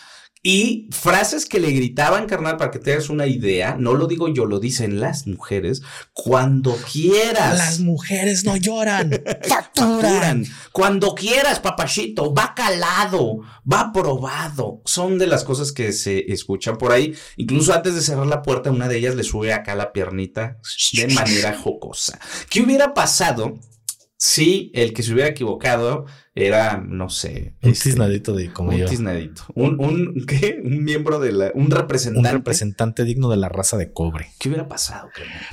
Y 0.46 0.88
frases 0.90 1.46
que 1.46 1.58
le 1.58 1.70
gritaban, 1.70 2.26
carnal, 2.26 2.58
para 2.58 2.70
que 2.70 2.78
te 2.78 2.92
hagas 2.92 3.08
una 3.08 3.26
idea, 3.26 3.76
no 3.78 3.94
lo 3.94 4.06
digo 4.06 4.28
yo, 4.28 4.44
lo 4.44 4.60
dicen 4.60 5.00
las 5.00 5.26
mujeres, 5.26 5.80
cuando 6.12 6.76
quieras. 6.92 7.56
Las 7.56 7.80
mujeres 7.80 8.44
no 8.44 8.54
lloran, 8.54 9.10
facturan. 9.48 10.44
Cuando 10.70 11.14
quieras, 11.14 11.60
papachito, 11.60 12.34
va 12.34 12.52
calado, 12.54 13.38
va 13.70 13.90
probado. 13.90 14.82
Son 14.84 15.18
de 15.18 15.28
las 15.28 15.44
cosas 15.44 15.72
que 15.72 15.94
se 15.94 16.30
escuchan 16.30 16.76
por 16.76 16.92
ahí. 16.92 17.14
Incluso 17.38 17.72
antes 17.72 17.94
de 17.94 18.02
cerrar 18.02 18.26
la 18.26 18.42
puerta, 18.42 18.70
una 18.70 18.86
de 18.86 18.98
ellas 18.98 19.14
le 19.14 19.24
sube 19.24 19.54
acá 19.54 19.74
la 19.74 19.94
piernita 19.94 20.58
de 20.92 21.08
manera 21.08 21.56
jocosa. 21.56 22.20
¿Qué 22.50 22.60
hubiera 22.60 22.92
pasado 22.92 23.58
si 24.18 24.70
el 24.74 24.92
que 24.92 25.02
se 25.02 25.14
hubiera 25.14 25.30
equivocado 25.30 26.04
era, 26.34 26.78
no 26.78 27.10
sé. 27.10 27.54
Un 27.62 27.70
este, 27.70 27.90
tiznadito 27.90 28.34
de 28.34 28.52
como 28.52 28.70
un 28.70 28.76
yo. 28.76 28.86
Tiznadito. 28.86 29.44
Un, 29.54 29.78
un, 29.78 30.24
¿qué? 30.26 30.60
Un 30.62 30.82
miembro 30.82 31.20
de 31.20 31.32
la, 31.32 31.52
un 31.54 31.70
representante. 31.70 32.28
Un 32.28 32.34
representante 32.34 33.04
digno 33.04 33.30
de 33.30 33.36
la 33.36 33.48
raza 33.48 33.76
de 33.76 33.92
cobre. 33.92 34.32
¿Qué 34.38 34.48
hubiera 34.48 34.68
pasado? 34.68 35.10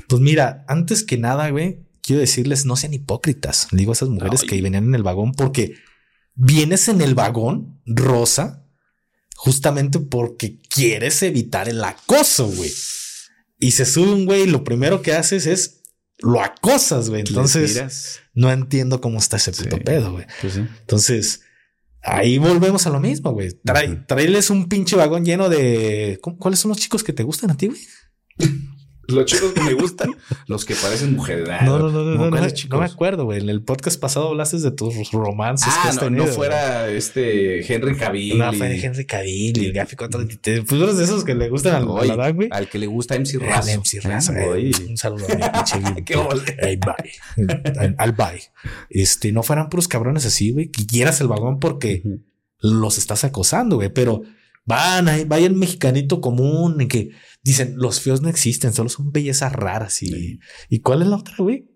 Pues 0.07 0.21
mira, 0.21 0.65
antes 0.67 1.03
que 1.03 1.17
nada, 1.17 1.49
güey, 1.49 1.81
quiero 2.01 2.19
decirles, 2.19 2.65
no 2.65 2.75
sean 2.75 2.93
hipócritas. 2.93 3.67
Digo 3.71 3.91
a 3.91 3.93
esas 3.93 4.09
mujeres 4.09 4.43
que 4.43 4.59
venían 4.61 4.85
en 4.85 4.95
el 4.95 5.03
vagón 5.03 5.33
porque 5.33 5.75
vienes 6.33 6.87
en 6.87 7.01
el 7.01 7.13
vagón 7.13 7.79
rosa 7.85 8.65
justamente 9.35 9.99
porque 9.99 10.59
quieres 10.61 11.21
evitar 11.21 11.69
el 11.69 11.83
acoso, 11.83 12.47
güey. 12.47 12.71
Y 13.59 13.71
se 13.71 13.85
sube 13.85 14.11
un 14.11 14.25
güey 14.25 14.43
y 14.43 14.47
lo 14.47 14.63
primero 14.63 15.03
que 15.03 15.13
haces 15.13 15.45
es 15.45 15.80
lo 16.21 16.41
acosas, 16.41 17.09
güey. 17.09 17.23
Entonces, 17.27 18.21
no 18.33 18.51
entiendo 18.51 19.01
cómo 19.01 19.19
está 19.19 19.37
ese 19.37 19.51
puto 19.51 19.77
pedo, 19.79 20.13
güey. 20.13 20.25
Pues 20.41 20.57
Entonces, 20.57 21.41
ahí 22.01 22.37
volvemos 22.37 22.85
a 22.87 22.89
lo 22.89 22.99
mismo, 22.99 23.31
güey. 23.31 23.51
Trae, 23.63 24.03
un 24.49 24.67
pinche 24.69 24.95
vagón 24.95 25.25
lleno 25.25 25.49
de. 25.49 26.19
¿Cuáles 26.21 26.59
son 26.59 26.69
los 26.69 26.77
chicos 26.77 27.03
que 27.03 27.13
te 27.13 27.23
gustan 27.23 27.51
a 27.51 27.57
ti, 27.57 27.67
güey? 27.67 27.79
Los 29.07 29.25
chicos 29.25 29.51
que 29.53 29.61
me 29.61 29.73
gustan, 29.73 30.15
los 30.47 30.63
que 30.63 30.75
parecen 30.75 31.15
mujeres. 31.15 31.47
No, 31.65 31.79
no, 31.79 31.89
no, 31.89 32.03
no, 32.03 32.29
no, 32.29 32.29
no, 32.29 32.79
me 32.79 32.85
acuerdo, 32.85 33.25
güey. 33.25 33.41
En 33.41 33.49
el 33.49 33.61
podcast 33.63 33.99
pasado 33.99 34.29
hablaste 34.29 34.59
de 34.59 34.71
tus 34.71 35.11
romances 35.11 35.69
ah, 35.71 35.79
que 35.81 35.89
has 35.89 35.95
no, 35.95 36.01
tenido. 36.01 36.25
No 36.25 36.31
fuera 36.31 36.89
este 36.89 37.73
Henry 37.73 37.95
Cavill. 37.95 38.37
No, 38.37 38.53
fue 38.53 38.79
Henry 38.79 39.05
Cavill 39.05 39.57
y 39.63 39.71
Gafi 39.71 39.95
423. 39.95 40.65
Pues 40.67 40.81
eres 40.81 40.97
de 40.97 41.03
esos 41.03 41.23
que 41.23 41.35
le 41.35 41.49
gustan 41.49 41.75
al, 41.75 41.87
Oye, 41.87 42.31
güey. 42.31 42.49
Al 42.51 42.69
que 42.69 42.77
le 42.77 42.87
gusta 42.87 43.15
MC 43.19 43.39
Razo. 43.39 43.71
Al 43.71 43.79
MC 43.79 44.01
Razo, 44.03 44.33
güey. 44.33 44.71
Un 44.87 44.97
saludo 44.97 45.25
a 45.25 45.35
mi 45.35 45.43
pinche 45.49 46.03
Qué 46.05 46.15
Hey, 46.59 46.77
bye. 46.77 47.95
Al 47.97 48.11
bye. 48.13 48.41
Este, 48.89 49.31
no 49.31 49.43
fueran 49.43 49.69
puros 49.69 49.87
cabrones 49.87 50.25
así, 50.25 50.51
güey. 50.51 50.69
Que 50.69 50.85
quieras 50.85 51.21
el 51.21 51.27
vagón 51.27 51.59
porque 51.59 52.03
los 52.59 52.97
estás 52.97 53.23
acosando, 53.23 53.77
güey. 53.77 53.89
Pero 53.89 54.21
van 54.65 55.07
ahí, 55.07 55.25
vaya 55.25 55.47
el 55.47 55.55
mexicanito 55.55 56.21
común 56.21 56.79
en 56.81 56.87
que 56.87 57.09
Dicen, 57.43 57.73
los 57.77 58.01
feos 58.01 58.21
no 58.21 58.29
existen, 58.29 58.73
solo 58.73 58.89
son 58.89 59.11
bellezas 59.11 59.51
raras. 59.53 60.03
¿Y, 60.03 60.39
¿y 60.69 60.79
cuál 60.79 61.01
es 61.01 61.07
la 61.07 61.17
otra, 61.17 61.35
güey? 61.39 61.71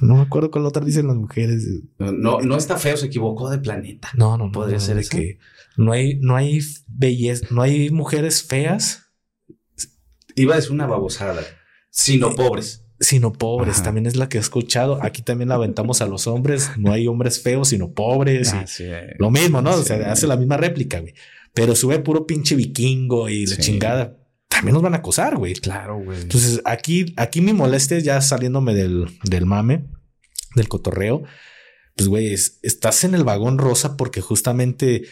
No 0.00 0.16
me 0.16 0.22
acuerdo 0.22 0.50
cuál 0.50 0.64
otra 0.66 0.84
dicen 0.84 1.06
las 1.06 1.16
mujeres. 1.16 1.66
No, 1.98 2.40
no, 2.40 2.56
está 2.56 2.78
feo, 2.78 2.96
se 2.96 3.06
equivocó 3.06 3.50
de 3.50 3.58
planeta. 3.58 4.08
No, 4.16 4.38
no, 4.38 4.50
podría 4.50 4.80
ser 4.80 5.06
que 5.06 5.38
no 5.76 5.92
hay, 5.92 6.18
no 6.20 6.36
hay 6.36 6.60
belleza, 6.86 7.46
no 7.50 7.62
hay 7.62 7.90
mujeres 7.90 8.42
feas. 8.42 9.10
Iba 10.34 10.54
a 10.54 10.56
decir 10.56 10.72
una 10.72 10.86
babosada, 10.86 11.42
sino 11.90 12.30
eh, 12.30 12.34
pobres. 12.36 12.86
Sino 13.00 13.32
pobres, 13.32 13.82
también 13.82 14.06
es 14.06 14.16
la 14.16 14.28
que 14.28 14.38
he 14.38 14.40
escuchado. 14.40 15.02
Aquí 15.02 15.20
también 15.20 15.50
la 15.50 15.56
aventamos 15.56 16.00
a 16.00 16.06
los 16.06 16.26
hombres. 16.26 16.70
No 16.78 16.92
hay 16.92 17.06
hombres 17.06 17.42
feos, 17.42 17.68
sino 17.68 17.92
pobres. 17.92 18.54
Ah, 18.54 18.64
lo 19.18 19.30
mismo, 19.30 19.60
¿no? 19.60 19.72
o 19.72 19.82
sea, 19.82 20.10
hace 20.10 20.26
la 20.26 20.36
misma 20.36 20.56
réplica, 20.56 21.00
güey. 21.00 21.14
Pero 21.52 21.76
sube 21.76 21.98
puro 21.98 22.26
pinche 22.26 22.56
vikingo 22.56 23.28
y 23.28 23.46
la 23.46 23.58
chingada 23.58 24.16
también 24.54 24.74
nos 24.74 24.82
van 24.82 24.94
a 24.94 24.98
acosar, 24.98 25.36
güey. 25.36 25.54
Claro, 25.54 25.98
güey. 25.98 26.20
Entonces, 26.22 26.60
aquí, 26.64 27.12
aquí 27.16 27.40
mi 27.40 27.52
molestia 27.52 27.98
ya 27.98 28.20
saliéndome 28.20 28.74
del, 28.74 29.06
del 29.24 29.46
mame, 29.46 29.84
del 30.54 30.68
cotorreo. 30.68 31.22
Pues, 31.96 32.08
güey, 32.08 32.32
estás 32.32 33.04
en 33.04 33.14
el 33.14 33.24
vagón 33.24 33.58
rosa 33.58 33.96
porque 33.96 34.20
justamente 34.20 35.04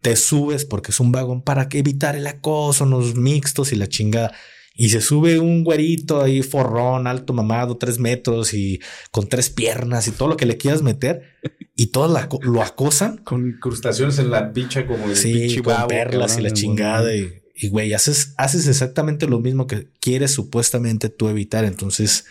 te 0.00 0.16
subes 0.16 0.64
porque 0.64 0.92
es 0.92 1.00
un 1.00 1.12
vagón 1.12 1.42
para 1.42 1.68
evitar 1.72 2.16
el 2.16 2.26
acoso, 2.26 2.86
los 2.86 3.16
mixtos 3.16 3.72
y 3.72 3.76
la 3.76 3.88
chingada. 3.88 4.32
Y 4.74 4.90
se 4.90 5.00
sube 5.00 5.40
un 5.40 5.64
güerito 5.64 6.22
ahí 6.22 6.40
forrón, 6.42 7.08
alto 7.08 7.32
mamado, 7.32 7.76
tres 7.78 7.98
metros 7.98 8.54
y 8.54 8.80
con 9.10 9.28
tres 9.28 9.50
piernas 9.50 10.06
y 10.06 10.12
todo 10.12 10.28
lo 10.28 10.36
que 10.36 10.46
le 10.46 10.56
quieras 10.56 10.82
meter. 10.82 11.36
Y 11.74 11.86
todos 11.86 12.28
lo 12.42 12.62
acosan. 12.62 13.18
Con 13.18 13.48
incrustaciones 13.48 14.20
en 14.20 14.30
la 14.30 14.52
picha 14.52 14.86
como 14.86 15.06
el 15.06 15.16
sí, 15.16 15.60
con 15.62 15.88
perlas 15.88 16.38
y 16.38 16.42
la 16.42 16.52
chingada. 16.52 17.12
Y, 17.12 17.40
y 17.60 17.68
güey, 17.68 17.92
haces, 17.92 18.34
haces 18.36 18.66
exactamente 18.66 19.26
lo 19.26 19.40
mismo 19.40 19.66
que 19.66 19.88
quieres 20.00 20.30
supuestamente 20.30 21.08
tú 21.08 21.28
evitar. 21.28 21.64
Entonces, 21.64 22.24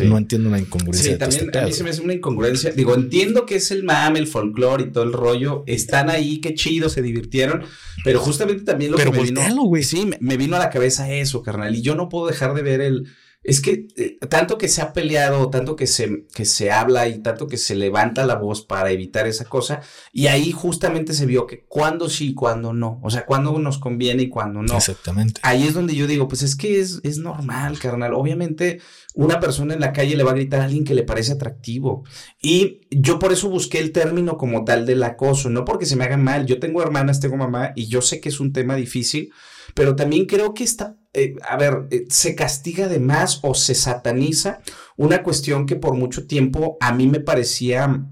No 0.00 0.16
entiendo 0.16 0.48
la 0.48 0.58
incongruencia. 0.58 1.12
Sí, 1.12 1.18
también 1.18 1.46
este 1.46 1.58
a 1.58 1.66
mí 1.66 1.72
se 1.72 1.84
me 1.84 1.90
hace 1.90 2.00
una 2.00 2.14
incongruencia. 2.14 2.70
Digo, 2.70 2.94
entiendo 2.94 3.44
que 3.44 3.56
es 3.56 3.70
el 3.70 3.84
mame, 3.84 4.18
el 4.18 4.26
folclore 4.26 4.84
y 4.84 4.90
todo 4.90 5.04
el 5.04 5.12
rollo. 5.12 5.64
Están 5.66 6.08
ahí, 6.08 6.40
qué 6.40 6.54
chido, 6.54 6.88
se 6.88 7.02
divirtieron. 7.02 7.64
Pero 8.04 8.18
justamente 8.18 8.64
también 8.64 8.92
lo 8.92 8.96
que 8.96 9.10
me 9.10 9.22
vino. 9.22 9.42
Sí, 9.82 10.10
me 10.20 10.36
vino 10.36 10.56
a 10.56 10.58
la 10.58 10.70
cabeza 10.70 11.12
eso, 11.12 11.42
carnal. 11.42 11.74
Y 11.74 11.82
yo 11.82 11.94
no 11.94 12.08
puedo 12.08 12.26
dejar 12.26 12.54
de 12.54 12.62
ver 12.62 12.80
el 12.80 13.06
es 13.44 13.60
que 13.60 13.88
eh, 13.96 14.18
tanto 14.28 14.56
que 14.56 14.68
se 14.68 14.82
ha 14.82 14.92
peleado, 14.92 15.50
tanto 15.50 15.74
que 15.74 15.86
se, 15.86 16.26
que 16.32 16.44
se 16.44 16.70
habla 16.70 17.08
y 17.08 17.18
tanto 17.20 17.48
que 17.48 17.56
se 17.56 17.74
levanta 17.74 18.24
la 18.24 18.36
voz 18.36 18.62
para 18.62 18.92
evitar 18.92 19.26
esa 19.26 19.44
cosa, 19.44 19.80
y 20.12 20.28
ahí 20.28 20.52
justamente 20.52 21.12
se 21.12 21.26
vio 21.26 21.46
que 21.46 21.64
cuando 21.66 22.08
sí 22.08 22.28
y 22.30 22.34
cuando 22.34 22.72
no, 22.72 23.00
o 23.02 23.10
sea, 23.10 23.26
cuando 23.26 23.58
nos 23.58 23.78
conviene 23.78 24.24
y 24.24 24.28
cuando 24.28 24.62
no. 24.62 24.76
Exactamente. 24.76 25.40
Ahí 25.42 25.64
es 25.66 25.74
donde 25.74 25.96
yo 25.96 26.06
digo, 26.06 26.28
pues 26.28 26.42
es 26.42 26.54
que 26.54 26.78
es, 26.78 27.00
es 27.02 27.18
normal, 27.18 27.78
carnal. 27.80 28.14
Obviamente, 28.14 28.80
una 29.14 29.40
persona 29.40 29.74
en 29.74 29.80
la 29.80 29.92
calle 29.92 30.16
le 30.16 30.22
va 30.22 30.30
a 30.30 30.34
gritar 30.34 30.60
a 30.60 30.64
alguien 30.64 30.84
que 30.84 30.94
le 30.94 31.02
parece 31.02 31.32
atractivo. 31.32 32.04
Y 32.40 32.82
yo 32.90 33.18
por 33.18 33.32
eso 33.32 33.48
busqué 33.48 33.78
el 33.80 33.90
término 33.90 34.36
como 34.36 34.64
tal 34.64 34.86
del 34.86 35.02
acoso, 35.02 35.50
no 35.50 35.64
porque 35.64 35.86
se 35.86 35.96
me 35.96 36.04
haga 36.04 36.16
mal. 36.16 36.46
Yo 36.46 36.60
tengo 36.60 36.80
hermanas, 36.80 37.18
tengo 37.18 37.36
mamá, 37.36 37.72
y 37.74 37.88
yo 37.88 38.02
sé 38.02 38.20
que 38.20 38.28
es 38.28 38.38
un 38.38 38.52
tema 38.52 38.76
difícil, 38.76 39.32
pero 39.74 39.96
también 39.96 40.26
creo 40.26 40.54
que 40.54 40.62
está 40.62 40.96
eh, 41.14 41.34
a 41.46 41.56
ver, 41.56 41.86
eh, 41.90 42.06
se 42.08 42.34
castiga 42.34 42.88
de 42.88 42.98
más 42.98 43.40
o 43.42 43.54
se 43.54 43.74
sataniza 43.74 44.60
una 44.96 45.22
cuestión 45.22 45.66
que 45.66 45.76
por 45.76 45.94
mucho 45.94 46.26
tiempo 46.26 46.78
a 46.80 46.92
mí 46.92 47.06
me 47.06 47.20
parecía, 47.20 48.06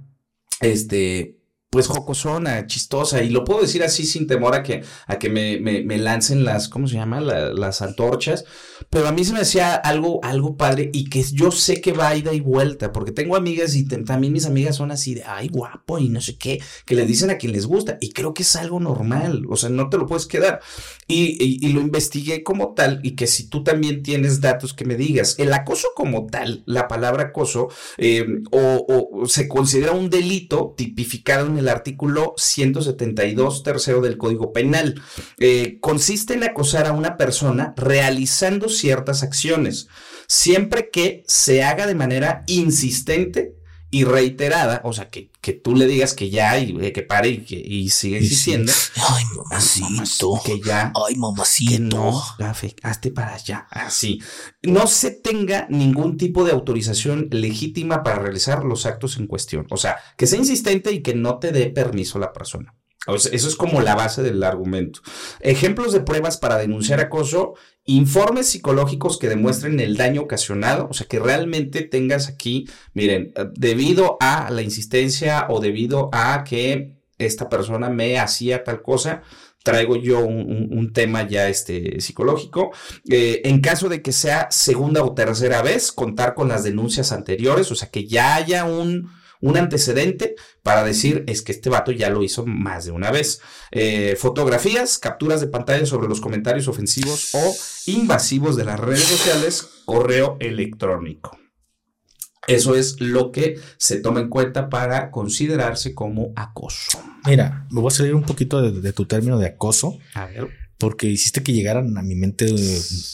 este, 0.61 1.40
pues 1.71 1.87
jocosona, 1.87 2.67
chistosa, 2.67 3.23
y 3.23 3.31
lo 3.31 3.45
puedo 3.45 3.61
decir 3.61 3.85
así 3.85 4.05
sin 4.05 4.27
temor 4.27 4.57
a 4.57 4.65
que, 4.65 4.83
a 5.07 5.21
que 5.21 5.31
me, 5.31 5.61
me, 5.61 5.99
lancen 5.99 6.45
las, 6.45 6.69
¿cómo 6.69 6.89
se 6.89 6.97
llama? 6.97 7.21
las 7.21 7.81
antorchas, 7.81 8.45
pero 8.91 9.07
a 9.07 9.13
mí 9.13 9.25
se 9.25 9.33
me 9.33 9.39
hacía 9.39 9.77
algo, 9.77 10.19
algo 10.25 10.57
padre 10.57 10.91
y 10.93 11.09
que 11.09 11.23
yo 11.23 11.53
sé 11.53 11.81
que 11.81 11.93
va 11.93 12.09
a 12.09 12.17
ida 12.17 12.35
y 12.35 12.41
vuelta, 12.41 12.91
porque 12.91 13.13
tengo 13.13 13.37
amigas 13.37 13.77
y 13.77 13.87
también 13.87 14.33
mis 14.33 14.47
amigas 14.47 14.75
son 14.75 14.91
así 14.91 15.15
de, 15.15 15.23
ay, 15.25 15.47
guapo 15.47 16.01
y 16.01 16.09
no 16.09 16.21
sé 16.21 16.37
qué, 16.37 16.61
que 16.87 16.97
le 16.97 17.07
dicen 17.07 17.31
a 17.31 17.39
quien 17.39 17.53
les 17.53 17.67
gusta, 17.67 17.99
y 18.01 18.11
creo 18.11 18.35
que 18.35 18.43
es 18.43 18.57
algo 18.57 18.81
normal, 18.81 19.45
o 19.49 19.55
sea, 19.55 19.71
no 19.71 19.89
te 19.91 19.97
lo 19.97 20.07
puedes 20.07 20.27
quedar. 20.27 20.61
Y, 21.07 21.37
y, 21.41 21.73
lo 21.73 21.81
investigué 21.81 22.43
como 22.45 22.75
tal, 22.75 23.01
y 23.03 23.13
que 23.13 23.27
si 23.27 23.49
tú 23.49 23.65
también 23.65 24.03
tienes 24.03 24.41
datos 24.41 24.75
que 24.75 24.85
me 24.85 24.97
digas, 24.97 25.37
el 25.39 25.53
acoso 25.53 25.89
como 25.95 26.27
tal, 26.27 26.63
la 26.67 26.89
palabra 26.89 27.25
acoso, 27.25 27.69
eh, 27.99 28.25
o, 28.51 29.21
o 29.21 29.27
se 29.27 29.49
considera 29.49 29.93
un 29.93 30.09
delito 30.09 30.75
tipificado 30.77 31.47
en 31.47 31.60
el 31.61 31.69
artículo 31.69 32.35
172 32.37 33.63
tercero 33.63 34.01
del 34.01 34.19
Código 34.19 34.53
Penal. 34.53 35.01
Eh, 35.39 35.79
consiste 35.81 36.35
en 36.35 36.45
acosar 36.45 36.87
a 36.87 36.93
una 36.93 37.17
persona 37.17 37.75
realizando 37.77 38.69
ciertas 38.69 39.23
acciones, 39.23 39.89
siempre 40.27 40.91
que 40.91 41.23
se 41.27 41.63
haga 41.63 41.87
de 41.87 41.95
manera 41.95 42.43
insistente 42.47 43.60
y 43.93 44.05
reiterada, 44.05 44.81
o 44.85 44.93
sea, 44.93 45.11
que, 45.11 45.31
que 45.41 45.53
tú 45.53 45.75
le 45.75 45.87
digas 45.87 46.15
que 46.15 46.31
ya 46.31 46.59
y 46.59 46.93
que 46.93 47.03
pare 47.03 47.29
y, 47.29 47.39
que, 47.45 47.57
y 47.57 47.91
sigue 47.91 48.19
insistiendo. 48.19 48.73
Ay, 48.97 49.25
mamacito. 49.37 50.41
Que 50.45 50.61
ya. 50.61 50.93
Ay, 50.95 51.17
mamacito. 51.17 51.73
Que 51.73 51.81
no, 51.81 52.23
gafe, 52.39 52.77
hazte 52.83 53.11
para 53.11 53.35
allá. 53.35 53.67
Así. 53.71 54.23
No 54.63 54.87
se 54.87 55.11
tenga 55.11 55.67
ningún 55.71 56.17
tipo 56.17 56.45
de 56.45 56.53
autorización 56.53 57.29
legítima 57.33 58.05
para 58.05 58.21
realizar 58.21 58.65
los 58.65 58.87
actos 58.87 59.17
en 59.17 59.27
cuestión. 59.27 59.67
O 59.71 59.77
sea, 59.77 59.97
que 60.17 60.29
sea 60.29 60.39
insistente 60.39 60.93
y 60.93 61.03
que 61.03 61.15
no 61.15 61.39
te 61.39 61.51
dé 61.51 61.71
permiso 61.71 62.19
la 62.19 62.33
persona 62.33 62.75
eso 63.07 63.49
es 63.49 63.57
como 63.57 63.81
la 63.81 63.95
base 63.95 64.23
del 64.23 64.43
argumento. 64.43 65.01
Ejemplos 65.41 65.93
de 65.93 66.01
pruebas 66.01 66.37
para 66.37 66.59
denunciar 66.59 67.01
acoso, 67.01 67.55
informes 67.85 68.49
psicológicos 68.49 69.19
que 69.19 69.29
demuestren 69.29 69.81
el 69.81 69.97
daño 69.97 70.23
ocasionado, 70.23 70.89
o 70.89 70.95
sea, 70.95 71.07
que 71.07 71.19
realmente 71.19 71.83
tengas 71.83 72.29
aquí, 72.29 72.69
miren, 72.95 73.33
debido 73.55 74.17
a 74.21 74.51
la 74.51 74.63
insistencia 74.63 75.47
o 75.49 75.61
debido 75.61 76.09
a 76.13 76.45
que 76.45 76.95
esta 77.19 77.49
persona 77.49 77.91
me 77.91 78.19
hacía 78.19 78.65
tal 78.65 78.83
cosa, 78.83 79.23
traigo 79.63 79.97
yo 79.97 80.21
un, 80.25 80.93
tema 80.93 81.29
ya 81.29 81.49
este, 81.49 82.01
psicológico. 82.01 82.71
Eh, 83.09 83.43
en 83.45 83.61
caso 83.61 83.89
de 83.89 84.03
que 84.03 84.13
sea 84.13 84.49
segunda 84.51 85.03
o 85.03 85.15
tercera 85.15 85.63
vez, 85.63 85.93
contar 85.93 86.35
con 86.35 86.49
las 86.49 86.65
denuncias 86.65 87.13
anteriores, 87.13 87.71
o 87.71 87.75
sea, 87.75 87.91
que 87.91 88.07
ya 88.07 88.37
haya 88.37 88.65
un 88.65 89.11
un 89.41 89.57
antecedente 89.57 90.35
para 90.63 90.85
decir 90.85 91.25
es 91.27 91.43
que 91.43 91.53
este 91.53 91.71
vato 91.71 91.93
ya 91.93 92.11
lo 92.11 92.23
hizo 92.23 92.45
más 92.47 92.85
de 92.85 92.91
una 92.91 93.11
vez. 93.11 93.41
Eh, 93.71 94.17
fotografías, 94.19 94.99
capturas 94.99 95.41
de 95.41 95.49
pantalla 95.49 95.87
sobre 95.87 96.09
los 96.09 96.21
comentarios 96.21 96.69
ofensivos 96.69 97.35
o 97.35 97.55
invasivos 97.87 98.57
de 98.57 98.65
las 98.65 98.79
redes 98.79 99.05
sociales, 99.05 99.67
correo 99.87 100.37
electrónico. 100.41 101.39
Eso 102.47 102.75
es 102.75 103.01
lo 103.01 103.33
que 103.33 103.61
se 103.77 104.01
toma 104.01 104.21
en 104.21 104.29
cuenta 104.29 104.69
para 104.69 105.11
considerarse 105.11 105.95
como 105.95 106.33
acoso. 106.37 106.99
Mira, 107.27 107.67
me 107.71 107.81
voy 107.81 107.89
a 107.89 107.97
salir 107.97 108.15
un 108.15 108.25
poquito 108.25 108.61
de, 108.63 108.93
tu 108.93 109.07
término 109.07 109.39
de 109.39 109.47
acoso. 109.47 109.99
A 110.15 110.27
ver. 110.27 110.49
Porque 110.79 111.07
hiciste 111.07 111.43
que 111.43 111.53
llegaran 111.53 111.97
a 111.97 112.03
mi 112.03 112.15
mente 112.15 112.47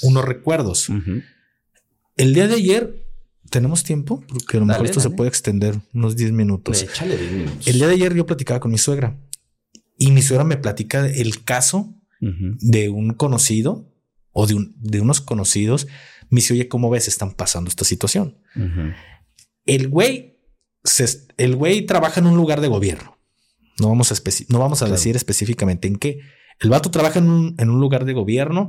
unos 0.03 0.25
recuerdos. 0.25 0.89
El 2.17 2.33
día 2.33 2.47
de 2.47 2.55
ayer 2.55 3.06
¿Tenemos 3.57 3.85
tiempo? 3.85 4.23
Porque 4.29 4.59
a 4.59 4.61
lo 4.61 4.67
mejor 4.67 4.85
esto 4.85 5.01
se 5.01 5.09
puede 5.09 5.31
extender 5.31 5.81
unos 5.95 6.15
10 6.15 6.33
minutos. 6.33 6.83
échale 6.83 7.15
El 7.65 7.79
día 7.79 7.87
de 7.87 7.95
ayer 7.95 8.15
yo 8.15 8.27
platicaba 8.27 8.61
con 8.61 8.71
mi 8.71 8.77
suegra 8.77 9.19
y 9.99 10.11
mi 10.11 10.21
suegra 10.21 10.45
me 10.45 10.59
platica 10.59 11.07
el 11.07 11.43
caso 11.43 11.95
de 12.21 12.91
un 12.91 13.15
conocido 13.15 13.91
o 14.33 14.47
de, 14.47 14.57
un, 14.57 14.77
de 14.79 15.01
unos 15.01 15.23
conocidos. 15.23 15.87
Me 16.29 16.43
dice, 16.43 16.53
oye, 16.53 16.69
¿cómo 16.69 16.91
ves? 16.91 17.09
Están 17.09 17.33
pasando 17.33 17.71
esta 17.71 17.87
situación. 17.87 18.37
El 19.65 19.89
güey, 19.89 20.39
el 21.39 21.57
güey 21.57 21.87
trabaja 21.87 22.21
en 22.21 22.27
un 22.27 22.37
lugar 22.37 22.61
de 22.61 22.69
gobierno. 22.69 23.17
No 23.81 23.89
vamos 23.89 24.13
a, 24.13 24.17
no 24.51 24.59
vamos 24.59 24.83
a 24.83 24.89
decir 24.91 25.17
específicamente 25.17 25.89
en 25.89 25.97
qué. 25.97 26.21
El 26.61 26.69
vato 26.69 26.91
trabaja 26.91 27.21
en 27.21 27.31
un, 27.31 27.55
en 27.57 27.71
un 27.71 27.81
lugar 27.81 28.05
de 28.05 28.13
gobierno 28.13 28.69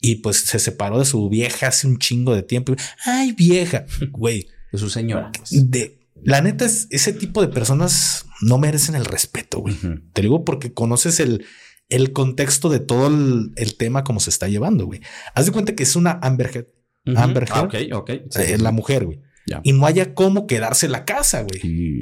y 0.00 0.16
pues 0.16 0.38
se 0.38 0.58
separó 0.58 0.98
de 0.98 1.04
su 1.04 1.28
vieja 1.28 1.68
hace 1.68 1.86
un 1.86 1.98
chingo 1.98 2.34
de 2.34 2.42
tiempo. 2.42 2.74
Ay, 3.04 3.32
vieja, 3.32 3.86
güey. 4.10 4.48
De 4.72 4.78
su 4.78 4.90
señora. 4.90 5.30
De 5.50 5.98
la 6.22 6.40
neta 6.40 6.64
es 6.64 6.88
ese 6.90 7.12
tipo 7.12 7.40
de 7.40 7.48
personas 7.48 8.26
no 8.40 8.58
merecen 8.58 8.94
el 8.94 9.04
respeto, 9.04 9.60
güey. 9.60 9.76
Te 10.12 10.22
digo 10.22 10.44
porque 10.44 10.72
conoces 10.72 11.20
el, 11.20 11.44
el 11.88 12.12
contexto 12.12 12.68
de 12.68 12.80
todo 12.80 13.06
el, 13.08 13.76
tema 13.76 14.02
como 14.02 14.20
se 14.20 14.30
está 14.30 14.48
llevando, 14.48 14.86
güey. 14.86 15.00
Haz 15.34 15.46
de 15.46 15.52
cuenta 15.52 15.74
que 15.74 15.82
es 15.82 15.94
una 15.94 16.18
Amber 16.22 16.68
Amber 17.14 17.46
ah, 17.50 17.62
ok, 17.62 17.74
ok. 17.92 18.10
Eh, 18.10 18.58
la 18.58 18.72
mujer, 18.72 19.04
güey. 19.04 19.20
Y 19.62 19.72
no 19.72 19.86
haya 19.86 20.14
cómo 20.14 20.46
quedarse 20.46 20.86
en 20.86 20.92
la 20.92 21.04
casa, 21.04 21.42
güey. 21.42 21.60
Sí. 21.60 22.00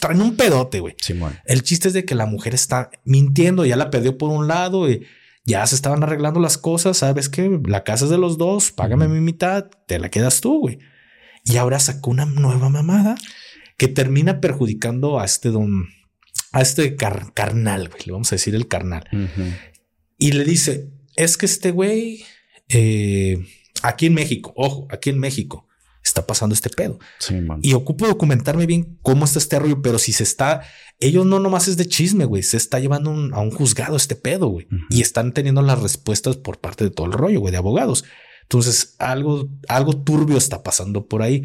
traen 0.00 0.20
un 0.20 0.36
pedote, 0.36 0.80
güey. 0.80 0.96
El 1.44 1.62
chiste 1.62 1.88
es 1.88 1.94
de 1.94 2.04
que 2.04 2.14
la 2.14 2.26
mujer 2.26 2.54
está 2.54 2.90
mintiendo, 3.04 3.64
ya 3.64 3.76
la 3.76 3.90
perdió 3.90 4.18
por 4.18 4.30
un 4.30 4.48
lado 4.48 4.90
y 4.90 5.06
ya 5.44 5.66
se 5.66 5.74
estaban 5.74 6.02
arreglando 6.02 6.40
las 6.40 6.58
cosas, 6.58 6.98
¿sabes 6.98 7.28
qué? 7.28 7.60
La 7.64 7.84
casa 7.84 8.04
es 8.04 8.10
de 8.10 8.18
los 8.18 8.38
dos, 8.38 8.70
págame 8.70 9.08
mi 9.08 9.20
mitad, 9.20 9.68
te 9.86 9.98
la 9.98 10.08
quedas 10.08 10.40
tú, 10.40 10.60
güey. 10.60 10.78
Y 11.44 11.56
ahora 11.56 11.80
sacó 11.80 12.10
una 12.10 12.24
nueva 12.24 12.68
mamada 12.68 13.16
que 13.76 13.88
termina 13.88 14.40
perjudicando 14.40 15.18
a 15.18 15.24
este 15.24 15.50
don, 15.50 15.88
a 16.52 16.62
este 16.62 16.94
carnal, 16.94 17.88
güey, 17.88 18.02
le 18.06 18.12
vamos 18.12 18.30
a 18.30 18.36
decir 18.36 18.54
el 18.54 18.68
carnal. 18.68 19.04
Y 20.18 20.32
le 20.32 20.44
dice, 20.44 20.90
es 21.16 21.36
que 21.36 21.46
este 21.46 21.72
güey, 21.72 22.24
eh, 22.68 23.44
aquí 23.82 24.06
en 24.06 24.14
México, 24.14 24.52
ojo, 24.56 24.86
aquí 24.90 25.10
en 25.10 25.18
México, 25.18 25.66
está 26.12 26.26
pasando 26.26 26.54
este 26.54 26.68
pedo. 26.70 26.98
y 27.62 27.72
ocupo 27.72 28.06
documentarme 28.06 28.66
bien 28.66 28.98
cómo 29.02 29.24
está 29.24 29.38
este 29.38 29.58
rollo, 29.58 29.80
pero 29.80 29.98
si 29.98 30.12
se 30.12 30.22
está, 30.22 30.62
ellos 31.00 31.24
no 31.24 31.38
nomás 31.40 31.68
es 31.68 31.76
de 31.76 31.86
chisme, 31.86 32.26
güey, 32.26 32.42
se 32.42 32.58
está 32.58 32.78
llevando 32.78 33.10
a 33.10 33.40
un 33.40 33.50
juzgado 33.50 33.96
este 33.96 34.14
pedo, 34.14 34.48
güey, 34.48 34.68
y 34.90 35.00
están 35.00 35.32
teniendo 35.32 35.62
las 35.62 35.80
respuestas 35.80 36.36
por 36.36 36.60
parte 36.60 36.84
de 36.84 36.90
todo 36.90 37.06
el 37.06 37.12
rollo, 37.12 37.40
güey, 37.40 37.50
de 37.50 37.58
abogados. 37.58 38.04
Entonces, 38.42 38.94
algo, 38.98 39.48
algo 39.68 40.02
turbio 40.02 40.36
está 40.36 40.62
pasando 40.62 41.06
por 41.06 41.22
ahí. 41.22 41.42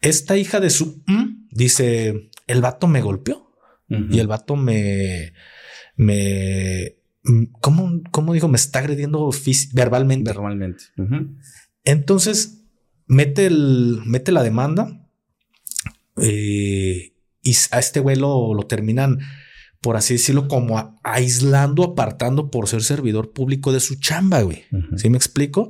Esta 0.00 0.36
hija 0.36 0.58
de 0.58 0.70
su 0.70 1.02
mm, 1.06 1.48
dice, 1.50 2.30
el 2.46 2.60
vato 2.60 2.88
me 2.88 3.00
golpeó 3.00 3.52
y 3.88 4.18
el 4.18 4.26
vato 4.26 4.56
me, 4.56 5.34
me, 5.96 6.96
mm, 7.22 7.44
¿cómo, 7.60 8.00
cómo 8.10 8.32
dijo? 8.32 8.48
Me 8.48 8.56
está 8.56 8.80
agrediendo 8.80 9.30
verbalmente. 9.72 10.32
Verbalmente. 10.32 10.84
Entonces, 11.84 12.63
mete, 13.06 13.46
el, 13.46 14.00
mete 14.04 14.32
la 14.32 14.42
demanda 14.42 15.08
eh, 16.20 17.12
y 17.42 17.56
a 17.70 17.78
este 17.78 18.00
güey 18.00 18.16
lo, 18.16 18.58
terminan, 18.68 19.18
por 19.80 19.96
así 19.96 20.14
decirlo, 20.14 20.48
como 20.48 20.98
aislando, 21.02 21.84
apartando 21.84 22.50
por 22.50 22.68
ser 22.68 22.82
servidor 22.82 23.32
público 23.32 23.72
de 23.72 23.80
su 23.80 23.96
chamba, 23.96 24.42
güey. 24.42 24.64
¿Sí 24.96 25.10
me 25.10 25.18
explico? 25.18 25.68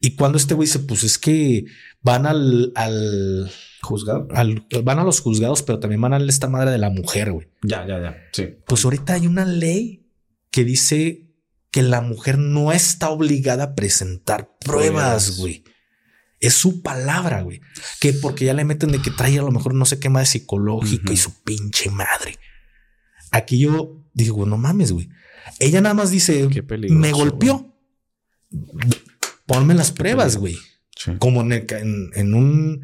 Y 0.00 0.14
cuando 0.14 0.36
este 0.36 0.54
güey 0.54 0.66
dice, 0.66 0.80
pues 0.80 1.04
es 1.04 1.18
que 1.18 1.64
van 2.02 2.26
al, 2.26 2.72
al 2.74 3.50
juzgado, 3.80 4.28
van 4.28 4.98
a 4.98 5.04
los 5.04 5.20
juzgados, 5.20 5.62
pero 5.62 5.78
también 5.78 6.00
van 6.00 6.12
a 6.12 6.18
esta 6.18 6.48
madre 6.48 6.70
de 6.70 6.78
la 6.78 6.90
mujer, 6.90 7.32
güey. 7.32 7.48
Ya, 7.62 7.86
ya, 7.86 8.00
ya. 8.00 8.16
Sí. 8.32 8.48
Pues 8.66 8.84
ahorita 8.84 9.14
hay 9.14 9.26
una 9.26 9.46
ley 9.46 10.06
que 10.50 10.64
dice 10.64 11.26
que 11.70 11.82
la 11.82 12.00
mujer 12.00 12.38
no 12.38 12.72
está 12.72 13.10
obligada 13.10 13.64
a 13.64 13.74
presentar 13.74 14.56
pruebas, 14.58 15.38
güey. 15.38 15.64
Es 16.40 16.54
su 16.54 16.82
palabra, 16.82 17.42
güey. 17.42 17.60
Que 18.00 18.12
porque 18.12 18.44
ya 18.44 18.54
le 18.54 18.64
meten 18.64 18.92
de 18.92 19.00
que 19.00 19.10
trae 19.10 19.38
a 19.38 19.42
lo 19.42 19.50
mejor 19.50 19.74
no 19.74 19.84
sé 19.84 19.98
qué 19.98 20.08
más 20.08 20.28
psicológico 20.28 21.12
y 21.12 21.16
su 21.16 21.42
pinche 21.42 21.90
madre. 21.90 22.38
Aquí 23.30 23.58
yo 23.58 24.02
digo, 24.12 24.46
no 24.46 24.56
mames, 24.56 24.92
güey. 24.92 25.08
Ella 25.58 25.80
nada 25.80 25.94
más 25.94 26.10
dice, 26.10 26.48
me 26.90 27.12
golpeó. 27.12 27.74
Ponme 29.46 29.74
las 29.74 29.92
pruebas, 29.92 30.36
güey. 30.36 30.56
Como 31.18 31.42
en, 31.42 32.34
un 32.34 32.82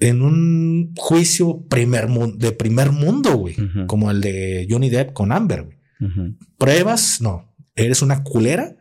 en 0.00 0.22
un 0.22 0.94
juicio 0.96 1.66
primer 1.68 2.08
de 2.08 2.52
primer 2.52 2.92
mundo, 2.92 3.36
güey, 3.36 3.56
como 3.86 4.10
el 4.10 4.20
de 4.20 4.66
Johnny 4.68 4.90
Depp 4.90 5.12
con 5.12 5.32
Amber. 5.32 5.64
Güey. 5.64 5.78
Pruebas, 6.56 7.20
no. 7.20 7.54
Eres 7.74 8.02
una 8.02 8.24
culera, 8.24 8.76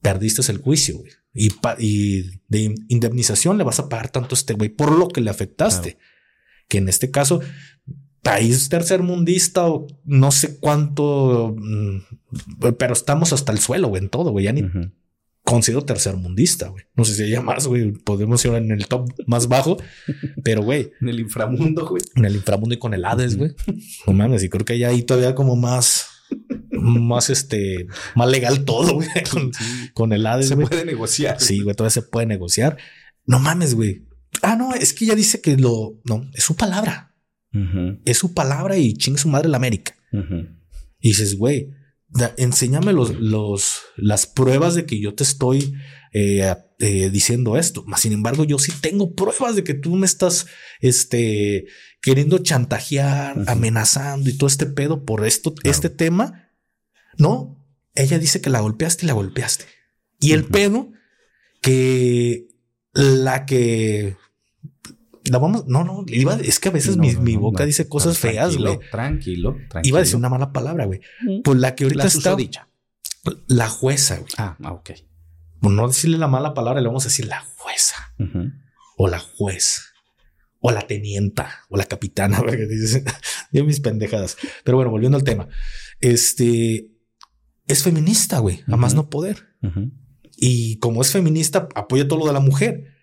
perdiste 0.00 0.50
el 0.50 0.58
juicio, 0.58 0.98
güey. 0.98 1.12
Y, 1.38 1.52
y, 1.78 2.40
de 2.48 2.74
indemnización 2.88 3.58
le 3.58 3.64
vas 3.64 3.78
a 3.78 3.88
pagar 3.88 4.10
tanto 4.10 4.34
a 4.34 4.38
este 4.38 4.54
güey 4.54 4.68
por 4.70 4.92
lo 4.92 5.08
que 5.08 5.20
le 5.20 5.30
afectaste. 5.30 5.98
Que 6.68 6.78
en 6.78 6.88
este 6.88 7.10
caso, 7.10 7.40
país 8.22 8.68
tercermundista 8.68 9.68
o 9.68 9.86
no 10.04 10.30
sé 10.30 10.58
cuánto, 10.58 11.54
mm, 11.56 12.72
pero 12.78 12.92
estamos 12.92 13.32
hasta 13.32 13.52
el 13.52 13.58
suelo, 13.58 13.88
güey, 13.88 14.02
en 14.02 14.08
todo, 14.08 14.32
güey. 14.32 14.44
Ya 14.44 14.52
ni 14.52 14.64
considero 15.44 15.82
tercermundista, 15.82 16.68
güey. 16.68 16.84
No 16.94 17.04
sé 17.06 17.14
si 17.14 17.22
hay 17.22 17.42
más, 17.42 17.66
güey. 17.66 17.92
Podemos 17.92 18.44
ir 18.44 18.52
en 18.52 18.70
el 18.70 18.86
top 18.86 19.08
más 19.26 19.48
bajo, 19.48 19.78
pero 20.44 20.62
güey. 20.62 20.90
En 21.00 21.08
el 21.08 21.20
inframundo, 21.20 21.86
güey. 21.86 22.02
En 22.16 22.26
el 22.26 22.36
inframundo 22.36 22.74
y 22.74 22.78
con 22.78 22.92
el 22.92 23.04
Hades, 23.04 23.36
güey. 23.36 23.52
No 24.06 24.12
mames, 24.12 24.42
y 24.42 24.48
creo 24.48 24.64
que 24.64 24.74
hay 24.74 24.84
ahí 24.84 25.02
todavía 25.02 25.34
como 25.34 25.56
más, 25.56 26.07
más 26.80 27.30
este, 27.30 27.86
más 28.14 28.30
legal 28.30 28.64
todo, 28.64 28.94
güey. 28.94 29.08
Con, 29.94 30.12
el 30.12 30.26
Hades. 30.26 30.48
Se 30.48 30.56
puede 30.56 30.84
negociar. 30.84 31.40
Sí, 31.40 31.60
güey, 31.60 31.74
todavía 31.74 31.90
se 31.90 32.02
puede 32.02 32.26
negociar. 32.26 32.76
No 33.24 33.38
mames, 33.38 33.74
güey. 33.74 34.06
Ah, 34.42 34.56
no, 34.56 34.74
es 34.74 34.92
que 34.92 35.06
ya 35.06 35.14
dice 35.14 35.40
que 35.40 35.56
lo, 35.56 36.00
no, 36.04 36.28
es 36.34 36.44
su 36.44 36.56
palabra. 36.56 37.14
Es 38.04 38.18
su 38.18 38.34
palabra 38.34 38.76
y 38.76 38.94
ching 38.94 39.18
su 39.18 39.28
madre 39.28 39.48
la 39.48 39.56
América. 39.56 39.94
Y 41.00 41.08
dices, 41.08 41.36
güey, 41.36 41.70
enséñame 42.36 42.92
los, 42.92 43.18
los, 43.18 43.80
las 43.96 44.26
pruebas 44.26 44.74
de 44.74 44.86
que 44.86 45.00
yo 45.00 45.14
te 45.14 45.24
estoy 45.24 45.74
eh, 46.12 46.54
eh, 46.78 47.10
diciendo 47.10 47.56
esto. 47.56 47.84
sin 47.96 48.12
embargo, 48.12 48.44
yo 48.44 48.58
sí 48.58 48.72
tengo 48.80 49.14
pruebas 49.14 49.56
de 49.56 49.64
que 49.64 49.74
tú 49.74 49.96
me 49.96 50.06
estás 50.06 50.46
este, 50.80 51.66
queriendo 52.00 52.38
chantajear, 52.38 53.44
amenazando 53.46 54.30
y 54.30 54.36
todo 54.36 54.48
este 54.48 54.66
pedo 54.66 55.04
por 55.04 55.26
esto, 55.26 55.54
este 55.64 55.90
tema. 55.90 56.47
No, 57.18 57.58
ella 57.94 58.18
dice 58.18 58.40
que 58.40 58.50
la 58.50 58.60
golpeaste 58.60 59.04
y 59.04 59.08
la 59.08 59.12
golpeaste. 59.12 59.66
Y 60.20 60.32
el 60.32 60.44
pedo 60.44 60.90
que 61.60 62.48
la 62.92 63.44
que 63.44 64.16
la 65.24 65.38
vamos, 65.38 65.66
no, 65.66 65.84
no, 65.84 66.04
iba, 66.06 66.36
es 66.36 66.58
que 66.58 66.68
a 66.68 66.72
veces 66.72 66.96
mi, 66.96 67.36
boca 67.36 67.64
dice 67.66 67.88
cosas 67.88 68.18
feas, 68.18 68.56
güey. 68.56 68.78
Tranquilo, 68.90 69.56
tranquilo, 69.68 69.82
Iba 69.82 69.98
a 69.98 70.02
decir 70.02 70.16
una 70.16 70.28
mala 70.28 70.52
palabra, 70.52 70.86
güey. 70.86 71.00
Pues 71.44 71.58
la 71.58 71.74
que 71.74 71.84
ahorita 71.84 72.04
la 72.04 72.08
está. 72.08 72.36
Dicha. 72.36 72.68
La 73.46 73.68
jueza, 73.68 74.16
güey. 74.16 74.32
Ah, 74.38 74.56
ah, 74.62 74.72
ok. 74.72 74.90
Por 75.60 75.72
no 75.72 75.88
decirle 75.88 76.18
la 76.18 76.28
mala 76.28 76.54
palabra, 76.54 76.80
le 76.80 76.86
vamos 76.86 77.04
a 77.04 77.08
decir 77.08 77.26
la 77.26 77.44
jueza. 77.56 78.14
O 78.96 79.08
la 79.08 79.18
juez. 79.18 79.82
O 80.60 80.70
la 80.70 80.86
tenienta. 80.86 81.64
O 81.68 81.76
la 81.76 81.84
capitana, 81.84 82.38
porque 82.42 82.66
dices, 82.66 83.02
yo 83.52 83.64
mis 83.64 83.80
pendejadas. 83.80 84.36
Pero 84.64 84.76
bueno, 84.76 84.90
volviendo 84.90 85.18
al 85.18 85.24
tema. 85.24 85.48
Este 86.00 86.90
es 87.68 87.82
feminista, 87.82 88.38
güey. 88.38 88.62
A 88.66 88.76
más 88.76 88.94
no 88.94 89.08
poder. 89.08 89.48
Y 90.36 90.78
como 90.78 91.02
es 91.02 91.12
feminista, 91.12 91.68
apoya 91.74 92.08
todo 92.08 92.20
lo 92.20 92.26
de 92.26 92.32
la 92.32 92.40
mujer. 92.40 92.94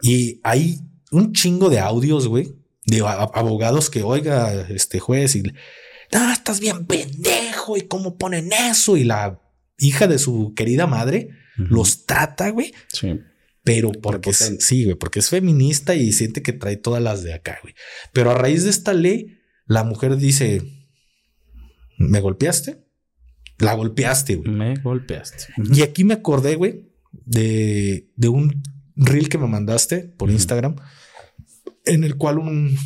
Y 0.00 0.40
hay 0.44 0.80
un 1.10 1.32
chingo 1.32 1.68
de 1.70 1.80
audios, 1.80 2.28
güey, 2.28 2.54
de 2.84 3.00
abogados 3.00 3.90
que 3.90 4.02
oiga 4.02 4.68
este 4.68 4.98
juez 5.00 5.36
y 5.36 5.42
ah, 6.12 6.32
estás 6.32 6.60
bien 6.60 6.86
pendejo 6.86 7.76
y 7.76 7.82
cómo 7.82 8.18
ponen 8.18 8.52
eso 8.52 8.96
y 8.96 9.04
la 9.04 9.40
hija 9.78 10.06
de 10.06 10.18
su 10.18 10.52
querida 10.54 10.86
madre 10.86 11.30
los 11.56 12.06
trata, 12.06 12.50
güey. 12.50 12.74
Sí. 12.92 13.20
Pero 13.64 13.90
porque 13.90 14.32
sí, 14.32 14.84
güey, 14.84 14.96
porque 14.96 15.18
es 15.18 15.28
feminista 15.28 15.94
y 15.96 16.12
siente 16.12 16.42
que 16.42 16.52
trae 16.52 16.76
todas 16.76 17.02
las 17.02 17.24
de 17.24 17.34
acá, 17.34 17.58
güey. 17.62 17.74
Pero 18.12 18.30
a 18.30 18.34
raíz 18.34 18.62
de 18.64 18.70
esta 18.70 18.92
ley, 18.94 19.38
la 19.66 19.82
mujer 19.82 20.16
dice, 20.16 20.62
¿me 21.98 22.20
golpeaste? 22.20 22.85
La 23.58 23.74
golpeaste, 23.74 24.36
güey. 24.36 24.50
Me 24.50 24.76
golpeaste. 24.76 25.46
Y 25.72 25.82
aquí 25.82 26.04
me 26.04 26.14
acordé, 26.14 26.56
güey, 26.56 26.90
de, 27.24 28.08
de 28.16 28.28
un 28.28 28.62
reel 28.96 29.28
que 29.28 29.38
me 29.38 29.46
mandaste 29.46 30.00
por 30.00 30.30
Instagram, 30.30 30.76
en 31.84 32.04
el 32.04 32.16
cual 32.16 32.38
un, 32.38 32.76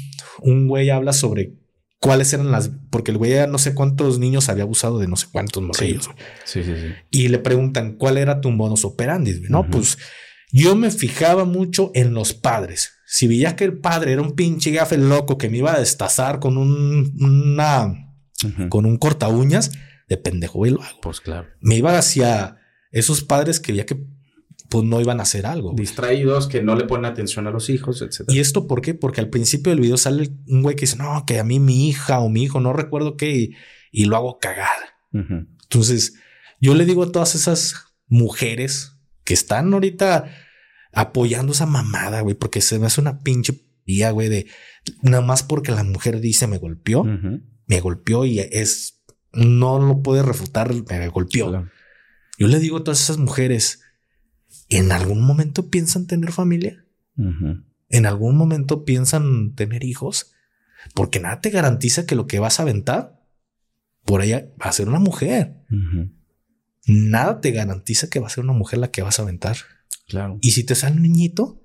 un 0.41 0.69
güey 0.69 0.91
habla 0.91 1.13
sobre 1.13 1.55
cuáles 2.01 2.33
eran 2.33 2.51
las, 2.51 2.71
porque 2.91 3.11
el 3.11 3.19
güey 3.19 3.33
ya 3.33 3.47
no 3.47 3.59
sé 3.59 3.75
cuántos 3.75 4.19
niños 4.19 4.49
había 4.49 4.65
abusado 4.65 4.99
de 4.99 5.07
no 5.07 5.17
sé 5.17 5.27
cuántos 5.31 5.63
morrillos. 5.63 6.11
Sí, 6.45 6.63
sí, 6.63 6.75
sí, 6.75 6.93
Y 7.11 7.29
le 7.29 7.39
preguntan 7.39 7.97
cuál 7.97 8.19
era 8.19 8.41
tu 8.41 8.51
modus 8.51 8.85
operandi. 8.85 9.43
No, 9.49 9.69
pues 9.69 9.99
yo 10.51 10.75
me 10.77 10.91
fijaba 10.91 11.45
mucho 11.45 11.93
en 11.95 12.15
los 12.15 12.33
padres. 12.33 12.93
Si 13.07 13.27
veía 13.27 13.57
que 13.57 13.65
el 13.65 13.79
padre 13.79 14.13
era 14.13 14.23
un 14.23 14.35
pinche 14.35 14.71
gafe 14.71 14.97
loco 14.97 15.37
que 15.37 15.49
me 15.49 15.59
iba 15.59 15.75
a 15.75 15.79
destazar 15.79 16.41
con 16.41 16.57
un, 16.57 17.13
una, 17.21 18.15
con 18.69 18.87
un 18.87 18.97
corta 18.97 19.29
uñas, 19.29 19.73
de 20.11 20.19
pendejo 20.19 20.67
y 20.67 20.71
lo 20.71 20.83
hago. 20.83 21.01
Pues 21.01 21.21
claro. 21.21 21.49
Me 21.61 21.77
iba 21.77 21.97
hacia 21.97 22.59
esos 22.91 23.23
padres 23.23 23.61
que 23.61 23.73
veía 23.73 23.87
que 23.87 24.05
pues 24.69 24.85
no 24.85 25.01
iban 25.01 25.21
a 25.21 25.23
hacer 25.23 25.47
algo. 25.47 25.73
Distraídos, 25.75 26.47
que 26.47 26.63
no 26.63 26.77
le 26.77 26.85
ponen 26.85 27.07
atención 27.07 27.47
a 27.47 27.51
los 27.51 27.71
hijos, 27.71 28.03
etc. 28.03 28.29
¿Y 28.29 28.41
esto 28.41 28.67
por 28.67 28.83
qué? 28.83 28.95
Porque 28.95 29.21
al 29.21 29.31
principio 29.31 29.71
del 29.71 29.81
video 29.81 29.97
sale 29.97 30.31
un 30.47 30.63
güey 30.63 30.77
que 30.77 30.83
dice, 30.83 30.97
no, 30.97 31.25
que 31.27 31.39
a 31.41 31.45
mí 31.45 31.59
mi 31.59 31.89
hija 31.89 32.21
o 32.21 32.29
mi 32.29 32.45
hijo, 32.45 32.61
no 32.61 32.73
recuerdo 32.73 33.17
qué, 33.17 33.51
y, 33.91 34.05
lo 34.05 34.17
hago 34.17 34.39
cagar. 34.39 34.69
Entonces, 35.13 36.15
yo 36.61 36.75
le 36.75 36.85
digo 36.85 37.03
a 37.03 37.11
todas 37.11 37.35
esas 37.35 37.87
mujeres 38.07 38.93
que 39.25 39.35
están 39.35 39.73
ahorita 39.73 40.31
apoyando 40.93 41.53
esa 41.53 41.67
mamada, 41.67 42.21
güey, 42.21 42.37
porque 42.37 42.61
se 42.61 42.79
me 42.79 42.87
hace 42.87 43.01
una 43.01 43.21
pinche 43.21 43.65
día, 43.87 44.13
güey, 44.13 44.29
de 44.29 44.47
nada 45.03 45.25
más 45.25 45.43
porque 45.43 45.73
la 45.73 45.83
mujer 45.83 46.21
dice 46.21 46.47
me 46.47 46.59
golpeó, 46.59 47.05
me 47.67 47.81
golpeó 47.81 48.25
y 48.25 48.39
es, 48.39 49.00
no 49.33 49.79
lo 49.79 50.03
puede 50.03 50.23
refutar, 50.23 50.73
me 50.89 51.09
golpeó. 51.09 51.69
Yo 52.39 52.47
le 52.47 52.59
digo 52.59 52.79
a 52.79 52.85
todas 52.85 53.03
esas 53.03 53.19
mujeres, 53.19 53.81
¿En 54.71 54.93
algún 54.93 55.21
momento 55.21 55.69
piensan 55.69 56.07
tener 56.07 56.31
familia? 56.31 56.85
¿En 57.17 58.07
algún 58.07 58.37
momento 58.37 58.85
piensan 58.85 59.55
tener 59.57 59.85
hijos? 59.85 60.33
Porque 60.95 61.19
nada 61.19 61.41
te 61.41 61.51
garantiza 61.51 62.07
que 62.07 62.15
lo 62.15 62.29
que 62.29 62.39
vas 62.39 62.59
a 62.59 62.63
aventar 62.63 63.21
por 64.05 64.23
ella 64.23 64.49
va 64.61 64.71
a 64.71 64.73
ser 64.73 64.89
una 64.89 65.01
mujer. 65.01 65.57
Nada 66.87 67.41
te 67.41 67.51
garantiza 67.51 68.09
que 68.09 68.21
va 68.21 68.29
a 68.29 68.31
ser 68.31 68.45
una 68.45 68.53
mujer 68.53 68.79
la 68.79 68.93
que 68.93 69.03
vas 69.03 69.19
a 69.19 69.23
aventar. 69.23 69.57
Claro. 70.07 70.39
Y 70.41 70.53
si 70.53 70.65
te 70.65 70.77
sale 70.77 70.97
un 70.97 71.03
niñito, 71.03 71.61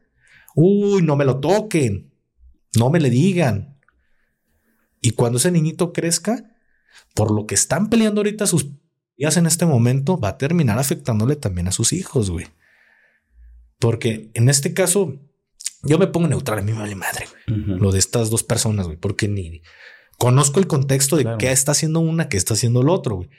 uy, 0.55 1.03
no 1.03 1.15
me 1.15 1.25
lo 1.25 1.39
toquen, 1.39 2.11
no 2.75 2.89
me 2.89 2.99
le 2.99 3.11
digan. 3.11 3.77
Y 4.99 5.11
cuando 5.11 5.37
ese 5.37 5.51
niñito 5.51 5.93
crezca, 5.93 6.54
por 7.13 7.31
lo 7.31 7.45
que 7.45 7.55
están 7.55 7.89
peleando 7.89 8.19
ahorita 8.19 8.47
sus 8.47 8.67
días 9.17 9.37
en 9.37 9.45
este 9.45 9.65
momento, 9.65 10.19
va 10.19 10.29
a 10.29 10.37
terminar 10.37 10.79
afectándole 10.79 11.35
también 11.35 11.67
a 11.67 11.71
sus 11.71 11.93
hijos, 11.93 12.29
güey. 12.29 12.47
Porque 13.79 14.31
en 14.33 14.49
este 14.49 14.73
caso, 14.73 15.19
yo 15.83 15.97
me 15.97 16.07
pongo 16.07 16.27
neutral, 16.27 16.59
a 16.59 16.61
mí 16.61 16.71
me 16.71 16.79
vale 16.79 16.95
madre, 16.95 17.25
lo 17.47 17.91
de 17.91 17.99
estas 17.99 18.29
dos 18.29 18.43
personas, 18.43 18.85
güey, 18.87 18.97
porque 18.97 19.27
ni 19.27 19.61
conozco 20.17 20.59
el 20.59 20.67
contexto 20.67 21.17
de 21.17 21.37
qué 21.37 21.51
está 21.51 21.73
haciendo 21.73 21.99
una, 21.99 22.29
qué 22.29 22.37
está 22.37 22.53
haciendo 22.53 22.81
el 22.81 22.89
otro, 22.89 23.17
güey. 23.17 23.29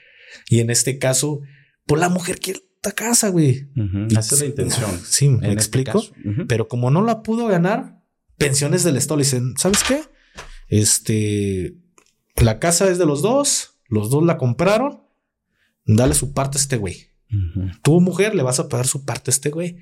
Y 0.49 0.61
en 0.61 0.71
este 0.71 0.99
caso, 0.99 1.41
pues 1.87 2.01
la 2.01 2.09
mujer 2.09 2.39
quiere 2.39 2.61
esta 2.77 2.93
casa, 2.93 3.29
güey. 3.29 3.69
Esa 4.11 4.35
es 4.35 4.41
la 4.41 4.47
intención. 4.47 5.01
Sí, 5.05 5.29
me 5.29 5.49
este 5.49 5.53
explico. 5.53 6.05
Pero 6.49 6.69
como 6.69 6.91
no 6.91 7.03
la 7.03 7.23
pudo 7.23 7.47
ganar, 7.47 8.01
pensiones 8.37 8.85
del 8.85 8.97
Estado 8.97 9.19
le 9.19 9.25
dicen, 9.25 9.55
¿sabes 9.57 9.83
qué? 9.83 10.03
Este, 10.69 11.75
la 12.37 12.59
casa 12.59 12.89
es 12.91 12.99
de 12.99 13.07
los 13.07 13.23
dos, 13.23 13.79
los 13.89 14.11
dos 14.11 14.25
la 14.25 14.37
compraron, 14.37 15.03
dale 15.85 16.15
su 16.15 16.33
parte 16.33 16.59
a 16.59 16.61
este 16.61 16.77
güey. 16.77 17.09
Tu 17.83 18.01
mujer 18.01 18.35
le 18.35 18.43
vas 18.43 18.61
a 18.61 18.69
pagar 18.69 18.87
su 18.87 19.05
parte 19.05 19.31
a 19.31 19.33
este 19.33 19.51
güey. 19.51 19.79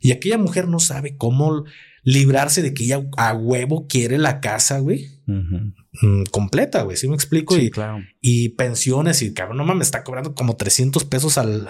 Y 0.00 0.12
aquella 0.12 0.38
mujer 0.38 0.66
no 0.66 0.78
sabe 0.78 1.16
cómo 1.16 1.64
librarse 2.02 2.62
de 2.62 2.72
que 2.72 2.84
ella 2.84 3.02
a 3.18 3.34
huevo 3.34 3.86
quiere 3.86 4.16
la 4.16 4.40
casa, 4.40 4.78
güey. 4.78 5.08
Mm, 5.26 6.24
completa, 6.30 6.82
güey. 6.82 6.96
Si 6.96 7.06
me 7.06 7.14
explico? 7.14 7.56
y, 7.56 7.70
claro. 7.70 8.02
y 8.20 8.50
pensiones 8.50 9.20
y 9.20 9.34
cabrón, 9.34 9.58
no 9.58 9.64
mames, 9.64 9.88
está 9.88 10.02
cobrando 10.02 10.34
como 10.34 10.56
300 10.56 11.04
pesos 11.04 11.36
al, 11.36 11.68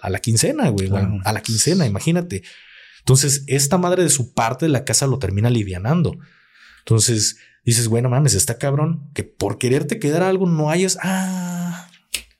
a 0.00 0.10
la 0.10 0.18
quincena, 0.18 0.68
güey. 0.70 0.90
a 1.24 1.32
la 1.32 1.42
quincena, 1.42 1.86
imagínate. 1.86 2.42
Entonces, 2.98 3.44
esta 3.46 3.78
madre 3.78 4.02
de 4.02 4.10
su 4.10 4.34
parte 4.34 4.66
de 4.66 4.72
la 4.72 4.84
casa 4.84 5.06
lo 5.06 5.18
termina 5.18 5.48
alivianando. 5.48 6.18
Entonces, 6.80 7.38
dices, 7.64 7.88
bueno, 7.88 8.08
mames, 8.08 8.34
está 8.34 8.58
cabrón 8.58 9.10
que 9.14 9.24
por 9.24 9.58
quererte 9.58 9.98
quedar 9.98 10.22
algo 10.22 10.46
no 10.46 10.70
hayas. 10.70 10.98
Ah, 11.02 11.88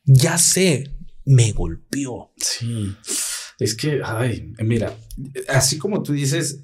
ya 0.05 0.39
sé, 0.39 0.97
me 1.25 1.53
golpeó. 1.53 2.33
Sí. 2.37 2.95
Es 3.59 3.75
que, 3.75 4.01
ay, 4.05 4.53
mira, 4.59 4.97
así 5.49 5.79
como 5.79 6.03
tú 6.03 6.13
dices, 6.13 6.63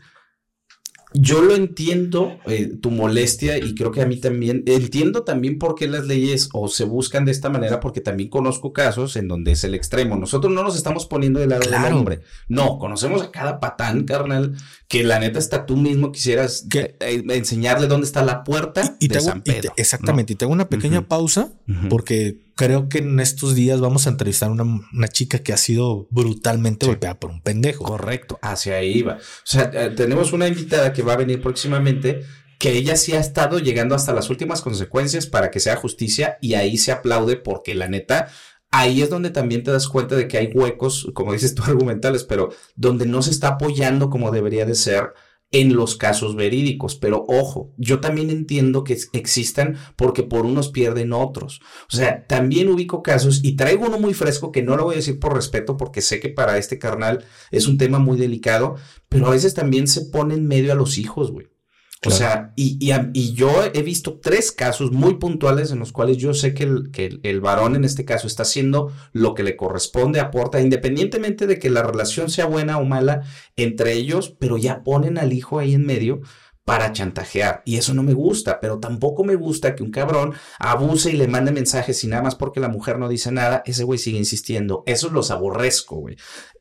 yo 1.12 1.40
lo 1.40 1.54
entiendo, 1.54 2.38
eh, 2.46 2.76
tu 2.80 2.90
molestia, 2.90 3.58
y 3.58 3.74
creo 3.74 3.92
que 3.92 4.02
a 4.02 4.06
mí 4.06 4.16
también, 4.16 4.64
entiendo 4.66 5.22
también 5.22 5.58
por 5.58 5.74
qué 5.74 5.88
las 5.88 6.06
leyes 6.06 6.48
o 6.52 6.68
se 6.68 6.84
buscan 6.84 7.24
de 7.24 7.32
esta 7.32 7.48
manera, 7.48 7.80
porque 7.80 8.00
también 8.00 8.28
conozco 8.28 8.72
casos 8.72 9.16
en 9.16 9.28
donde 9.28 9.52
es 9.52 9.64
el 9.64 9.74
extremo. 9.74 10.16
Nosotros 10.16 10.52
no 10.52 10.62
nos 10.62 10.76
estamos 10.76 11.06
poniendo 11.06 11.40
del 11.40 11.50
lado 11.50 11.62
del 11.62 11.92
hombre. 11.92 12.20
No, 12.48 12.78
conocemos 12.78 13.22
a 13.22 13.30
cada 13.30 13.60
patán, 13.60 14.04
carnal, 14.04 14.56
que 14.88 15.04
la 15.04 15.18
neta 15.18 15.38
está 15.38 15.64
tú 15.64 15.76
mismo 15.76 16.12
quisieras 16.12 16.66
eh, 16.74 16.96
eh, 17.00 17.24
enseñarle 17.30 17.86
dónde 17.86 18.06
está 18.06 18.22
la 18.24 18.44
puerta 18.44 18.96
y, 18.98 19.08
de 19.08 19.20
San 19.20 19.42
Pedro. 19.42 19.72
exactamente, 19.76 20.32
y 20.32 20.36
te 20.36 20.44
hago 20.44 20.52
una 20.52 20.68
pequeña 20.68 21.06
pausa, 21.08 21.52
porque 21.88 22.45
creo 22.56 22.88
que 22.88 22.98
en 22.98 23.20
estos 23.20 23.54
días 23.54 23.80
vamos 23.80 24.06
a 24.06 24.10
entrevistar 24.10 24.48
a 24.48 24.52
una, 24.52 25.08
chica 25.08 25.38
que 25.38 25.52
ha 25.52 25.56
sido 25.58 26.08
brutalmente 26.10 26.86
golpeada 26.86 27.20
por 27.20 27.30
un 27.30 27.42
pendejo. 27.42 27.84
Correcto, 27.84 28.38
hacia 28.42 28.76
ahí 28.76 29.02
va. 29.02 29.14
O 29.14 29.44
sea, 29.44 29.70
eh, 29.72 29.90
tenemos 29.90 30.32
una 30.32 30.48
invitada 30.48 30.92
que 30.92 31.02
va 31.02 31.12
a 31.12 31.18
venir 31.18 31.40
próximamente 31.40 32.24
que 32.58 32.72
ella 32.72 32.96
sí 32.96 33.12
ha 33.12 33.20
estado 33.20 33.58
llegando 33.58 33.94
hasta 33.94 34.14
las 34.14 34.30
últimas 34.30 34.62
consecuencias 34.62 35.26
para 35.26 35.50
que 35.50 35.60
sea 35.60 35.76
justicia 35.76 36.38
y 36.40 36.54
ahí 36.54 36.78
se 36.78 36.90
aplaude 36.90 37.36
porque 37.36 37.74
la 37.74 37.86
neta, 37.86 38.28
ahí 38.70 39.02
es 39.02 39.10
donde 39.10 39.28
también 39.28 39.62
te 39.62 39.70
das 39.70 39.88
cuenta 39.88 40.16
de 40.16 40.26
que 40.26 40.38
hay 40.38 40.50
huecos, 40.54 41.10
como 41.12 41.34
dices 41.34 41.54
tú, 41.54 41.62
argumentales, 41.66 42.24
pero 42.24 42.48
donde 42.74 43.04
no 43.04 43.20
se 43.20 43.30
está 43.30 43.48
apoyando 43.48 44.08
como 44.08 44.30
debería 44.30 44.64
de 44.64 44.74
ser 44.74 45.12
en 45.50 45.74
los 45.74 45.96
casos 45.96 46.36
verídicos. 46.36 46.96
Pero 46.96 47.24
ojo, 47.28 47.72
yo 47.76 48.00
también 48.00 48.30
entiendo 48.30 48.84
que 48.84 48.98
existan 49.12 49.76
porque 49.96 50.22
por 50.22 50.46
unos 50.46 50.70
pierden 50.70 51.12
otros. 51.12 51.60
O 51.92 51.96
sea, 51.96 52.26
también 52.26 52.68
ubico 52.68 53.02
casos 53.02 53.40
y 53.42 53.56
traigo 53.56 53.86
uno 53.86 53.98
muy 53.98 54.14
fresco 54.14 54.52
que 54.52 54.62
no 54.62 54.76
lo 54.76 54.84
voy 54.84 54.94
a 54.94 54.96
decir 54.96 55.18
por 55.18 55.34
respeto 55.34 55.76
porque 55.76 56.00
sé 56.00 56.20
que 56.20 56.28
para 56.28 56.58
este 56.58 56.78
carnal 56.78 57.24
es 57.50 57.66
un 57.68 57.78
tema 57.78 57.98
muy 57.98 58.18
delicado, 58.18 58.76
pero 59.08 59.26
a 59.26 59.30
veces 59.30 59.54
también 59.54 59.86
se 59.86 60.02
pone 60.06 60.34
en 60.34 60.46
medio 60.46 60.72
a 60.72 60.76
los 60.76 60.98
hijos, 60.98 61.30
güey. 61.32 61.55
O 62.04 62.10
sea, 62.10 62.52
y, 62.56 62.78
y, 63.14 63.32
yo 63.32 63.64
he 63.72 63.82
visto 63.82 64.20
tres 64.20 64.52
casos 64.52 64.92
muy 64.92 65.14
puntuales 65.14 65.72
en 65.72 65.78
los 65.78 65.92
cuales 65.92 66.18
yo 66.18 66.34
sé 66.34 66.54
que 66.54 66.64
el, 66.64 66.90
que 66.92 67.18
el, 67.22 67.40
varón 67.40 67.74
en 67.74 67.84
este 67.84 68.04
caso 68.04 68.26
está 68.26 68.42
haciendo 68.42 68.92
lo 69.12 69.34
que 69.34 69.42
le 69.42 69.56
corresponde, 69.56 70.20
aporta, 70.20 70.60
independientemente 70.60 71.46
de 71.46 71.58
que 71.58 71.70
la 71.70 71.82
relación 71.82 72.30
sea 72.30 72.46
buena 72.46 72.78
o 72.78 72.84
mala 72.84 73.22
entre 73.56 73.94
ellos, 73.94 74.34
pero 74.38 74.56
ya 74.58 74.84
ponen 74.84 75.18
al 75.18 75.32
hijo 75.32 75.58
ahí 75.58 75.74
en 75.74 75.86
medio 75.86 76.20
para 76.64 76.92
chantajear. 76.92 77.62
Y 77.64 77.76
eso 77.76 77.94
no 77.94 78.02
me 78.02 78.12
gusta, 78.12 78.60
pero 78.60 78.78
tampoco 78.78 79.24
me 79.24 79.36
gusta 79.36 79.74
que 79.74 79.82
un 79.82 79.90
cabrón 79.90 80.34
abuse 80.58 81.10
y 81.10 81.16
le 81.16 81.28
mande 81.28 81.50
mensajes 81.50 82.02
y 82.04 82.08
nada 82.08 82.22
más 82.22 82.34
porque 82.34 82.60
la 82.60 82.68
mujer 82.68 82.98
no 82.98 83.08
dice 83.08 83.32
nada, 83.32 83.62
ese 83.66 83.84
güey 83.84 83.98
sigue 83.98 84.18
insistiendo. 84.18 84.82
Eso 84.86 85.08
los 85.10 85.30
aborrezco, 85.30 85.96
güey. 85.96 86.16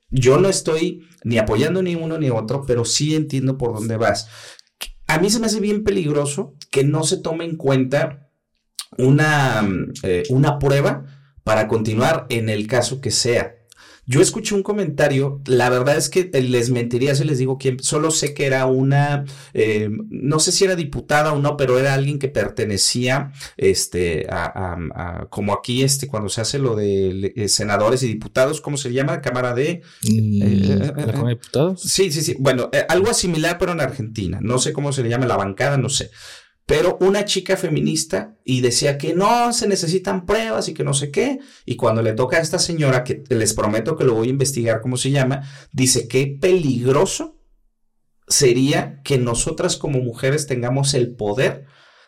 Yo 0.09 0.39
no 0.39 0.47
estoy 0.47 1.07
ni 1.23 1.39
apoyando 1.39 1.81
ni 1.81 1.95
uno 1.95 2.17
ni 2.17 2.29
otro, 2.29 2.63
pero 2.65 2.85
sí 2.85 3.15
entiendo 3.15 3.57
por 3.57 3.73
dónde 3.73 3.97
vas 3.97 4.29
a 5.07 5.19
mí 5.19 5.29
se 5.29 5.39
me 5.39 5.45
hace 5.47 5.59
bien 5.59 5.83
peligroso 5.83 6.55
que 6.71 6.83
no 6.83 7.03
se 7.03 7.17
tome 7.17 7.45
en 7.45 7.57
cuenta 7.57 8.29
una, 8.97 9.67
eh, 10.03 10.23
una 10.29 10.59
prueba 10.59 11.05
para 11.43 11.67
continuar 11.67 12.25
en 12.29 12.49
el 12.49 12.67
caso 12.67 13.01
que 13.01 13.11
sea. 13.11 13.54
Yo 14.07 14.21
escuché 14.21 14.53
un 14.53 14.61
comentario, 14.61 15.41
la 15.45 15.69
verdad 15.69 15.97
es 15.97 16.09
que 16.09 16.29
les 16.31 16.69
mentiría 16.69 17.15
si 17.15 17.23
les 17.23 17.39
digo 17.39 17.57
quién, 17.57 17.79
solo 17.81 18.11
sé 18.11 18.33
que 18.35 18.45
era 18.45 18.67
una, 18.67 19.25
eh, 19.53 19.89
no 20.09 20.39
sé 20.39 20.51
si 20.51 20.63
era 20.63 20.75
diputada 20.75 21.33
o 21.33 21.39
no, 21.39 21.57
pero 21.57 21.79
era 21.79 21.95
alguien 21.95 22.19
que 22.19 22.27
pertenecía, 22.27 23.31
este, 23.57 24.27
a, 24.29 25.27
como 25.29 25.53
aquí, 25.53 25.83
este, 25.83 26.07
cuando 26.07 26.29
se 26.29 26.41
hace 26.41 26.59
lo 26.59 26.75
de 26.75 27.33
eh, 27.35 27.47
senadores 27.47 28.03
y 28.03 28.07
diputados, 28.07 28.61
¿cómo 28.61 28.77
se 28.77 28.93
llama? 28.93 29.21
Cámara 29.21 29.55
de... 29.55 29.81
Mm, 30.03 30.41
eh, 30.43 30.75
¿La 30.77 30.93
Cámara 30.93 31.23
de 31.23 31.29
Diputados? 31.29 31.81
Sí, 31.81 32.11
sí, 32.11 32.21
sí, 32.21 32.35
bueno, 32.39 32.69
algo 32.89 33.11
similar, 33.13 33.57
pero 33.57 33.71
en 33.71 33.81
Argentina, 33.81 34.39
no 34.41 34.59
sé 34.59 34.71
cómo 34.71 34.93
se 34.93 35.01
le 35.01 35.09
llama, 35.09 35.25
la 35.25 35.37
bancada, 35.37 35.77
no 35.77 35.89
sé 35.89 36.11
pero 36.65 36.97
una 36.99 37.25
chica 37.25 37.57
feminista 37.57 38.37
y 38.43 38.61
decía 38.61 38.97
que 38.97 39.13
no 39.13 39.53
se 39.53 39.67
necesitan 39.67 40.25
pruebas 40.25 40.67
y 40.67 40.73
que 40.73 40.83
no 40.83 40.93
sé 40.93 41.11
qué. 41.11 41.39
Y 41.65 41.75
cuando 41.75 42.01
le 42.01 42.13
toca 42.13 42.37
a 42.37 42.41
esta 42.41 42.57
señora, 42.57 43.03
que 43.03 43.23
les 43.29 43.53
prometo 43.53 43.95
que 43.95 44.03
lo 44.03 44.15
voy 44.15 44.27
a 44.27 44.31
investigar 44.31 44.81
cómo 44.81 44.97
se 44.97 45.11
llama, 45.11 45.43
dice 45.71 46.07
que 46.07 46.25
peligroso 46.41 47.39
sería 48.27 49.01
que 49.03 49.19
nosotras 49.19 49.77
como 49.77 49.99
mujeres 49.99 50.47
tengamos 50.47 50.95
el 50.95 51.15
poder 51.15 51.65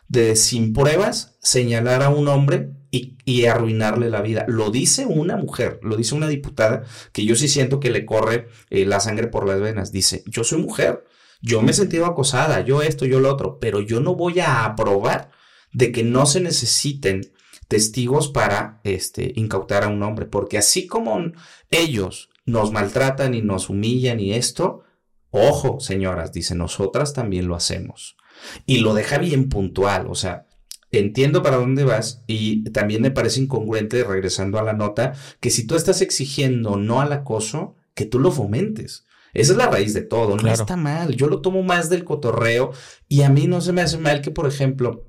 de 0.08 0.34
sin 0.34 0.72
pruebas 0.72 1.38
señalar 1.40 2.02
a 2.02 2.08
un 2.08 2.26
hombre 2.26 2.70
y, 2.90 3.44
arruinarle 3.44 4.10
la 4.10 4.22
vida. 4.22 4.44
Lo 4.48 4.70
dice 4.70 5.06
una 5.06 5.36
mujer, 5.36 5.78
lo 5.82 5.96
dice 5.96 6.14
una 6.14 6.26
diputada 6.26 6.84
que 7.12 7.24
yo 7.24 7.36
sí 7.36 7.46
siento 7.46 7.78
que 7.78 7.90
le 7.90 8.06
corre 8.06 8.48
eh, 8.70 8.86
la 8.86 9.00
sangre 9.00 9.28
por 9.28 9.46
las 9.46 9.60
venas. 9.60 9.92
Dice, 9.92 10.24
yo 10.26 10.42
soy 10.42 10.62
mujer 10.62 11.04
yo 11.40 11.62
me 11.62 11.70
he 11.70 11.74
sentido 11.74 12.06
acosada, 12.06 12.60
yo 12.62 12.82
esto, 12.82 13.04
yo 13.06 13.20
lo 13.20 13.32
otro, 13.32 13.58
pero 13.60 13.80
yo 13.80 14.00
no 14.00 14.14
voy 14.14 14.40
a 14.40 14.64
aprobar 14.64 15.30
de 15.72 15.92
que 15.92 16.02
no 16.02 16.26
se 16.26 16.40
necesiten 16.40 17.32
testigos 17.68 18.28
para 18.28 18.80
este, 18.82 19.32
incautar 19.36 19.84
a 19.84 19.88
un 19.88 20.02
hombre, 20.02 20.26
porque 20.26 20.58
así 20.58 20.86
como 20.86 21.32
ellos 21.70 22.30
nos 22.46 22.72
maltratan 22.72 23.34
y 23.34 23.42
nos 23.42 23.68
humillan 23.68 24.20
y 24.20 24.32
esto, 24.32 24.82
ojo, 25.30 25.78
señoras, 25.80 26.32
dice, 26.32 26.54
nosotras 26.54 27.12
también 27.12 27.46
lo 27.46 27.54
hacemos. 27.54 28.16
Y 28.64 28.78
lo 28.78 28.94
deja 28.94 29.18
bien 29.18 29.48
puntual, 29.48 30.06
o 30.08 30.14
sea, 30.14 30.46
entiendo 30.90 31.42
para 31.42 31.56
dónde 31.56 31.84
vas 31.84 32.24
y 32.26 32.64
también 32.70 33.02
me 33.02 33.10
parece 33.10 33.40
incongruente, 33.40 34.02
regresando 34.02 34.58
a 34.58 34.62
la 34.62 34.72
nota, 34.72 35.12
que 35.40 35.50
si 35.50 35.66
tú 35.66 35.76
estás 35.76 36.00
exigiendo 36.00 36.76
no 36.76 37.00
al 37.00 37.12
acoso, 37.12 37.76
que 37.94 38.06
tú 38.06 38.18
lo 38.18 38.30
fomentes. 38.30 39.04
Esa 39.34 39.52
es 39.52 39.58
la 39.58 39.66
raíz 39.66 39.94
de 39.94 40.02
todo, 40.02 40.36
no 40.36 40.52
está 40.52 40.76
mal. 40.76 41.14
Yo 41.14 41.28
lo 41.28 41.40
tomo 41.40 41.62
más 41.62 41.88
del 41.88 42.04
cotorreo 42.04 42.72
y 43.08 43.22
a 43.22 43.28
mí 43.28 43.46
no 43.46 43.60
se 43.60 43.72
me 43.72 43.82
hace 43.82 43.98
mal 43.98 44.20
que, 44.22 44.30
por 44.30 44.46
ejemplo, 44.46 45.08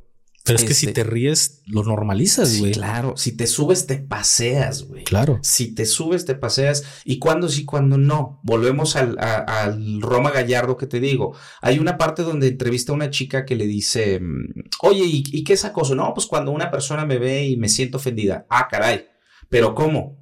pero 0.50 0.58
es 0.58 0.66
que 0.66 0.74
si 0.74 0.88
este 0.88 1.04
te 1.04 1.08
ríes, 1.08 1.62
lo 1.68 1.84
normalizas, 1.84 2.58
güey. 2.58 2.72
claro. 2.72 3.14
Si 3.16 3.34
te 3.34 3.46
subes, 3.46 3.86
te 3.86 3.98
paseas, 3.98 4.84
güey. 4.84 5.04
Claro. 5.04 5.40
Si 5.44 5.76
te 5.76 5.86
subes, 5.86 6.26
te 6.26 6.34
paseas. 6.34 6.84
Y 7.06 7.20
cuando 7.20 7.50
sí, 7.50 7.66
cuando 7.66 7.98
no. 8.00 8.40
Volvemos 8.44 8.96
al, 8.96 9.18
al, 9.20 10.02
Roma 10.02 10.32
Gallardo 10.32 10.76
que 10.76 10.88
te 10.88 11.00
digo. 11.00 11.36
Hay 11.62 11.78
una 11.78 12.00
parte 12.00 12.24
donde 12.24 12.48
entrevista 12.48 12.92
a 12.92 12.96
una 12.96 13.12
chica 13.12 13.46
que 13.46 13.56
le 13.56 13.68
dice, 13.68 14.20
mm, 14.20 14.70
oye, 14.82 15.04
¿y, 15.06 15.24
¿y 15.28 15.44
qué 15.44 15.54
es 15.54 15.66
acoso? 15.66 15.94
No, 15.94 16.14
pues 16.16 16.26
cuando 16.26 16.52
una 16.52 16.72
persona 16.72 17.06
me 17.06 17.20
ve 17.20 17.46
y 17.46 17.58
me 17.58 17.70
siento 17.70 17.98
ofendida. 17.98 18.48
Ah, 18.50 18.68
caray. 18.72 19.06
Pero 19.50 19.76
¿cómo? 19.76 20.18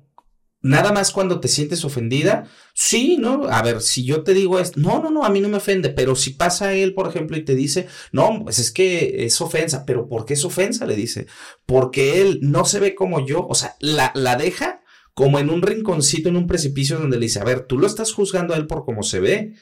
Nada 0.68 0.92
más 0.92 1.12
cuando 1.12 1.40
te 1.40 1.48
sientes 1.48 1.86
ofendida, 1.86 2.50
sí, 2.74 3.18
¿no? 3.18 3.46
A 3.48 3.62
ver, 3.62 3.82
si 3.82 4.04
yo 4.04 4.24
te 4.24 4.34
digo 4.34 4.60
esto, 4.60 4.80
no, 4.80 5.02
no, 5.02 5.10
no, 5.10 5.24
a 5.24 5.30
mí 5.30 5.40
no 5.40 5.48
me 5.48 5.58
ofende, 5.58 5.90
pero 5.90 6.16
si 6.16 6.32
pasa 6.32 6.74
él, 6.74 6.94
por 6.94 7.08
ejemplo, 7.08 7.38
y 7.38 7.46
te 7.46 7.56
dice, 7.56 7.88
no, 8.12 8.42
pues 8.44 8.60
es 8.60 8.72
que 8.72 9.26
es 9.26 9.40
ofensa, 9.40 9.86
pero 9.86 10.10
¿por 10.10 10.26
qué 10.26 10.34
es 10.34 10.44
ofensa? 10.44 10.86
Le 10.86 10.96
dice, 10.96 11.28
porque 11.66 12.22
él 12.22 12.40
no 12.42 12.66
se 12.66 12.80
ve 12.80 12.96
como 12.96 13.26
yo, 13.26 13.48
o 13.48 13.56
sea, 13.56 13.78
la, 13.80 14.12
la 14.14 14.36
deja 14.36 14.82
como 15.14 15.40
en 15.40 15.50
un 15.50 15.62
rinconcito, 15.62 16.30
en 16.30 16.36
un 16.36 16.48
precipicio 16.48 17.00
donde 17.00 17.18
le 17.18 17.26
dice, 17.26 17.40
a 17.40 17.44
ver, 17.44 17.62
tú 17.62 17.80
lo 17.80 17.88
estás 17.88 18.12
juzgando 18.12 18.54
a 18.54 18.58
él 18.58 18.68
por 18.68 18.84
cómo 18.86 19.04
se 19.04 19.20
ve. 19.20 19.54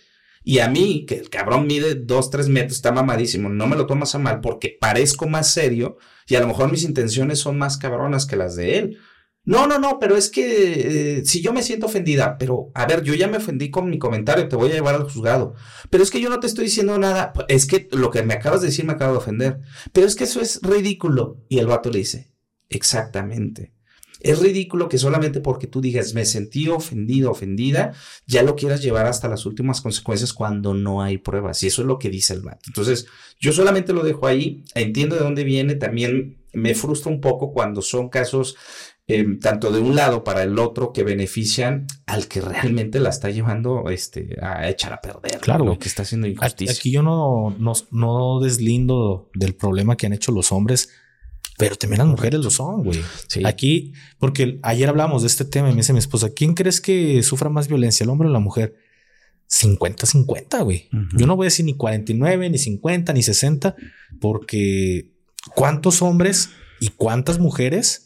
Y 0.44 0.60
a 0.60 0.68
mí, 0.68 1.06
que 1.08 1.16
el 1.16 1.30
cabrón 1.30 1.66
mide 1.66 1.96
dos, 1.96 2.30
tres 2.30 2.50
metros, 2.50 2.74
está 2.76 2.92
mamadísimo, 2.92 3.50
no 3.50 3.66
me 3.66 3.76
lo 3.76 3.88
tomas 3.88 4.14
a 4.16 4.20
mal 4.20 4.42
porque 4.42 4.78
parezco 4.80 5.28
más 5.28 5.52
serio 5.52 5.98
y 6.28 6.36
a 6.36 6.40
lo 6.40 6.48
mejor 6.48 6.72
mis 6.72 6.84
intenciones 6.84 7.40
son 7.40 7.58
más 7.58 7.78
cabronas 7.78 8.26
que 8.26 8.36
las 8.36 8.56
de 8.56 8.78
él. 8.78 8.98
No, 9.46 9.68
no, 9.68 9.78
no, 9.78 10.00
pero 10.00 10.18
es 10.18 10.30
que 10.30 11.20
eh, 11.20 11.26
si 11.26 11.42
yo 11.42 11.54
me 11.54 11.62
siento 11.62 11.86
ofendida, 11.86 12.38
pero 12.38 12.72
a 12.74 12.88
ver, 12.88 13.04
yo 13.04 13.14
ya 13.14 13.28
me 13.28 13.38
ofendí 13.38 13.70
con 13.70 13.90
mi 13.90 14.00
comentario, 14.00 14.48
te 14.48 14.56
voy 14.56 14.72
a 14.72 14.74
llevar 14.74 14.96
al 14.96 15.04
juzgado. 15.04 15.54
Pero 15.92 16.04
es 16.04 16.10
que 16.10 16.20
yo 16.20 16.30
no 16.30 16.40
te 16.40 16.48
estoy 16.48 16.66
diciendo 16.66 16.98
nada, 16.98 17.32
es 17.48 17.68
que 17.68 17.88
lo 17.92 18.10
que 18.10 18.24
me 18.24 18.34
acabas 18.34 18.62
de 18.62 18.68
decir 18.68 18.86
me 18.86 18.94
acabo 18.94 19.14
de 19.14 19.20
ofender. 19.20 19.60
Pero 19.94 20.08
es 20.08 20.16
que 20.16 20.24
eso 20.24 20.42
es 20.42 20.60
ridículo. 20.64 21.44
Y 21.48 21.60
el 21.60 21.68
vato 21.68 21.92
le 21.92 22.00
dice, 22.00 22.34
exactamente. 22.70 23.76
Es 24.22 24.40
ridículo 24.40 24.90
que 24.90 24.98
solamente 24.98 25.40
porque 25.40 25.68
tú 25.68 25.82
digas 25.82 26.16
me 26.16 26.26
sentí 26.26 26.68
ofendido, 26.68 27.30
ofendida, 27.30 27.94
ya 28.26 28.42
lo 28.42 28.56
quieras 28.56 28.82
llevar 28.82 29.06
hasta 29.06 29.28
las 29.28 29.46
últimas 29.46 29.82
consecuencias 29.82 30.34
cuando 30.34 30.74
no 30.74 31.04
hay 31.04 31.20
pruebas. 31.20 31.62
Y 31.62 31.68
eso 31.68 31.84
es 31.84 31.88
lo 31.88 32.00
que 32.00 32.10
dice 32.10 32.34
el 32.34 32.42
vato. 32.42 32.62
Entonces, 32.66 33.06
yo 33.40 33.52
solamente 33.52 33.94
lo 33.94 34.04
dejo 34.04 34.26
ahí, 34.26 34.64
entiendo 34.74 35.16
de 35.16 35.22
dónde 35.22 35.44
viene, 35.44 35.76
también 35.76 36.44
me 36.54 36.74
frustra 36.74 37.12
un 37.12 37.22
poco 37.22 37.52
cuando 37.52 37.82
son 37.84 38.10
casos 38.10 38.56
Em, 39.08 39.40
tanto 39.40 39.72
de 39.72 39.80
un 39.80 39.96
lado 39.96 40.24
para 40.24 40.42
el 40.42 40.58
otro 40.58 40.92
que 40.92 41.04
benefician 41.04 41.86
al 42.08 42.28
que 42.28 42.42
realmente 42.42 43.00
la 43.00 43.10
está 43.10 43.30
llevando 43.30 43.92
este, 43.92 44.36
a 44.42 44.68
echar 44.68 44.94
a 44.94 45.02
perder. 45.02 45.40
Claro. 45.42 45.64
Lo 45.64 45.78
que 45.78 45.88
está 45.88 46.02
haciendo 46.02 46.26
injusticia. 46.26 46.74
Aquí 46.74 46.90
yo 46.90 47.04
no, 47.04 47.56
no, 47.60 47.74
no 47.92 48.40
deslindo 48.40 49.30
del 49.36 49.54
problema 49.54 49.96
que 49.96 50.08
han 50.08 50.14
hecho 50.14 50.32
los 50.32 50.52
hombres, 50.52 50.90
pero 51.56 51.76
también 51.76 52.00
las 52.00 52.08
mujeres 52.08 52.40
lo 52.40 52.50
son, 52.50 52.84
güey. 52.84 53.00
Aquí, 53.46 53.94
porque 54.18 54.60
ayer 54.64 54.90
hablamos 54.90 55.22
de 55.22 55.28
este 55.28 55.46
tema 55.46 55.70
y 55.70 55.74
me 55.74 55.78
dice 55.78 55.94
mi 55.94 56.00
esposa, 56.00 56.32
¿quién 56.34 56.56
crees 56.56 56.82
que 56.82 57.22
sufra 57.22 57.50
más 57.50 57.68
violencia, 57.68 58.04
el 58.04 58.10
hombre 58.10 58.28
o 58.28 58.32
la 58.32 58.40
mujer? 58.40 58.74
50-50, 59.52 60.64
güey. 60.64 60.90
Yo 61.16 61.28
no 61.28 61.36
voy 61.36 61.46
a 61.46 61.50
decir 61.50 61.64
ni 61.64 61.76
49, 61.76 62.50
ni 62.50 62.58
50, 62.58 63.14
ni 63.14 63.22
60, 63.22 63.76
porque 64.20 65.12
¿cuántos 65.54 66.02
hombres 66.02 66.50
y 66.80 66.90
cuántas 66.90 67.38
mujeres 67.38 68.04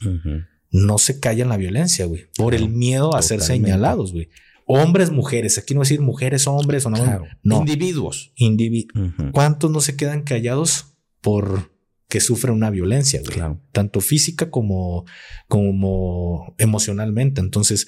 no 0.71 0.97
se 0.97 1.19
callan 1.19 1.49
la 1.49 1.57
violencia, 1.57 2.05
güey, 2.05 2.27
por 2.37 2.53
el 2.53 2.69
miedo 2.69 3.15
a 3.15 3.21
ser 3.21 3.41
señalados, 3.41 4.13
güey. 4.13 4.29
hombres, 4.65 5.09
mujeres. 5.11 5.57
Aquí 5.57 5.73
no 5.73 5.79
decir 5.81 6.01
mujeres, 6.01 6.45
hombres 6.47 6.85
o 6.85 6.89
no. 6.89 7.23
No. 7.43 7.59
Individuos. 7.59 8.31
Individuos. 8.35 9.13
¿Cuántos 9.31 9.71
no 9.71 9.81
se 9.81 9.95
quedan 9.95 10.21
callados 10.21 10.93
por 11.21 11.71
que 12.07 12.19
sufren 12.21 12.55
una 12.55 12.69
violencia, 12.69 13.21
güey? 13.25 13.57
Tanto 13.71 14.01
física 14.01 14.51
como, 14.51 15.05
como 15.47 16.53
emocionalmente. 16.59 17.41
Entonces, 17.41 17.87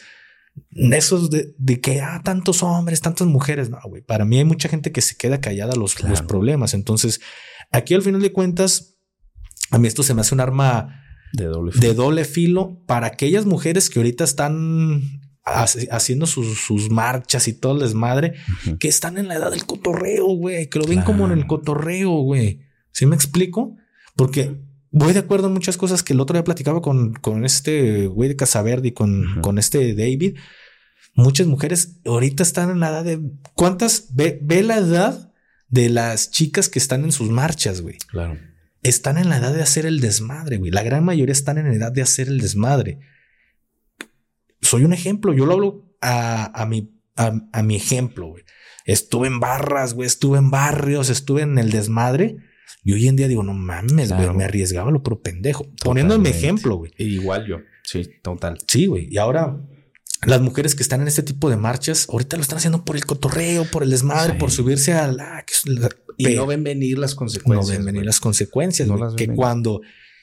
eso 0.72 1.28
de, 1.28 1.54
de, 1.58 1.80
que 1.82 2.02
ah, 2.02 2.22
tantos 2.24 2.64
hombres, 2.64 3.02
tantas 3.02 3.28
mujeres. 3.28 3.70
No, 3.70 3.80
güey. 3.86 4.02
Para 4.02 4.26
mí 4.26 4.38
hay 4.38 4.46
mucha 4.46 4.70
gente 4.70 4.92
que 4.92 5.02
se 5.02 5.16
queda 5.16 5.40
callada 5.40 5.74
a 5.74 5.78
los, 5.78 6.02
los 6.04 6.24
problemas. 6.24 6.74
Entonces, 6.74 7.22
aquí 7.70 7.94
al 7.94 8.02
final 8.02 8.22
de 8.22 8.32
cuentas, 8.32 8.96
a 9.70 9.78
mí 9.78 9.88
esto 9.88 10.02
se 10.02 10.16
me 10.16 10.22
hace 10.22 10.34
un 10.34 10.42
arma 10.42 10.98
de 11.34 11.46
doble 11.46 11.72
filo, 11.72 11.88
de 11.88 11.94
doble 11.94 12.26
filo 12.26 12.84
para 12.86 13.08
aquellas 13.08 13.46
mujeres 13.46 13.90
que 13.90 14.00
ahorita 14.00 14.24
están 14.24 15.22
haciendo 15.44 16.28
sus, 16.28 16.90
marchas 16.92 17.48
y 17.48 17.54
todo 17.54 17.74
el 17.74 17.80
desmadre, 17.80 18.36
que 18.80 18.88
están 18.88 19.18
en 19.18 19.28
la 19.28 19.36
edad 19.36 19.52
del 19.52 19.66
cotorreo, 19.66 20.28
güey, 20.28 20.70
que 20.70 20.80
lo 20.80 20.86
ven 20.86 21.02
como 21.02 21.26
en 21.26 21.32
el 21.32 21.48
cotorreo, 21.48 22.12
güey. 22.22 22.62
¿Sí 22.92 23.06
me 23.06 23.16
explico? 23.16 23.76
Porque 24.16 24.62
voy 24.92 25.14
de 25.14 25.20
acuerdo 25.20 25.48
en 25.48 25.54
muchas 25.54 25.78
cosas 25.78 26.04
que 26.04 26.14
el 26.14 26.20
otro 26.20 26.36
día 26.36 26.44
platicaba 26.44 26.82
con, 26.82 27.14
con 27.14 27.46
este 27.46 28.08
güey 28.08 28.30
de 28.30 28.36
Casaverde 28.36 28.90
y 28.90 28.92
con, 28.92 29.42
con 29.42 29.58
este 29.58 29.96
David. 29.96 30.38
Muchas 31.16 31.48
mujeres 31.48 32.00
ahorita 32.06 32.44
están 32.44 32.70
en 32.70 32.80
la 32.80 32.90
edad 32.90 33.04
de 33.04 33.20
cuántas 33.56 34.14
ve, 34.14 34.40
ve 34.42 34.64
la 34.64 34.78
edad 34.78 35.32
de 35.70 35.90
las 35.90 36.32
chicas 36.32 36.70
que 36.70 36.80
están 36.80 37.04
en 37.04 37.12
sus 37.12 37.30
marchas, 37.30 37.82
güey. 37.82 37.98
Claro. 38.08 38.38
Están 38.84 39.18
en 39.18 39.30
la 39.30 39.38
edad 39.38 39.54
de 39.54 39.62
hacer 39.62 39.86
el 39.86 40.00
desmadre, 40.00 40.58
güey. 40.58 40.72
La 40.72 40.84
gran 40.84 41.04
mayoría 41.04 41.34
están 41.34 41.58
en 41.58 41.68
la 41.68 41.76
edad 41.76 41.92
de 41.92 42.02
hacer 42.02 42.28
el 42.28 42.40
desmadre 42.40 43.00
soy 44.62 44.86
un 44.86 44.94
ejemplo. 44.94 45.34
Yo 45.34 45.46
lo 45.46 45.54
hablo 45.54 45.96
a, 46.02 46.66
mi, 46.68 46.94
a, 47.16 47.64
mi 47.64 47.76
ejemplo. 47.76 48.28
Güey. 48.28 48.44
Estuve 48.86 49.28
en 49.28 49.40
barras, 49.40 49.94
güey, 49.94 50.08
estuve 50.08 50.38
en 50.38 50.50
barrios, 50.50 51.10
estuve 51.10 51.42
en 51.42 51.58
el 51.58 51.72
desmadre. 51.72 52.38
Y 52.84 52.94
hoy 52.94 53.08
en 53.08 53.16
día 53.16 53.28
digo, 53.28 53.44
no 53.44 53.54
mames, 53.54 54.14
güey, 54.14 54.30
me 54.34 54.46
arriesgaba 54.46 54.92
lo 54.92 55.04
pro 55.04 55.22
pendejo. 55.22 55.68
Poniendo 55.84 56.18
mi 56.18 56.30
ejemplo, 56.30 56.78
güey. 56.78 56.92
Igual 56.98 57.46
yo. 57.48 57.58
Sí, 57.84 58.08
total. 58.22 58.58
Sí, 58.68 58.86
güey. 58.86 59.08
Y 59.12 59.18
ahora 59.18 59.58
las 60.26 60.40
mujeres 60.40 60.76
que 60.76 60.84
están 60.84 61.02
en 61.02 61.08
este 61.08 61.24
tipo 61.24 61.50
de 61.50 61.58
marchas, 61.58 62.08
ahorita 62.10 62.38
lo 62.38 62.44
están 62.44 62.58
haciendo 62.58 62.86
por 62.86 62.96
el 62.96 63.06
cotorreo, 63.06 63.66
por 63.66 63.84
el 63.84 63.90
desmadre, 63.90 64.36
por 64.36 64.52
subirse 64.52 64.94
a 64.94 65.08
la... 65.08 65.46
y 66.18 66.28
no 66.36 66.46
ven 66.46 66.64
venir 66.64 66.98
las 66.98 67.16
consecuencias. 67.16 67.68
No 67.68 67.74
ven 67.74 67.86
venir 67.86 68.06
las 68.06 68.20
consecuencias. 68.20 68.90
que 69.16 69.28
cuando 69.28 69.82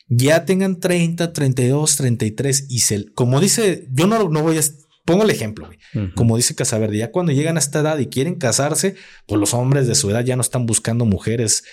ya 0.08 0.44
tengan 0.44 0.80
30, 0.80 1.32
32, 1.32 1.96
33 1.96 2.66
y 2.68 2.78
se, 2.80 3.12
como 3.12 3.40
dice, 3.40 3.86
yo 3.92 4.06
no, 4.06 4.28
no 4.28 4.42
voy 4.42 4.58
a, 4.58 4.62
pongo 5.04 5.24
el 5.24 5.30
ejemplo, 5.30 5.70
como 6.14 6.36
dice 6.36 6.54
Casaverde, 6.54 6.98
ya 6.98 7.10
cuando 7.10 7.32
llegan 7.32 7.56
a 7.56 7.60
esta 7.60 7.80
edad 7.80 7.98
y 7.98 8.06
quieren 8.06 8.36
casarse, 8.36 8.94
pues 9.26 9.38
los 9.38 9.54
hombres 9.54 9.86
de 9.86 9.94
su 9.94 10.10
edad 10.10 10.24
ya 10.24 10.36
no 10.36 10.42
están 10.42 10.66
buscando 10.66 11.04
mujeres 11.04 11.64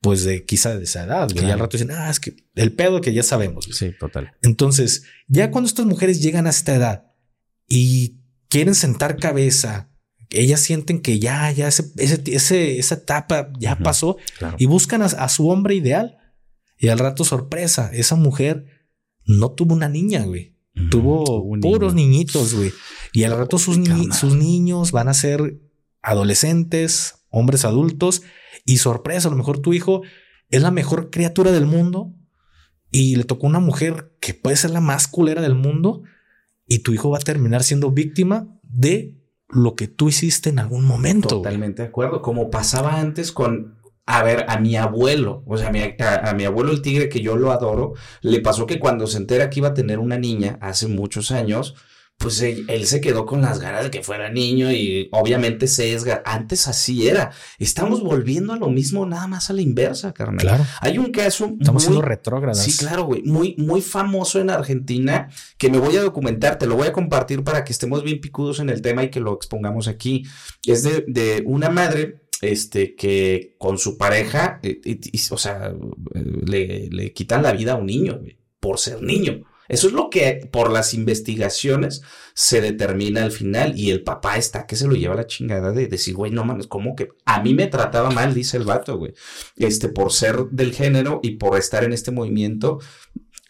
pues 0.00 0.24
de 0.24 0.44
quizá 0.44 0.78
de 0.78 0.84
esa 0.84 1.04
edad, 1.04 1.28
Y 1.34 1.50
al 1.50 1.58
rato 1.58 1.76
dicen, 1.76 1.90
ah, 1.90 2.08
es 2.08 2.20
que 2.20 2.34
el 2.54 2.72
pedo 2.72 3.02
que 3.02 3.12
ya 3.12 3.22
sabemos. 3.22 3.68
Sí, 3.70 3.92
total. 3.98 4.32
Entonces, 4.42 5.04
ya 5.28 5.50
cuando 5.50 5.68
estas 5.68 5.84
mujeres 5.84 6.22
llegan 6.22 6.46
a 6.46 6.50
esta 6.50 6.74
edad 6.74 7.04
y 7.68 8.18
quieren 8.48 8.74
sentar 8.74 9.18
cabeza, 9.18 9.89
ellas 10.30 10.60
sienten 10.60 11.00
que 11.00 11.18
ya, 11.18 11.50
ya 11.50 11.68
ese, 11.68 11.92
ese, 11.96 12.78
esa 12.78 12.94
etapa 12.94 13.52
ya 13.58 13.78
pasó 13.78 14.16
y 14.58 14.66
buscan 14.66 15.02
a, 15.02 15.28
su 15.28 15.48
hombre 15.48 15.74
ideal. 15.74 16.16
Y 16.78 16.88
al 16.88 16.98
rato, 16.98 17.24
sorpresa, 17.24 17.90
esa 17.92 18.16
mujer 18.16 18.66
no 19.26 19.50
tuvo 19.50 19.74
una 19.74 19.88
niña, 19.88 20.24
güey. 20.24 20.56
tuvo 20.90 21.44
puros 21.60 21.94
niñitos, 21.94 22.54
güey. 22.54 22.72
Y 23.12 23.24
al 23.24 23.36
rato 23.36 23.58
sus, 23.58 23.78
sus 24.18 24.34
niños 24.36 24.92
van 24.92 25.08
a 25.08 25.14
ser 25.14 25.60
adolescentes, 26.00 27.16
hombres 27.30 27.64
adultos. 27.64 28.22
Y 28.64 28.78
sorpresa, 28.78 29.28
a 29.28 29.30
lo 29.30 29.36
mejor 29.36 29.58
tu 29.58 29.72
hijo 29.72 30.02
es 30.48 30.62
la 30.62 30.70
mejor 30.70 31.10
criatura 31.10 31.52
del 31.52 31.66
mundo 31.66 32.14
y 32.90 33.16
le 33.16 33.24
tocó 33.24 33.46
una 33.46 33.60
mujer 33.60 34.12
que 34.20 34.34
puede 34.34 34.56
ser 34.56 34.70
la 34.70 34.80
más 34.80 35.06
culera 35.08 35.42
del 35.42 35.54
mundo 35.54 36.02
y 36.66 36.80
tu 36.80 36.92
hijo 36.92 37.10
va 37.10 37.18
a 37.18 37.20
terminar 37.20 37.62
siendo 37.62 37.90
víctima 37.90 38.48
de 38.62 39.19
lo 39.52 39.74
que 39.74 39.88
tú 39.88 40.08
hiciste 40.08 40.50
en 40.50 40.58
algún 40.58 40.84
momento. 40.84 41.28
Totalmente 41.28 41.82
de 41.82 41.88
acuerdo. 41.88 42.22
Como 42.22 42.50
pasaba 42.50 43.00
antes 43.00 43.32
con 43.32 43.80
a 44.06 44.24
ver, 44.24 44.44
a 44.48 44.58
mi 44.58 44.76
abuelo, 44.76 45.44
o 45.46 45.56
sea, 45.56 45.68
a 45.68 46.34
mi, 46.34 46.44
abuelo 46.44 46.72
el 46.72 46.82
tigre, 46.82 47.08
que 47.08 47.20
yo 47.20 47.36
lo 47.36 47.52
adoro, 47.52 47.92
le 48.22 48.40
pasó 48.40 48.66
que 48.66 48.80
cuando 48.80 49.06
se 49.06 49.18
entera 49.18 49.50
que 49.50 49.60
iba 49.60 49.68
a 49.68 49.74
tener 49.74 50.00
una 50.00 50.18
niña 50.18 50.58
hace 50.60 50.88
muchos 50.88 51.30
años, 51.30 51.76
pues 52.20 52.42
él, 52.42 52.86
se 52.86 53.00
quedó 53.00 53.24
con 53.24 53.40
las 53.40 53.60
ganas 53.60 53.84
de 53.84 53.90
que 53.90 54.02
fuera 54.02 54.28
niño 54.28 54.70
y 54.70 55.08
obviamente 55.10 55.66
sesga. 55.66 56.22
Antes 56.26 56.68
así 56.68 57.08
era. 57.08 57.30
Estamos 57.58 58.02
volviendo 58.02 58.52
a 58.52 58.58
lo 58.58 58.68
mismo, 58.68 59.06
nada 59.06 59.26
más 59.26 59.48
a 59.48 59.54
la 59.54 59.62
inversa, 59.62 60.12
carnal. 60.12 60.40
Claro. 60.40 60.66
Hay 60.82 60.98
un 60.98 61.12
caso. 61.12 61.50
Estamos 61.58 61.82
siendo 61.82 62.02
retrógradas. 62.02 62.62
Sí, 62.62 62.76
claro, 62.76 63.04
güey. 63.04 63.22
Muy, 63.22 63.54
muy 63.56 63.80
famoso 63.80 64.38
en 64.38 64.50
Argentina 64.50 65.30
que 65.56 65.70
me 65.70 65.78
voy 65.78 65.96
a 65.96 66.02
documentar, 66.02 66.58
te 66.58 66.66
lo 66.66 66.76
voy 66.76 66.88
a 66.88 66.92
compartir 66.92 67.42
para 67.42 67.64
que 67.64 67.72
estemos 67.72 68.04
bien 68.04 68.20
picudos 68.20 68.60
en 68.60 68.68
el 68.68 68.82
tema 68.82 69.02
y 69.02 69.08
que 69.08 69.20
lo 69.20 69.32
expongamos 69.32 69.88
aquí. 69.88 70.24
Es 70.66 70.82
de, 70.82 71.06
de 71.08 71.42
una 71.46 71.70
madre 71.70 72.20
este, 72.42 72.94
que 72.96 73.54
con 73.56 73.78
su 73.78 73.96
pareja, 73.96 74.60
eh, 74.62 75.00
o 75.30 75.38
sea, 75.38 75.72
le, 76.12 76.90
le, 76.90 77.14
quitan 77.14 77.42
la 77.42 77.52
vida 77.52 77.72
a 77.72 77.76
un 77.76 77.86
niño, 77.86 78.20
por 78.60 78.78
ser 78.78 79.00
niño. 79.02 79.40
Eso 79.70 79.86
es 79.86 79.92
lo 79.92 80.10
que 80.10 80.48
por 80.50 80.72
las 80.72 80.94
investigaciones 80.94 82.02
se 82.34 82.60
determina 82.60 83.22
al 83.22 83.30
final 83.30 83.78
y 83.78 83.92
el 83.92 84.02
papá 84.02 84.36
está 84.36 84.66
que 84.66 84.74
se 84.74 84.88
lo 84.88 84.96
lleva 84.96 85.14
la 85.14 85.28
chingada 85.28 85.70
de 85.70 85.86
decir, 85.86 86.14
güey, 86.14 86.32
no 86.32 86.44
mames, 86.44 86.66
¿cómo 86.66 86.96
que 86.96 87.10
a 87.24 87.40
mí 87.40 87.54
me 87.54 87.68
trataba 87.68 88.10
mal, 88.10 88.34
dice 88.34 88.56
el 88.56 88.64
vato, 88.64 88.98
güey, 88.98 89.14
este, 89.56 89.88
por 89.88 90.12
ser 90.12 90.46
del 90.50 90.72
género 90.72 91.20
y 91.22 91.36
por 91.36 91.56
estar 91.56 91.84
en 91.84 91.92
este 91.92 92.10
movimiento, 92.10 92.80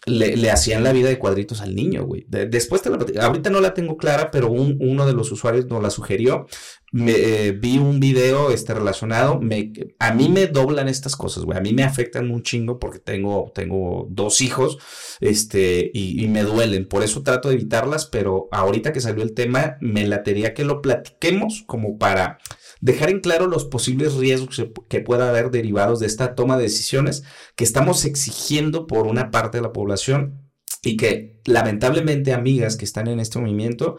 le, 0.05 0.51
hacían 0.51 0.83
la 0.83 0.93
vida 0.93 1.09
de 1.09 1.19
cuadritos 1.19 1.61
al 1.61 1.75
niño, 1.75 2.03
güey. 2.05 2.25
después 2.27 2.81
te 2.81 2.89
la 2.89 2.97
ahorita 3.25 3.49
no 3.49 3.59
la 3.59 3.73
tengo 3.73 3.97
clara, 3.97 4.31
pero 4.31 4.51
uno 4.51 5.05
de 5.05 5.13
los 5.13 5.31
usuarios 5.31 5.67
nos 5.67 5.81
la 5.81 5.89
sugirió. 5.89 6.47
Me, 6.93 7.13
eh, 7.13 7.51
vi 7.53 7.77
un 7.77 8.01
video 8.01 8.51
este, 8.51 8.73
relacionado. 8.73 9.39
Me, 9.39 9.71
a 9.97 10.13
mí 10.13 10.27
me 10.27 10.47
doblan 10.47 10.89
estas 10.89 11.15
cosas, 11.15 11.45
güey. 11.45 11.57
A 11.57 11.61
mí 11.61 11.71
me 11.73 11.83
afectan 11.83 12.29
un 12.29 12.43
chingo 12.43 12.79
porque 12.79 12.99
tengo, 12.99 13.51
tengo 13.55 14.07
dos 14.09 14.41
hijos 14.41 14.77
este, 15.21 15.89
y, 15.93 16.27
me 16.27 16.43
duelen. 16.43 16.85
Por 16.87 17.03
eso 17.03 17.23
trato 17.23 17.47
de 17.49 17.55
evitarlas, 17.55 18.05
pero 18.07 18.49
ahorita 18.51 18.91
que 18.91 18.99
salió 18.99 19.23
el 19.23 19.33
tema, 19.33 19.77
me 19.79 20.05
latería 20.05 20.53
que 20.53 20.65
lo 20.65 20.81
platiquemos 20.81 21.63
como 21.65 21.97
para 21.97 22.39
dejar 22.81 23.09
en 23.09 23.21
claro 23.21 23.47
los 23.47 23.65
posibles 23.65 24.15
riesgos 24.15 24.61
que 24.89 24.99
pueda 24.99 25.29
haber 25.29 25.51
derivados 25.51 25.99
de 25.99 26.07
esta 26.07 26.35
toma 26.35 26.57
de 26.57 26.63
decisiones 26.63 27.23
que 27.55 27.63
estamos 27.63 28.05
exigiendo 28.05 28.85
por 28.87 29.07
una 29.07 29.31
parte 29.31 29.59
de 29.59 29.63
la 29.63 29.71
población 29.71 30.51
y 30.83 30.97
que 30.97 31.39
lamentablemente 31.45 32.33
amigas 32.33 32.75
que 32.75 32.85
están 32.85 33.07
en 33.07 33.19
este 33.19 33.39
movimiento 33.39 33.97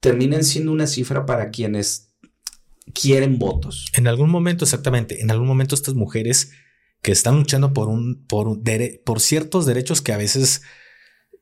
terminen 0.00 0.44
siendo 0.44 0.72
una 0.72 0.86
cifra 0.86 1.26
para 1.26 1.50
quienes 1.50 2.09
quieren 2.92 3.38
votos. 3.38 3.86
En 3.94 4.06
algún 4.06 4.30
momento, 4.30 4.64
exactamente, 4.64 5.20
en 5.20 5.30
algún 5.30 5.46
momento 5.46 5.74
estas 5.74 5.94
mujeres 5.94 6.52
que 7.02 7.12
están 7.12 7.38
luchando 7.38 7.72
por 7.72 7.88
un, 7.88 8.24
por, 8.26 8.60
por 9.04 9.20
ciertos 9.20 9.66
derechos 9.66 10.02
que 10.02 10.12
a 10.12 10.16
veces 10.16 10.62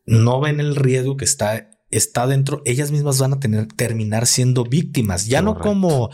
no 0.07 0.41
ven 0.41 0.61
el 0.61 0.77
riesgo 0.77 1.17
que 1.17 1.25
está, 1.25 1.71
está 1.91 2.27
dentro, 2.27 2.63
ellas 2.65 2.91
mismas 2.91 3.19
van 3.19 3.35
a 3.35 3.41
tener, 3.41 3.67
terminar 3.67 4.27
siendo 4.27 4.65
víctimas, 4.65 5.27
ya 5.27 5.43
no 5.43 5.59
como 5.59 6.11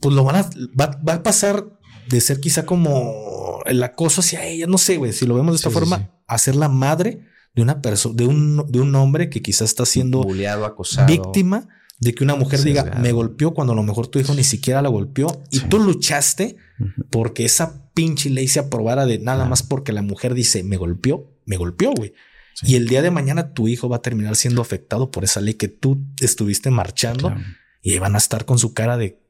pues 0.00 0.14
lo 0.14 0.24
van 0.24 0.36
a, 0.36 0.50
va, 0.78 1.14
a 1.14 1.22
pasar 1.22 1.64
de 2.08 2.20
ser 2.20 2.40
quizá 2.40 2.66
como 2.66 3.62
el 3.64 3.82
acoso 3.82 4.20
hacia 4.20 4.44
ella, 4.44 4.66
no 4.66 4.78
sé, 4.78 4.98
güey, 4.98 5.12
si 5.12 5.26
lo 5.26 5.34
vemos 5.34 5.54
de 5.54 5.56
esta 5.56 5.70
forma, 5.70 6.10
a 6.26 6.38
ser 6.38 6.54
la 6.56 6.68
madre 6.68 7.26
de 7.54 7.62
una 7.62 7.80
persona, 7.80 8.14
de 8.16 8.26
un, 8.26 8.66
de 8.68 8.80
un 8.80 8.94
hombre 8.94 9.30
que 9.30 9.40
quizás 9.40 9.70
está 9.70 9.86
siendo 9.86 10.22
acosado. 10.64 11.06
víctima 11.06 11.68
de 11.98 12.14
que 12.14 12.24
una 12.24 12.36
mujer 12.36 12.62
diga, 12.62 12.98
me 13.00 13.12
golpeó 13.12 13.54
cuando 13.54 13.72
a 13.72 13.76
lo 13.76 13.82
mejor 13.82 14.08
tu 14.08 14.18
hijo 14.18 14.34
ni 14.34 14.44
siquiera 14.44 14.82
la 14.82 14.88
golpeó 14.88 15.42
y 15.50 15.60
tú 15.60 15.78
luchaste 15.78 16.56
porque 17.10 17.44
esa 17.44 17.90
pinche 17.94 18.28
ley 18.28 18.48
se 18.48 18.60
aprobara 18.60 19.06
de 19.06 19.18
nada 19.18 19.46
más 19.46 19.62
porque 19.62 19.92
la 19.92 20.02
mujer 20.02 20.34
dice, 20.34 20.62
me 20.62 20.76
golpeó, 20.76 21.32
me 21.46 21.56
golpeó, 21.56 21.92
güey. 21.92 22.12
Y 22.62 22.76
el 22.76 22.88
día 22.88 23.02
de 23.02 23.10
mañana 23.10 23.52
tu 23.52 23.68
hijo 23.68 23.88
va 23.88 23.96
a 23.96 24.02
terminar 24.02 24.36
siendo 24.36 24.62
afectado 24.62 25.10
por 25.10 25.24
esa 25.24 25.40
ley 25.40 25.54
que 25.54 25.68
tú 25.68 26.06
estuviste 26.20 26.70
marchando 26.70 27.34
y 27.82 27.98
van 27.98 28.14
a 28.14 28.18
estar 28.18 28.44
con 28.44 28.58
su 28.58 28.74
cara 28.74 28.96
de 28.96 29.22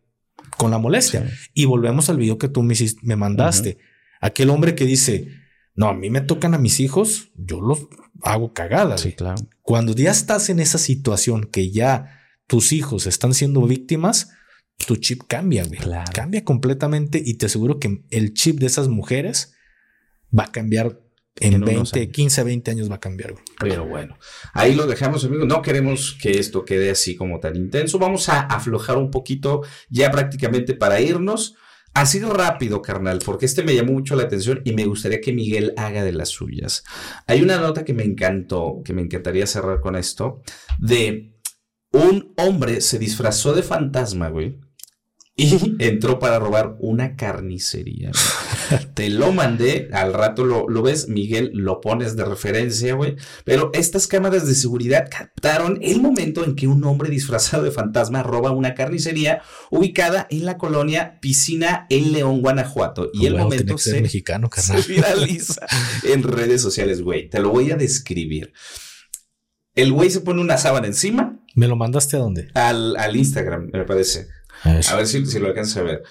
con 0.56 0.70
la 0.70 0.78
molestia. 0.78 1.28
Y 1.54 1.64
volvemos 1.64 2.08
al 2.08 2.18
video 2.18 2.38
que 2.38 2.48
tú 2.48 2.62
me, 2.62 2.74
me 3.02 3.16
mandaste. 3.16 3.78
Aquel 4.20 4.50
hombre 4.50 4.74
que 4.74 4.84
dice, 4.84 5.28
no, 5.74 5.88
a 5.88 5.94
mí 5.94 6.08
me 6.10 6.20
tocan 6.20 6.54
a 6.54 6.58
mis 6.58 6.80
hijos, 6.80 7.30
yo 7.36 7.60
los 7.60 7.86
hago 8.22 8.52
cagada. 8.52 8.96
Sí, 8.96 9.12
claro. 9.12 9.36
Cuando 9.62 9.92
ya 9.92 10.10
estás 10.10 10.48
en 10.48 10.60
esa 10.60 10.78
situación 10.78 11.48
que 11.50 11.70
ya 11.70 12.20
tus 12.46 12.72
hijos 12.72 13.06
están 13.06 13.34
siendo 13.34 13.62
víctimas, 13.62 14.30
tu 14.86 14.96
chip 14.96 15.22
cambia, 15.26 15.64
güey. 15.64 15.80
Cambia 16.12 16.44
completamente 16.44 17.22
y 17.24 17.34
te 17.34 17.46
aseguro 17.46 17.78
que 17.78 18.02
el 18.10 18.34
chip 18.34 18.58
de 18.58 18.66
esas 18.66 18.88
mujeres 18.88 19.54
va 20.36 20.44
a 20.44 20.52
cambiar 20.52 21.00
en, 21.38 21.54
En 21.54 21.62
unos 21.64 21.92
20, 21.92 22.00
años. 22.00 22.14
15, 22.14 22.44
20 22.44 22.70
años 22.70 22.90
va 22.90 22.96
a 22.96 23.00
cambiar, 23.00 23.32
güey. 23.32 23.44
Pero 23.60 23.86
bueno, 23.86 24.18
ahí 24.54 24.74
lo 24.74 24.86
dejamos, 24.86 25.24
amigos. 25.24 25.46
No 25.46 25.60
queremos 25.60 26.16
que 26.20 26.38
esto 26.38 26.64
quede 26.64 26.90
así 26.90 27.14
como 27.14 27.40
tan 27.40 27.56
intenso. 27.56 27.98
Vamos 27.98 28.28
a 28.28 28.40
aflojar 28.40 28.96
un 28.96 29.10
poquito 29.10 29.62
ya 29.90 30.10
prácticamente 30.10 30.74
para 30.74 31.00
irnos. 31.00 31.54
Así 31.92 32.20
rápido, 32.20 32.82
carnal, 32.82 33.20
porque 33.24 33.46
este 33.46 33.62
me 33.62 33.74
llamó 33.74 33.92
mucho 33.92 34.16
la 34.16 34.24
atención 34.24 34.60
y 34.64 34.72
me 34.72 34.84
gustaría 34.84 35.22
que 35.22 35.32
Miguel 35.32 35.72
haga 35.78 36.04
de 36.04 36.12
las 36.12 36.28
suyas. 36.28 36.84
Hay 37.26 37.40
una 37.40 37.56
nota 37.56 37.86
que 37.86 37.94
me 37.94 38.04
encantó, 38.04 38.82
que 38.84 38.92
me 38.92 39.00
encantaría 39.00 39.46
cerrar 39.46 39.80
con 39.80 39.96
esto, 39.96 40.42
de 40.78 41.35
un 41.92 42.34
hombre 42.36 42.80
se 42.80 42.98
disfrazó 42.98 43.52
de 43.54 43.62
fantasma, 43.62 44.28
güey, 44.28 44.58
y 45.38 45.76
entró 45.80 46.18
para 46.18 46.38
robar 46.38 46.76
una 46.80 47.14
carnicería. 47.14 48.10
güey. 48.10 48.86
Te 48.94 49.10
lo 49.10 49.32
mandé, 49.32 49.90
al 49.92 50.14
rato 50.14 50.46
lo, 50.46 50.66
lo 50.66 50.80
ves, 50.80 51.08
Miguel, 51.08 51.50
lo 51.52 51.82
pones 51.82 52.16
de 52.16 52.24
referencia, 52.24 52.94
güey. 52.94 53.16
Pero 53.44 53.70
estas 53.74 54.06
cámaras 54.06 54.46
de 54.46 54.54
seguridad 54.54 55.10
captaron 55.10 55.78
el 55.82 56.00
momento 56.00 56.42
en 56.42 56.56
que 56.56 56.66
un 56.66 56.82
hombre 56.84 57.10
disfrazado 57.10 57.64
de 57.64 57.70
fantasma 57.70 58.22
roba 58.22 58.50
una 58.50 58.72
carnicería 58.74 59.42
ubicada 59.70 60.26
en 60.30 60.46
la 60.46 60.56
colonia 60.56 61.18
Piscina 61.20 61.86
en 61.90 62.12
León, 62.12 62.40
Guanajuato. 62.40 63.10
Y 63.12 63.26
el 63.26 63.36
momento 63.36 63.76
se, 63.76 64.00
mexicano, 64.00 64.48
se 64.56 64.80
viraliza 64.90 65.66
en 66.02 66.22
redes 66.22 66.62
sociales, 66.62 67.02
güey. 67.02 67.28
Te 67.28 67.40
lo 67.40 67.50
voy 67.50 67.70
a 67.72 67.76
describir. 67.76 68.54
El 69.74 69.92
güey 69.92 70.08
se 70.08 70.22
pone 70.22 70.40
una 70.40 70.56
sábana 70.56 70.86
encima 70.86 71.42
¿Me 71.56 71.66
lo 71.66 71.74
mandaste 71.74 72.16
a 72.16 72.20
dónde? 72.20 72.48
al, 72.54 72.96
al 72.96 73.16
Instagram, 73.16 73.70
me 73.72 73.84
parece. 73.84 74.28
A 74.62 74.74
ver. 74.74 74.84
A 74.88 74.94
ver 74.96 75.06
si, 75.08 75.26
si 75.26 75.38
lo 75.40 75.48
alcanzas 75.48 75.78
a 75.78 75.82
ver. 75.82 76.02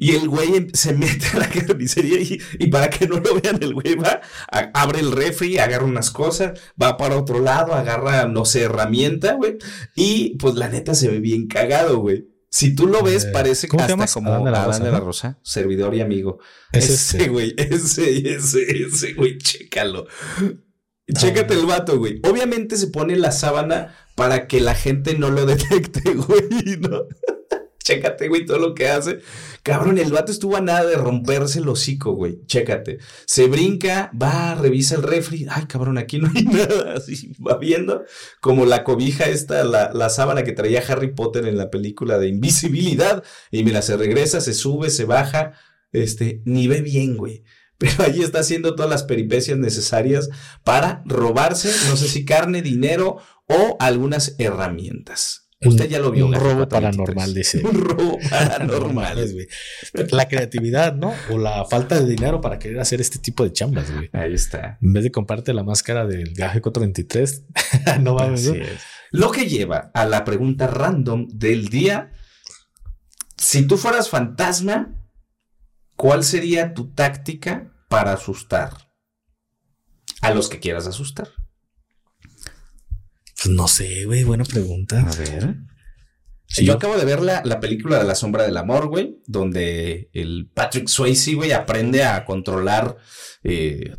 Y 0.00 0.14
el 0.14 0.28
güey 0.28 0.54
em- 0.54 0.68
se 0.74 0.92
mete 0.92 1.26
a 1.34 1.38
la 1.40 1.48
carnicería 1.48 2.20
y, 2.20 2.38
y 2.60 2.66
para 2.68 2.88
que 2.88 3.06
no 3.08 3.18
lo 3.18 3.40
vean, 3.40 3.58
el 3.62 3.74
güey 3.74 3.96
va, 3.96 4.20
a- 4.50 4.70
abre 4.74 5.00
el 5.00 5.10
refri, 5.12 5.58
agarra 5.58 5.84
unas 5.84 6.10
cosas, 6.10 6.58
va 6.80 6.96
para 6.96 7.16
otro 7.16 7.40
lado, 7.40 7.74
agarra, 7.74 8.26
no 8.26 8.44
sé, 8.44 8.62
herramienta, 8.62 9.34
güey. 9.34 9.58
Y 9.96 10.36
pues 10.38 10.54
la 10.54 10.68
neta 10.68 10.94
se 10.94 11.08
ve 11.08 11.18
bien 11.20 11.48
cagado, 11.48 11.98
güey. 11.98 12.28
Si 12.50 12.74
tú 12.74 12.86
lo 12.86 13.02
ves, 13.02 13.24
Eh, 13.24 13.30
parece 13.32 13.68
¿cómo 13.68 13.84
te 13.86 13.92
hasta 13.92 14.06
como 14.14 14.30
Adán 14.30 14.44
de 14.44 14.50
la 14.52 14.58
Adán 14.62 14.68
Rosa, 14.72 14.84
de 14.84 14.90
la 14.92 14.98
¿no? 15.00 15.04
Rosa, 15.04 15.38
servidor 15.42 15.94
y 15.94 16.00
amigo. 16.00 16.38
Es 16.72 16.88
ese, 16.88 17.18
este. 17.18 17.28
güey, 17.30 17.54
ese, 17.58 18.34
ese, 18.36 18.82
ese, 18.86 19.12
güey, 19.14 19.36
chécalo. 19.36 20.06
Chécate 21.12 21.54
el 21.54 21.66
vato, 21.66 21.98
güey. 21.98 22.20
Obviamente 22.28 22.76
se 22.76 22.88
pone 22.88 23.16
la 23.16 23.32
sábana 23.32 23.94
para 24.14 24.46
que 24.46 24.60
la 24.60 24.74
gente 24.74 25.16
no 25.16 25.30
lo 25.30 25.46
detecte, 25.46 26.14
güey. 26.14 26.48
Chécate, 27.88 28.28
güey, 28.28 28.44
todo 28.44 28.58
lo 28.58 28.74
que 28.74 28.88
hace. 28.88 29.20
Cabrón, 29.62 29.96
el 29.96 30.12
vato 30.12 30.30
estuvo 30.30 30.56
a 30.56 30.60
nada 30.60 30.84
de 30.84 30.96
romperse 30.96 31.60
el 31.60 31.68
hocico, 31.68 32.12
güey. 32.12 32.44
Chécate. 32.44 32.98
Se 33.24 33.46
brinca, 33.46 34.10
va, 34.20 34.54
revisa 34.56 34.94
el 34.94 35.02
refri. 35.02 35.46
Ay, 35.48 35.64
cabrón, 35.64 35.96
aquí 35.96 36.18
no 36.18 36.30
hay 36.34 36.42
nada. 36.44 36.94
Así 36.94 37.32
va 37.36 37.56
viendo 37.56 38.04
como 38.42 38.66
la 38.66 38.84
cobija 38.84 39.24
esta, 39.24 39.64
la, 39.64 39.90
la 39.94 40.10
sábana 40.10 40.42
que 40.42 40.52
traía 40.52 40.84
Harry 40.86 41.14
Potter 41.14 41.46
en 41.46 41.56
la 41.56 41.70
película 41.70 42.18
de 42.18 42.28
invisibilidad. 42.28 43.24
Y 43.50 43.64
mira, 43.64 43.80
se 43.80 43.96
regresa, 43.96 44.42
se 44.42 44.52
sube, 44.52 44.90
se 44.90 45.06
baja. 45.06 45.54
Este, 45.90 46.42
ni 46.44 46.68
ve 46.68 46.82
bien, 46.82 47.16
güey. 47.16 47.42
Pero 47.78 48.02
allí 48.04 48.22
está 48.22 48.40
haciendo 48.40 48.74
todas 48.74 48.90
las 48.90 49.04
peripecias 49.04 49.56
necesarias 49.58 50.28
para 50.64 51.02
robarse, 51.06 51.70
no 51.88 51.96
sé 51.96 52.08
si 52.08 52.24
carne, 52.24 52.60
dinero 52.60 53.18
o 53.46 53.76
algunas 53.78 54.34
herramientas. 54.38 55.48
Usted 55.60 55.88
ya 55.88 55.98
lo 55.98 56.12
vio. 56.12 56.26
Un 56.26 56.34
robo 56.34 56.68
423. 56.68 56.68
paranormal, 56.68 57.34
dice. 57.34 57.58
Un 57.64 57.80
robo 57.80 58.18
paranormal. 58.30 59.32
güey. 59.32 59.48
La 60.12 60.28
creatividad, 60.28 60.94
¿no? 60.94 61.12
O 61.30 61.38
la 61.38 61.64
falta 61.64 61.98
de 62.00 62.08
dinero 62.08 62.40
para 62.40 62.60
querer 62.60 62.78
hacer 62.78 63.00
este 63.00 63.18
tipo 63.18 63.42
de 63.42 63.52
chambas, 63.52 63.92
güey. 63.92 64.08
Ahí 64.12 64.34
está. 64.34 64.78
En 64.80 64.92
vez 64.92 65.02
de 65.02 65.10
comprarte 65.10 65.52
la 65.52 65.64
máscara 65.64 66.06
del 66.06 66.32
gaje 66.34 66.60
423, 66.60 67.44
no 68.00 68.16
Así 68.18 68.48
¿no? 68.50 68.54
es. 68.54 68.68
Lo 69.10 69.32
que 69.32 69.48
lleva 69.48 69.90
a 69.94 70.04
la 70.04 70.24
pregunta 70.24 70.68
random 70.68 71.26
del 71.28 71.68
día. 71.68 72.12
Si 73.36 73.66
tú 73.66 73.76
fueras 73.76 74.10
fantasma, 74.10 74.94
¿cuál 75.98 76.24
sería 76.24 76.72
tu 76.72 76.92
táctica 76.94 77.70
para 77.90 78.14
asustar 78.14 78.70
a 80.22 80.32
los 80.32 80.48
que 80.48 80.60
quieras 80.60 80.86
asustar? 80.86 81.28
Pues 83.42 83.54
no 83.54 83.68
sé, 83.68 84.04
güey, 84.06 84.24
buena 84.24 84.44
pregunta. 84.44 85.04
ver. 85.18 85.56
Sí, 86.46 86.64
yo 86.64 86.72
acabo 86.72 86.96
de 86.96 87.04
ver 87.04 87.20
la, 87.20 87.42
la 87.44 87.60
película 87.60 87.98
de 87.98 88.04
La 88.04 88.14
Sombra 88.14 88.44
del 88.44 88.56
Amor, 88.56 88.88
güey, 88.88 89.18
donde 89.26 90.08
el 90.14 90.50
Patrick 90.52 90.88
Swayze, 90.88 91.34
güey, 91.34 91.52
aprende 91.52 92.04
a 92.04 92.24
controlar 92.24 92.96
eh, 93.44 93.94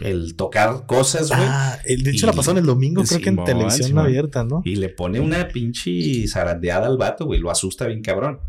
el 0.00 0.36
tocar 0.36 0.84
cosas, 0.86 1.28
güey. 1.28 1.40
Ah, 1.42 1.78
de 1.86 2.10
hecho 2.10 2.26
la 2.26 2.32
Y- 2.34 2.36
pasó 2.36 2.50
en 2.50 2.58
el 2.58 2.66
domingo, 2.66 3.02
creo 3.04 3.20
que 3.20 3.30
en 3.30 3.42
televisión 3.42 3.88
Simón. 3.88 4.04
abierta, 4.04 4.44
¿no? 4.44 4.60
Y 4.66 4.76
le 4.76 4.90
pone 4.90 5.18
una 5.18 5.48
pinche 5.48 6.28
zarandeada 6.28 6.86
al 6.86 6.98
vato, 6.98 7.24
güey. 7.24 7.40
Lo 7.40 7.50
asusta 7.50 7.86
bien 7.86 8.02
cabrón. 8.02 8.40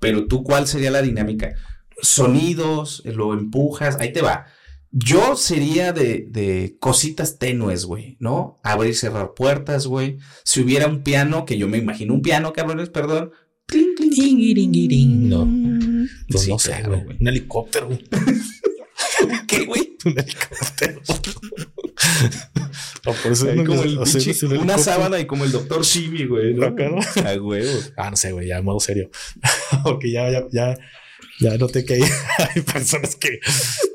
Pero 0.00 0.26
tú, 0.26 0.42
¿cuál 0.42 0.66
sería 0.66 0.90
la 0.90 1.02
dinámica? 1.02 1.54
Sonidos, 2.00 3.02
eh, 3.04 3.12
lo 3.12 3.32
empujas, 3.34 3.96
ahí 4.00 4.12
te 4.12 4.22
va. 4.22 4.46
Yo 4.90 5.36
sería 5.36 5.92
de, 5.92 6.26
de 6.30 6.76
cositas 6.80 7.38
tenues, 7.38 7.84
güey, 7.84 8.16
¿no? 8.20 8.58
Abrir 8.62 8.92
y 8.92 8.94
cerrar 8.94 9.34
puertas, 9.34 9.86
güey. 9.86 10.18
Si 10.44 10.60
hubiera 10.62 10.86
un 10.86 11.02
piano, 11.02 11.44
que 11.44 11.58
yo 11.58 11.68
me 11.68 11.78
imagino 11.78 12.14
un 12.14 12.22
piano, 12.22 12.52
cabrones, 12.52 12.88
perdón. 12.88 13.32
No. 15.28 15.46
Pues 16.30 16.44
Sí, 16.44 16.50
no 16.50 16.58
sé, 16.58 16.70
claro, 16.70 17.02
güey. 17.04 17.16
Un 17.20 17.28
helicóptero, 17.28 17.86
güey. 17.88 18.02
¿Qué, 19.46 19.66
güey? 19.66 19.96
Un 20.06 20.18
helicóptero. 20.18 21.02
O 23.06 23.12
por 23.12 23.32
eso 23.32 23.46
no 23.54 23.64
como 23.64 23.82
el 23.82 23.98
pinche- 23.98 24.46
un 24.46 24.58
una 24.58 24.78
sábana 24.78 25.18
y 25.18 25.26
como 25.26 25.44
el 25.44 25.52
doctor 25.52 25.84
Simi, 25.84 26.26
güey, 26.26 26.54
¿no? 26.54 26.70
¿no? 26.70 26.98
A 27.24 27.34
huevo. 27.34 27.78
Ah, 27.96 28.10
no 28.10 28.16
sé, 28.16 28.32
güey, 28.32 28.48
ya 28.48 28.60
modo 28.62 28.80
serio. 28.80 29.10
Porque 29.84 30.10
ya, 30.10 30.30
ya, 30.30 30.44
ya, 30.52 30.78
ya 31.40 31.56
noté 31.56 31.84
que 31.84 31.94
hay, 31.94 32.02
hay 32.54 32.62
personas 32.62 33.16
que, 33.16 33.40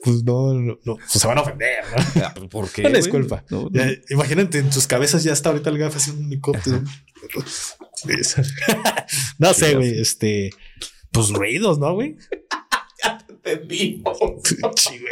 pues 0.04 0.24
no, 0.24 0.54
no, 0.54 0.80
no, 0.84 0.96
pues 0.96 1.12
se 1.12 1.28
van 1.28 1.38
a 1.38 1.42
ofender, 1.42 1.84
¿no? 1.86 2.22
Ah, 2.24 2.34
¿Por 2.50 2.70
qué? 2.70 2.82
Una 2.88 2.98
disculpa. 2.98 3.44
No. 3.50 3.70
Ya, 3.72 3.90
imagínate, 4.10 4.60
en 4.60 4.72
sus 4.72 4.88
cabezas 4.88 5.24
ya 5.24 5.34
está 5.34 5.50
ahorita 5.50 5.70
el 5.70 5.78
gafe 5.78 5.98
haciendo 5.98 6.22
un 6.22 6.28
helicóptero. 6.28 6.84
no 9.38 9.54
sé, 9.54 9.76
güey, 9.76 10.00
este, 10.00 10.52
pues 11.12 11.30
ruidos, 11.30 11.80
¿no, 11.80 11.94
güey? 11.94 12.18
Entendimos. 13.30 14.18
Sí, 14.76 15.00
güey. 15.00 15.12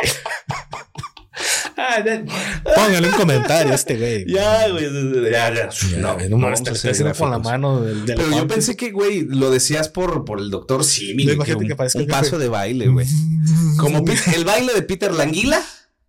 Póngale 2.75 3.07
un 3.07 3.13
comentario 3.13 3.71
a 3.71 3.75
este 3.75 3.97
güey. 3.97 4.25
Ya, 4.31 4.69
güey. 4.69 4.85
Ya, 5.31 5.53
ya. 5.53 5.69
No, 5.97 6.17
No, 6.29 6.37
no, 6.37 6.47
haciendo 6.53 7.13
con 7.13 7.31
la 7.31 7.39
mano 7.39 7.81
del, 7.81 8.05
del 8.05 8.15
Pero 8.15 8.31
yo 8.31 8.47
pensé 8.47 8.75
que, 8.75 8.91
güey, 8.91 9.21
lo 9.21 9.51
decías 9.51 9.89
por, 9.89 10.25
por 10.25 10.39
el 10.39 10.49
doctor 10.49 10.83
Simi. 10.83 11.23
Güey, 11.23 11.35
imagínate 11.35 11.63
un, 11.63 11.69
que 11.69 11.75
parezca 11.75 11.99
un 11.99 12.05
el 12.05 12.09
jefe. 12.11 12.21
paso 12.21 12.39
de 12.39 12.47
baile, 12.49 12.87
güey. 12.87 13.07
Como 13.77 14.03
el 14.35 14.45
baile 14.45 14.73
de 14.73 14.81
Peter 14.83 15.11
Languila, 15.13 15.61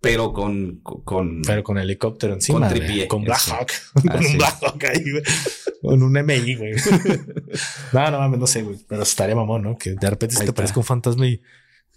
pero 0.03 0.33
con. 0.33 0.81
con 0.83 1.43
Pero 1.43 1.63
con 1.63 1.79
helicóptero 1.79 2.35
encima. 2.35 2.59
Con 2.59 2.69
tripié, 2.69 3.07
Con 3.07 3.23
Black. 3.23 3.41
Hawk. 3.49 3.71
Ah, 3.95 4.13
con 4.13 4.23
sí. 4.23 4.33
un 4.33 4.39
Black 4.39 4.59
Hawk 4.61 4.85
ahí, 4.85 5.11
güey. 5.11 5.23
Con 5.81 6.03
un 6.03 6.13
MI, 6.13 6.57
güey. 6.57 6.73
no, 7.93 8.11
no 8.11 8.19
mames, 8.19 8.41
no 8.41 8.47
sé, 8.49 8.63
güey. 8.63 8.79
Pero 8.89 9.05
estaría 9.05 9.37
mamón, 9.37 9.63
¿no? 9.63 9.79
Que 9.79 9.95
de 9.95 10.11
repente 10.11 10.35
se 10.37 10.45
te 10.45 10.53
parezca 10.53 10.81
un 10.81 10.85
fantasma 10.85 11.27
y. 11.29 11.41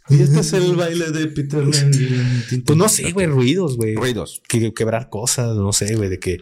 Y 0.10 0.22
este 0.22 0.40
es 0.42 0.54
el 0.54 0.76
baile 0.76 1.10
de 1.12 1.28
Peter 1.28 1.64
Languila. 1.66 2.24
Pues 2.66 2.78
no 2.78 2.88
sé, 2.90 3.12
güey, 3.12 3.26
ruidos, 3.28 3.76
güey. 3.78 3.96
Ruidos. 3.96 4.42
Que, 4.48 4.74
quebrar 4.74 5.10
cosas, 5.10 5.56
no 5.56 5.74
sé, 5.74 5.96
güey, 5.96 6.10
de 6.10 6.20
que. 6.20 6.38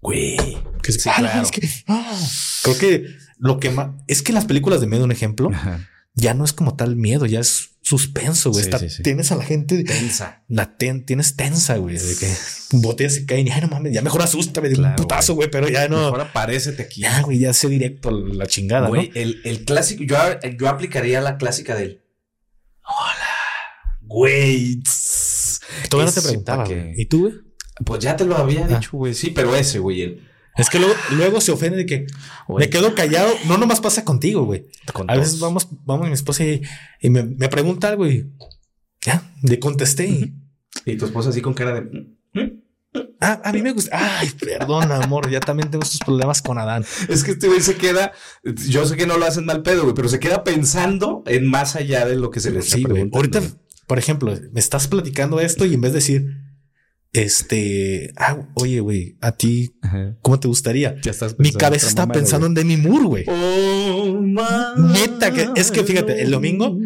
Güey. 0.00 0.36
que 0.82 0.92
Sí, 0.92 1.08
ah, 1.08 1.14
claro. 1.18 1.42
es 1.42 1.50
que- 1.50 1.68
ah. 1.86 2.18
Creo 2.62 2.78
que 2.78 3.06
lo 3.38 3.60
que 3.60 3.70
más. 3.70 3.90
Es 4.08 4.22
que 4.22 4.32
las 4.32 4.46
películas 4.46 4.80
de 4.80 4.86
miedo, 4.86 5.04
un 5.04 5.12
ejemplo, 5.12 5.50
Ajá. 5.52 5.88
ya 6.14 6.34
no 6.34 6.44
es 6.44 6.52
como 6.52 6.74
tal 6.74 6.96
miedo, 6.96 7.26
ya 7.26 7.40
es 7.40 7.70
suspenso, 7.82 8.50
güey. 8.50 8.62
Sí, 8.64 8.68
Está- 8.70 8.78
sí, 8.78 8.90
sí. 8.90 9.02
Tienes 9.02 9.30
a 9.30 9.36
la 9.36 9.44
gente. 9.44 9.82
Tensa. 9.84 10.42
La 10.48 10.76
ten- 10.76 11.04
tienes 11.06 11.36
tensa, 11.36 11.76
güey, 11.76 11.96
de 11.98 12.16
que 12.16 12.32
botellas 12.72 13.14
se 13.14 13.26
caen 13.26 13.46
y 13.46 13.50
ay, 13.50 13.60
no 13.62 13.68
mames, 13.68 13.92
ya 13.92 14.02
mejor 14.02 14.22
asústame 14.22 14.68
de 14.70 14.74
Claro, 14.76 14.90
un 14.90 14.96
putazo, 14.96 15.34
güey, 15.34 15.50
pero 15.50 15.68
ya 15.68 15.86
no. 15.88 15.96
Mejor 16.06 16.20
aparécete 16.22 16.82
aquí. 16.82 17.02
Ya, 17.02 17.20
güey, 17.22 17.38
ya 17.38 17.52
sé 17.52 17.68
directo 17.68 18.10
la 18.10 18.46
chingada, 18.46 18.88
Güey, 18.88 19.10
el, 19.14 19.40
el 19.44 19.64
clásico, 19.64 20.02
yo, 20.04 20.16
yo 20.58 20.68
aplicaría 20.68 21.20
la 21.20 21.36
clásica 21.38 21.74
del. 21.74 21.99
Güey. 24.10 24.82
Todavía 25.88 26.10
no 26.10 26.14
te 26.20 26.22
preguntaba, 26.26 26.64
que-. 26.64 26.94
¿Y 26.96 27.06
tú, 27.06 27.20
güey? 27.20 27.34
Pues 27.84 28.00
ya 28.00 28.16
te 28.16 28.24
lo 28.24 28.36
había 28.36 28.64
Ah. 28.64 28.68
dicho, 28.78 28.90
güey. 28.96 29.14
Sí, 29.14 29.30
pero 29.30 29.54
ese, 29.54 29.78
güey. 29.78 30.02
El, 30.02 30.26
Es 30.56 30.68
que 30.68 30.80
luego, 30.80 30.94
luego 31.12 31.40
se 31.40 31.52
ofende 31.52 31.76
de 31.78 31.86
que 31.86 32.06
me 32.48 32.68
quedo 32.68 32.94
callado. 32.96 33.32
No 33.46 33.56
nomás 33.56 33.80
pasa 33.80 34.04
contigo, 34.04 34.44
güey. 34.44 34.66
con 34.92 35.08
A 35.08 35.16
veces 35.16 35.38
vamos, 35.38 35.68
vamos 35.86 36.08
mi 36.08 36.12
esposa 36.14 36.44
y, 36.44 36.60
y 37.00 37.08
me, 37.08 37.22
me 37.22 37.48
pregunta 37.48 37.88
algo 37.88 38.06
y 38.06 38.30
ya, 39.00 39.32
le 39.42 39.58
contesté. 39.60 40.08
y, 40.08 40.34
Y 40.84 40.96
tu 40.96 41.04
esposa 41.06 41.30
así 41.30 41.40
con 41.40 41.54
cara 41.54 41.74
de. 41.74 41.82
"¿Mm? 42.34 42.60
ah, 43.20 43.40
a 43.44 43.52
mí 43.52 43.62
me 43.62 43.72
gusta. 43.72 43.96
Ay, 44.18 44.28
perdón, 44.40 44.90
amor. 44.90 45.30
Ya 45.30 45.38
también 45.38 45.70
tengo 45.70 45.84
estos 45.84 46.00
problemas 46.00 46.42
con 46.42 46.58
Adán. 46.58 46.84
Es 47.08 47.22
que 47.22 47.30
este 47.30 47.46
güey 47.46 47.60
se 47.60 47.76
queda. 47.76 48.12
Yo 48.68 48.84
sé 48.86 48.96
que 48.96 49.06
no 49.06 49.16
lo 49.18 49.24
hacen 49.26 49.46
mal 49.46 49.62
pedo, 49.62 49.82
güey, 49.84 49.94
pero 49.94 50.08
se 50.08 50.18
queda 50.18 50.42
pensando 50.42 51.22
en 51.26 51.46
más 51.46 51.76
allá 51.76 52.04
de 52.06 52.16
lo 52.16 52.30
que 52.30 52.40
se 52.40 52.50
le 52.50 52.58
está 52.58 52.76
Sí. 52.76 52.84
Ahorita. 53.12 53.40
Por 53.90 53.98
ejemplo, 53.98 54.32
me 54.52 54.60
estás 54.60 54.86
platicando 54.86 55.40
esto 55.40 55.66
y 55.66 55.74
en 55.74 55.80
vez 55.80 55.90
de 55.90 55.96
decir, 55.96 56.24
este, 57.12 58.12
ah, 58.16 58.48
oye, 58.54 58.78
güey, 58.78 59.16
a 59.20 59.32
ti, 59.32 59.74
¿cómo 60.22 60.38
te 60.38 60.46
gustaría? 60.46 60.94
Mi 61.38 61.50
cabeza 61.50 61.88
estaba 61.88 62.12
pensando 62.12 62.46
en 62.46 62.54
Demi 62.54 62.76
Moore, 62.76 63.04
güey. 63.06 63.24
Oh, 63.26 64.20
Neta, 64.76 65.32
que 65.32 65.48
es 65.56 65.72
que 65.72 65.82
fíjate, 65.82 66.22
el 66.22 66.30
domingo 66.30 66.78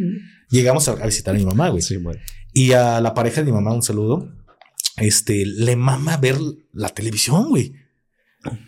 llegamos 0.49 0.89
a, 0.89 0.95
visitar 0.95 1.35
a 1.35 1.39
mi 1.39 1.45
mamá, 1.45 1.69
güey. 1.69 1.83
Sí. 1.83 1.99
Y 2.55 2.73
a 2.73 3.03
la 3.03 3.13
pareja 3.13 3.43
de 3.43 3.49
mi 3.49 3.53
mamá, 3.53 3.75
un 3.75 3.83
saludo. 3.83 4.33
Este, 4.97 5.45
le 5.45 5.77
mama 5.77 6.17
ver 6.17 6.39
la 6.73 6.89
televisión, 6.89 7.51
güey 7.51 7.84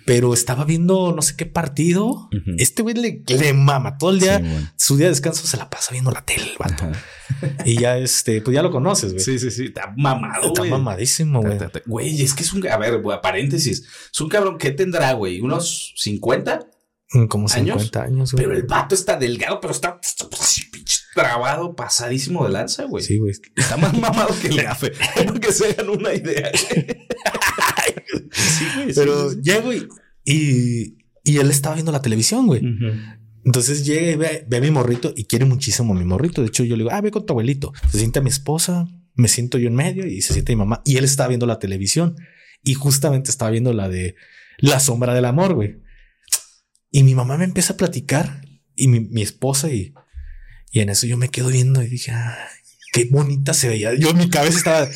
pero 0.04 0.34
estaba 0.34 0.64
viendo 0.64 1.12
no 1.12 1.22
sé 1.22 1.36
qué 1.36 1.46
partido. 1.46 2.28
Este 2.58 2.82
güey 2.82 2.94
le, 2.94 3.52
mama 3.52 3.98
todo 3.98 4.10
el 4.10 4.20
día. 4.20 4.72
su 4.76 4.96
día 4.96 5.06
de 5.06 5.10
descanso 5.10 5.46
se 5.46 5.56
la 5.56 5.70
pasa 5.70 5.92
viendo 5.92 6.10
la 6.10 6.24
tele, 6.24 6.54
y 7.64 7.78
ya 7.80 7.98
este, 7.98 8.40
pues 8.40 8.54
ya 8.54 8.62
lo 8.62 8.70
conoces, 8.70 9.12
güey. 9.12 9.24
Sí, 9.24 9.38
sí, 9.38 9.50
sí. 9.50 9.64
Está 9.66 9.92
mamado, 9.96 10.48
Está 10.48 10.64
mamadísimo, 10.64 11.40
güey. 11.42 11.58
Güey, 11.86 12.22
es 12.22 12.34
que 12.34 12.42
es 12.42 12.52
un, 12.52 12.66
a 12.68 12.76
ver, 12.76 13.00
güey, 13.00 13.20
paréntesis. 13.20 13.84
Es 14.12 14.20
un 14.20 14.28
cabrón 14.28 14.58
que 14.58 14.70
tendrá, 14.70 15.12
güey, 15.12 15.40
unos 15.40 15.94
50 15.96 16.68
mm, 17.12 17.26
como 17.26 17.48
50 17.48 18.02
años, 18.02 18.32
güey. 18.32 18.44
Pero 18.44 18.56
el 18.56 18.62
vato 18.64 18.94
está 18.94 19.16
delgado, 19.16 19.60
pero 19.60 19.72
está, 19.72 20.00
trabado, 21.16 21.74
pasadísimo 21.74 22.44
de 22.44 22.52
lanza, 22.52 22.84
güey. 22.84 23.02
Sí, 23.02 23.18
güey. 23.18 23.32
Está 23.56 23.76
más 23.76 23.98
mamado 23.98 24.34
que 24.40 24.48
el 24.48 24.62
gafe. 24.62 24.92
Para 25.14 25.32
que 25.32 25.52
se 25.52 25.70
hagan 25.70 25.88
una 25.88 26.12
idea. 26.14 26.52
Pero 28.94 29.32
llego 29.32 29.72
y, 29.72 29.88
y, 31.24 31.36
él 31.38 31.50
estaba 31.50 31.74
viendo 31.74 31.92
la 31.92 32.02
televisión, 32.02 32.46
güey. 32.46 32.62
Entonces 33.44 33.86
llega 33.86 34.10
y 34.10 34.16
ve, 34.16 34.56
a 34.56 34.60
mi 34.60 34.70
morrito 34.70 35.12
y 35.16 35.24
quiere 35.24 35.44
muchísimo 35.44 35.94
a 35.94 35.98
mi 35.98 36.04
morrito. 36.04 36.42
De 36.42 36.48
hecho, 36.48 36.64
yo 36.64 36.76
le 36.76 36.82
digo, 36.82 36.94
ah, 36.94 37.00
ve 37.00 37.10
con 37.10 37.24
tu 37.24 37.32
abuelito. 37.32 37.72
Se 37.90 37.98
siente 37.98 38.18
a 38.18 38.22
mi 38.22 38.28
esposa, 38.28 38.88
me 39.14 39.28
siento 39.28 39.56
yo 39.58 39.68
en 39.68 39.74
medio 39.74 40.06
y 40.06 40.20
se 40.20 40.32
siente 40.32 40.52
mi 40.52 40.56
mamá. 40.56 40.82
Y 40.84 40.96
él 40.96 41.04
estaba 41.04 41.28
viendo 41.28 41.46
la 41.46 41.58
televisión 41.58 42.16
y 42.64 42.74
justamente 42.74 43.30
estaba 43.30 43.52
viendo 43.52 43.72
la 43.72 43.88
de 43.88 44.16
La 44.58 44.80
sombra 44.80 45.14
del 45.14 45.26
amor, 45.26 45.54
güey. 45.54 45.76
Y 46.90 47.02
mi 47.04 47.14
mamá 47.14 47.36
me 47.38 47.44
empieza 47.44 47.74
a 47.74 47.76
platicar 47.76 48.40
y 48.76 48.88
mi, 48.88 49.22
esposa 49.22 49.70
y, 49.70 49.94
y 50.72 50.80
en 50.80 50.88
eso 50.88 51.06
yo 51.06 51.16
me 51.16 51.28
quedo 51.28 51.48
viendo 51.48 51.82
y 51.82 51.86
dije, 51.86 52.12
qué 52.92 53.04
bonita 53.10 53.54
se 53.54 53.68
veía. 53.68 53.94
Yo 53.94 54.10
en 54.10 54.18
mi 54.18 54.28
cabeza 54.28 54.58
estaba 54.58 54.88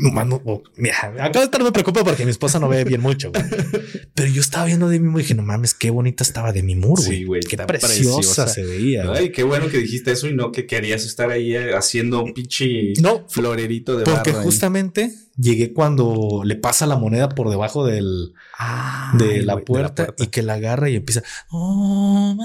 no, 0.00 0.24
no, 0.24 0.62
mira, 0.76 0.96
acá 1.20 1.40
de 1.40 1.44
estar 1.46 1.62
me 1.62 1.72
preocupa 1.72 2.04
porque 2.04 2.24
mi 2.24 2.30
esposa 2.30 2.58
no 2.58 2.68
ve 2.68 2.84
bien 2.84 3.00
mucho, 3.00 3.32
Pero 4.14 4.28
yo 4.30 4.40
estaba 4.40 4.64
viendo 4.66 4.88
de 4.88 4.98
Moore 5.00 5.20
y 5.20 5.22
dije, 5.22 5.34
no 5.34 5.42
mames, 5.42 5.74
qué 5.74 5.90
bonita 5.90 6.24
estaba 6.24 6.52
de 6.52 6.62
mi 6.62 6.74
güey. 6.74 6.96
Sí, 7.02 7.24
güey. 7.24 7.40
Qué 7.40 7.56
preciosa, 7.56 8.48
se 8.48 8.64
veía. 8.64 9.10
Ay, 9.12 9.30
qué 9.30 9.42
bueno 9.42 9.68
que 9.68 9.78
dijiste 9.78 10.12
eso 10.12 10.26
y 10.26 10.34
no 10.34 10.50
que 10.50 10.66
querías 10.66 11.04
estar 11.04 11.30
ahí 11.30 11.54
eh, 11.54 11.74
haciendo 11.74 12.22
un 12.22 12.34
pinche 12.34 12.94
no, 13.00 13.26
florerito 13.28 13.96
de 13.96 14.04
Porque 14.04 14.32
justamente 14.32 15.12
llegué 15.38 15.72
cuando 15.72 16.42
le 16.44 16.56
pasa 16.56 16.86
la 16.86 16.96
moneda 16.96 17.30
por 17.30 17.48
debajo 17.48 17.86
del 17.86 18.34
de, 19.14 19.42
la 19.42 19.58
puerta, 19.58 20.14
y 20.18 20.26
que 20.26 20.42
la 20.42 20.54
agarra 20.54 20.90
y 20.90 20.96
empieza 20.96 21.22
oh, 21.50 22.36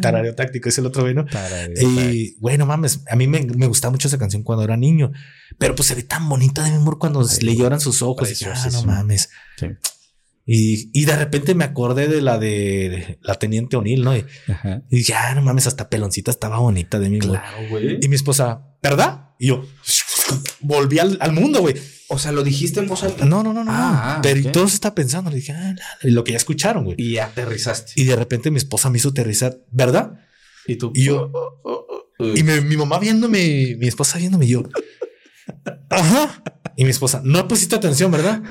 tarareo 0.00 0.34
táctico 0.34 0.68
es 0.68 0.78
el 0.78 0.86
otro 0.86 1.02
bueno 1.02 1.26
y 1.80 2.34
bueno 2.40 2.66
mames 2.66 3.04
a 3.08 3.16
mí 3.16 3.26
me, 3.26 3.42
me 3.42 3.66
gustaba 3.66 3.92
mucho 3.92 4.08
esa 4.08 4.18
canción 4.18 4.42
cuando 4.42 4.64
era 4.64 4.76
niño 4.76 5.12
pero 5.58 5.74
pues 5.74 5.88
se 5.88 5.94
ve 5.94 6.02
tan 6.02 6.28
bonita 6.28 6.62
de 6.62 6.70
mi 6.70 6.76
amor 6.76 6.98
cuando 6.98 7.26
le 7.40 7.56
lloran 7.56 7.80
sus 7.80 8.02
ojos. 8.02 8.40
Y, 8.40 8.44
ah, 8.44 8.68
no 8.72 8.82
mames. 8.84 9.30
Y, 10.44 10.90
y, 10.92 11.04
de 11.04 11.16
repente 11.16 11.54
me 11.54 11.64
acordé 11.64 12.08
de 12.08 12.20
la 12.20 12.38
de, 12.38 13.18
la 13.22 13.36
teniente 13.36 13.76
O'Neill, 13.76 14.02
¿no? 14.02 14.16
Y, 14.16 14.24
ah, 15.14 15.34
no 15.34 15.42
mames, 15.42 15.66
hasta 15.68 15.88
peloncita 15.88 16.30
estaba 16.30 16.58
bonita 16.58 16.98
de 16.98 17.10
mi 17.10 17.20
claro, 17.20 17.68
güey. 17.70 17.98
Y 18.02 18.08
mi 18.08 18.16
esposa, 18.16 18.74
¿verdad? 18.82 19.30
Y 19.38 19.48
yo 19.48 19.64
volví 20.60 20.98
al, 20.98 21.32
mundo, 21.32 21.60
güey. 21.60 21.74
O 22.08 22.18
sea, 22.18 22.32
lo 22.32 22.42
dijiste 22.42 22.80
en 22.80 22.88
voz 22.88 23.02
alta. 23.04 23.24
No, 23.24 23.42
no, 23.42 23.52
no, 23.52 23.64
no. 23.64 23.70
Ah, 23.72 24.20
pero 24.22 24.40
okay. 24.40 24.52
todo 24.52 24.68
se 24.68 24.74
está 24.74 24.94
pensando. 24.94 25.30
Le 25.30 25.36
dije, 25.36 25.52
ah, 25.52 25.74
lo 26.02 26.24
que 26.24 26.32
ya 26.32 26.36
escucharon, 26.36 26.84
güey. 26.84 26.96
Y 26.98 27.18
aterrizaste. 27.18 27.92
Y 27.96 28.04
de 28.04 28.16
repente 28.16 28.50
mi 28.50 28.58
esposa 28.58 28.90
me 28.90 28.98
hizo 28.98 29.10
aterrizar, 29.10 29.58
¿verdad? 29.70 30.20
Y 30.66 30.76
tú. 30.76 30.92
Y 30.94 31.04
yo. 31.04 31.30
Oh, 31.32 31.60
oh, 31.64 31.86
oh, 32.18 32.26
y 32.34 32.42
mi 32.42 32.76
mamá 32.76 32.98
viéndome, 32.98 33.76
mi 33.78 33.88
esposa 33.88 34.18
viéndome, 34.18 34.46
y 34.46 34.50
yo. 34.50 34.62
Ajá. 35.90 36.42
Y 36.76 36.84
mi 36.84 36.90
esposa, 36.90 37.20
no 37.24 37.46
pusiste 37.48 37.76
atención, 37.76 38.10
¿verdad? 38.10 38.42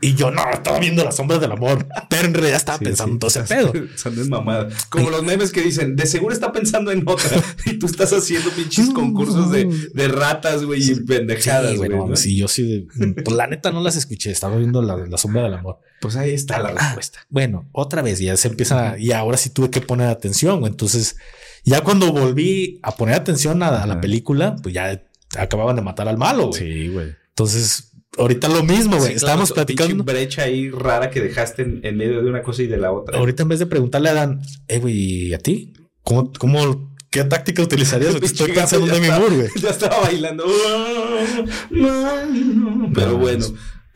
Y 0.00 0.14
yo 0.14 0.30
no, 0.30 0.42
estaba 0.52 0.78
viendo 0.78 1.02
las 1.02 1.16
sombras 1.16 1.40
del 1.40 1.52
amor, 1.52 1.86
pero 2.08 2.26
en 2.26 2.34
realidad 2.34 2.56
estaba 2.56 2.78
pensando 2.78 3.12
en 3.12 3.18
todo 3.18 3.28
ese 3.28 3.40
pedo. 3.54 3.72
Son 3.96 4.28
mamada. 4.28 4.68
Como 4.90 5.10
los 5.10 5.22
memes 5.22 5.52
que 5.52 5.62
dicen, 5.62 5.96
de 5.96 6.06
seguro 6.06 6.34
está 6.34 6.52
pensando 6.52 6.92
en 6.92 7.02
otra 7.06 7.30
y 7.66 7.78
tú 7.78 7.86
estás 7.86 8.12
haciendo 8.12 8.50
pinches 8.50 8.90
concursos 8.90 9.50
de, 9.50 9.64
de 9.94 10.08
ratas, 10.08 10.64
güey, 10.64 10.82
y 10.90 10.94
pendejadas, 10.96 11.76
güey. 11.76 11.90
¿no? 11.90 12.14
Sí, 12.14 12.36
yo 12.36 12.46
sí, 12.46 12.86
pues 13.24 13.36
la 13.36 13.46
neta 13.46 13.72
no 13.72 13.82
las 13.82 13.96
escuché, 13.96 14.30
estaba 14.30 14.56
viendo 14.56 14.82
la, 14.82 14.96
la 14.96 15.18
sombra 15.18 15.42
del 15.42 15.54
amor. 15.54 15.80
Pues 16.00 16.16
ahí 16.16 16.32
está 16.32 16.58
la 16.58 16.72
respuesta. 16.72 17.20
bueno, 17.30 17.68
otra 17.72 18.02
vez 18.02 18.18
ya 18.18 18.36
se 18.36 18.48
empieza, 18.48 18.98
y 18.98 19.12
ahora 19.12 19.38
sí 19.38 19.50
tuve 19.50 19.70
que 19.70 19.80
poner 19.80 20.08
atención, 20.08 20.60
güey. 20.60 20.70
Entonces, 20.70 21.16
ya 21.64 21.80
cuando 21.80 22.12
volví 22.12 22.78
a 22.82 22.94
poner 22.94 23.14
atención 23.14 23.62
a 23.62 23.86
la 23.86 24.00
película, 24.00 24.56
pues 24.62 24.74
ya 24.74 25.02
acababan 25.36 25.76
de 25.76 25.82
matar 25.82 26.08
al 26.08 26.18
malo, 26.18 26.48
güey. 26.48 26.60
Sí, 26.60 26.88
güey. 26.88 27.14
Entonces, 27.36 27.92
ahorita 28.16 28.48
lo 28.48 28.62
mismo, 28.62 28.96
güey. 28.96 29.12
Estábamos 29.12 29.52
platicando. 29.52 29.92
Una 29.92 30.04
brecha 30.04 30.44
ahí 30.44 30.70
rara 30.70 31.10
que 31.10 31.20
dejaste 31.20 31.80
en, 31.82 31.96
medio 31.98 32.22
de 32.22 32.30
una 32.30 32.42
cosa 32.42 32.62
y 32.62 32.66
de 32.66 32.78
la 32.78 32.92
otra. 32.92 33.18
Ahorita 33.18 33.42
en 33.42 33.50
vez 33.50 33.58
de 33.58 33.66
preguntarle 33.66 34.08
a 34.08 34.14
Dan, 34.14 34.40
eh, 34.68 34.78
güey, 34.78 34.94
¿y 34.94 35.34
a 35.34 35.38
ti? 35.38 35.74
¿Cómo, 36.00 36.32
cómo, 36.38 36.96
qué 37.10 37.24
táctica 37.24 37.62
utilizarías? 37.62 38.14
estoy 38.22 38.52
pensando 38.52 38.90
en 38.90 39.02
mi 39.02 39.08
güey. 39.08 39.48
Ya 39.60 39.68
estaba 39.68 40.00
bailando. 40.00 40.46
Pero 42.94 43.18
bueno. 43.18 43.44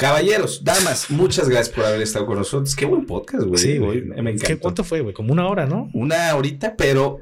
Caballeros, 0.00 0.64
damas, 0.64 1.10
muchas 1.10 1.46
gracias 1.46 1.68
por 1.76 1.84
haber 1.84 2.00
estado 2.00 2.24
con 2.24 2.38
nosotros. 2.38 2.74
Qué 2.74 2.86
buen 2.86 3.04
podcast, 3.04 3.44
güey. 3.44 3.58
Sí, 3.58 3.76
güey. 3.76 4.00
Me 4.00 4.30
encanta. 4.30 4.56
¿Cuánto 4.56 4.82
fue, 4.82 5.02
güey? 5.02 5.12
Como 5.12 5.30
una 5.30 5.46
hora, 5.46 5.66
¿no? 5.66 5.90
Una 5.92 6.34
horita, 6.36 6.74
pero 6.74 7.20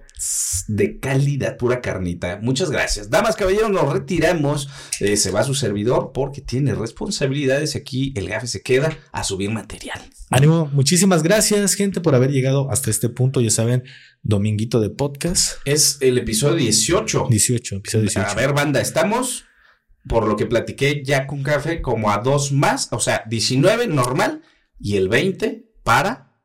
de 0.68 1.00
calidad, 1.00 1.56
pura 1.56 1.80
carnita. 1.80 2.38
Muchas 2.40 2.70
gracias. 2.70 3.10
Damas, 3.10 3.34
caballeros, 3.34 3.68
nos 3.72 3.92
retiramos. 3.92 4.68
Eh, 5.00 5.16
se 5.16 5.32
va 5.32 5.42
su 5.42 5.56
servidor 5.56 6.12
porque 6.14 6.40
tiene 6.40 6.72
responsabilidades. 6.72 7.74
Aquí 7.74 8.12
el 8.14 8.28
gafe 8.28 8.46
se 8.46 8.62
queda 8.62 8.96
a 9.10 9.24
subir 9.24 9.50
material. 9.50 10.00
Ánimo, 10.30 10.70
muchísimas 10.72 11.24
gracias, 11.24 11.74
gente, 11.74 12.00
por 12.00 12.14
haber 12.14 12.30
llegado 12.30 12.70
hasta 12.70 12.90
este 12.90 13.09
punto. 13.09 13.40
Ya 13.40 13.50
saben, 13.50 13.82
dominguito 14.22 14.78
de 14.78 14.90
podcast. 14.90 15.59
Es 15.64 15.98
el 16.00 16.16
episodio 16.16 16.55
18. 16.55 17.26
18, 17.28 17.74
episodio 17.74 18.02
18. 18.02 18.30
A 18.30 18.34
ver, 18.34 18.52
banda, 18.52 18.80
estamos 18.80 19.47
por 20.09 20.26
lo 20.26 20.36
que 20.36 20.47
platiqué 20.47 21.02
ya 21.05 21.26
con 21.26 21.43
café, 21.43 21.82
como 21.82 22.10
a 22.10 22.18
dos 22.18 22.52
más, 22.52 22.89
o 22.93 23.01
sea, 23.01 23.22
19 23.28 23.86
normal 23.86 24.43
y 24.80 24.97
el 24.97 25.09
20 25.09 25.70
para 25.82 26.36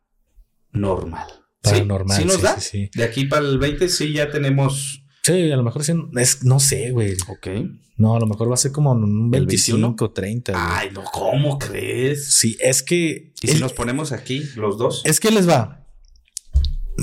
normal. 0.72 1.27
Para 1.61 1.77
sí, 1.77 1.85
normal. 1.85 2.18
Sí 2.18 2.26
nos 2.26 2.41
da. 2.41 2.57
De 2.94 3.03
aquí 3.03 3.26
para 3.26 3.45
el 3.45 3.57
20 3.57 3.88
sí 3.90 4.14
ya 4.14 4.30
tenemos. 4.30 5.03
Sí, 5.23 5.52
a 5.52 5.56
lo 5.56 5.64
mejor 5.64 5.84
sí, 5.84 5.94
es, 6.18 6.44
no 6.44 6.60
sé, 6.60 6.91
güey. 6.91 7.15
Ok. 7.30 7.48
No, 7.95 8.15
a 8.15 8.19
lo 8.19 8.26
mejor 8.26 8.49
va 8.49 8.56
a 8.56 8.57
ser 8.57 8.72
como 8.72 8.91
un 8.91 9.30
25, 9.30 10.11
30. 10.11 10.53
Ay, 10.56 10.90
no, 10.91 11.03
¿cómo 11.03 11.57
crees? 11.60 12.34
Sí, 12.34 12.57
es 12.60 12.84
que. 12.84 13.34
¿Y 13.41 13.48
si 13.48 13.60
nos 13.60 13.73
ponemos 13.73 14.11
aquí 14.11 14.44
los 14.56 14.77
dos? 14.77 15.03
Es 15.06 15.19
que 15.19 15.31
les 15.31 15.48
va. 15.48 15.85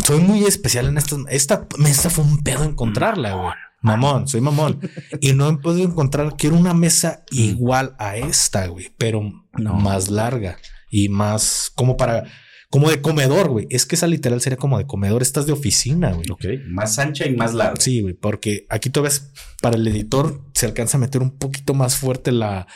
Soy 0.05 0.21
muy 0.21 0.45
especial 0.45 0.87
en 0.89 0.99
estas. 0.99 1.21
Esta 1.31 1.67
mesa 1.79 2.11
fue 2.11 2.25
un 2.25 2.43
pedo 2.43 2.65
encontrarla, 2.65 3.35
güey. 3.35 3.53
Mamón, 3.83 4.29
soy 4.29 4.41
mamón. 4.41 4.81
y 5.21 5.33
no 5.33 5.49
he 5.49 5.57
podido 5.57 5.89
encontrar, 5.89 6.35
quiero 6.37 6.57
una 6.57 6.75
mesa 6.75 7.25
igual 7.31 7.95
a 7.99 8.17
esta, 8.17 8.67
güey, 8.67 8.93
pero 8.99 9.23
más 9.53 10.11
larga 10.11 10.59
y 10.91 11.09
más 11.09 11.73
como 11.75 11.97
para, 11.97 12.25
como 12.69 12.91
de 12.91 13.01
comedor, 13.01 13.49
güey. 13.49 13.67
Es 13.71 13.87
que 13.87 13.97
esa 13.97 14.07
literal 14.07 14.41
sería 14.41 14.59
como 14.59 14.79
de 14.79 14.87
comedor, 14.87 15.23
estas 15.23 15.47
de 15.47 15.53
oficina, 15.53 16.13
güey. 16.13 16.27
Ok, 16.31 16.45
más 16.69 16.99
ancha 16.99 17.27
y 17.27 17.35
más 17.35 17.55
larga. 17.55 17.81
Sí, 17.81 18.03
güey, 18.03 18.15
porque 18.15 18.67
aquí 18.69 18.91
tú 18.91 19.03
ves, 19.03 19.33
para 19.63 19.77
el 19.77 19.87
editor 19.89 20.43
se 20.55 20.67
alcanza 20.67 20.99
a 20.99 21.01
meter 21.01 21.23
un 21.23 21.31
poquito 21.31 21.73
más 21.73 21.97
fuerte 21.97 22.33
la, 22.33 22.67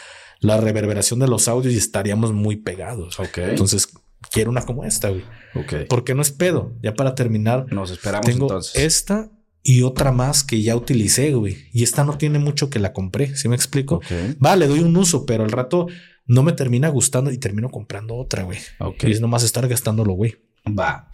la 0.40 0.58
reverberación 0.58 1.20
de 1.20 1.28
los 1.28 1.48
audios 1.48 1.74
y 1.74 1.78
estaríamos 1.78 2.32
muy 2.32 2.56
pegados. 2.56 3.18
Ok. 3.20 3.38
Entonces, 3.38 3.88
quiero 4.30 4.50
una 4.50 4.62
como 4.62 4.84
esta, 4.84 5.10
güey. 5.10 5.24
Ok. 5.54 5.86
Porque 5.88 6.14
no 6.14 6.22
es 6.22 6.30
pedo. 6.30 6.72
Ya 6.82 6.94
para 6.94 7.14
terminar, 7.14 7.72
nos 7.72 7.90
esperamos 7.90 8.26
tengo 8.26 8.44
entonces. 8.46 8.76
Esta 8.76 9.30
y 9.66 9.82
otra 9.82 10.12
más 10.12 10.44
que 10.44 10.62
ya 10.62 10.76
utilicé, 10.76 11.32
güey. 11.32 11.56
Y 11.72 11.82
esta 11.82 12.04
no 12.04 12.18
tiene 12.18 12.38
mucho 12.38 12.68
que 12.68 12.78
la 12.78 12.92
compré, 12.92 13.34
¿sí 13.34 13.48
me 13.48 13.56
explico? 13.56 14.00
Vale, 14.38 14.68
doy 14.68 14.80
un 14.80 14.96
uso, 14.96 15.24
pero 15.24 15.42
al 15.42 15.50
rato 15.50 15.86
no 16.26 16.42
me 16.42 16.52
termina 16.52 16.88
gustando 16.90 17.32
y 17.32 17.38
termino 17.38 17.70
comprando 17.70 18.14
otra, 18.14 18.44
güey. 18.44 18.58
Y 19.00 19.10
es 19.10 19.22
nomás 19.22 19.42
estar 19.42 19.66
gastándolo, 19.66 20.12
güey. 20.12 20.36
Va. 20.68 21.10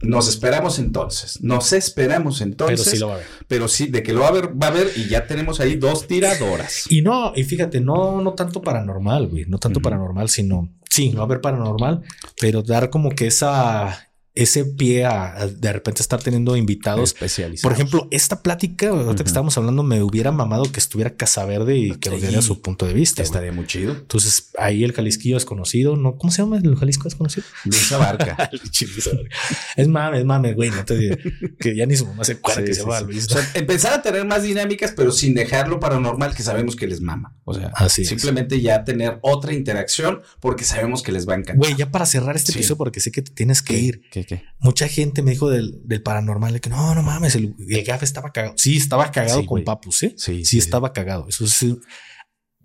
Nos 0.00 0.28
esperamos 0.28 0.78
entonces. 0.78 1.42
Nos 1.42 1.72
esperamos 1.72 2.40
entonces. 2.40 2.80
Pero 2.80 2.90
sí 2.90 2.98
lo 2.98 3.08
va 3.08 3.14
a 3.14 3.16
ver. 3.18 3.26
Pero 3.46 3.68
sí, 3.68 3.86
de 3.86 4.02
que 4.02 4.12
lo 4.12 4.20
va 4.20 4.28
a 4.28 4.32
ver, 4.32 4.60
va 4.60 4.68
a 4.68 4.70
ver 4.70 4.90
y 4.96 5.08
ya 5.08 5.26
tenemos 5.26 5.60
ahí 5.60 5.76
dos 5.76 6.06
tiradoras. 6.06 6.84
Y 6.90 7.02
no, 7.02 7.32
y 7.34 7.44
fíjate, 7.44 7.80
no, 7.80 8.20
no 8.20 8.34
tanto 8.34 8.60
paranormal, 8.60 9.28
güey. 9.28 9.44
No 9.46 9.58
tanto 9.58 9.80
paranormal, 9.80 10.28
sino 10.28 10.68
sí, 10.88 11.10
va 11.10 11.20
a 11.20 11.24
haber 11.24 11.40
paranormal, 11.40 12.02
pero 12.40 12.62
dar 12.62 12.90
como 12.90 13.10
que 13.10 13.26
esa 13.26 14.07
ese 14.38 14.64
pie 14.64 15.04
a, 15.04 15.48
de 15.48 15.72
repente 15.72 16.00
estar 16.00 16.22
teniendo 16.22 16.56
invitados 16.56 17.10
especializados. 17.12 17.62
Por 17.62 17.72
ejemplo, 17.72 18.06
esta 18.12 18.40
plática, 18.40 18.90
ahorita 18.90 19.24
que 19.24 19.28
estábamos 19.28 19.58
hablando, 19.58 19.82
me 19.82 20.00
hubiera 20.00 20.30
mamado 20.30 20.70
que 20.70 20.78
estuviera 20.78 21.16
Casaverde 21.16 21.76
y 21.76 21.96
que 21.96 22.08
nos 22.10 22.20
diera 22.20 22.40
su 22.40 22.62
punto 22.62 22.86
de 22.86 22.92
vista. 22.92 23.20
Estaría 23.22 23.50
muy 23.50 23.66
chido. 23.66 23.92
Entonces, 23.92 24.50
ahí 24.56 24.84
el 24.84 24.92
Jalisquillo 24.92 25.34
desconocido, 25.34 25.96
¿no? 25.96 26.16
¿Cómo 26.16 26.32
se 26.32 26.42
llama 26.42 26.58
el 26.58 26.76
Jalisco 26.76 27.04
desconocido? 27.04 27.46
Luisa 27.64 27.98
Barca. 27.98 28.48
es 29.76 29.88
mame, 29.88 30.18
es 30.20 30.24
mame, 30.24 30.54
güey. 30.54 30.70
No 30.70 30.84
te 30.84 30.96
digo 30.96 31.16
que 31.58 31.74
ya 31.74 31.86
ni 31.86 31.96
su 31.96 32.06
mamá 32.06 32.22
se 32.22 32.32
acuerda 32.32 32.64
que 32.64 32.74
se 32.74 32.84
va 32.84 33.00
Luis. 33.00 33.26
empezar 33.54 33.92
a 33.94 34.02
tener 34.02 34.24
más 34.24 34.44
dinámicas, 34.44 34.92
pero 34.96 35.10
sin 35.10 35.34
dejarlo 35.34 35.80
paranormal, 35.80 36.34
que 36.34 36.44
sabemos 36.44 36.76
que 36.76 36.86
les 36.86 37.00
mama. 37.00 37.36
O 37.44 37.54
sea, 37.54 37.72
simplemente 37.88 38.60
ya 38.60 38.84
tener 38.84 39.18
otra 39.22 39.52
interacción 39.52 40.22
porque 40.38 40.64
sabemos 40.64 41.02
que 41.02 41.10
les 41.10 41.28
va 41.28 41.32
a 41.34 41.38
encantar. 41.38 41.56
Güey, 41.56 41.74
ya 41.74 41.90
para 41.90 42.06
cerrar 42.06 42.36
este 42.36 42.52
episodio, 42.52 42.76
porque 42.76 43.00
sé 43.00 43.10
que 43.10 43.22
te 43.22 43.32
tienes 43.32 43.62
que 43.62 43.78
ir. 43.78 44.02
¿Qué, 44.10 44.24
qué? 44.28 44.42
Mucha 44.60 44.86
gente 44.86 45.22
me 45.22 45.32
dijo 45.32 45.50
del, 45.50 45.80
del 45.84 46.02
paranormal 46.02 46.52
de 46.52 46.60
que 46.60 46.70
no, 46.70 46.94
no 46.94 47.02
mames, 47.02 47.34
el, 47.34 47.54
el 47.68 47.84
gaf 47.84 48.02
estaba 48.02 48.30
cagado. 48.30 48.54
Sí, 48.56 48.76
estaba 48.76 49.10
cagado 49.10 49.44
con 49.46 49.64
Papus, 49.64 50.04
¿eh? 50.04 50.14
Sí, 50.16 50.44
sí, 50.44 50.58
estaba 50.58 50.92
cagado. 50.92 51.26
Eso 51.28 51.46
sí. 51.46 51.76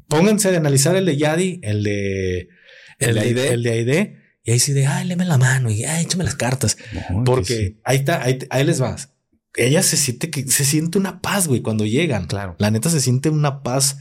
Pónganse 0.07 0.53
a 0.53 0.57
analizar 0.57 0.95
el 0.95 1.05
de 1.05 1.17
Yadi, 1.17 1.59
el 1.63 1.83
de 1.83 2.49
el, 2.99 3.15
de 3.15 3.21
Aide. 3.21 3.53
El 3.53 3.63
de 3.63 3.71
Aide. 3.71 4.17
Y 4.43 4.51
ahí 4.51 4.59
sí 4.59 4.73
de, 4.73 4.85
ay, 4.85 5.07
léeme 5.07 5.25
la 5.25 5.37
mano 5.37 5.71
y 5.71 5.85
ay, 5.85 6.03
échame 6.03 6.25
las 6.25 6.35
cartas. 6.35 6.77
porque 7.25 7.79
ahí 7.83 7.97
está, 7.97 8.21
ahí, 8.21 8.39
ahí 8.49 8.63
les 8.63 8.79
vas. 8.79 9.09
Ella 9.55 9.83
se 9.83 9.97
siente 9.97 10.29
que 10.29 10.47
se 10.47 10.65
siente 10.65 10.97
una 10.97 11.21
paz, 11.21 11.47
güey, 11.47 11.61
cuando 11.61 11.85
llegan. 11.85 12.27
Claro. 12.27 12.55
La 12.59 12.69
neta 12.69 12.89
se 12.89 12.99
siente 12.99 13.29
una 13.29 13.63
paz 13.63 13.97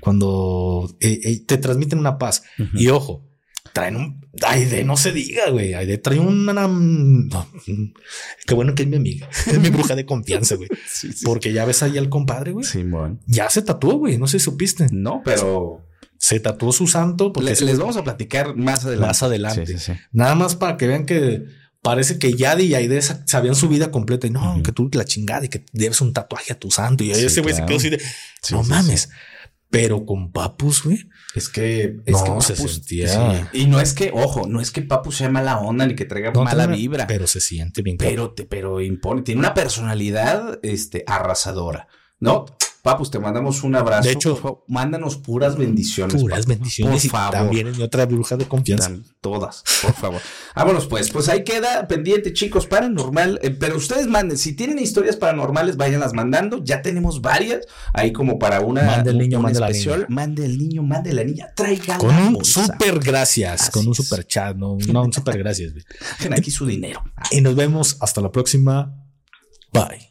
cuando 0.00 0.96
eh, 1.00 1.20
eh, 1.24 1.44
te 1.44 1.58
transmiten 1.58 1.98
una 1.98 2.18
paz. 2.18 2.42
Y 2.74 2.88
ojo, 2.88 3.29
traen 3.72 3.96
un 3.96 4.20
Aide, 4.42 4.84
no 4.84 4.96
se 4.96 5.12
diga, 5.12 5.50
güey. 5.50 5.74
Aide 5.74 5.98
trae 5.98 6.18
una. 6.18 6.68
qué 8.46 8.54
bueno 8.54 8.74
que 8.74 8.84
es 8.84 8.88
mi 8.88 8.96
amiga. 8.96 9.28
Es 9.46 9.58
mi 9.58 9.70
bruja 9.70 9.96
de 9.96 10.06
confianza, 10.06 10.54
güey. 10.54 10.68
Porque 11.24 11.52
ya 11.52 11.64
ves 11.64 11.82
ahí 11.82 11.98
al 11.98 12.08
compadre, 12.08 12.52
güey. 12.52 12.64
Sí, 12.64 12.84
Ya 13.26 13.50
se 13.50 13.62
tatuó, 13.62 13.94
güey. 13.94 14.18
No 14.18 14.26
sé 14.26 14.38
si 14.38 14.44
supiste. 14.44 14.86
No, 14.92 15.22
pero 15.24 15.84
se 16.18 16.38
tatuó 16.40 16.72
su 16.72 16.86
santo. 16.86 17.32
Porque 17.32 17.54
les, 17.60 17.78
vamos 17.78 17.96
a 17.96 18.04
platicar 18.04 18.56
más 18.56 18.84
adelante. 18.84 19.06
Más 19.06 19.22
adelante. 19.22 19.76
Nada 20.12 20.34
más 20.34 20.56
para 20.56 20.76
que 20.76 20.86
vean 20.86 21.06
que 21.06 21.44
parece 21.82 22.18
que 22.18 22.34
Yadi 22.34 22.64
y 22.64 22.74
Aide 22.74 23.02
sabían 23.02 23.54
su 23.54 23.68
vida 23.68 23.90
completa 23.90 24.26
y 24.26 24.30
no, 24.30 24.62
que 24.62 24.72
tú 24.72 24.90
la 24.92 25.04
chingada 25.04 25.46
y 25.46 25.48
que 25.48 25.64
debes 25.72 26.00
un 26.00 26.12
tatuaje 26.12 26.52
a 26.52 26.58
tu 26.58 26.70
santo. 26.70 27.04
Y 27.04 27.10
ese 27.10 27.40
güey 27.40 27.54
se 27.54 27.64
quedó 27.64 27.76
así 27.76 27.90
de 27.90 28.00
no 28.52 28.62
mames. 28.62 29.10
Pero 29.70 30.04
con 30.04 30.32
Papus, 30.32 30.82
güey. 30.82 31.08
Es 31.34 31.48
que, 31.48 32.00
es 32.04 32.22
que 32.22 32.40
se 32.40 32.56
sentía. 32.56 33.48
Y 33.52 33.66
no 33.66 33.80
es 33.80 33.94
que, 33.94 34.10
ojo, 34.12 34.48
no 34.48 34.60
es 34.60 34.72
que 34.72 34.82
Papus 34.82 35.18
sea 35.18 35.30
mala 35.30 35.58
onda 35.58 35.86
ni 35.86 35.94
que 35.94 36.04
traiga 36.04 36.32
mala 36.32 36.66
vibra. 36.66 37.06
Pero 37.06 37.28
se 37.28 37.40
siente 37.40 37.80
bien. 37.82 37.96
Pero, 37.96 38.32
te, 38.32 38.44
pero 38.44 38.80
impone, 38.80 39.22
tiene 39.22 39.38
una 39.38 39.54
personalidad 39.54 40.58
este, 40.62 41.04
arrasadora, 41.06 41.86
¿no? 42.18 42.46
Papus, 42.82 43.10
te 43.10 43.18
mandamos 43.18 43.62
un 43.62 43.76
abrazo. 43.76 44.08
De 44.08 44.12
hecho, 44.14 44.64
mándanos 44.66 45.16
puras 45.16 45.56
bendiciones. 45.56 46.20
Puras 46.20 46.46
bendiciones. 46.46 47.02
Por 47.02 47.10
favor. 47.10 47.32
También 47.32 47.66
en 47.66 47.82
otra 47.82 48.06
bruja 48.06 48.36
de 48.36 48.46
confianza. 48.46 48.90
todas, 49.20 49.62
por 49.82 49.92
favor. 49.92 50.20
Vámonos 50.56 50.86
pues. 50.86 51.10
Pues 51.10 51.28
ahí 51.28 51.44
queda 51.44 51.86
pendiente, 51.86 52.32
chicos, 52.32 52.66
paranormal. 52.66 53.38
Eh, 53.42 53.50
pero 53.50 53.76
ustedes 53.76 54.06
manden, 54.06 54.38
si 54.38 54.54
tienen 54.54 54.78
historias 54.78 55.16
paranormales, 55.16 55.76
váyanlas 55.76 56.14
mandando. 56.14 56.64
Ya 56.64 56.80
tenemos 56.80 57.20
varias. 57.20 57.66
Ahí 57.92 58.12
como 58.12 58.38
para 58.38 58.60
una. 58.60 58.82
Mande 58.82 59.10
el 59.10 59.18
niño, 59.18 59.40
mande 59.40 59.60
la 59.60 59.70
niña. 59.70 60.06
Mande 60.08 60.46
el 60.46 60.58
niño, 60.58 60.82
mande 60.82 61.12
la 61.12 61.24
niña. 61.24 61.52
Traigan 61.54 61.98
Con 61.98 62.16
un 62.16 62.44
super 62.44 62.98
gracias. 62.98 63.68
con 63.70 63.86
un 63.86 63.94
super 63.94 64.26
chat. 64.26 64.56
No, 64.56 64.78
no 64.92 65.02
un 65.02 65.12
super 65.12 65.36
gracias. 65.36 65.74
Dejen 65.74 66.32
aquí 66.32 66.50
su 66.50 66.64
dinero. 66.64 67.02
Y 67.30 67.42
nos 67.42 67.54
vemos 67.54 67.98
hasta 68.00 68.22
la 68.22 68.32
próxima. 68.32 68.96
Bye. 69.72 70.08